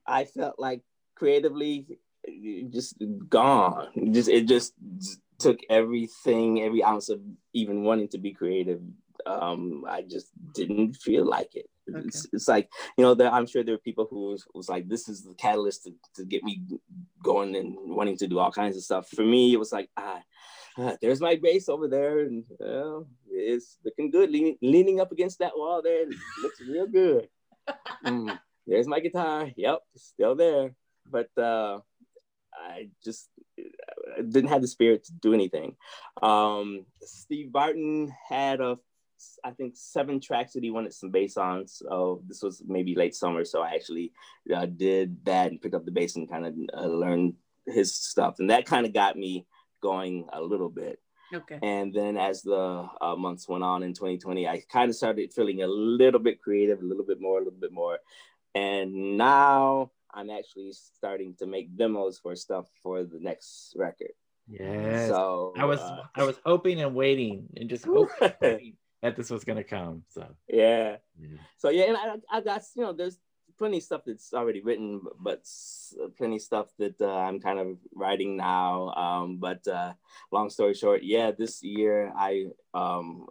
I 0.07 0.25
felt 0.25 0.57
like 0.59 0.83
creatively 1.17 1.87
just 2.71 2.97
gone. 3.29 3.89
Just 4.13 4.29
it 4.29 4.47
just 4.47 4.75
took 5.39 5.59
everything, 5.71 6.61
every 6.63 6.85
ounce 6.85 7.09
of 7.09 7.21
even 7.55 7.83
wanting 7.83 8.09
to 8.09 8.19
be 8.19 8.33
creative. 8.33 8.81
Um, 9.27 9.85
I 9.89 10.03
just 10.03 10.29
didn't 10.55 10.95
feel 10.95 11.25
like 11.25 11.55
it. 11.55 11.67
It's, 11.87 12.27
it's 12.33 12.47
like 12.47 12.71
you 12.97 13.05
know, 13.05 13.15
there, 13.15 13.33
I'm 13.33 13.47
sure 13.47 13.65
there 13.65 13.75
are 13.75 13.79
people 13.79 14.07
who 14.09 14.31
was, 14.31 14.47
was 14.55 14.69
like, 14.69 14.89
"This 14.89 15.09
is 15.09 15.25
the 15.25 15.35
catalyst 15.35 15.85
to, 15.85 15.95
to 16.17 16.25
get 16.25 16.45
me 16.45 16.63
going 17.23 17.57
and 17.57 17.77
wanting 17.79 18.17
to 18.19 18.29
do 18.29 18.39
all 18.39 18.53
kinds 18.53 18.77
of 18.77 18.83
stuff." 18.83 19.09
For 19.09 19.23
me, 19.25 19.53
it 19.53 19.59
was 19.59 19.73
like, 19.73 19.91
ah, 19.97 20.21
ah, 20.79 20.97
there's 21.03 21.21
my 21.21 21.37
bass 21.43 21.69
over 21.69 21.89
there, 21.89 22.21
and 22.21 22.45
well, 22.59 23.09
it's 23.29 23.79
looking 23.85 24.11
good, 24.11 24.31
leaning, 24.31 24.57
leaning 24.63 25.01
up 25.01 25.11
against 25.11 25.41
that 25.41 25.57
wall 25.57 25.83
there. 25.83 26.07
Looks 26.43 26.61
real 26.61 26.87
good. 26.87 27.29
Mm, 28.05 28.37
there's 28.67 28.89
my 28.89 28.99
guitar. 28.99 29.49
Yep, 29.55 29.81
still 29.95 30.35
there. 30.35 30.75
But 31.07 31.29
uh, 31.37 31.81
I 32.55 32.89
just 33.05 33.29
didn't 34.17 34.49
have 34.49 34.63
the 34.63 34.69
spirit 34.69 35.05
to 35.05 35.13
do 35.13 35.35
anything. 35.35 35.77
Um, 36.23 36.87
Steve 37.03 37.53
Barton 37.53 38.13
had 38.29 38.61
a, 38.61 38.79
I 39.45 39.51
think 39.51 39.75
seven 39.77 40.21
tracks 40.21 40.53
that 40.55 40.63
he 40.63 40.71
wanted 40.71 40.95
some 40.95 41.11
bass 41.11 41.37
on. 41.37 41.67
So 41.67 42.23
this 42.27 42.43
was 42.43 42.63
maybe 42.67 42.95
late 42.95 43.15
summer, 43.15 43.45
so 43.45 43.63
I 43.63 43.71
actually 43.75 44.13
uh, 44.55 44.67
did 44.67 45.25
that 45.25 45.51
and 45.51 45.61
picked 45.61 45.75
up 45.75 45.85
the 45.85 45.91
bass 45.91 46.17
and 46.17 46.31
kind 46.31 46.47
of 46.47 46.55
uh, 46.77 46.87
learned 46.87 47.35
his 47.67 47.95
stuff, 47.95 48.37
and 48.39 48.51
that 48.51 48.67
kind 48.67 48.87
of 48.87 48.93
got 48.93 49.17
me 49.17 49.47
going 49.83 50.27
a 50.33 50.41
little 50.41 50.69
bit. 50.69 51.01
Okay. 51.33 51.59
And 51.63 51.95
then 51.95 52.17
as 52.17 52.43
the 52.43 52.89
uh, 53.01 53.15
months 53.17 53.49
went 53.49 53.63
on 53.63 53.83
in 53.83 53.95
2020, 53.95 54.49
I 54.49 54.63
kind 54.71 54.91
of 54.91 54.97
started 54.97 55.33
feeling 55.33 55.63
a 55.63 55.67
little 55.67 56.19
bit 56.19 56.43
creative, 56.43 56.81
a 56.81 56.85
little 56.85 57.05
bit 57.05 57.21
more, 57.21 57.39
a 57.39 57.45
little 57.45 57.61
bit 57.61 57.73
more. 57.73 57.99
And 58.55 59.17
now 59.17 59.93
I'm 60.13 60.29
actually 60.29 60.73
starting 60.73 61.37
to 61.39 61.47
make 61.47 61.77
demos 61.77 62.19
for 62.19 62.35
stuff 62.35 62.67
for 62.83 63.05
the 63.05 63.21
next 63.21 63.75
record. 63.77 64.13
Yes. 64.49 65.09
So 65.09 65.53
I 65.57 65.65
was 65.65 65.79
uh, 65.79 66.03
I 66.17 66.25
was 66.25 66.37
hoping 66.45 66.81
and 66.81 66.95
waiting 66.95 67.49
and 67.57 67.71
just 67.71 67.85
hoping 68.21 68.75
that 69.03 69.17
this 69.17 69.31
was 69.31 69.45
gonna 69.45 69.65
come. 69.65 70.05
So 70.09 70.27
yeah. 70.49 70.97
yeah. 71.19 71.39
So 71.59 71.71
yeah, 71.71 71.85
and 71.85 71.97
I, 71.97 72.39
I 72.39 72.41
got 72.41 72.63
you 72.75 72.83
know 72.83 72.93
there's 72.93 73.19
plenty 73.61 73.77
of 73.77 73.83
stuff 73.83 74.03
that's 74.07 74.33
already 74.33 74.63
written, 74.63 75.03
but 75.21 75.45
plenty 76.17 76.37
of 76.37 76.43
stuff 76.43 76.69
that 76.79 77.01
uh, 77.01 77.07
I'm 77.07 77.41
kind 77.41 77.59
of 77.59 77.77
writing 77.95 78.37
now. 78.37 78.89
Um, 78.95 79.37
but 79.37 79.67
uh, 79.69 79.93
long 80.33 80.49
story 80.49 80.75
short, 80.75 81.03
yeah, 81.03 81.31
this 81.31 81.63
year 81.63 82.11
I 82.17 82.47
um, 82.73 83.27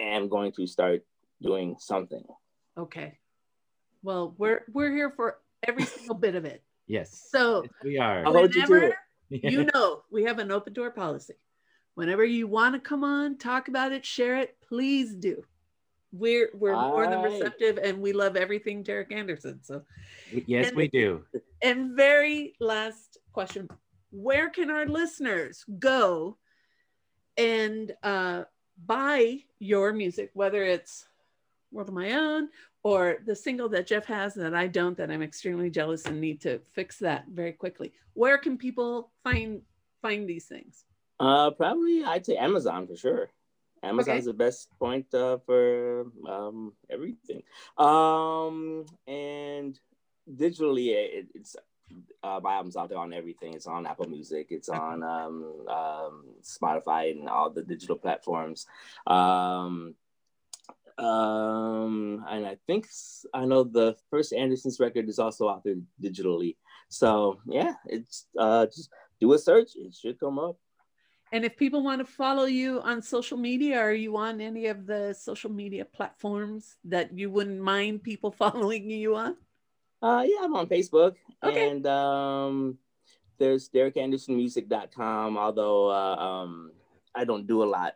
am 0.00 0.28
going 0.28 0.52
to 0.52 0.66
start 0.66 1.04
doing 1.42 1.76
something. 1.78 2.24
Okay. 2.78 3.18
Well, 4.02 4.34
we're 4.38 4.64
we're 4.72 4.90
here 4.90 5.12
for 5.14 5.38
every 5.62 5.84
single 5.84 6.16
bit 6.16 6.34
of 6.34 6.44
it. 6.44 6.62
Yes. 6.86 7.28
So 7.30 7.62
Yes, 7.62 7.72
we 7.84 7.98
are. 7.98 8.26
I'll 8.26 8.32
hold 8.32 8.54
you 8.54 8.66
to 8.66 8.74
it. 8.74 8.94
you 9.52 9.68
know 9.72 10.02
we 10.10 10.24
have 10.24 10.38
an 10.38 10.50
open 10.50 10.72
door 10.72 10.90
policy. 10.90 11.34
Whenever 11.94 12.24
you 12.24 12.46
want 12.46 12.74
to 12.74 12.80
come 12.80 13.04
on, 13.04 13.36
talk 13.36 13.68
about 13.68 13.92
it, 13.92 14.04
share 14.04 14.38
it, 14.38 14.56
please 14.66 15.14
do. 15.14 15.42
We're 16.12 16.50
we're 16.54 16.74
more 16.74 17.06
than 17.06 17.22
receptive 17.22 17.78
and 17.78 18.00
we 18.00 18.12
love 18.12 18.36
everything 18.36 18.82
Derek 18.82 19.12
Anderson. 19.12 19.60
So 19.62 19.82
yes, 20.46 20.72
we 20.74 20.88
do. 20.88 21.24
and 21.62 21.96
very 21.96 22.54
last 22.60 23.18
question. 23.32 23.68
Where 24.10 24.50
can 24.50 24.70
our 24.70 24.86
listeners 24.86 25.64
go 25.78 26.36
and 27.38 27.92
uh, 28.02 28.44
buy 28.84 29.38
your 29.58 29.94
music, 29.94 30.30
whether 30.34 30.62
it's 30.64 31.06
World 31.70 31.88
of 31.88 31.94
My 31.94 32.12
Own 32.12 32.48
or 32.82 33.18
the 33.24 33.34
single 33.34 33.68
that 33.70 33.86
Jeff 33.86 34.04
has 34.06 34.34
that 34.34 34.54
I 34.54 34.66
don't, 34.66 34.96
that 34.98 35.10
I'm 35.10 35.22
extremely 35.22 35.70
jealous 35.70 36.04
and 36.04 36.20
need 36.20 36.40
to 36.42 36.58
fix 36.72 36.98
that 36.98 37.24
very 37.32 37.52
quickly? 37.52 37.92
Where 38.12 38.36
can 38.38 38.58
people 38.58 39.12
find 39.24 39.62
find 40.02 40.28
these 40.28 40.46
things? 40.46 40.84
Uh, 41.22 41.52
probably 41.52 42.02
I'd 42.02 42.26
say 42.26 42.36
Amazon 42.36 42.88
for 42.88 42.96
sure. 42.96 43.30
Amazon's 43.80 44.24
the 44.24 44.32
best 44.32 44.68
point 44.78 45.06
uh, 45.14 45.38
for 45.46 46.06
um, 46.28 46.72
everything. 46.90 47.42
Um, 47.78 48.86
and 49.06 49.78
digitally, 50.28 50.88
it, 50.88 51.28
it's 51.34 51.54
uh, 52.24 52.40
my 52.42 52.54
album's 52.54 52.76
out 52.76 52.88
there 52.88 52.98
on 52.98 53.12
everything. 53.12 53.54
It's 53.54 53.68
on 53.68 53.86
Apple 53.86 54.08
Music. 54.08 54.48
It's 54.50 54.68
on 54.68 55.04
um, 55.04 55.66
um, 55.68 56.24
Spotify 56.42 57.12
and 57.12 57.28
all 57.28 57.50
the 57.50 57.62
digital 57.62 57.96
platforms. 57.96 58.66
Um, 59.06 59.94
um, 60.98 62.24
and 62.28 62.46
I 62.46 62.56
think 62.66 62.88
I 63.32 63.44
know 63.44 63.62
the 63.62 63.96
first 64.10 64.32
Anderson's 64.32 64.80
record 64.80 65.08
is 65.08 65.20
also 65.20 65.48
out 65.48 65.62
there 65.62 65.76
digitally. 66.02 66.56
So 66.88 67.38
yeah, 67.46 67.74
it's 67.86 68.26
uh, 68.36 68.66
just 68.66 68.90
do 69.20 69.32
a 69.32 69.38
search. 69.38 69.70
It 69.76 69.94
should 69.94 70.18
come 70.18 70.38
up. 70.40 70.56
And 71.32 71.46
if 71.46 71.56
people 71.56 71.82
want 71.82 72.00
to 72.00 72.04
follow 72.04 72.44
you 72.44 72.82
on 72.82 73.00
social 73.00 73.38
media, 73.38 73.78
are 73.78 73.94
you 73.94 74.16
on 74.18 74.40
any 74.42 74.66
of 74.66 74.86
the 74.86 75.14
social 75.14 75.50
media 75.50 75.86
platforms 75.86 76.76
that 76.84 77.16
you 77.16 77.30
wouldn't 77.30 77.60
mind 77.60 78.02
people 78.02 78.30
following 78.42 78.90
you 78.90 79.16
on? 79.16 79.36
Uh, 80.02 80.24
yeah, 80.26 80.38
I'm 80.42 80.54
on 80.54 80.66
Facebook. 80.66 81.14
Okay. 81.42 81.70
And 81.70 81.86
um, 81.86 82.76
there's 83.38 83.70
DerekAndersonMusic.com, 83.70 85.38
although 85.38 85.90
uh, 85.90 86.16
um, 86.16 86.72
I 87.14 87.24
don't 87.24 87.46
do 87.46 87.62
a 87.62 87.64
lot 87.64 87.94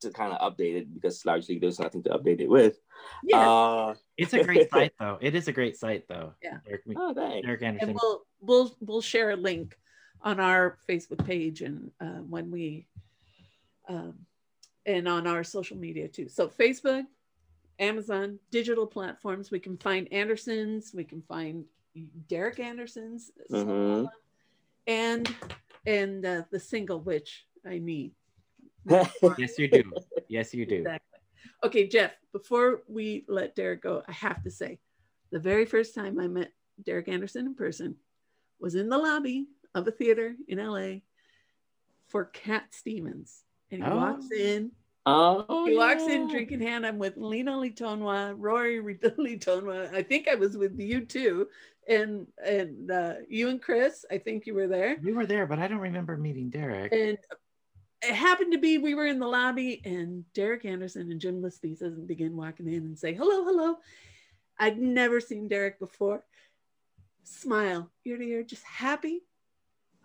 to 0.00 0.10
kind 0.10 0.32
of 0.32 0.40
update 0.40 0.76
it 0.76 0.92
because 0.92 1.24
largely 1.24 1.60
there's 1.60 1.78
nothing 1.78 2.02
to 2.02 2.10
update 2.10 2.40
it 2.40 2.48
with. 2.48 2.80
Yeah. 3.22 3.48
Uh, 3.48 3.94
It's 4.16 4.32
a 4.32 4.42
great 4.42 4.70
site 4.70 4.92
though. 4.98 5.18
It 5.20 5.34
is 5.34 5.46
a 5.46 5.52
great 5.52 5.76
site 5.76 6.08
though. 6.08 6.32
Yeah. 6.42 6.58
Derek, 6.66 6.82
oh, 6.96 7.12
thanks. 7.12 7.46
Derek 7.46 7.62
Anderson. 7.62 7.90
and 7.90 7.98
we'll 8.00 8.22
we'll 8.40 8.76
we'll 8.80 9.02
share 9.02 9.30
a 9.30 9.36
link 9.36 9.76
on 10.26 10.40
our 10.40 10.76
Facebook 10.88 11.24
page 11.24 11.62
and 11.62 11.88
uh, 12.00 12.20
when 12.28 12.50
we 12.50 12.84
um, 13.88 14.14
and 14.84 15.06
on 15.06 15.26
our 15.28 15.44
social 15.44 15.76
media 15.76 16.08
too. 16.08 16.28
So 16.28 16.48
Facebook, 16.48 17.04
Amazon, 17.78 18.40
digital 18.50 18.86
platforms. 18.86 19.52
We 19.52 19.60
can 19.60 19.76
find 19.76 20.12
Andersons. 20.12 20.90
We 20.92 21.04
can 21.04 21.22
find 21.22 21.64
Derek 22.28 22.58
Andersons, 22.58 23.30
Mhm. 23.50 24.08
and 24.88 25.34
and 25.86 26.26
uh, 26.26 26.42
the 26.50 26.58
single 26.58 27.00
which 27.00 27.46
I 27.64 27.78
need. 27.78 28.12
yes, 29.38 29.58
you 29.58 29.68
do. 29.68 29.92
Yes, 30.28 30.52
you 30.52 30.66
do. 30.66 30.78
Exactly. 30.78 31.20
Okay, 31.64 31.86
Jeff, 31.86 32.12
before 32.32 32.82
we 32.88 33.24
let 33.28 33.54
Derek 33.54 33.82
go, 33.82 34.02
I 34.08 34.12
have 34.12 34.42
to 34.42 34.50
say 34.50 34.80
the 35.30 35.38
very 35.38 35.64
first 35.66 35.94
time 35.94 36.18
I 36.18 36.26
met 36.26 36.52
Derek 36.84 37.08
Anderson 37.08 37.46
in 37.46 37.54
person 37.54 37.94
was 38.58 38.74
in 38.74 38.88
the 38.88 38.98
lobby 38.98 39.46
of 39.76 39.86
a 39.86 39.90
theater 39.90 40.34
in 40.48 40.58
LA 40.58 41.00
for 42.08 42.24
Cat 42.24 42.72
Stevens. 42.72 43.42
And 43.70 43.82
he 43.82 43.88
Oh. 43.88 43.96
walks 43.96 44.30
in, 44.30 44.72
oh, 45.04 45.66
he 45.66 45.76
walks 45.76 46.04
in 46.04 46.22
yeah. 46.22 46.28
drinking 46.32 46.60
hand. 46.60 46.86
I'm 46.86 46.98
with 46.98 47.16
Lena 47.16 47.52
Litonwa, 47.52 48.34
Rory 48.36 48.80
Litonwa. 49.18 49.92
I 49.94 50.02
think 50.02 50.28
I 50.28 50.34
was 50.36 50.56
with 50.56 50.78
you 50.78 51.04
too. 51.04 51.48
And 51.88 52.26
and 52.44 52.90
uh, 52.90 53.14
you 53.28 53.48
and 53.48 53.60
Chris, 53.62 54.04
I 54.10 54.18
think 54.18 54.46
you 54.46 54.54
were 54.54 54.66
there. 54.66 54.98
You 55.02 55.14
were 55.14 55.26
there, 55.26 55.46
but 55.46 55.58
I 55.58 55.68
don't 55.68 55.78
remember 55.78 56.16
meeting 56.16 56.48
Derek. 56.50 56.92
And 56.92 57.18
it 58.02 58.14
happened 58.14 58.52
to 58.52 58.58
be 58.58 58.78
we 58.78 58.94
were 58.94 59.06
in 59.06 59.18
the 59.18 59.26
lobby 59.26 59.80
and 59.84 60.24
Derek 60.32 60.64
Anderson 60.64 61.10
and 61.10 61.20
Jim 61.20 61.42
Laspisa 61.42 62.06
begin 62.06 62.36
walking 62.36 62.66
in 62.68 62.84
and 62.84 62.98
say, 62.98 63.14
hello, 63.14 63.44
hello. 63.44 63.76
I'd 64.58 64.78
never 64.78 65.20
seen 65.20 65.48
Derek 65.48 65.78
before. 65.78 66.24
Smile, 67.24 67.90
ear 68.04 68.16
to 68.18 68.24
ear, 68.24 68.42
just 68.42 68.64
happy. 68.64 69.22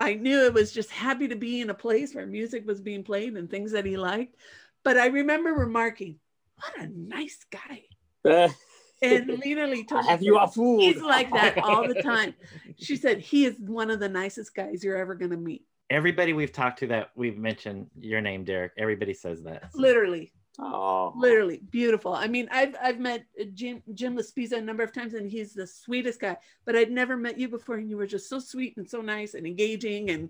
I 0.02 0.16
knew 0.16 0.46
it 0.46 0.54
was 0.54 0.72
just 0.72 0.90
happy 0.90 1.28
to 1.28 1.36
be 1.36 1.62
in 1.62 1.70
a 1.70 1.76
place 1.76 2.14
where 2.16 2.26
music 2.26 2.66
was 2.66 2.82
being 2.82 3.04
played 3.04 3.34
and 3.34 3.50
things 3.50 3.72
that 3.74 3.86
he 3.86 3.98
liked. 3.98 4.36
But 4.84 4.98
I 4.98 5.08
remember 5.08 5.52
remarking, 5.52 6.18
what 6.58 6.78
a 6.80 6.88
nice 6.88 7.46
guy. 7.52 8.50
And 9.04 9.28
Lena 9.44 9.66
Lee 9.66 9.80
I 9.80 9.84
told 9.84 10.06
have 10.06 10.20
me, 10.22 10.28
you 10.28 10.38
all 10.38 10.46
fool. 10.46 10.80
he's 10.80 11.02
like 11.02 11.32
that 11.32 11.58
all 11.64 11.88
the 11.88 12.04
time. 12.04 12.36
She 12.78 12.96
said, 12.96 13.20
he 13.20 13.46
is 13.46 13.56
one 13.60 13.90
of 13.90 14.00
the 14.00 14.08
nicest 14.10 14.54
guys 14.54 14.84
you're 14.84 14.96
ever 14.98 15.16
going 15.16 15.32
to 15.32 15.38
meet. 15.38 15.66
Everybody 15.90 16.34
we've 16.34 16.52
talked 16.54 16.80
to 16.80 16.88
that 16.88 17.10
we've 17.16 17.38
mentioned 17.38 17.88
your 18.00 18.22
name, 18.22 18.44
Derek. 18.44 18.74
Everybody 18.78 19.16
says 19.16 19.42
that. 19.44 19.72
Literally. 19.74 20.32
Oh, 20.60 21.14
literally 21.16 21.62
beautiful. 21.70 22.14
I 22.14 22.28
mean, 22.28 22.48
I've 22.52 22.76
I've 22.82 23.00
met 23.00 23.26
Jim 23.54 23.82
Jim 23.94 24.18
Laspisa 24.18 24.58
a 24.58 24.62
number 24.62 24.84
of 24.84 24.92
times, 24.92 25.14
and 25.14 25.30
he's 25.30 25.54
the 25.54 25.66
sweetest 25.66 26.20
guy. 26.20 26.38
But 26.66 26.76
I'd 26.76 26.92
never 26.92 27.16
met 27.16 27.40
you 27.40 27.48
before, 27.48 27.76
and 27.76 27.90
you 27.90 27.96
were 27.98 28.06
just 28.08 28.28
so 28.30 28.40
sweet 28.40 28.76
and 28.78 28.88
so 28.90 29.02
nice 29.02 29.34
and 29.34 29.48
engaging. 29.48 30.10
And 30.10 30.30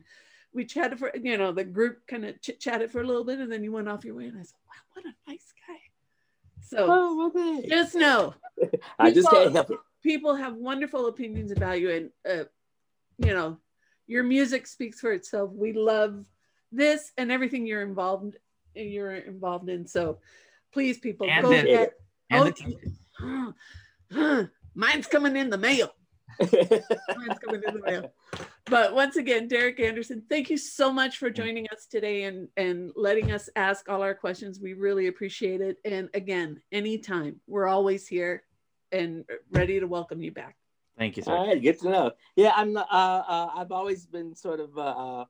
we 0.54 0.64
chatted 0.66 1.00
for 1.00 1.12
you 1.22 1.38
know 1.38 1.52
the 1.52 1.64
group 1.64 2.06
kind 2.08 2.26
of 2.26 2.40
chit 2.42 2.60
chatted 2.60 2.92
for 2.92 3.02
a 3.02 3.06
little 3.08 3.24
bit, 3.24 3.40
and 3.40 3.52
then 3.52 3.64
you 3.64 3.72
went 3.72 3.90
off 3.90 4.06
your 4.06 4.16
way. 4.16 4.26
And 4.26 4.38
I 4.38 4.44
said, 4.44 4.58
"Wow, 4.68 4.74
what 4.94 5.06
a 5.06 5.30
nice 5.32 5.54
guy." 5.68 5.80
So 6.62 6.86
Oh, 6.88 7.32
well, 7.34 7.62
just 7.68 7.96
know 7.96 8.36
I 9.00 9.12
just 9.12 9.28
people- 9.28 9.42
can't 9.44 9.56
help 9.56 9.72
it. 9.72 9.80
people 10.04 10.36
have 10.36 10.56
wonderful 10.56 11.08
opinions 11.08 11.52
about 11.52 11.82
you, 11.82 11.90
and 11.90 12.10
uh, 12.30 12.44
you 13.18 13.34
know 13.34 13.58
your 14.06 14.24
music 14.24 14.68
speaks 14.68 15.00
for 15.00 15.12
itself. 15.14 15.52
We 15.52 15.74
love 15.74 16.26
this 16.72 17.12
and 17.18 17.32
everything 17.32 17.66
you're 17.66 17.82
involved 17.82 18.36
you're 18.76 19.16
involved 19.16 19.70
in. 19.70 19.86
So 19.88 20.20
please, 20.74 20.98
people, 21.00 21.28
And 21.30 21.44
go 21.44 21.50
the- 21.50 21.64
get. 21.64 21.94
And 22.30 22.54
Oh, 23.20 23.54
the- 24.10 24.50
Mine's 24.76 25.08
coming 25.08 25.36
in 25.36 25.50
the 25.50 25.58
mail. 25.58 25.92
Mine's 26.40 27.40
coming 27.44 27.62
in 27.68 27.74
the 27.74 27.82
mail. 27.86 28.14
But 28.66 28.96
once 28.96 29.18
again, 29.18 29.48
Derek 29.50 29.80
Anderson, 29.82 30.24
thank 30.30 30.50
you 30.50 30.58
so 30.58 30.92
much 30.92 31.18
for 31.18 31.30
joining 31.30 31.68
us 31.74 31.86
today 31.88 32.24
and 32.24 32.48
and 32.56 32.92
letting 32.96 33.32
us 33.34 33.50
ask 33.56 33.90
all 33.90 34.02
our 34.02 34.16
questions. 34.16 34.60
We 34.62 34.74
really 34.74 35.08
appreciate 35.08 35.60
it. 35.62 35.78
And 35.84 36.10
again, 36.14 36.62
anytime, 36.72 37.42
we're 37.48 37.68
always 37.68 38.08
here 38.08 38.44
and 38.94 39.26
ready 39.52 39.80
to 39.80 39.88
welcome 39.88 40.22
you 40.22 40.32
back. 40.32 40.56
Thank 40.98 41.18
you, 41.18 41.24
sir. 41.24 41.34
All 41.34 41.48
right, 41.48 41.62
good 41.62 41.80
to 41.80 41.90
know. 41.90 42.12
Yeah, 42.36 42.54
I'm. 42.56 42.74
not- 42.74 42.88
Uh, 42.92 43.24
uh, 43.28 43.50
I've 43.56 43.72
always 43.72 44.06
been 44.06 44.34
sort 44.36 44.60
of. 44.62 44.78
Uh, 44.78 45.26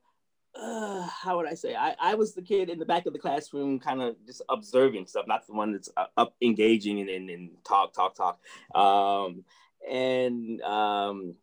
uh, 0.54 1.02
how 1.02 1.38
would 1.38 1.48
I 1.48 1.54
say? 1.54 1.74
I, 1.74 1.94
I 2.00 2.14
was 2.14 2.34
the 2.34 2.42
kid 2.42 2.68
in 2.68 2.78
the 2.78 2.84
back 2.84 3.06
of 3.06 3.12
the 3.12 3.18
classroom, 3.18 3.78
kind 3.78 4.02
of 4.02 4.16
just 4.26 4.42
observing 4.48 5.06
stuff, 5.06 5.26
not 5.26 5.46
the 5.46 5.54
one 5.54 5.72
that's 5.72 5.88
uh, 5.96 6.06
up 6.16 6.34
engaging 6.42 7.00
and, 7.00 7.08
and, 7.08 7.30
and 7.30 7.50
talk, 7.64 7.94
talk, 7.94 8.14
talk. 8.14 8.40
Um, 8.74 9.44
and 9.88 10.60
um, 10.62 11.34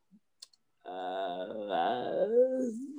uh, 0.85 2.25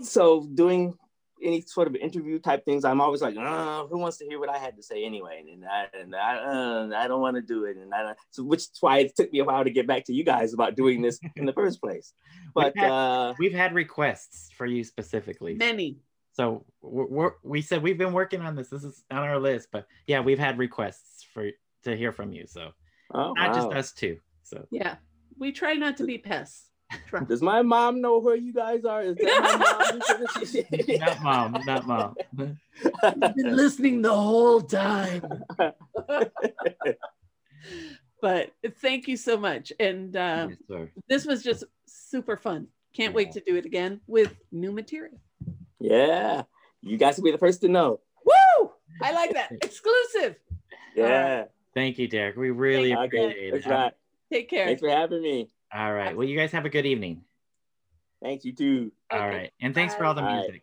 so 0.02 0.48
doing 0.54 0.94
any 1.42 1.60
sort 1.62 1.88
of 1.88 1.96
interview 1.96 2.38
type 2.38 2.64
things, 2.64 2.84
I'm 2.84 3.00
always 3.00 3.22
like, 3.22 3.36
oh, 3.38 3.86
who 3.90 3.98
wants 3.98 4.18
to 4.18 4.26
hear 4.26 4.38
what 4.38 4.48
I 4.48 4.58
had 4.58 4.76
to 4.76 4.82
say 4.82 5.04
anyway? 5.04 5.44
And 5.50 5.64
I 5.64 5.86
and 5.98 6.14
I, 6.14 6.36
uh, 6.36 6.90
I 6.96 7.08
don't 7.08 7.20
want 7.20 7.36
to 7.36 7.42
do 7.42 7.64
it, 7.64 7.76
and 7.76 7.92
I 7.94 8.14
so 8.30 8.44
which 8.44 8.60
is 8.60 8.70
why 8.80 8.98
it 8.98 9.16
took 9.16 9.32
me 9.32 9.40
a 9.40 9.44
while 9.44 9.64
to 9.64 9.70
get 9.70 9.86
back 9.86 10.04
to 10.06 10.12
you 10.12 10.24
guys 10.24 10.54
about 10.54 10.76
doing 10.76 11.02
this 11.02 11.18
in 11.36 11.46
the 11.46 11.52
first 11.52 11.80
place. 11.80 12.12
But 12.52 12.72
We've 12.74 12.82
had- 12.82 12.90
uh, 12.90 13.34
We've 13.38 13.54
had 13.54 13.74
requests 13.74 14.50
for 14.56 14.66
you 14.66 14.82
specifically. 14.82 15.54
Many. 15.54 15.98
So 16.32 16.64
we're, 16.80 17.06
we're, 17.06 17.32
we 17.44 17.62
said 17.62 17.82
we've 17.82 17.98
been 17.98 18.12
working 18.12 18.40
on 18.40 18.56
this. 18.56 18.68
This 18.68 18.82
is 18.82 19.04
on 19.10 19.18
our 19.18 19.38
list, 19.38 19.68
but 19.70 19.86
yeah, 20.06 20.20
we've 20.20 20.38
had 20.38 20.58
requests 20.58 21.24
for 21.32 21.50
to 21.84 21.96
hear 21.96 22.12
from 22.12 22.32
you. 22.32 22.46
So 22.46 22.70
oh, 23.14 23.32
not 23.34 23.54
just 23.54 23.68
wow. 23.68 23.74
us 23.74 23.92
two. 23.92 24.18
So 24.42 24.66
Yeah. 24.70 24.96
We 25.38 25.52
try 25.52 25.74
not 25.74 25.96
to 25.98 26.04
be 26.04 26.18
pests. 26.18 26.69
Try. 27.06 27.24
Does 27.24 27.42
my 27.42 27.62
mom 27.62 28.00
know 28.00 28.18
where 28.18 28.36
you 28.36 28.52
guys 28.52 28.84
are? 28.84 29.02
Is 29.02 29.16
that 29.16 30.98
not 31.00 31.22
my 31.22 31.48
mom, 31.48 31.62
not 31.66 31.86
mom. 31.86 32.14
I've 33.02 33.34
been 33.36 33.56
listening 33.56 34.02
the 34.02 34.14
whole 34.14 34.60
time. 34.60 35.22
but 38.20 38.50
thank 38.80 39.08
you 39.08 39.16
so 39.16 39.36
much. 39.36 39.72
And 39.78 40.16
uh, 40.16 40.48
Yes, 40.68 40.88
this 41.08 41.26
was 41.26 41.42
just 41.42 41.64
super 41.86 42.36
fun. 42.36 42.66
Can't 42.92 43.14
wait 43.14 43.32
to 43.32 43.40
do 43.40 43.56
it 43.56 43.66
again 43.66 44.00
with 44.06 44.34
new 44.50 44.72
material. 44.72 45.18
yeah, 45.78 46.42
you 46.82 46.96
guys 46.96 47.16
will 47.16 47.24
be 47.24 47.30
the 47.30 47.38
first 47.38 47.60
to 47.60 47.68
know. 47.68 48.00
Woo! 48.24 48.70
I 49.02 49.12
like 49.12 49.32
that. 49.34 49.52
Exclusive. 49.62 50.36
Yeah, 50.96 51.44
Thank 51.72 51.98
you, 51.98 52.08
Derek. 52.08 52.36
We 52.36 52.50
really 52.50 52.92
appreciate 52.92 53.52
that's 53.52 53.66
it. 53.66 53.70
right. 53.70 53.92
Take 54.32 54.50
care. 54.50 54.66
Thanks 54.66 54.80
for 54.80 54.90
having 54.90 55.22
me. 55.22 55.48
All 55.72 55.92
right. 55.92 56.16
Well, 56.16 56.26
you 56.26 56.36
guys 56.36 56.52
have 56.52 56.64
a 56.64 56.68
good 56.70 56.86
evening. 56.86 57.22
Thanks 58.22 58.44
you 58.44 58.52
too. 58.52 58.92
All 59.10 59.18
Okay. 59.20 59.28
right. 59.36 59.52
And 59.60 59.74
thanks 59.74 59.94
for 59.94 60.04
all 60.04 60.14
the 60.14 60.22
Bye. 60.22 60.34
music. 60.36 60.62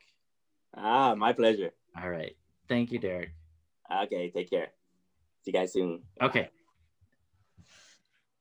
Ah, 0.76 1.16
my 1.16 1.34
pleasure. 1.34 1.72
All 2.02 2.10
right. 2.10 2.36
Thank 2.68 2.92
you, 2.92 3.00
Derek. 3.00 3.32
Okay, 4.04 4.30
take 4.30 4.50
care. 4.50 4.68
See 5.44 5.52
you 5.52 5.54
guys 5.54 5.72
soon. 5.74 6.04
Okay. 6.22 6.50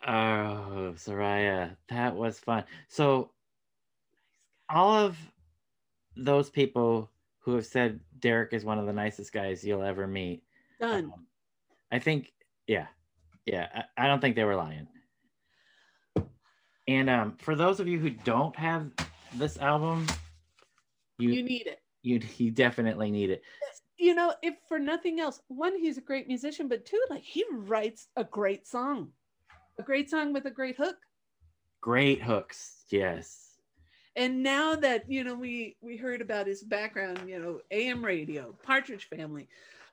Oh, 0.07 0.93
Soraya, 0.97 1.77
that 1.89 2.15
was 2.15 2.39
fun. 2.39 2.65
So, 2.89 3.31
all 4.69 4.95
of 4.95 5.17
those 6.17 6.51
people 6.51 7.11
who 7.41 7.55
have 7.55 7.67
said 7.67 8.01
Derek 8.19 8.53
is 8.53 8.65
one 8.65 8.79
of 8.79 8.87
the 8.87 8.93
nicest 8.93 9.33
guys 9.33 9.65
you'll 9.65 9.83
ever 9.83 10.07
meet, 10.07 10.43
Done. 10.81 11.05
um, 11.13 11.27
I 11.91 11.99
think, 11.99 12.33
yeah, 12.67 12.87
yeah, 13.47 13.69
I, 13.97 14.05
I 14.05 14.09
don't 14.09 14.21
think 14.21 14.37
they 14.37 14.45
were 14.45 14.57
lying. 14.57 14.87
And 16.89 17.11
um, 17.11 17.37
for 17.39 17.55
those 17.57 17.81
of 17.81 17.89
you 17.89 17.99
who 17.99 18.11
don't 18.11 18.57
have 18.57 18.91
this 19.35 19.59
album, 19.59 20.07
you 21.19 21.31
You 21.31 21.37
you, 21.37 21.43
need 21.43 21.67
it. 21.67 21.81
you, 22.03 22.51
definitely 22.51 23.11
need 23.11 23.31
it. 23.31 23.43
You 23.99 24.15
know, 24.15 24.35
if 24.43 24.55
for 24.69 24.79
nothing 24.79 25.21
else, 25.21 25.41
one, 25.49 25.79
he's 25.79 25.99
a 25.99 26.03
great 26.03 26.29
musician, 26.29 26.69
but 26.69 26.85
two, 26.85 27.01
like 27.11 27.23
he 27.23 27.45
writes 27.51 28.09
a 28.17 28.25
great 28.25 28.67
song, 28.67 29.09
a 29.79 29.83
great 29.83 30.11
song 30.11 30.33
with 30.33 30.45
a 30.47 30.51
great 30.51 30.77
hook. 30.77 30.97
Great 31.81 32.23
hooks, 32.23 32.85
yes. 32.91 33.43
And 34.15 34.43
now 34.43 34.75
that 34.77 35.11
you 35.11 35.25
know, 35.25 35.35
we 35.35 35.77
we 35.81 35.97
heard 35.97 36.21
about 36.21 36.47
his 36.47 36.63
background, 36.63 37.29
you 37.29 37.39
know, 37.39 37.61
AM 37.71 38.05
radio, 38.05 38.55
Partridge 38.63 39.09
Family, 39.09 39.49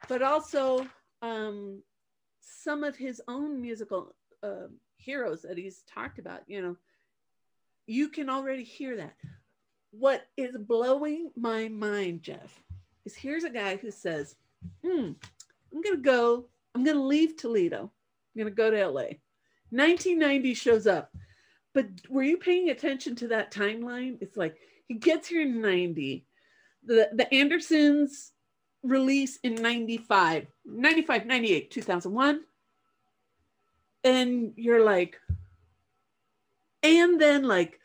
but 0.08 0.22
also 0.22 0.86
um, 1.22 1.82
some 2.40 2.84
of 2.84 2.96
his 2.96 3.22
own 3.28 3.62
musical 3.62 4.16
uh, 4.44 4.68
heroes 5.04 5.42
that 5.44 5.58
he's 5.58 5.84
talked 5.94 6.20
about. 6.20 6.42
You 6.48 6.62
know, 6.62 6.78
you 7.86 8.10
can 8.10 8.30
already 8.30 8.64
hear 8.64 8.98
that. 8.98 9.16
What 9.92 10.26
is 10.38 10.56
blowing 10.58 11.32
my 11.36 11.68
mind, 11.68 12.24
Jeff, 12.24 12.64
is 13.06 13.16
here's 13.16 13.44
a 13.44 13.50
guy 13.50 13.76
who 13.76 13.92
says, 13.92 14.36
"Hmm, 14.84 15.12
I'm 15.72 15.82
gonna 15.82 15.98
go. 15.98 16.50
I'm 16.74 16.84
gonna 16.84 17.04
leave 17.04 17.38
Toledo. 17.38 17.92
I'm 18.36 18.40
gonna 18.40 18.52
go 18.52 18.72
to 18.72 18.78
LA." 18.78 19.20
1990 19.70 20.54
shows 20.54 20.88
up. 20.88 21.12
But 21.74 21.88
were 22.08 22.24
you 22.24 22.38
paying 22.38 22.70
attention 22.70 23.16
to 23.18 23.30
that 23.30 23.52
timeline? 23.52 24.18
It's 24.22 24.38
like 24.38 24.58
he 24.88 24.94
gets 24.96 25.28
here 25.28 25.42
in 25.42 25.62
90. 25.62 26.26
The, 26.86 27.10
the 27.14 27.34
Andersons 27.34 28.32
release 28.84 29.40
in 29.44 29.56
95, 29.56 30.48
95, 30.66 31.26
98, 31.26 31.72
2001. 31.72 32.42
And 34.04 34.54
you're 34.56 34.84
like, 34.84 35.20
and 36.82 37.20
then 37.20 37.44
like, 37.44 37.80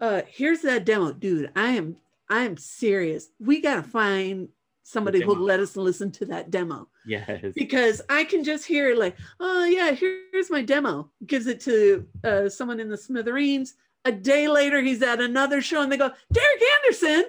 uh, 0.00 0.22
here's 0.28 0.62
that 0.62 0.84
demo, 0.84 1.12
dude. 1.12 1.50
I 1.54 1.72
am, 1.72 1.96
I 2.28 2.40
am 2.44 2.56
serious. 2.56 3.28
We 3.38 3.60
gotta 3.60 3.82
find 3.82 4.48
somebody 4.82 5.20
who'll 5.20 5.36
let 5.36 5.60
us 5.60 5.76
listen 5.76 6.10
to 6.10 6.26
that 6.26 6.50
demo 6.50 6.88
Yes. 7.06 7.52
because 7.54 8.02
I 8.08 8.24
can 8.24 8.42
just 8.44 8.66
hear 8.66 8.94
like, 8.96 9.16
oh 9.40 9.64
yeah, 9.64 9.92
here's 9.92 10.50
my 10.50 10.62
demo. 10.62 11.10
Gives 11.26 11.46
it 11.46 11.60
to 11.60 12.06
uh, 12.24 12.48
someone 12.48 12.80
in 12.80 12.88
the 12.88 12.96
Smithereens. 12.96 13.74
A 14.04 14.12
day 14.12 14.48
later, 14.48 14.80
he's 14.80 15.00
at 15.02 15.20
another 15.20 15.60
show, 15.60 15.80
and 15.82 15.92
they 15.92 15.96
go, 15.96 16.10
Derek 16.32 16.62
Anderson. 16.84 17.26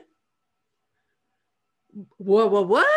Whoa, 2.17 2.47
whoa, 2.47 2.61
what? 2.63 2.87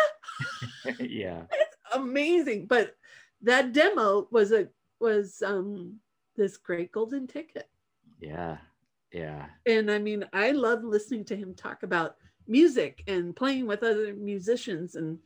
yeah. 0.99 1.43
It's 1.51 1.75
Amazing! 1.93 2.65
But 2.65 2.95
that 3.43 3.71
demo 3.73 4.27
was 4.31 4.51
a 4.51 4.67
was 4.99 5.41
um 5.41 5.99
this 6.35 6.57
great 6.57 6.91
golden 6.91 7.27
ticket, 7.27 7.69
Yeah. 8.19 8.59
Yeah. 9.11 9.49
and 9.65 9.89
I 9.89 9.99
mean, 9.99 10.25
I 10.33 10.51
love 10.51 10.83
listening 10.83 11.25
to 11.25 11.35
him 11.35 11.55
talk 11.55 11.83
about 11.83 12.17
music 12.47 13.03
and 13.07 13.35
playing 13.35 13.67
with 13.67 13.83
other 13.83 14.13
musicians 14.13 14.95
and 14.95 15.19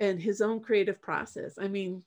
and 0.00 0.20
his 0.20 0.40
own 0.40 0.60
creative 0.60 1.00
process. 1.00 1.58
I 1.58 1.68
mean, 1.68 2.04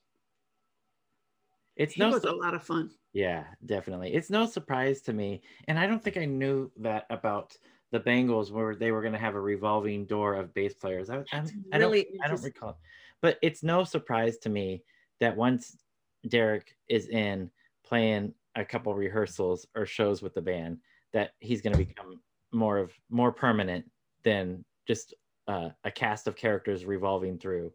It's 1.75 1.97
no 1.97 2.09
was 2.11 2.23
su- 2.23 2.29
a 2.29 2.31
lot 2.31 2.53
of 2.53 2.63
fun. 2.63 2.91
Yeah, 3.13 3.47
definitely. 3.65 4.13
It's 4.13 4.29
no 4.29 4.45
surprise 4.45 5.01
to 5.03 5.13
me. 5.13 5.41
And 5.67 5.79
I 5.79 5.87
don't 5.87 6.03
think 6.03 6.17
I 6.17 6.25
knew 6.25 6.71
that 6.77 7.05
about 7.09 7.57
the 7.91 7.99
Bangles 7.99 8.51
where 8.51 8.75
they 8.75 8.91
were 8.91 9.01
going 9.01 9.13
to 9.13 9.19
have 9.19 9.35
a 9.35 9.41
revolving 9.41 10.05
door 10.05 10.35
of 10.35 10.53
bass 10.53 10.75
players. 10.75 11.09
I, 11.09 11.19
I, 11.19 11.25
That's 11.31 11.53
I 11.71 11.77
don't 11.79 11.99
I 12.21 12.27
don't 12.27 12.43
recall. 12.43 12.79
But 13.21 13.39
it's 13.41 13.63
no 13.63 13.83
surprise 13.83 14.37
to 14.39 14.49
me 14.49 14.83
that 15.19 15.35
once 15.35 15.77
Derek 16.27 16.75
is 16.89 17.07
in 17.07 17.49
playing 17.85 18.33
a 18.55 18.65
couple 18.65 18.93
rehearsals 18.93 19.67
or 19.75 19.85
shows 19.85 20.21
with 20.21 20.33
the 20.33 20.41
band 20.41 20.77
that 21.13 21.31
he's 21.39 21.61
going 21.61 21.73
to 21.73 21.85
become 21.85 22.19
more 22.51 22.77
of 22.77 22.91
more 23.09 23.31
permanent 23.31 23.89
than 24.23 24.63
just 24.87 25.13
uh, 25.47 25.69
a 25.83 25.91
cast 25.91 26.27
of 26.27 26.35
characters 26.35 26.85
revolving 26.85 27.37
through 27.37 27.71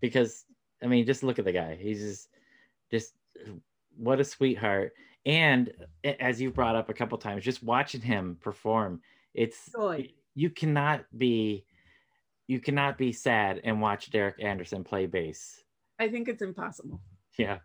because 0.00 0.44
I 0.82 0.86
mean 0.86 1.06
just 1.06 1.22
look 1.22 1.38
at 1.38 1.44
the 1.44 1.52
guy 1.52 1.76
he's 1.80 2.00
just 2.00 2.28
just 2.90 3.14
what 3.96 4.20
a 4.20 4.24
sweetheart 4.24 4.92
and 5.24 5.72
as 6.20 6.40
you 6.40 6.50
brought 6.50 6.76
up 6.76 6.88
a 6.88 6.94
couple 6.94 7.16
times 7.18 7.44
just 7.44 7.62
watching 7.62 8.00
him 8.00 8.36
perform 8.40 9.00
it's 9.34 9.70
Joy. 9.72 10.10
you 10.34 10.50
cannot 10.50 11.04
be 11.16 11.64
you 12.48 12.60
cannot 12.60 12.98
be 12.98 13.12
sad 13.12 13.60
and 13.64 13.80
watch 13.80 14.10
Derek 14.10 14.42
Anderson 14.42 14.84
play 14.84 15.06
bass 15.06 15.62
I 15.98 16.08
think 16.08 16.28
it's 16.28 16.42
impossible. 16.42 17.00
Yeah 17.38 17.58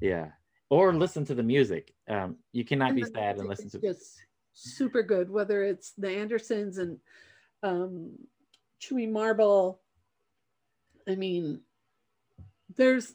yeah 0.00 0.28
or 0.70 0.94
listen 0.94 1.24
to 1.24 1.34
the 1.34 1.42
music 1.42 1.94
um 2.08 2.36
you 2.52 2.64
cannot 2.64 2.90
And 2.90 2.96
be 2.96 3.04
sad 3.04 3.38
and 3.38 3.48
listen 3.48 3.70
to 3.70 3.80
just 3.80 4.20
super 4.52 5.02
good, 5.02 5.30
whether 5.30 5.62
it's 5.64 5.92
the 5.92 6.10
Andersons 6.10 6.78
and 6.78 6.98
um, 7.62 8.10
Chewy 8.80 9.10
Marble. 9.10 9.80
I 11.08 11.14
mean, 11.14 11.60
there's. 12.76 13.14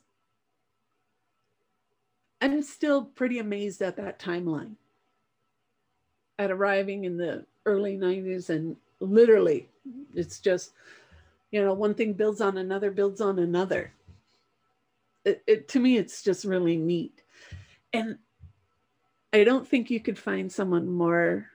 I'm 2.41 2.61
still 2.61 3.05
pretty 3.05 3.39
amazed 3.39 3.81
at 3.81 3.97
that 3.97 4.19
timeline. 4.19 4.75
At 6.37 6.51
arriving 6.51 7.05
in 7.05 7.17
the 7.17 7.45
early 7.65 7.97
90s, 7.97 8.49
and 8.49 8.75
literally, 8.99 9.69
it's 10.13 10.39
just, 10.39 10.71
you 11.51 11.63
know, 11.63 11.73
one 11.73 11.93
thing 11.93 12.13
builds 12.13 12.41
on 12.41 12.57
another, 12.57 12.91
builds 12.91 13.21
on 13.21 13.39
another. 13.39 13.93
It, 15.25 15.43
it, 15.47 15.67
to 15.69 15.79
me, 15.79 15.97
it's 15.97 16.21
just 16.21 16.45
really 16.45 16.77
neat. 16.77 17.23
And 17.93 18.17
I 19.33 19.43
don't 19.43 19.67
think 19.67 19.89
you 19.89 19.99
could 19.99 20.19
find 20.19 20.51
someone 20.51 20.87
more, 20.87 21.47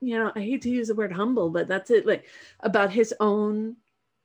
you 0.00 0.18
know, 0.18 0.32
I 0.34 0.40
hate 0.40 0.62
to 0.62 0.70
use 0.70 0.88
the 0.88 0.94
word 0.94 1.12
humble, 1.12 1.50
but 1.50 1.68
that's 1.68 1.90
it, 1.90 2.06
like 2.06 2.26
about 2.60 2.90
his 2.90 3.14
own 3.20 3.76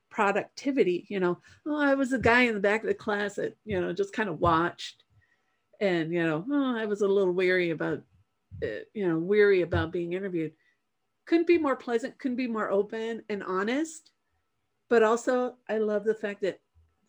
productivity. 0.10 1.06
You 1.10 1.20
know, 1.20 1.40
oh, 1.68 1.80
I 1.80 1.94
was 1.94 2.14
a 2.14 2.20
guy 2.20 2.44
in 2.44 2.54
the 2.54 2.60
back 2.60 2.82
of 2.82 2.88
the 2.88 2.94
class 2.94 3.36
that, 3.36 3.58
you 3.66 3.80
know, 3.80 3.94
just 3.94 4.14
kind 4.14 4.30
of 4.30 4.40
watched. 4.40 5.04
And, 5.82 6.12
you 6.12 6.24
know, 6.24 6.46
oh, 6.52 6.78
I 6.78 6.86
was 6.86 7.02
a 7.02 7.08
little 7.08 7.34
weary 7.34 7.70
about, 7.70 8.02
uh, 8.64 8.84
you 8.94 9.08
know, 9.08 9.20
weary 9.20 9.62
about 9.62 9.92
being 9.92 10.14
interviewed. 10.14 10.54
Couldn't 11.26 11.48
be 11.48 11.58
more 11.58 11.76
pleasant, 11.76 12.18
couldn't 12.18 12.38
be 12.38 12.48
more 12.48 12.72
open 12.72 13.24
and 13.30 13.44
honest. 13.44 14.12
But 14.90 15.04
also, 15.04 15.58
I 15.70 15.78
love 15.78 16.06
the 16.06 16.16
fact 16.16 16.42
that 16.42 16.60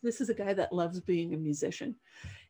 this 0.02 0.20
is 0.20 0.28
a 0.28 0.34
guy 0.34 0.52
that 0.54 0.72
loves 0.72 1.00
being 1.00 1.34
a 1.34 1.36
musician. 1.36 1.94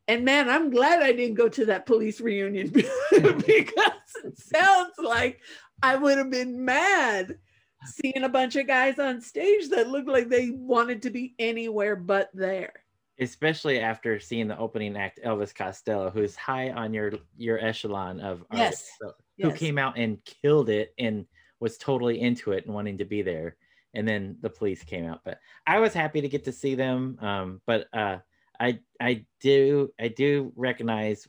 And 0.09 0.25
man, 0.25 0.49
I'm 0.49 0.71
glad 0.71 1.03
I 1.03 1.13
didn't 1.13 1.37
go 1.37 1.49
to 1.49 1.67
that 1.67 1.87
police 1.87 2.21
reunion 2.21 2.71
because 3.11 4.01
it 4.25 4.39
sounds 4.39 4.95
like 5.03 5.41
I 5.83 5.97
would 5.97 6.19
have 6.19 6.31
been 6.31 6.65
mad 6.65 7.39
seeing 7.87 8.25
a 8.25 8.29
bunch 8.29 8.57
of 8.57 8.67
guys 8.67 8.99
on 8.99 9.21
stage 9.21 9.69
that 9.71 9.89
looked 9.89 10.09
like 10.09 10.29
they 10.29 10.51
wanted 10.51 11.03
to 11.03 11.11
be 11.11 11.35
anywhere 11.39 11.97
but 11.97 12.31
there. 12.35 12.73
Especially 13.21 13.81
after 13.81 14.19
seeing 14.19 14.49
the 14.49 14.59
opening 14.59 14.97
act, 14.97 15.21
Elvis 15.25 15.55
Costello, 15.55 16.11
who's 16.11 16.35
high 16.37 16.71
on 16.71 16.93
your 16.95 17.13
your 17.37 17.59
echelon 17.59 18.21
of 18.21 18.45
Yes. 18.53 18.63
artists, 18.63 18.91
so- 19.01 19.15
who 19.39 19.53
came 19.53 19.79
out 19.79 19.97
and 19.97 20.23
killed 20.25 20.69
it 20.69 20.93
and 20.99 21.25
was 21.61 21.79
totally 21.79 22.21
into 22.21 22.53
it 22.53 22.67
and 22.67 22.75
wanting 22.75 22.99
to 22.99 23.05
be 23.07 23.23
there. 23.23 23.57
And 23.95 24.07
then 24.07 24.37
the 24.41 24.51
police 24.51 24.85
came 24.85 25.07
out, 25.07 25.21
but 25.25 25.39
I 25.67 25.81
was 25.81 25.93
happy 25.93 26.21
to 26.21 26.29
get 26.29 26.45
to 26.45 26.53
see 26.53 26.77
them. 26.77 27.19
Um, 27.21 27.61
but 27.67 27.89
uh, 27.93 28.19
I 28.61 28.79
I 29.01 29.25
do 29.41 29.91
I 29.99 30.09
do 30.09 30.53
recognize 30.55 31.27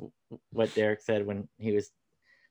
what 0.51 0.73
Derek 0.75 1.01
said 1.01 1.25
when 1.25 1.47
he 1.57 1.71
was 1.71 1.89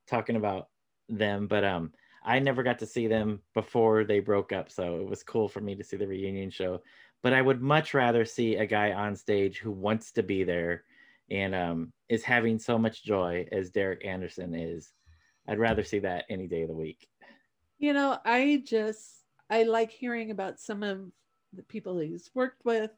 talking 0.07 0.35
about 0.35 0.67
them, 1.07 1.47
but 1.47 1.63
um, 1.63 1.93
I 2.23 2.39
never 2.39 2.63
got 2.63 2.79
to 2.79 2.85
see 2.85 3.07
them 3.07 3.41
before 3.53 4.03
they 4.03 4.19
broke 4.19 4.51
up, 4.51 4.69
so 4.69 4.97
it 4.97 5.07
was 5.07 5.23
cool 5.23 5.47
for 5.47 5.61
me 5.61 5.75
to 5.75 5.83
see 5.83 5.97
the 5.97 6.07
reunion 6.07 6.49
show. 6.49 6.81
But 7.23 7.33
I 7.33 7.41
would 7.41 7.61
much 7.61 7.93
rather 7.93 8.25
see 8.25 8.55
a 8.55 8.65
guy 8.65 8.91
on 8.91 9.15
stage 9.15 9.59
who 9.59 9.71
wants 9.71 10.11
to 10.13 10.23
be 10.23 10.43
there 10.43 10.83
and 11.29 11.55
um, 11.55 11.93
is 12.09 12.23
having 12.23 12.59
so 12.59 12.77
much 12.77 13.03
joy 13.03 13.47
as 13.51 13.69
Derek 13.69 14.05
Anderson 14.05 14.53
is. 14.53 14.91
I'd 15.47 15.59
rather 15.59 15.83
see 15.83 15.99
that 15.99 16.25
any 16.29 16.47
day 16.47 16.63
of 16.63 16.67
the 16.67 16.75
week. 16.75 17.07
You 17.79 17.93
know, 17.93 18.17
I 18.25 18.61
just 18.65 19.20
I 19.51 19.63
like 19.63 19.91
hearing 19.91 20.31
about 20.31 20.59
some 20.59 20.81
of 20.81 21.11
the 21.53 21.63
people 21.63 21.99
he's 21.99 22.31
worked 22.33 22.63
with 22.65 22.91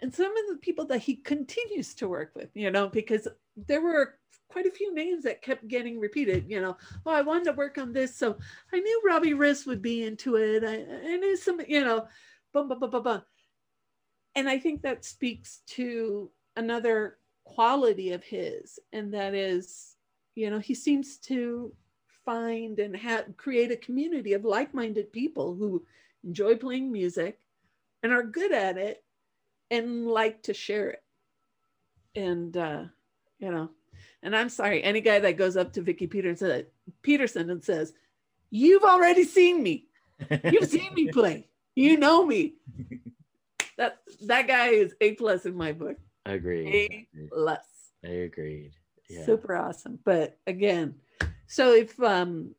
and 0.00 0.12
some 0.12 0.36
of 0.36 0.48
the 0.48 0.56
people 0.60 0.84
that 0.86 0.98
he 0.98 1.16
continues 1.16 1.94
to 1.94 2.08
work 2.08 2.32
with, 2.34 2.50
you 2.54 2.70
know, 2.70 2.88
because 2.88 3.28
there 3.56 3.80
were 3.80 4.18
quite 4.48 4.66
a 4.66 4.70
few 4.70 4.92
names 4.94 5.24
that 5.24 5.42
kept 5.42 5.68
getting 5.68 6.00
repeated, 6.00 6.46
you 6.48 6.60
know. 6.60 6.76
Oh, 7.06 7.12
I 7.12 7.22
wanted 7.22 7.44
to 7.44 7.52
work 7.52 7.78
on 7.78 7.92
this, 7.92 8.16
so 8.16 8.36
I 8.72 8.80
knew 8.80 9.02
Robbie 9.06 9.34
Rist 9.34 9.66
would 9.66 9.82
be 9.82 10.02
into 10.02 10.36
it. 10.36 10.64
I, 10.64 11.12
I 11.12 11.16
knew 11.16 11.36
some, 11.36 11.60
you 11.68 11.84
know, 11.84 12.08
bum, 12.52 12.68
bum, 12.68 12.80
bum, 12.80 12.90
bum, 12.90 13.02
bum. 13.02 13.22
And 14.34 14.48
I 14.48 14.58
think 14.58 14.82
that 14.82 15.04
speaks 15.04 15.60
to 15.68 16.30
another 16.56 17.18
quality 17.44 18.12
of 18.12 18.24
his, 18.24 18.78
and 18.92 19.12
that 19.14 19.34
is, 19.34 19.96
you 20.34 20.50
know, 20.50 20.58
he 20.58 20.74
seems 20.74 21.18
to 21.18 21.72
find 22.24 22.78
and 22.78 22.96
have 22.96 23.36
create 23.36 23.70
a 23.70 23.76
community 23.76 24.32
of 24.32 24.44
like-minded 24.44 25.12
people 25.12 25.54
who 25.54 25.84
enjoy 26.24 26.54
playing 26.54 26.92
music 26.92 27.38
and 28.02 28.12
are 28.12 28.22
good 28.22 28.52
at 28.52 28.76
it 28.78 29.02
and 29.70 30.06
like 30.06 30.42
to 30.42 30.54
share 30.54 30.90
it. 30.90 31.02
And 32.14 32.56
uh 32.56 32.84
you 33.38 33.50
know 33.50 33.70
and 34.22 34.36
i'm 34.36 34.50
sorry 34.50 34.82
any 34.82 35.00
guy 35.00 35.18
that 35.18 35.38
goes 35.38 35.56
up 35.56 35.72
to 35.72 35.80
vicki 35.80 36.06
peterson 36.06 36.66
peterson 37.02 37.48
and 37.48 37.64
says 37.64 37.94
you've 38.50 38.82
already 38.82 39.24
seen 39.24 39.62
me. 39.62 39.86
You've 40.44 40.68
seen 40.68 40.92
me 40.94 41.08
play. 41.12 41.48
You 41.74 41.96
know 41.96 42.26
me. 42.26 42.54
That 43.78 43.98
that 44.26 44.46
guy 44.46 44.68
is 44.68 44.94
a 45.00 45.12
plus 45.14 45.46
in 45.46 45.54
my 45.54 45.72
book. 45.72 45.96
Agreed. 46.26 47.06
a 47.16 47.28
plus. 47.32 47.64
I 48.04 48.08
agreed. 48.08 48.72
Yeah. 49.08 49.24
super 49.24 49.56
awesome. 49.56 49.98
But 50.04 50.38
again 50.46 50.96
so 51.50 51.72
if 51.72 52.00
um 52.00 52.54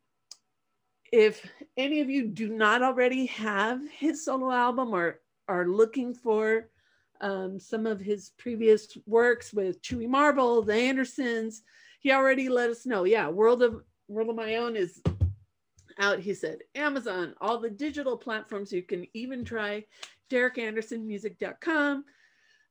if 1.12 1.50
any 1.78 2.00
of 2.00 2.10
you 2.10 2.26
do 2.28 2.48
not 2.48 2.82
already 2.82 3.24
have 3.26 3.80
his 3.90 4.24
solo 4.24 4.50
album 4.50 4.94
or 4.94 5.20
are 5.48 5.66
looking 5.66 6.14
for 6.14 6.68
um, 7.22 7.58
some 7.58 7.86
of 7.86 8.00
his 8.00 8.32
previous 8.38 8.96
works 9.06 9.52
with 9.52 9.80
chewy 9.82 10.06
marble 10.06 10.60
the 10.62 10.74
andersons 10.74 11.62
he 12.00 12.12
already 12.12 12.48
let 12.50 12.68
us 12.68 12.84
know. 12.84 13.04
Yeah 13.04 13.28
world 13.28 13.62
of 13.62 13.82
world 14.08 14.28
of 14.28 14.36
my 14.36 14.56
own 14.56 14.76
is 14.76 15.00
out 15.98 16.18
he 16.18 16.34
said. 16.34 16.58
Amazon 16.74 17.34
all 17.40 17.58
the 17.58 17.70
digital 17.70 18.18
platforms 18.18 18.72
you 18.72 18.82
can 18.82 19.06
even 19.14 19.42
try. 19.42 19.84
Derekandersonmusic.com 20.30 22.04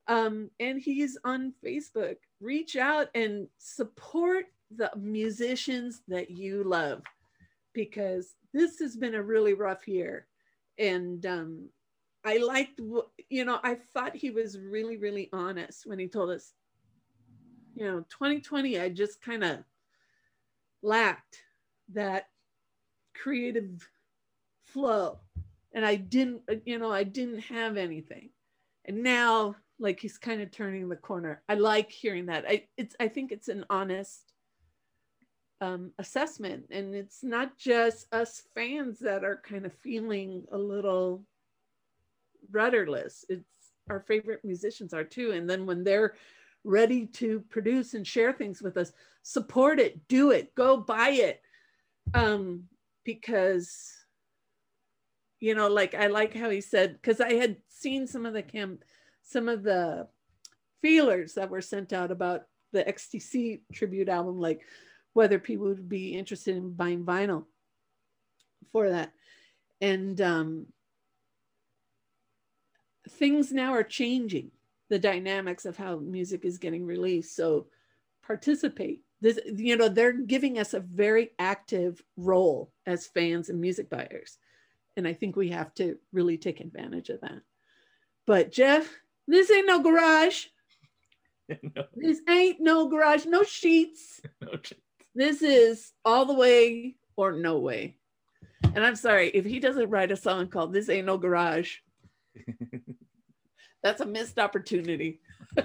um, 0.07 0.51
and 0.59 0.79
he's 0.79 1.17
on 1.23 1.53
Facebook. 1.65 2.17
Reach 2.39 2.75
out 2.75 3.07
and 3.15 3.47
support 3.57 4.45
the 4.75 4.91
musicians 4.97 6.01
that 6.07 6.31
you 6.31 6.63
love 6.63 7.03
because 7.73 8.35
this 8.53 8.79
has 8.79 8.95
been 8.95 9.15
a 9.15 9.23
really 9.23 9.53
rough 9.53 9.87
year. 9.87 10.27
And 10.77 11.25
um, 11.25 11.69
I 12.25 12.37
liked, 12.37 12.79
you 13.29 13.45
know, 13.45 13.59
I 13.63 13.75
thought 13.93 14.15
he 14.15 14.31
was 14.31 14.59
really, 14.59 14.97
really 14.97 15.29
honest 15.33 15.85
when 15.85 15.99
he 15.99 16.07
told 16.07 16.29
us, 16.29 16.53
you 17.75 17.85
know, 17.85 17.99
2020, 18.09 18.79
I 18.79 18.89
just 18.89 19.21
kind 19.21 19.43
of 19.43 19.59
lacked 20.81 21.37
that 21.93 22.25
creative 23.15 23.87
flow. 24.65 25.19
And 25.73 25.85
I 25.85 25.95
didn't, 25.95 26.41
you 26.65 26.77
know, 26.79 26.91
I 26.91 27.03
didn't 27.03 27.39
have 27.39 27.77
anything 27.77 28.31
and 28.85 29.03
now 29.03 29.55
like 29.79 29.99
he's 29.99 30.17
kind 30.17 30.41
of 30.41 30.51
turning 30.51 30.89
the 30.89 30.95
corner 30.95 31.41
i 31.49 31.55
like 31.55 31.91
hearing 31.91 32.25
that 32.27 32.45
i 32.47 32.63
it's 32.77 32.95
i 32.99 33.07
think 33.07 33.31
it's 33.31 33.47
an 33.47 33.65
honest 33.69 34.30
um, 35.61 35.91
assessment. 35.99 36.65
And 36.71 36.93
it's 36.93 37.23
not 37.23 37.57
just 37.57 38.13
us 38.13 38.43
fans 38.53 38.99
that 38.99 39.23
are 39.23 39.41
kind 39.47 39.65
of 39.65 39.73
feeling 39.73 40.43
a 40.51 40.57
little 40.57 41.23
rudderless. 42.51 43.23
It's 43.29 43.47
our 43.89 44.01
favorite 44.01 44.43
musicians 44.43 44.93
are 44.93 45.03
too. 45.03 45.31
And 45.31 45.49
then 45.49 45.65
when 45.65 45.83
they're 45.83 46.15
ready 46.63 47.05
to 47.07 47.39
produce 47.49 47.93
and 47.93 48.05
share 48.05 48.33
things 48.33 48.61
with 48.61 48.77
us 48.77 48.91
support 49.23 49.79
it 49.79 50.07
do 50.07 50.31
it 50.31 50.53
go 50.55 50.77
buy 50.77 51.09
it. 51.09 51.41
Um 52.13 52.63
because 53.03 53.91
you 55.39 55.55
know 55.55 55.67
like 55.67 55.93
i 55.95 56.07
like 56.07 56.35
how 56.35 56.49
he 56.49 56.61
said 56.61 56.93
because 56.93 57.19
i 57.19 57.33
had 57.33 57.57
seen 57.67 58.07
some 58.07 58.25
of 58.25 58.33
the 58.33 58.43
camp 58.43 58.83
some 59.23 59.49
of 59.49 59.63
the 59.63 60.07
feelers 60.81 61.33
that 61.33 61.49
were 61.49 61.61
sent 61.61 61.91
out 61.91 62.11
about 62.11 62.43
the 62.71 62.83
xtc 62.83 63.61
tribute 63.73 64.07
album 64.07 64.39
like 64.39 64.61
whether 65.13 65.39
people 65.39 65.67
would 65.67 65.89
be 65.89 66.15
interested 66.15 66.55
in 66.55 66.73
buying 66.73 67.03
vinyl 67.03 67.45
for 68.71 68.89
that. 68.89 69.11
And 69.79 70.19
um 70.21 70.67
things 73.09 73.51
now 73.51 73.73
are 73.73 73.83
changing 73.83 74.51
the 74.89 74.99
dynamics 74.99 75.65
of 75.65 75.77
how 75.77 75.97
music 75.97 76.45
is 76.45 76.57
getting 76.57 76.85
released. 76.85 77.35
So 77.35 77.67
participate. 78.25 79.01
This 79.21 79.39
you 79.45 79.77
know 79.77 79.87
they're 79.87 80.13
giving 80.13 80.59
us 80.59 80.73
a 80.73 80.79
very 80.79 81.31
active 81.39 82.01
role 82.17 82.71
as 82.85 83.07
fans 83.07 83.49
and 83.49 83.61
music 83.61 83.89
buyers. 83.89 84.37
And 84.97 85.07
I 85.07 85.13
think 85.13 85.35
we 85.35 85.49
have 85.49 85.73
to 85.75 85.97
really 86.11 86.37
take 86.37 86.59
advantage 86.59 87.09
of 87.09 87.21
that. 87.21 87.41
But 88.27 88.51
Jeff, 88.51 88.89
this 89.27 89.49
ain't 89.51 89.67
no 89.67 89.81
garage. 89.81 90.45
no, 91.49 91.83
This 91.95 92.21
ain't 92.27 92.59
no 92.59 92.87
garage, 92.89 93.25
no 93.25 93.43
sheets. 93.43 94.21
no 94.41 94.57
ch- 94.57 94.73
This 95.13 95.41
is 95.41 95.91
all 96.05 96.25
the 96.25 96.33
way 96.33 96.95
or 97.15 97.33
no 97.33 97.59
way. 97.59 97.95
And 98.63 98.85
I'm 98.85 98.95
sorry 98.95 99.29
if 99.29 99.45
he 99.45 99.59
doesn't 99.59 99.89
write 99.89 100.11
a 100.11 100.15
song 100.15 100.47
called 100.47 100.71
This 100.71 100.89
Ain't 100.89 101.07
No 101.07 101.17
Garage. 101.17 101.77
That's 103.83 104.01
a 104.01 104.05
missed 104.05 104.39
opportunity. 104.39 105.19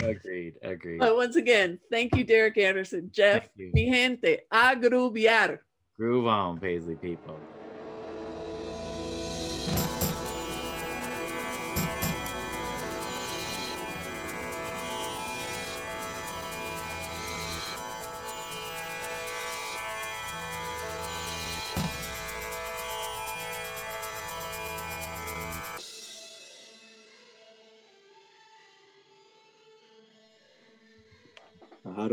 agreed. 0.00 0.54
Agreed. 0.62 0.98
but 0.98 1.16
once 1.16 1.36
again, 1.36 1.78
thank 1.90 2.14
you, 2.14 2.24
Derek 2.24 2.56
Anderson. 2.56 3.10
Jeff, 3.12 3.48
you. 3.56 3.70
mi 3.74 3.90
gente, 3.90 4.38
agrubiar. 4.50 5.58
Groove 5.98 6.26
on, 6.26 6.58
Paisley 6.58 6.94
people. 6.94 7.38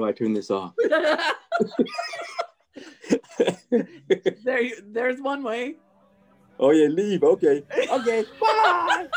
Do 0.04 0.10
I 0.10 0.12
turn 0.12 0.34
this 0.34 0.52
off? 0.52 0.74
there, 4.44 4.62
you- 4.62 4.82
there's 4.92 5.20
one 5.22 5.44
way. 5.44 5.76
oh 6.60 6.72
yeah, 6.72 6.88
leave. 6.88 7.24
Okay. 7.24 7.64
Okay. 7.90 8.26
Bye. 8.42 9.08